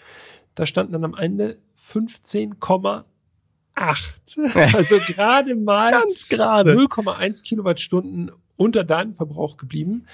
Da 0.55 0.67
standen 0.67 0.93
dann 0.93 1.05
am 1.05 1.15
Ende 1.15 1.59
15,8. 1.89 3.05
Also 3.81 4.99
gerade 5.07 5.55
mal 5.55 5.93
Ganz 5.93 6.29
gerade. 6.29 6.75
0,1 6.75 7.43
Kilowattstunden 7.43 8.31
unter 8.57 8.85
deinem 8.85 9.15
Verbrauch 9.15 9.57
geblieben. 9.57 10.05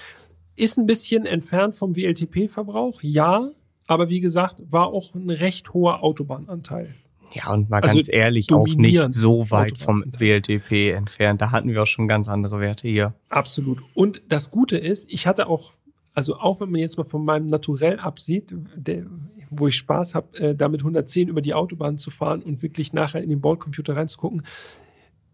Ist 0.55 0.77
ein 0.77 0.85
bisschen 0.85 1.25
entfernt 1.25 1.75
vom 1.75 1.95
WLTP-Verbrauch, 1.95 3.01
ja, 3.01 3.49
aber 3.85 4.09
wie 4.09 4.21
gesagt, 4.21 4.55
war 4.71 4.87
auch 4.87 5.13
ein 5.13 5.29
recht 5.29 5.73
hoher 5.73 6.01
Autobahnanteil. 6.01 6.95
Ja, 7.33 7.51
und 7.51 7.69
mal 7.69 7.81
also 7.81 7.95
ganz 7.95 8.09
ehrlich, 8.09 8.51
auch 8.53 8.67
nicht 8.67 9.13
so 9.13 9.51
weit 9.51 9.77
vom 9.77 10.03
WLTP 10.17 10.91
entfernt. 10.91 11.41
Da 11.41 11.51
hatten 11.51 11.69
wir 11.69 11.83
auch 11.83 11.87
schon 11.87 12.07
ganz 12.07 12.29
andere 12.29 12.59
Werte 12.59 12.87
hier. 12.87 13.13
Absolut. 13.29 13.79
Und 13.93 14.21
das 14.29 14.49
Gute 14.49 14.77
ist, 14.77 15.11
ich 15.11 15.27
hatte 15.27 15.47
auch, 15.47 15.73
also 16.13 16.37
auch 16.37 16.61
wenn 16.61 16.71
man 16.71 16.79
jetzt 16.79 16.97
mal 16.97 17.03
von 17.03 17.25
meinem 17.25 17.49
Naturell 17.49 17.99
absieht, 17.99 18.53
der, 18.75 19.05
wo 19.49 19.67
ich 19.67 19.75
Spaß 19.75 20.15
habe, 20.15 20.37
äh, 20.37 20.55
damit 20.55 20.81
110 20.81 21.27
über 21.27 21.41
die 21.41 21.53
Autobahn 21.53 21.97
zu 21.97 22.11
fahren 22.11 22.41
und 22.41 22.61
wirklich 22.61 22.93
nachher 22.93 23.23
in 23.23 23.29
den 23.29 23.41
Bordcomputer 23.41 23.95
reinzugucken, 23.95 24.43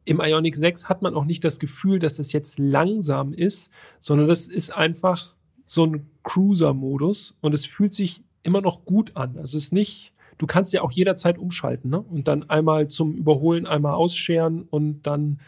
im 0.06 0.19
Ionic 0.19 0.56
6 0.56 0.90
hat 0.90 1.02
man 1.02 1.15
auch 1.15 1.26
nicht 1.26 1.44
das 1.44 1.60
Gefühl, 1.60 1.99
dass 1.99 2.18
das 2.18 2.34
jetzt 2.34 2.60
langsam 2.60 3.34
ist, 3.34 3.69
sondern 3.99 4.27
das 4.27 4.48
ist 4.48 4.72
einfach 4.72 5.34
so 5.65 5.85
ein 5.85 6.10
Cruiser-Modus 6.23 7.38
und 7.41 7.53
es 7.53 7.65
fühlt 7.65 7.94
sich 7.94 8.22
immer 8.44 8.61
noch 8.61 8.85
gut 8.85 9.15
an. 9.15 9.38
Also 9.38 9.57
es 9.57 9.65
ist 9.65 9.73
nicht, 9.73 10.14
du 10.38 10.45
kannst 10.45 10.73
ja 10.73 10.81
auch 10.81 10.91
jederzeit 10.91 11.38
umschalten 11.38 11.90
ne? 11.90 12.02
und 12.02 12.27
dann 12.27 12.49
einmal 12.49 12.90
zum 12.90 13.14
Überholen 13.14 13.65
einmal 13.65 13.94
ausscheren 13.94 14.64
und 14.64 15.03
dann 15.03 15.40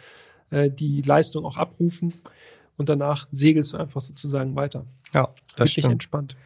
äh, 0.51 0.69
die 0.69 1.01
Leistung 1.01 1.45
auch 1.45 1.57
abrufen 1.57 2.13
und 2.77 2.89
danach 2.89 3.27
segelst 3.31 3.73
du 3.73 3.77
einfach 3.77 4.01
sozusagen 4.01 4.55
weiter. 4.55 4.85
Ja, 5.13 5.33
das 5.55 5.67
Richtig 5.67 5.83
stimmt. 5.83 5.93
entspannt. 5.93 6.37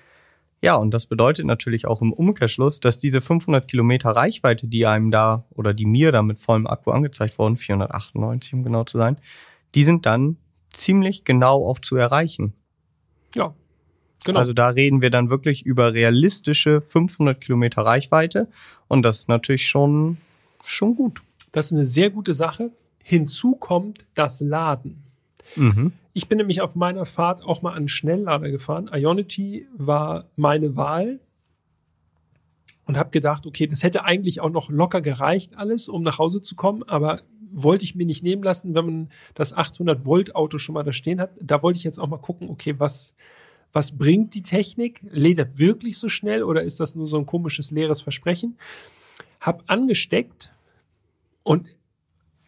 Ja, 0.62 0.76
und 0.76 0.94
das 0.94 1.06
bedeutet 1.06 1.46
natürlich 1.46 1.88
auch 1.88 2.02
im 2.02 2.12
Umkehrschluss, 2.12 2.80
dass 2.80 3.00
diese 3.00 3.22
500 3.22 3.68
Kilometer 3.68 4.10
Reichweite, 4.10 4.68
die 4.68 4.86
einem 4.86 5.10
da 5.10 5.46
oder 5.52 5.74
die 5.74 5.86
mir 5.86 6.12
da 6.12 6.22
mit 6.22 6.38
vollem 6.38 6.68
Akku 6.68 6.92
angezeigt 6.92 7.40
wurden, 7.40 7.56
498 7.56 8.54
um 8.54 8.64
genau 8.64 8.84
zu 8.84 8.98
sein, 8.98 9.18
die 9.76 9.84
sind 9.84 10.06
dann 10.06 10.38
ziemlich 10.72 11.24
genau 11.24 11.66
auch 11.66 11.80
zu 11.80 11.96
erreichen. 11.96 12.54
Ja, 13.36 13.54
Genau. 14.26 14.40
Also 14.40 14.54
da 14.54 14.70
reden 14.70 15.02
wir 15.02 15.10
dann 15.10 15.30
wirklich 15.30 15.66
über 15.66 15.94
realistische 15.94 16.82
500 16.82 17.40
Kilometer 17.40 17.84
Reichweite 17.84 18.48
und 18.88 19.04
das 19.04 19.20
ist 19.20 19.30
natürlich 19.30 19.68
schon, 19.68 20.18
schon 20.64 20.96
gut. 20.96 21.22
Das 21.52 21.68
ist 21.68 21.74
eine 21.74 21.86
sehr 21.86 22.10
gute 22.10 22.34
Sache. 22.34 22.72
Hinzu 23.02 23.56
kommt 23.56 24.06
das 24.16 24.42
Laden. 24.42 25.04
Mhm. 25.56 25.94
Ich 26.20 26.28
bin 26.28 26.38
nämlich 26.38 26.60
auf 26.60 26.76
meiner 26.76 27.06
Fahrt 27.06 27.46
auch 27.46 27.62
mal 27.62 27.72
an 27.72 27.88
Schnelllader 27.88 28.52
gefahren. 28.52 28.90
Ionity 28.94 29.70
war 29.78 30.26
meine 30.36 30.76
Wahl 30.76 31.22
und 32.84 32.98
habe 32.98 33.10
gedacht, 33.12 33.46
okay, 33.46 33.68
das 33.68 33.84
hätte 33.84 34.04
eigentlich 34.04 34.42
auch 34.42 34.50
noch 34.50 34.70
locker 34.70 35.00
gereicht 35.00 35.56
alles, 35.56 35.88
um 35.88 36.04
nach 36.04 36.20
Hause 36.20 36.42
zu 36.42 36.58
kommen, 36.58 36.84
aber 36.84 37.22
wollte 37.54 37.86
ich 37.86 37.96
mir 37.96 38.06
nicht 38.06 38.22
nehmen 38.22 38.44
lassen, 38.44 38.76
wenn 38.76 38.86
man 38.86 39.10
das 39.34 39.54
800 39.54 40.04
Volt 40.04 40.36
Auto 40.36 40.58
schon 40.58 40.74
mal 40.74 40.84
da 40.84 40.92
stehen 40.92 41.22
hat. 41.22 41.32
Da 41.42 41.64
wollte 41.64 41.78
ich 41.78 41.86
jetzt 41.86 42.02
auch 42.02 42.10
mal 42.10 42.18
gucken, 42.18 42.50
okay, 42.50 42.78
was 42.78 43.14
was 43.72 43.98
bringt 43.98 44.34
die 44.34 44.44
Technik? 44.44 45.00
Lädt 45.10 45.38
er 45.38 45.58
wirklich 45.58 46.00
so 46.00 46.10
schnell 46.10 46.44
oder 46.44 46.64
ist 46.64 46.82
das 46.82 46.96
nur 46.96 47.08
so 47.08 47.18
ein 47.18 47.28
komisches 47.28 47.72
leeres 47.72 48.02
Versprechen? 48.02 48.58
Hab 49.40 49.64
angesteckt 49.68 50.52
und 51.44 51.70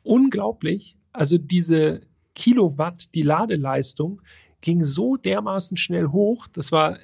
unglaublich, 0.03 0.97
also 1.13 1.37
diese 1.37 2.01
Kilowatt, 2.35 3.13
die 3.13 3.23
Ladeleistung 3.23 4.21
ging 4.61 4.83
so 4.83 5.17
dermaßen 5.17 5.77
schnell 5.77 6.07
hoch, 6.07 6.47
das 6.47 6.71
war 6.71 6.97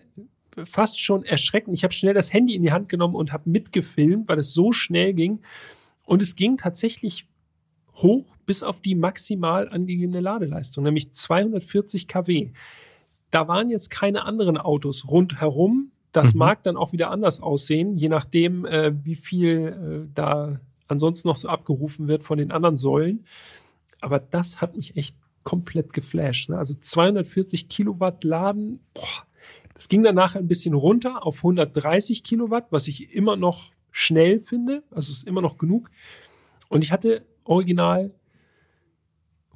fast 0.65 1.01
schon 1.01 1.23
erschreckend. 1.23 1.75
Ich 1.77 1.83
habe 1.83 1.93
schnell 1.93 2.13
das 2.13 2.33
Handy 2.33 2.55
in 2.55 2.63
die 2.63 2.71
Hand 2.71 2.89
genommen 2.89 3.15
und 3.15 3.31
habe 3.31 3.49
mitgefilmt, 3.49 4.27
weil 4.27 4.39
es 4.39 4.53
so 4.53 4.71
schnell 4.71 5.13
ging. 5.13 5.39
Und 6.05 6.21
es 6.21 6.35
ging 6.35 6.57
tatsächlich 6.57 7.27
hoch 7.95 8.35
bis 8.45 8.63
auf 8.63 8.81
die 8.81 8.95
maximal 8.95 9.69
angegebene 9.69 10.19
Ladeleistung, 10.19 10.83
nämlich 10.83 11.11
240 11.11 12.07
kW. 12.07 12.51
Da 13.31 13.47
waren 13.47 13.69
jetzt 13.69 13.89
keine 13.89 14.23
anderen 14.23 14.57
Autos 14.57 15.07
rundherum. 15.07 15.91
Das 16.11 16.33
mhm. 16.33 16.39
mag 16.39 16.63
dann 16.63 16.77
auch 16.77 16.93
wieder 16.93 17.11
anders 17.11 17.41
aussehen, 17.41 17.97
je 17.97 18.09
nachdem, 18.09 18.65
äh, 18.65 18.93
wie 19.03 19.15
viel 19.15 20.05
äh, 20.07 20.11
da 20.13 20.59
ansonsten 20.87 21.27
noch 21.27 21.35
so 21.35 21.49
abgerufen 21.49 22.07
wird 22.07 22.23
von 22.23 22.37
den 22.37 22.51
anderen 22.51 22.77
Säulen. 22.77 23.25
Aber 24.02 24.19
das 24.19 24.61
hat 24.61 24.76
mich 24.76 24.95
echt 24.95 25.15
komplett 25.44 25.94
geflasht. 25.94 26.49
Ne? 26.49 26.57
Also 26.57 26.76
240 26.76 27.69
Kilowatt 27.69 28.24
Laden, 28.24 28.80
boah, 28.94 29.26
das 29.74 29.88
ging 29.88 30.03
dann 30.03 30.15
nachher 30.15 30.40
ein 30.40 30.48
bisschen 30.48 30.74
runter 30.74 31.26
auf 31.26 31.38
130 31.38 32.24
Kilowatt, 32.24 32.68
was 32.72 32.88
ich 32.88 33.14
immer 33.14 33.36
noch 33.36 33.72
schnell 33.91 34.40
finde. 34.40 34.84
Also 34.91 35.11
ist 35.14 35.28
immer 35.28 35.41
noch 35.41 35.57
genug. 35.57 35.90
Und 36.68 36.84
ich 36.84 36.91
hatte 36.91 37.26
original 37.44 38.14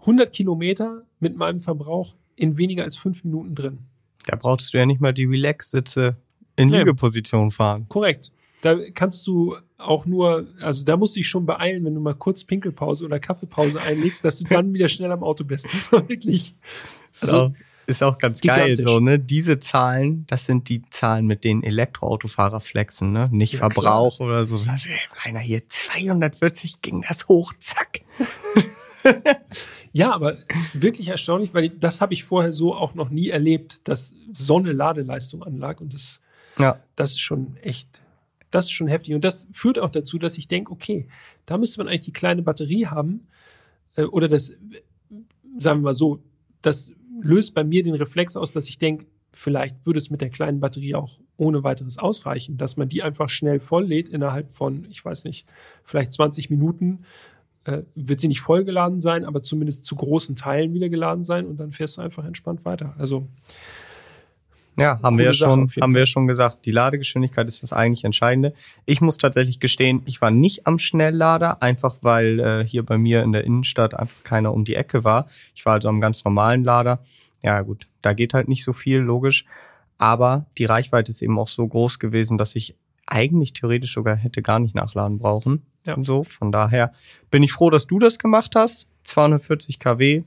100 0.01 0.31
Kilometer 0.31 1.05
mit 1.19 1.37
meinem 1.37 1.59
Verbrauch 1.59 2.15
in 2.35 2.57
weniger 2.57 2.83
als 2.83 2.95
fünf 2.95 3.23
Minuten 3.23 3.55
drin. 3.55 3.79
Da 4.25 4.35
brauchst 4.35 4.73
du 4.73 4.77
ja 4.77 4.85
nicht 4.85 5.01
mal 5.01 5.13
die 5.13 5.25
Relax-Sitze 5.25 6.17
in. 6.55 6.69
Liegeposition 6.69 7.51
fahren. 7.51 7.87
Korrekt. 7.89 8.31
Da 8.61 8.77
kannst 8.93 9.25
du 9.27 9.57
auch 9.81 10.05
nur, 10.05 10.47
also 10.61 10.83
da 10.85 10.95
musst 10.97 11.15
du 11.15 11.19
dich 11.19 11.27
schon 11.29 11.45
beeilen, 11.45 11.83
wenn 11.85 11.95
du 11.95 12.01
mal 12.01 12.15
kurz 12.15 12.43
Pinkelpause 12.43 13.05
oder 13.05 13.19
Kaffeepause 13.19 13.81
einlegst, 13.81 14.23
dass 14.23 14.39
du 14.39 14.45
dann 14.45 14.73
wieder 14.73 14.87
schnell 14.89 15.11
am 15.11 15.23
Auto 15.23 15.43
bist. 15.43 15.67
Das 15.73 15.91
war 15.91 16.07
wirklich. 16.07 16.55
Ist, 17.13 17.23
Also, 17.23 17.37
auch, 17.37 17.51
ist 17.87 18.03
auch 18.03 18.17
ganz 18.17 18.39
geil 18.41 18.77
so, 18.77 18.99
ne? 18.99 19.19
Diese 19.19 19.59
Zahlen, 19.59 20.25
das 20.27 20.45
sind 20.45 20.69
die 20.69 20.83
Zahlen, 20.91 21.25
mit 21.25 21.43
denen 21.43 21.63
Elektroautofahrer 21.63 22.59
flexen, 22.59 23.11
ne? 23.11 23.27
Nicht 23.31 23.53
Ja, 23.53 23.59
Verbrauch 23.59 24.19
oder 24.19 24.45
so. 24.45 24.59
Einer 25.23 25.39
hier 25.39 25.67
240 25.67 26.81
ging 26.81 27.03
das 27.07 27.27
hoch, 27.27 27.53
zack. 27.59 28.01
Ja, 29.93 30.13
aber 30.13 30.37
wirklich 30.73 31.07
erstaunlich, 31.09 31.53
weil 31.53 31.69
das 31.69 32.01
habe 32.01 32.13
ich 32.13 32.23
vorher 32.23 32.51
so 32.53 32.73
auch 32.75 32.93
noch 32.93 33.09
nie 33.09 33.29
erlebt, 33.29 33.81
dass 33.87 34.13
so 34.33 34.57
eine 34.57 34.71
Ladeleistung 34.71 35.43
anlag 35.43 35.81
und 35.81 35.93
das, 35.93 36.19
Ja. 36.57 36.79
das 36.95 37.11
ist 37.11 37.19
schon 37.21 37.57
echt, 37.57 38.01
das 38.51 38.65
ist 38.65 38.71
schon 38.71 38.87
heftig. 38.87 39.15
Und 39.15 39.23
das 39.23 39.47
führt 39.51 39.79
auch 39.79 39.89
dazu, 39.89 40.19
dass 40.19 40.37
ich 40.37 40.47
denke, 40.47 40.71
okay, 40.71 41.07
da 41.45 41.57
müsste 41.57 41.79
man 41.79 41.87
eigentlich 41.87 42.01
die 42.01 42.13
kleine 42.13 42.43
Batterie 42.43 42.87
haben 42.87 43.27
äh, 43.95 44.03
oder 44.03 44.27
das, 44.27 44.53
sagen 45.57 45.79
wir 45.79 45.85
mal 45.85 45.93
so, 45.93 46.21
das 46.61 46.91
löst 47.21 47.53
bei 47.53 47.63
mir 47.63 47.83
den 47.83 47.95
Reflex 47.95 48.37
aus, 48.37 48.51
dass 48.51 48.67
ich 48.67 48.77
denke, 48.77 49.05
vielleicht 49.33 49.85
würde 49.85 49.99
es 49.99 50.09
mit 50.09 50.21
der 50.21 50.29
kleinen 50.29 50.59
Batterie 50.59 50.95
auch 50.95 51.19
ohne 51.37 51.63
weiteres 51.63 51.97
ausreichen, 51.97 52.57
dass 52.57 52.77
man 52.77 52.89
die 52.89 53.01
einfach 53.01 53.29
schnell 53.29 53.59
volllädt 53.59 54.09
innerhalb 54.09 54.51
von, 54.51 54.85
ich 54.89 55.03
weiß 55.03 55.23
nicht, 55.23 55.45
vielleicht 55.83 56.11
20 56.11 56.49
Minuten 56.49 57.05
äh, 57.63 57.83
wird 57.95 58.19
sie 58.19 58.27
nicht 58.27 58.41
vollgeladen 58.41 58.99
sein, 58.99 59.23
aber 59.23 59.41
zumindest 59.41 59.85
zu 59.85 59.95
großen 59.95 60.35
Teilen 60.35 60.73
wieder 60.73 60.89
geladen 60.89 61.23
sein 61.23 61.45
und 61.45 61.59
dann 61.59 61.71
fährst 61.71 61.97
du 61.97 62.01
einfach 62.01 62.25
entspannt 62.25 62.65
weiter. 62.65 62.93
Also 62.97 63.27
Ja, 64.77 64.99
haben 65.03 65.17
wir 65.17 65.25
ja 65.25 65.33
schon, 65.33 65.69
haben 65.81 65.93
wir 65.93 66.05
schon 66.05 66.27
gesagt. 66.27 66.65
Die 66.65 66.71
Ladegeschwindigkeit 66.71 67.47
ist 67.47 67.61
das 67.61 67.73
eigentlich 67.73 68.03
Entscheidende. 68.03 68.53
Ich 68.85 69.01
muss 69.01 69.17
tatsächlich 69.17 69.59
gestehen, 69.59 70.01
ich 70.05 70.21
war 70.21 70.31
nicht 70.31 70.65
am 70.65 70.79
Schnelllader, 70.79 71.61
einfach 71.61 71.97
weil 72.01 72.39
äh, 72.39 72.65
hier 72.65 72.83
bei 72.83 72.97
mir 72.97 73.21
in 73.23 73.33
der 73.33 73.43
Innenstadt 73.43 73.93
einfach 73.93 74.23
keiner 74.23 74.53
um 74.53 74.63
die 74.63 74.75
Ecke 74.75 75.03
war. 75.03 75.27
Ich 75.55 75.65
war 75.65 75.73
also 75.73 75.89
am 75.89 75.99
ganz 75.99 76.23
normalen 76.23 76.63
Lader. 76.63 77.03
Ja, 77.43 77.61
gut, 77.61 77.87
da 78.01 78.13
geht 78.13 78.33
halt 78.33 78.47
nicht 78.47 78.63
so 78.63 78.71
viel, 78.71 78.99
logisch. 78.99 79.45
Aber 79.97 80.45
die 80.57 80.65
Reichweite 80.65 81.11
ist 81.11 81.21
eben 81.21 81.37
auch 81.37 81.47
so 81.47 81.67
groß 81.67 81.99
gewesen, 81.99 82.37
dass 82.37 82.55
ich 82.55 82.75
eigentlich 83.05 83.53
theoretisch 83.53 83.93
sogar 83.93 84.15
hätte 84.15 84.41
gar 84.41 84.59
nicht 84.59 84.73
nachladen 84.73 85.19
brauchen. 85.19 85.63
Ja. 85.85 85.95
Und 85.95 86.05
so, 86.05 86.23
von 86.23 86.51
daher 86.51 86.93
bin 87.29 87.43
ich 87.43 87.51
froh, 87.51 87.69
dass 87.69 87.87
du 87.87 87.99
das 87.99 88.19
gemacht 88.19 88.55
hast. 88.55 88.87
240 89.03 89.79
kW 89.79 90.23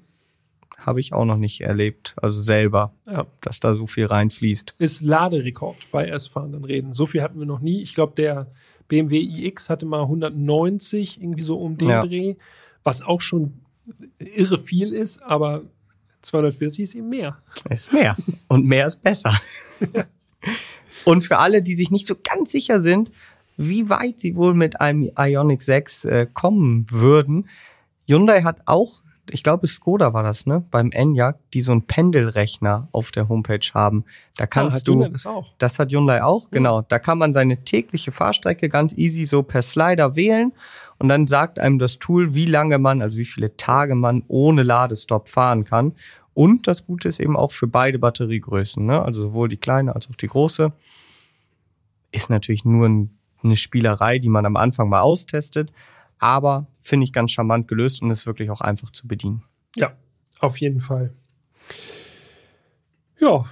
habe 0.78 1.00
ich 1.00 1.12
auch 1.12 1.24
noch 1.24 1.36
nicht 1.36 1.60
erlebt, 1.60 2.14
also 2.20 2.40
selber, 2.40 2.92
ja, 3.06 3.26
dass 3.40 3.60
da 3.60 3.74
so 3.74 3.86
viel 3.86 4.06
reinfließt. 4.06 4.74
ist 4.78 5.00
Laderekord 5.00 5.76
bei 5.90 6.08
S-fahrenden 6.08 6.64
Räden. 6.64 6.92
So 6.92 7.06
viel 7.06 7.22
hatten 7.22 7.38
wir 7.38 7.46
noch 7.46 7.60
nie. 7.60 7.82
Ich 7.82 7.94
glaube, 7.94 8.14
der 8.16 8.48
BMW 8.88 9.20
iX 9.20 9.70
hatte 9.70 9.86
mal 9.86 10.02
190, 10.02 11.20
irgendwie 11.20 11.42
so 11.42 11.58
um 11.58 11.78
den 11.78 11.88
Ja. 11.88 12.06
Dreh, 12.06 12.34
was 12.82 13.02
auch 13.02 13.20
schon 13.20 13.54
irre 14.18 14.58
viel 14.58 14.92
ist, 14.92 15.22
aber 15.22 15.62
240 16.22 16.82
ist 16.84 16.94
eben 16.94 17.08
mehr. 17.08 17.38
Ist 17.70 17.92
mehr. 17.92 18.16
Und 18.48 18.64
mehr 18.66 18.86
ist 18.86 19.02
besser. 19.02 19.38
Und 21.04 21.22
für 21.22 21.38
alle, 21.38 21.62
die 21.62 21.74
sich 21.74 21.90
nicht 21.90 22.06
so 22.06 22.14
ganz 22.22 22.50
sicher 22.50 22.80
sind, 22.80 23.10
wie 23.56 23.88
weit 23.88 24.20
sie 24.20 24.36
wohl 24.36 24.54
mit 24.54 24.80
einem 24.80 25.10
Ioniq 25.18 25.62
6 25.62 26.04
äh, 26.06 26.26
kommen 26.32 26.86
würden, 26.90 27.48
Hyundai 28.08 28.42
hat 28.42 28.62
auch, 28.66 29.02
ich 29.30 29.42
glaube 29.42 29.66
Skoda 29.66 30.12
war 30.12 30.22
das, 30.22 30.46
ne, 30.46 30.64
beim 30.70 30.90
Enyaq, 30.90 31.36
die 31.52 31.60
so 31.60 31.72
einen 31.72 31.86
Pendelrechner 31.86 32.88
auf 32.92 33.10
der 33.10 33.28
Homepage 33.28 33.66
haben. 33.72 34.04
Da 34.36 34.46
kannst 34.46 34.74
Ah, 34.74 34.78
hat 34.80 34.88
du, 34.88 34.92
Hyundai 34.94 35.08
das 35.10 35.26
auch. 35.26 35.54
das 35.58 35.78
hat 35.78 35.90
Hyundai 35.92 36.22
auch, 36.22 36.50
genau. 36.50 36.82
Da 36.82 36.98
kann 36.98 37.18
man 37.18 37.32
seine 37.32 37.64
tägliche 37.64 38.12
Fahrstrecke 38.12 38.68
ganz 38.68 38.96
easy 38.96 39.26
so 39.26 39.42
per 39.42 39.62
Slider 39.62 40.16
wählen 40.16 40.52
und 40.98 41.08
dann 41.08 41.26
sagt 41.26 41.58
einem 41.58 41.78
das 41.78 41.98
Tool, 41.98 42.34
wie 42.34 42.46
lange 42.46 42.78
man, 42.78 43.02
also 43.02 43.16
wie 43.16 43.24
viele 43.24 43.56
Tage 43.56 43.94
man 43.94 44.22
ohne 44.28 44.62
Ladestopp 44.62 45.28
fahren 45.28 45.64
kann. 45.64 45.92
Und 46.34 46.66
das 46.66 46.84
Gute 46.86 47.08
ist 47.08 47.20
eben 47.20 47.36
auch 47.36 47.52
für 47.52 47.66
beide 47.68 47.98
Batteriegrößen, 47.98 48.84
ne? 48.84 49.00
also 49.02 49.22
sowohl 49.22 49.48
die 49.48 49.56
kleine 49.56 49.94
als 49.94 50.10
auch 50.10 50.16
die 50.16 50.26
große. 50.26 50.72
Ist 52.12 52.30
natürlich 52.30 52.64
nur 52.64 52.88
ein, 52.88 53.10
eine 53.42 53.56
Spielerei, 53.56 54.18
die 54.18 54.28
man 54.28 54.46
am 54.46 54.56
Anfang 54.56 54.88
mal 54.88 55.00
austestet, 55.00 55.72
aber 56.18 56.66
finde 56.80 57.04
ich 57.04 57.12
ganz 57.12 57.30
charmant 57.30 57.68
gelöst 57.68 58.02
und 58.02 58.10
ist 58.10 58.26
wirklich 58.26 58.50
auch 58.50 58.60
einfach 58.60 58.90
zu 58.90 59.06
bedienen. 59.06 59.42
Ja, 59.76 59.96
auf 60.40 60.58
jeden 60.58 60.80
Fall. 60.80 61.12
Ja, 63.18 63.44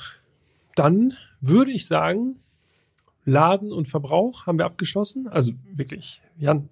dann 0.75 1.13
würde 1.41 1.73
ich 1.73 1.87
sagen, 1.87 2.37
Laden 3.25 3.73
und 3.73 3.89
Verbrauch 3.89 4.47
haben 4.47 4.59
wir 4.59 4.65
abgeschlossen. 4.65 5.29
Also 5.29 5.53
wirklich, 5.65 6.21
Jan, 6.37 6.69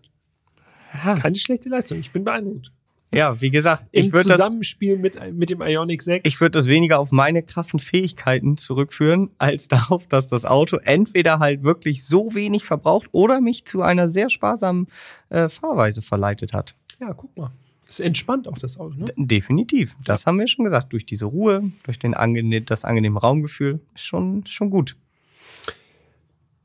keine 0.93 1.37
schlechte 1.37 1.69
Leistung. 1.69 1.99
Ich 1.99 2.13
bin 2.13 2.25
beeindruckt. 2.25 2.73
Ja, 3.13 3.41
wie 3.41 3.51
gesagt, 3.51 3.87
Im 3.91 4.05
ich 4.05 4.13
würde 4.13 4.29
das 4.29 4.39
Zusammenspiel 4.39 4.97
mit, 4.97 5.33
mit 5.33 5.51
dem 5.51 5.63
Ionic 5.63 6.03
6. 6.03 6.29
Ich 6.29 6.41
würde 6.41 6.53
das 6.53 6.67
weniger 6.67 7.01
auf 7.01 7.11
meine 7.11 7.43
krassen 7.43 7.81
Fähigkeiten 7.81 8.57
zurückführen, 8.57 9.31
als 9.39 9.69
darauf, 9.69 10.07
dass 10.07 10.29
das 10.29 10.45
Auto 10.45 10.77
entweder 10.77 11.41
halt 11.41 11.65
wirklich 11.65 12.05
so 12.05 12.35
wenig 12.35 12.65
verbraucht 12.65 13.09
oder 13.13 13.41
mich 13.41 13.65
zu 13.65 13.83
einer 13.83 14.09
sehr 14.09 14.31
sparsamen 14.31 14.87
äh, 15.29 15.49
Fahrweise 15.49 16.03
verleitet 16.03 16.53
hat. 16.53 16.75
ja, 17.01 17.13
guck 17.13 17.37
mal. 17.37 17.51
Ist 17.89 17.99
entspannt 17.99 18.47
auch 18.47 18.57
das 18.57 18.79
Auto, 18.79 18.95
ne? 18.95 19.13
Definitiv. 19.17 19.97
Das 20.05 20.25
haben 20.25 20.39
wir 20.39 20.47
schon 20.47 20.65
gesagt. 20.65 20.93
Durch 20.93 21.05
diese 21.05 21.25
Ruhe, 21.25 21.73
durch 21.83 21.99
den 21.99 22.15
angene 22.15 22.61
das 22.61 22.85
angenehme 22.85 23.19
Raumgefühl. 23.19 23.81
Ist 23.97 24.05
schon, 24.05 24.47
schon 24.47 24.71
gut. 24.71 24.97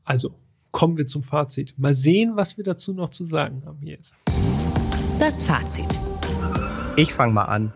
Also, 0.04 0.36
kommen 0.70 0.96
wir 0.96 1.06
zum 1.06 1.24
Fazit. 1.24 1.74
Mal 1.76 1.96
sehen, 1.96 2.36
was 2.36 2.56
wir 2.56 2.62
dazu 2.62 2.94
noch 2.94 3.10
zu 3.10 3.24
sagen 3.24 3.64
haben 3.66 3.78
hier 3.80 3.94
jetzt. 3.94 4.14
Das 5.18 5.42
Fazit. 5.42 5.98
Ich 6.98 7.12
fange 7.12 7.34
mal 7.34 7.44
an. 7.44 7.74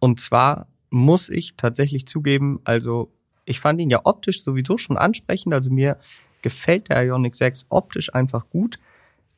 Und 0.00 0.18
zwar 0.18 0.66
muss 0.88 1.28
ich 1.28 1.56
tatsächlich 1.56 2.06
zugeben, 2.06 2.58
also 2.64 3.12
ich 3.44 3.60
fand 3.60 3.80
ihn 3.82 3.90
ja 3.90 4.00
optisch 4.04 4.42
sowieso 4.42 4.78
schon 4.78 4.96
ansprechend, 4.96 5.52
also 5.52 5.70
mir 5.70 5.98
gefällt 6.40 6.88
der 6.88 7.04
Ioniq 7.04 7.34
6 7.34 7.66
optisch 7.68 8.14
einfach 8.14 8.48
gut, 8.48 8.78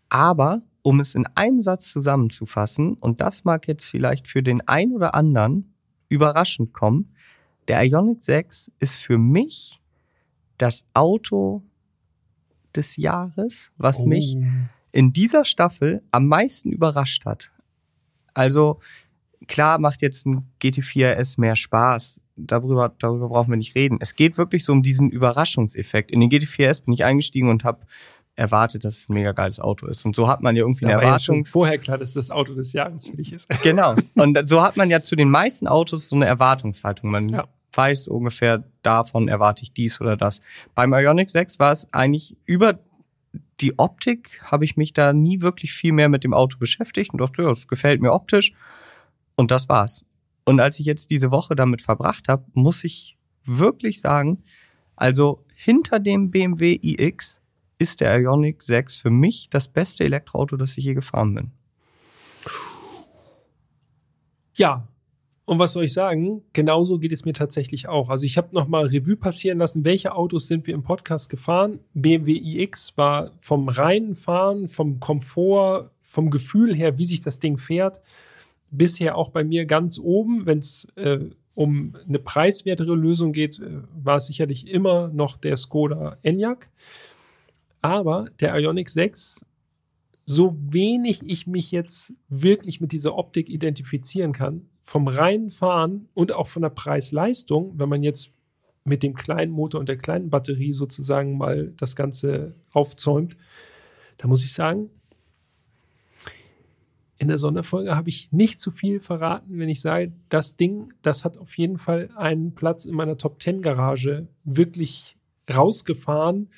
aber 0.08 0.62
um 0.82 1.00
es 1.00 1.16
in 1.16 1.26
einem 1.34 1.60
Satz 1.60 1.90
zusammenzufassen, 1.90 2.94
und 2.94 3.20
das 3.20 3.44
mag 3.44 3.66
jetzt 3.66 3.86
vielleicht 3.86 4.28
für 4.28 4.42
den 4.42 4.66
ein 4.68 4.92
oder 4.92 5.16
anderen 5.16 5.74
überraschend 6.08 6.72
kommen, 6.72 7.12
der 7.66 7.82
Ioniq 7.82 8.22
6 8.22 8.70
ist 8.78 9.00
für 9.00 9.18
mich 9.18 9.80
das 10.58 10.84
Auto 10.94 11.64
des 12.76 12.96
Jahres, 12.96 13.72
was 13.78 14.04
mich 14.04 14.36
in 14.92 15.12
dieser 15.12 15.44
Staffel 15.44 16.04
am 16.12 16.28
meisten 16.28 16.70
überrascht 16.70 17.24
hat. 17.24 17.50
Also 18.34 18.80
klar 19.48 19.78
macht 19.78 20.02
jetzt 20.02 20.26
ein 20.26 20.48
GT4 20.62 21.18
RS 21.18 21.38
mehr 21.38 21.56
Spaß. 21.56 22.20
Darüber, 22.36 22.94
darüber 22.98 23.28
brauchen 23.28 23.50
wir 23.50 23.56
nicht 23.58 23.74
reden. 23.74 23.98
Es 24.00 24.14
geht 24.14 24.38
wirklich 24.38 24.64
so 24.64 24.72
um 24.72 24.82
diesen 24.82 25.10
Überraschungseffekt. 25.10 26.10
In 26.10 26.20
den 26.20 26.30
GT4 26.30 26.68
RS 26.70 26.80
bin 26.82 26.94
ich 26.94 27.04
eingestiegen 27.04 27.48
und 27.48 27.64
habe 27.64 27.80
erwartet, 28.36 28.84
dass 28.84 28.98
es 28.98 29.08
ein 29.08 29.14
mega 29.14 29.32
geiles 29.32 29.60
Auto 29.60 29.86
ist. 29.86 30.06
Und 30.06 30.16
so 30.16 30.26
hat 30.28 30.40
man 30.40 30.56
ja 30.56 30.62
irgendwie 30.62 30.86
eine 30.86 30.94
Da 30.94 31.02
ja 31.02 31.18
schon 31.18 31.34
Erwartung. 31.36 31.44
vorher 31.44 31.78
klar, 31.78 31.98
dass 31.98 32.14
das 32.14 32.30
Auto 32.30 32.54
des 32.54 32.72
Jahres 32.72 33.08
für 33.08 33.16
dich 33.16 33.32
ist. 33.34 33.48
Genau. 33.62 33.94
Und 34.14 34.48
so 34.48 34.62
hat 34.62 34.76
man 34.78 34.88
ja 34.88 35.02
zu 35.02 35.16
den 35.16 35.28
meisten 35.28 35.66
Autos 35.66 36.08
so 36.08 36.16
eine 36.16 36.24
Erwartungshaltung. 36.26 37.10
Man 37.10 37.28
Ja. 37.28 37.48
weiß 37.74 38.08
ungefähr, 38.08 38.64
davon 38.82 39.28
erwarte 39.28 39.62
ich 39.64 39.72
dies 39.74 40.00
oder 40.00 40.16
das. 40.16 40.40
Beim 40.74 40.94
Ioniq 40.94 41.28
6 41.28 41.58
war 41.58 41.72
es 41.72 41.92
eigentlich 41.92 42.36
über 42.46 42.78
die 43.60 43.78
Optik, 43.78 44.40
habe 44.44 44.64
ich 44.64 44.76
mich 44.76 44.92
da 44.92 45.12
nie 45.12 45.40
wirklich 45.40 45.72
viel 45.72 45.92
mehr 45.92 46.08
mit 46.08 46.24
dem 46.24 46.34
Auto 46.34 46.58
beschäftigt 46.58 47.12
und 47.12 47.20
dachte, 47.20 47.42
ja, 47.42 47.50
es 47.50 47.68
gefällt 47.68 48.00
mir 48.00 48.12
optisch. 48.12 48.52
Und 49.36 49.50
das 49.50 49.68
war's. 49.68 50.04
Und 50.44 50.60
als 50.60 50.80
ich 50.80 50.86
jetzt 50.86 51.10
diese 51.10 51.30
Woche 51.30 51.54
damit 51.54 51.82
verbracht 51.82 52.28
habe, 52.28 52.44
muss 52.54 52.84
ich 52.84 53.16
wirklich 53.44 54.00
sagen, 54.00 54.42
also 54.96 55.44
hinter 55.54 55.98
dem 55.98 56.30
BMW 56.30 56.78
iX 56.82 57.40
ist 57.78 58.00
der 58.00 58.18
Ioniq 58.20 58.62
6 58.62 59.00
für 59.00 59.10
mich 59.10 59.48
das 59.50 59.68
beste 59.68 60.04
Elektroauto, 60.04 60.56
das 60.56 60.76
ich 60.76 60.84
je 60.84 60.94
gefahren 60.94 61.34
bin. 61.34 61.52
Ja. 64.54 64.86
Und 65.50 65.58
was 65.58 65.72
soll 65.72 65.86
ich 65.86 65.92
sagen? 65.92 66.44
Genauso 66.52 67.00
geht 67.00 67.10
es 67.10 67.24
mir 67.24 67.32
tatsächlich 67.32 67.88
auch. 67.88 68.08
Also 68.08 68.24
ich 68.24 68.38
habe 68.38 68.54
nochmal 68.54 68.86
Revue 68.86 69.16
passieren 69.16 69.58
lassen, 69.58 69.84
welche 69.84 70.14
Autos 70.14 70.46
sind 70.46 70.68
wir 70.68 70.74
im 70.74 70.84
Podcast 70.84 71.28
gefahren. 71.28 71.80
BMW 71.92 72.36
iX 72.36 72.96
war 72.96 73.32
vom 73.36 73.68
reinen 73.68 74.14
Fahren, 74.14 74.68
vom 74.68 75.00
Komfort, 75.00 75.90
vom 76.02 76.30
Gefühl 76.30 76.72
her, 76.72 76.98
wie 76.98 77.04
sich 77.04 77.20
das 77.20 77.40
Ding 77.40 77.58
fährt, 77.58 78.00
bisher 78.70 79.16
auch 79.16 79.30
bei 79.30 79.42
mir 79.42 79.66
ganz 79.66 79.98
oben. 79.98 80.46
Wenn 80.46 80.60
es 80.60 80.86
äh, 80.94 81.18
um 81.56 81.96
eine 82.06 82.20
preiswertere 82.20 82.94
Lösung 82.94 83.32
geht, 83.32 83.58
äh, 83.58 83.80
war 83.92 84.18
es 84.18 84.28
sicherlich 84.28 84.68
immer 84.68 85.08
noch 85.08 85.36
der 85.36 85.56
Skoda 85.56 86.16
Enyaq. 86.22 86.70
Aber 87.82 88.26
der 88.38 88.56
Ioniq 88.56 88.88
6 88.88 89.40
so 90.30 90.56
wenig 90.60 91.22
ich 91.26 91.48
mich 91.48 91.72
jetzt 91.72 92.12
wirklich 92.28 92.80
mit 92.80 92.92
dieser 92.92 93.16
Optik 93.16 93.48
identifizieren 93.48 94.32
kann, 94.32 94.69
vom 94.90 95.06
reinen 95.06 95.50
Fahren 95.50 96.08
und 96.14 96.32
auch 96.32 96.48
von 96.48 96.62
der 96.62 96.70
Preis-Leistung, 96.70 97.78
wenn 97.78 97.88
man 97.88 98.02
jetzt 98.02 98.32
mit 98.82 99.04
dem 99.04 99.14
kleinen 99.14 99.52
Motor 99.52 99.78
und 99.78 99.88
der 99.88 99.96
kleinen 99.96 100.30
Batterie 100.30 100.72
sozusagen 100.72 101.38
mal 101.38 101.72
das 101.76 101.94
Ganze 101.94 102.56
aufzäumt, 102.72 103.36
da 104.16 104.26
muss 104.26 104.42
ich 104.42 104.52
sagen, 104.52 104.90
in 107.18 107.28
der 107.28 107.38
Sonderfolge 107.38 107.94
habe 107.94 108.08
ich 108.08 108.32
nicht 108.32 108.58
zu 108.58 108.72
viel 108.72 108.98
verraten, 108.98 109.60
wenn 109.60 109.68
ich 109.68 109.80
sage, 109.80 110.12
das 110.28 110.56
Ding, 110.56 110.92
das 111.02 111.24
hat 111.24 111.38
auf 111.38 111.56
jeden 111.56 111.78
Fall 111.78 112.10
einen 112.16 112.56
Platz 112.56 112.84
in 112.84 112.96
meiner 112.96 113.16
Top 113.16 113.40
10 113.40 113.62
Garage 113.62 114.26
wirklich 114.42 115.16
rausgefahren. 115.48 116.50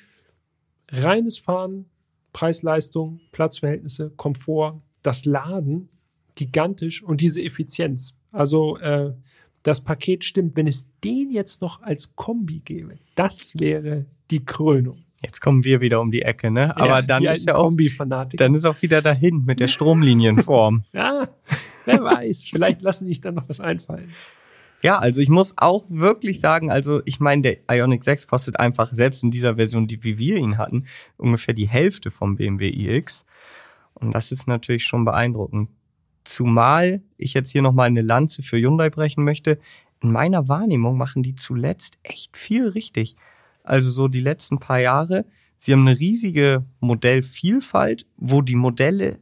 Reines 0.89 1.37
Fahren, 1.37 1.85
Preis-Leistung, 2.31 3.19
Platzverhältnisse, 3.31 4.09
Komfort, 4.09 4.81
das 5.03 5.23
Laden 5.23 5.89
gigantisch 6.33 7.03
und 7.03 7.21
diese 7.21 7.43
Effizienz. 7.43 8.15
Also 8.33 8.77
äh, 8.79 9.13
das 9.63 9.81
Paket 9.81 10.25
stimmt. 10.25 10.57
Wenn 10.57 10.67
es 10.67 10.85
den 11.03 11.31
jetzt 11.31 11.61
noch 11.61 11.81
als 11.81 12.15
Kombi 12.15 12.59
gäbe, 12.59 12.97
das 13.15 13.53
wäre 13.55 14.05
die 14.29 14.43
Krönung. 14.43 15.05
Jetzt 15.21 15.39
kommen 15.39 15.63
wir 15.63 15.79
wieder 15.79 16.01
um 16.01 16.11
die 16.11 16.23
Ecke, 16.23 16.51
ne? 16.51 16.75
Aber 16.75 16.99
Ja, 16.99 17.01
dann 17.01 17.23
ist 17.23 17.45
ja 17.47 17.55
auch, 17.55 17.71
dann 18.35 18.55
ist 18.55 18.65
auch 18.65 18.81
wieder 18.81 19.01
dahin 19.01 19.45
mit 19.45 19.61
der 19.61 19.69
Stromlinienform. 19.69 20.83
Ja, 20.93 21.29
wer 21.85 22.03
weiß. 22.03 22.47
Vielleicht 22.49 22.81
lassen 22.81 23.07
sich 23.07 23.21
dann 23.21 23.35
noch 23.35 23.47
was 23.47 23.59
einfallen. 23.59 24.09
Ja, 24.81 24.99
also 24.99 25.21
ich 25.21 25.29
muss 25.29 25.53
auch 25.57 25.85
wirklich 25.87 26.41
sagen, 26.41 26.69
also 26.69 27.01
ich 27.05 27.21
meine, 27.21 27.41
der 27.41 27.57
Ionic 27.71 28.03
6 28.03 28.27
kostet 28.27 28.59
einfach, 28.59 28.87
selbst 28.87 29.23
in 29.23 29.31
dieser 29.31 29.55
Version, 29.55 29.87
die 29.87 30.03
wie 30.03 30.17
wir 30.17 30.37
ihn 30.37 30.57
hatten, 30.57 30.85
ungefähr 31.15 31.53
die 31.53 31.67
Hälfte 31.67 32.11
vom 32.11 32.35
BMW 32.35 32.67
iX. 32.67 33.25
Und 33.93 34.13
das 34.13 34.33
ist 34.33 34.45
natürlich 34.45 34.83
schon 34.83 35.05
beeindruckend. 35.05 35.69
Zumal 36.23 37.01
ich 37.17 37.33
jetzt 37.33 37.51
hier 37.51 37.61
nochmal 37.61 37.87
eine 37.87 38.01
Lanze 38.01 38.43
für 38.43 38.57
Hyundai 38.57 38.89
brechen 38.89 39.23
möchte. 39.23 39.59
In 40.01 40.11
meiner 40.11 40.47
Wahrnehmung 40.47 40.97
machen 40.97 41.23
die 41.23 41.35
zuletzt 41.35 41.97
echt 42.03 42.37
viel 42.37 42.67
richtig. 42.69 43.15
Also 43.63 43.89
so 43.89 44.07
die 44.07 44.19
letzten 44.19 44.59
paar 44.59 44.79
Jahre. 44.79 45.25
Sie 45.57 45.71
haben 45.71 45.87
eine 45.87 45.97
riesige 45.99 46.65
Modellvielfalt, 46.81 48.05
wo 48.17 48.41
die 48.41 48.55
Modelle 48.55 49.19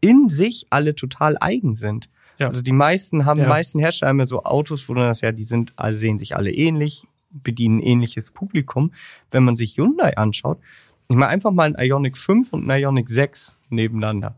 in 0.00 0.28
sich 0.28 0.66
alle 0.70 0.94
total 0.94 1.36
eigen 1.40 1.74
sind. 1.74 2.08
Ja. 2.38 2.48
Also 2.48 2.62
die 2.62 2.72
meisten 2.72 3.24
haben, 3.24 3.38
Ja. 3.38 3.44
die 3.44 3.48
meisten 3.50 3.78
Hersteller 3.80 4.10
haben 4.10 4.20
ja 4.20 4.26
so 4.26 4.44
Autos, 4.44 4.88
wo 4.88 4.94
du 4.94 5.00
das 5.00 5.20
ja, 5.20 5.32
die 5.32 5.44
sind, 5.44 5.72
also 5.76 5.98
sehen 5.98 6.18
sich 6.18 6.36
alle 6.36 6.52
ähnlich, 6.52 7.06
bedienen 7.30 7.80
ähnliches 7.80 8.30
Publikum. 8.30 8.92
Wenn 9.30 9.44
man 9.44 9.56
sich 9.56 9.76
Hyundai 9.76 10.16
anschaut, 10.16 10.58
ich 11.08 11.16
meine 11.16 11.28
einfach 11.30 11.50
mal 11.50 11.74
ein 11.74 11.84
Ionic 11.84 12.16
5 12.16 12.52
und 12.52 12.70
ein 12.70 12.80
Ionic 12.82 13.08
6 13.08 13.56
nebeneinander. 13.70 14.36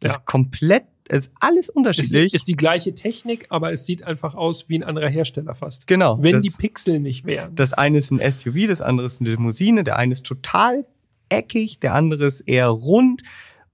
Das 0.00 0.12
Ja. 0.12 0.18
ist 0.18 0.24
komplett, 0.26 0.84
es 1.12 1.26
ist 1.26 1.32
alles 1.40 1.68
Es 1.68 1.74
unterschiedlich. 1.74 2.32
ist 2.32 2.48
die 2.48 2.56
gleiche 2.56 2.94
Technik, 2.94 3.46
aber 3.50 3.70
es 3.70 3.84
sieht 3.84 4.02
einfach 4.02 4.34
aus 4.34 4.70
wie 4.70 4.78
ein 4.78 4.82
anderer 4.82 5.10
Hersteller 5.10 5.54
fast. 5.54 5.86
genau. 5.86 6.18
Wenn 6.22 6.32
das, 6.32 6.40
die 6.42 6.50
Pixel 6.50 7.00
nicht 7.00 7.26
wären. 7.26 7.54
das 7.54 7.74
eine 7.74 7.98
ist 7.98 8.10
ein 8.10 8.32
SUV, 8.32 8.66
das 8.66 8.80
andere 8.80 9.08
ist 9.08 9.20
eine 9.20 9.30
Limousine, 9.30 9.84
der 9.84 9.98
eine 9.98 10.12
ist 10.12 10.24
total 10.24 10.86
eckig, 11.28 11.80
der 11.80 11.92
andere 11.94 12.24
ist 12.24 12.40
eher 12.40 12.68
rund. 12.68 13.22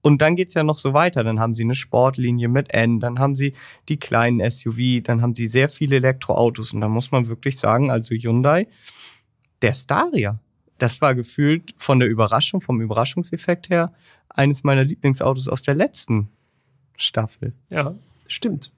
Und 0.01 0.21
dann 0.21 0.35
geht's 0.35 0.53
ja 0.53 0.63
noch 0.63 0.77
so 0.77 0.93
weiter. 0.93 1.23
Dann 1.23 1.39
haben 1.39 1.55
sie 1.55 1.63
eine 1.63 1.75
Sportlinie 1.75 2.49
mit 2.49 2.73
N, 2.73 2.99
dann 2.99 3.19
haben 3.19 3.37
sie 3.37 3.53
die 3.87 3.97
kleinen 3.97 4.49
SUV, 4.49 5.01
dann 5.03 5.21
haben 5.21 5.33
sie 5.33 5.47
sehr 5.47 5.69
viele 5.69 5.95
Elektroautos. 5.95 6.73
Und 6.73 6.81
da 6.81 6.89
muss 6.89 7.11
man 7.11 7.29
wirklich 7.29 7.57
sagen, 7.57 7.89
also 7.89 8.15
Hyundai, 8.15 8.67
der 9.61 9.73
Staria, 9.73 10.39
das 10.77 10.99
war 10.99 11.15
gefühlt 11.15 11.73
von 11.77 11.99
der 11.99 12.09
Überraschung, 12.09 12.59
vom 12.59 12.81
Überraschungseffekt 12.81 13.69
her, 13.69 13.93
eines 14.27 14.65
meiner 14.65 14.83
Lieblingsautos 14.83 15.47
aus 15.47 15.63
der 15.63 15.75
letzten 15.75 16.29
Staffel. 17.01 17.53
Ja, 17.69 17.95
stimmt. 18.27 18.71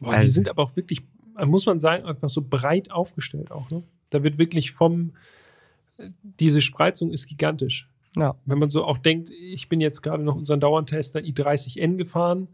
Boah, 0.00 0.10
die 0.12 0.16
Also- 0.16 0.30
sind 0.30 0.48
aber 0.48 0.62
auch 0.62 0.76
wirklich, 0.76 1.02
muss 1.44 1.66
man 1.66 1.78
sagen, 1.78 2.04
einfach 2.04 2.28
so 2.28 2.42
breit 2.42 2.90
aufgestellt 2.90 3.50
auch. 3.50 3.70
Ne? 3.70 3.82
Da 4.10 4.22
wird 4.22 4.38
wirklich 4.38 4.70
vom, 4.72 5.12
diese 6.22 6.60
Spreizung 6.62 7.10
ist 7.10 7.26
gigantisch. 7.26 7.88
Ja. 8.16 8.36
Wenn 8.46 8.58
man 8.60 8.68
so 8.70 8.84
auch 8.84 8.98
denkt, 8.98 9.30
ich 9.30 9.68
bin 9.68 9.80
jetzt 9.80 10.02
gerade 10.02 10.22
noch 10.22 10.36
unseren 10.36 10.60
Dauerntester 10.60 11.18
i30N 11.20 11.96
gefahren, 11.96 12.48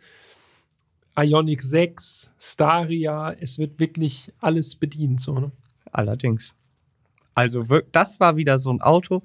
Ionic 1.18 1.62
6, 1.62 2.30
Staria, 2.38 3.32
es 3.32 3.58
wird 3.58 3.78
wirklich 3.78 4.32
alles 4.38 4.74
bedient. 4.76 5.20
So, 5.20 5.38
ne? 5.38 5.52
Allerdings. 5.92 6.54
Also 7.34 7.62
das 7.92 8.20
war 8.20 8.36
wieder 8.36 8.58
so 8.58 8.70
ein 8.72 8.80
Auto, 8.80 9.22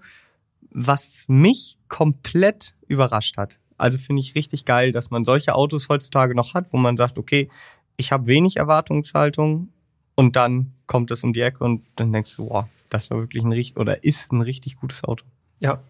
was 0.72 1.26
mich 1.28 1.78
komplett 1.88 2.76
überrascht 2.88 3.38
hat. 3.38 3.60
Also 3.78 3.98
finde 3.98 4.22
ich 4.22 4.36
richtig 4.36 4.66
geil, 4.66 4.92
dass 4.92 5.12
man 5.12 5.26
solche 5.26 5.56
Autos 5.56 5.90
heutzutage 5.90 6.36
noch 6.36 6.54
hat, 6.54 6.72
wo 6.72 6.78
man 6.78 6.98
sagt, 6.98 7.18
okay, 7.18 7.50
ich 7.98 8.12
habe 8.12 8.28
wenig 8.28 8.58
Erwartungshaltung 8.58 9.70
und 10.16 10.36
dann 10.36 10.74
kommt 10.88 11.12
es 11.12 11.24
um 11.24 11.34
die 11.34 11.42
Ecke 11.42 11.64
und 11.64 11.84
dann 11.96 12.14
denkst 12.14 12.36
du, 12.38 12.50
wow, 12.50 12.66
das 12.90 13.10
war 13.12 13.20
wirklich 13.20 13.44
ein 13.44 13.52
richtig 13.52 13.78
oder 13.78 14.04
ist 14.04 14.32
ein 14.32 14.42
richtig 14.42 14.78
gutes 14.78 15.04
Auto. 15.04 15.26
Ja. 15.60 15.82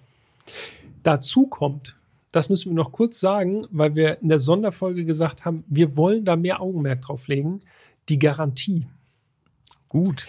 Dazu 1.04 1.48
kommt, 1.48 1.96
das 2.32 2.50
müssen 2.50 2.72
wir 2.72 2.76
noch 2.76 2.92
kurz 2.92 3.20
sagen, 3.20 3.66
weil 3.72 3.96
wir 3.96 4.22
in 4.22 4.30
der 4.30 4.40
Sonderfolge 4.40 5.06
gesagt 5.06 5.46
haben, 5.46 5.64
wir 5.68 5.96
wollen 5.96 6.26
da 6.26 6.36
mehr 6.36 6.62
Augenmerk 6.62 7.02
drauf 7.02 7.28
legen, 7.28 7.62
die 8.10 8.20
Garantie. 8.20 8.88
Gut. 9.90 10.28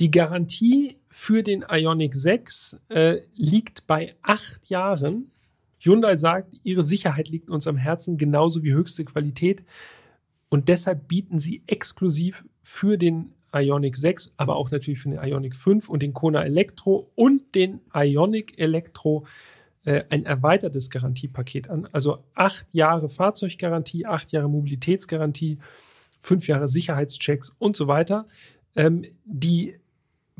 Die 0.00 0.10
Garantie 0.10 0.98
für 1.08 1.42
den 1.42 1.64
Ionic 1.68 2.14
6 2.14 2.76
äh, 2.90 3.20
liegt 3.34 3.86
bei 3.86 4.14
acht 4.22 4.68
Jahren. 4.68 5.30
Hyundai 5.78 6.16
sagt, 6.16 6.54
ihre 6.62 6.82
Sicherheit 6.82 7.28
liegt 7.28 7.50
uns 7.50 7.66
am 7.66 7.76
Herzen, 7.76 8.16
genauso 8.16 8.62
wie 8.62 8.72
höchste 8.72 9.04
Qualität. 9.04 9.64
Und 10.48 10.68
deshalb 10.68 11.08
bieten 11.08 11.38
sie 11.38 11.62
exklusiv 11.66 12.44
für 12.62 12.96
den 12.96 13.34
Ionic 13.52 13.96
6, 13.96 14.32
aber 14.36 14.56
auch 14.56 14.70
natürlich 14.70 15.00
für 15.00 15.10
den 15.10 15.18
Ionic 15.18 15.54
5 15.54 15.88
und 15.88 16.02
den 16.02 16.12
Kona 16.12 16.44
Elektro 16.44 17.10
und 17.14 17.54
den 17.54 17.80
Ionic 17.94 18.58
Elektro 18.58 19.26
äh, 19.84 20.04
ein 20.10 20.24
erweitertes 20.24 20.90
Garantiepaket 20.90 21.70
an. 21.70 21.88
Also 21.92 22.24
acht 22.34 22.66
Jahre 22.72 23.08
Fahrzeuggarantie, 23.08 24.06
acht 24.06 24.32
Jahre 24.32 24.48
Mobilitätsgarantie, 24.48 25.58
fünf 26.20 26.48
Jahre 26.48 26.68
Sicherheitschecks 26.68 27.54
und 27.58 27.76
so 27.76 27.86
weiter. 27.86 28.26
Ähm, 28.74 29.04
die 29.24 29.78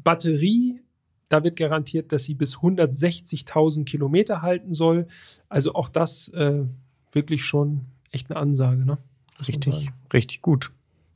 Batterie, 0.03 0.81
da 1.29 1.43
wird 1.43 1.57
garantiert, 1.57 2.13
dass 2.13 2.25
sie 2.25 2.35
bis 2.35 2.59
160.000 2.59 3.85
Kilometer 3.85 4.43
halten 4.43 4.73
soll. 4.73 5.09
Also 5.49 5.75
auch 5.75 5.89
das 5.89 6.29
äh, 6.29 6.65
wirklich 7.13 7.45
schon 7.45 7.87
echt 8.11 8.31
eine 8.31 8.39
Ansage. 8.39 8.85
Ne? 8.85 8.99
Richtig, 9.47 9.91
richtig 10.13 10.43
gut. 10.43 10.73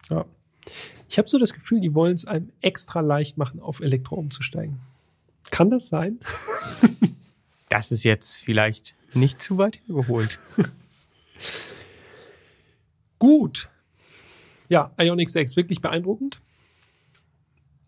Ja. 0.09 0.25
Ich 1.09 1.19
habe 1.19 1.29
so 1.29 1.39
das 1.39 1.53
Gefühl, 1.53 1.81
die 1.81 1.95
wollen 1.95 2.15
es 2.15 2.25
einem 2.25 2.51
extra 2.61 3.01
leicht 3.01 3.37
machen, 3.37 3.61
auf 3.61 3.81
Elektro 3.81 4.17
umzusteigen. 4.17 4.81
Kann 5.51 5.71
das 5.71 5.89
sein? 5.89 6.19
Das 7.71 7.93
ist 7.93 8.03
jetzt 8.03 8.43
vielleicht 8.43 8.97
nicht 9.15 9.41
zu 9.41 9.57
weit 9.57 9.79
hergeholt. 9.87 10.41
Gut. 13.21 13.71
Ja, 14.69 14.91
Ionic 14.99 15.31
6, 15.31 15.55
wirklich 15.55 15.81
beeindruckend. 15.81 16.41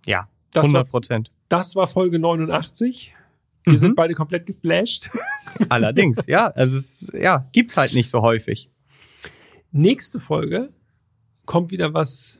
Ja, 0.07 0.28
Das 0.53 0.62
100 0.62 0.89
Prozent. 0.89 1.32
Das 1.52 1.76
war 1.76 1.86
Folge 1.86 2.18
89. 2.18 3.12
Wir 3.64 3.72
Mhm. 3.74 3.76
sind 3.76 3.94
beide 3.94 4.14
komplett 4.14 4.46
geflasht. 4.46 5.10
Allerdings, 5.68 6.24
ja, 6.26 6.46
also 6.48 6.78
es, 6.78 7.12
ja, 7.12 7.46
gibt's 7.52 7.76
halt 7.76 7.92
nicht 7.92 8.08
so 8.08 8.22
häufig. 8.22 8.70
Nächste 9.70 10.18
Folge 10.18 10.72
kommt 11.44 11.70
wieder 11.70 11.92
was 11.92 12.38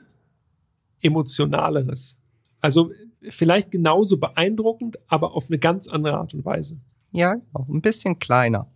Emotionaleres. 1.03 2.17
Also 2.63 2.93
vielleicht 3.29 3.71
genauso 3.71 4.17
beeindruckend, 4.17 4.99
aber 5.09 5.35
auf 5.35 5.49
eine 5.49 5.59
ganz 5.59 5.89
andere 5.89 6.17
Art 6.17 6.33
und 6.33 6.47
Weise. 6.47 6.81
Ja, 7.11 7.37
auch 7.53 7.69
ein 7.69 7.83
bisschen 7.83 8.19
kleiner. 8.19 8.67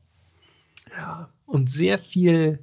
Ja. 0.91 1.31
Und 1.47 1.71
sehr 1.71 1.99
viel 1.99 2.63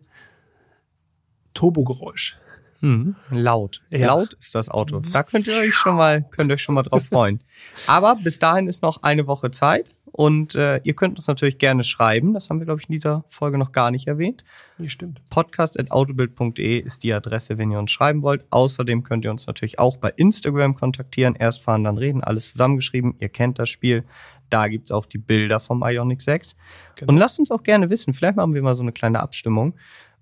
Turbogeräusch. 1.55 2.37
Mhm. 2.83 3.15
Laut. 3.29 3.81
Ja. 3.89 4.07
Laut 4.07 4.33
ist 4.33 4.53
das 4.55 4.67
Auto. 4.67 4.99
Da 4.99 5.23
könnt 5.23 5.47
ihr 5.47 5.57
euch 5.57 5.73
schon 5.73 5.95
mal, 5.95 6.23
könnt 6.31 6.51
ihr 6.51 6.55
euch 6.55 6.61
schon 6.61 6.75
mal 6.75 6.83
drauf 6.83 7.05
freuen. 7.11 7.39
Aber 7.87 8.15
bis 8.15 8.39
dahin 8.39 8.67
ist 8.67 8.83
noch 8.83 9.03
eine 9.03 9.25
Woche 9.25 9.51
Zeit 9.51 9.95
und 10.11 10.55
äh, 10.55 10.81
ihr 10.83 10.93
könnt 10.93 11.17
uns 11.17 11.27
natürlich 11.27 11.59
gerne 11.59 11.83
schreiben. 11.83 12.33
Das 12.33 12.49
haben 12.49 12.59
wir, 12.59 12.65
glaube 12.65 12.81
ich, 12.81 12.89
in 12.89 12.93
dieser 12.93 13.23
Folge 13.29 13.57
noch 13.57 13.71
gar 13.71 13.89
nicht 13.89 14.07
erwähnt. 14.07 14.43
Nee, 14.77 14.89
stimmt. 14.89 15.21
Podcast.autobild.de 15.29 16.77
ist 16.77 17.03
die 17.03 17.13
Adresse, 17.13 17.57
wenn 17.57 17.71
ihr 17.71 17.79
uns 17.79 17.91
schreiben 17.91 18.21
wollt. 18.21 18.43
Außerdem 18.49 19.03
könnt 19.03 19.23
ihr 19.23 19.31
uns 19.31 19.47
natürlich 19.47 19.79
auch 19.79 19.95
bei 19.95 20.09
Instagram 20.17 20.75
kontaktieren. 20.75 21.35
Erst 21.35 21.63
fahren, 21.63 21.85
dann 21.85 21.97
reden, 21.97 22.21
alles 22.21 22.51
zusammengeschrieben. 22.51 23.15
Ihr 23.19 23.29
kennt 23.29 23.59
das 23.59 23.69
Spiel. 23.69 24.03
Da 24.49 24.67
gibt's 24.67 24.91
auch 24.91 25.05
die 25.05 25.19
Bilder 25.19 25.61
vom 25.61 25.81
Ionic 25.83 26.21
6. 26.21 26.57
Genau. 26.97 27.13
Und 27.13 27.17
lasst 27.17 27.39
uns 27.39 27.49
auch 27.49 27.63
gerne 27.63 27.89
wissen, 27.89 28.13
vielleicht 28.13 28.35
machen 28.35 28.53
wir 28.53 28.61
mal 28.61 28.75
so 28.75 28.83
eine 28.83 28.91
kleine 28.91 29.21
Abstimmung, 29.21 29.73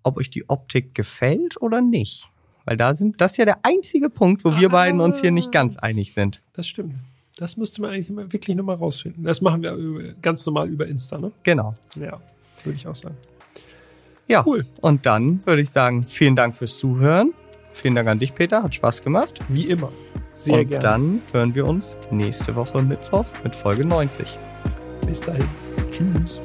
ob 0.03 0.17
euch 0.17 0.29
die 0.29 0.47
Optik 0.47 0.93
gefällt 0.93 1.59
oder 1.59 1.81
nicht. 1.81 2.30
Weil 2.65 2.77
da 2.77 2.93
sind, 2.93 3.19
das 3.21 3.31
ist 3.33 3.37
ja 3.37 3.45
der 3.45 3.59
einzige 3.63 4.09
Punkt, 4.09 4.45
wo 4.45 4.55
wir 4.57 4.67
Ah. 4.69 4.71
beiden 4.71 5.01
uns 5.01 5.19
hier 5.21 5.31
nicht 5.31 5.51
ganz 5.51 5.77
einig 5.77 6.13
sind. 6.13 6.41
Das 6.53 6.67
stimmt. 6.67 6.93
Das 7.37 7.57
müsste 7.57 7.81
man 7.81 7.91
eigentlich 7.91 8.09
wirklich 8.31 8.55
nochmal 8.55 8.75
rausfinden. 8.75 9.23
Das 9.23 9.41
machen 9.41 9.63
wir 9.63 10.13
ganz 10.21 10.45
normal 10.45 10.69
über 10.69 10.85
Insta, 10.87 11.17
ne? 11.17 11.31
Genau. 11.43 11.75
Ja, 11.95 12.19
würde 12.63 12.75
ich 12.75 12.87
auch 12.87 12.93
sagen. 12.95 13.17
Ja. 14.27 14.43
Cool. 14.45 14.63
Und 14.81 15.05
dann 15.05 15.45
würde 15.45 15.61
ich 15.61 15.69
sagen, 15.71 16.03
vielen 16.05 16.35
Dank 16.35 16.55
fürs 16.55 16.77
Zuhören. 16.77 17.33
Vielen 17.73 17.95
Dank 17.95 18.07
an 18.09 18.19
dich, 18.19 18.35
Peter. 18.35 18.61
Hat 18.63 18.75
Spaß 18.75 19.01
gemacht. 19.01 19.39
Wie 19.49 19.65
immer. 19.65 19.91
Sehr 20.35 20.59
Und 20.59 20.67
gerne. 20.69 20.83
dann 20.83 21.21
hören 21.31 21.55
wir 21.55 21.65
uns 21.65 21.97
nächste 22.11 22.55
Woche 22.55 22.81
Mittwoch 22.83 23.25
mit 23.43 23.55
Folge 23.55 23.87
90. 23.87 24.37
Bis 25.07 25.21
dahin. 25.21 25.45
Tschüss. 25.91 26.39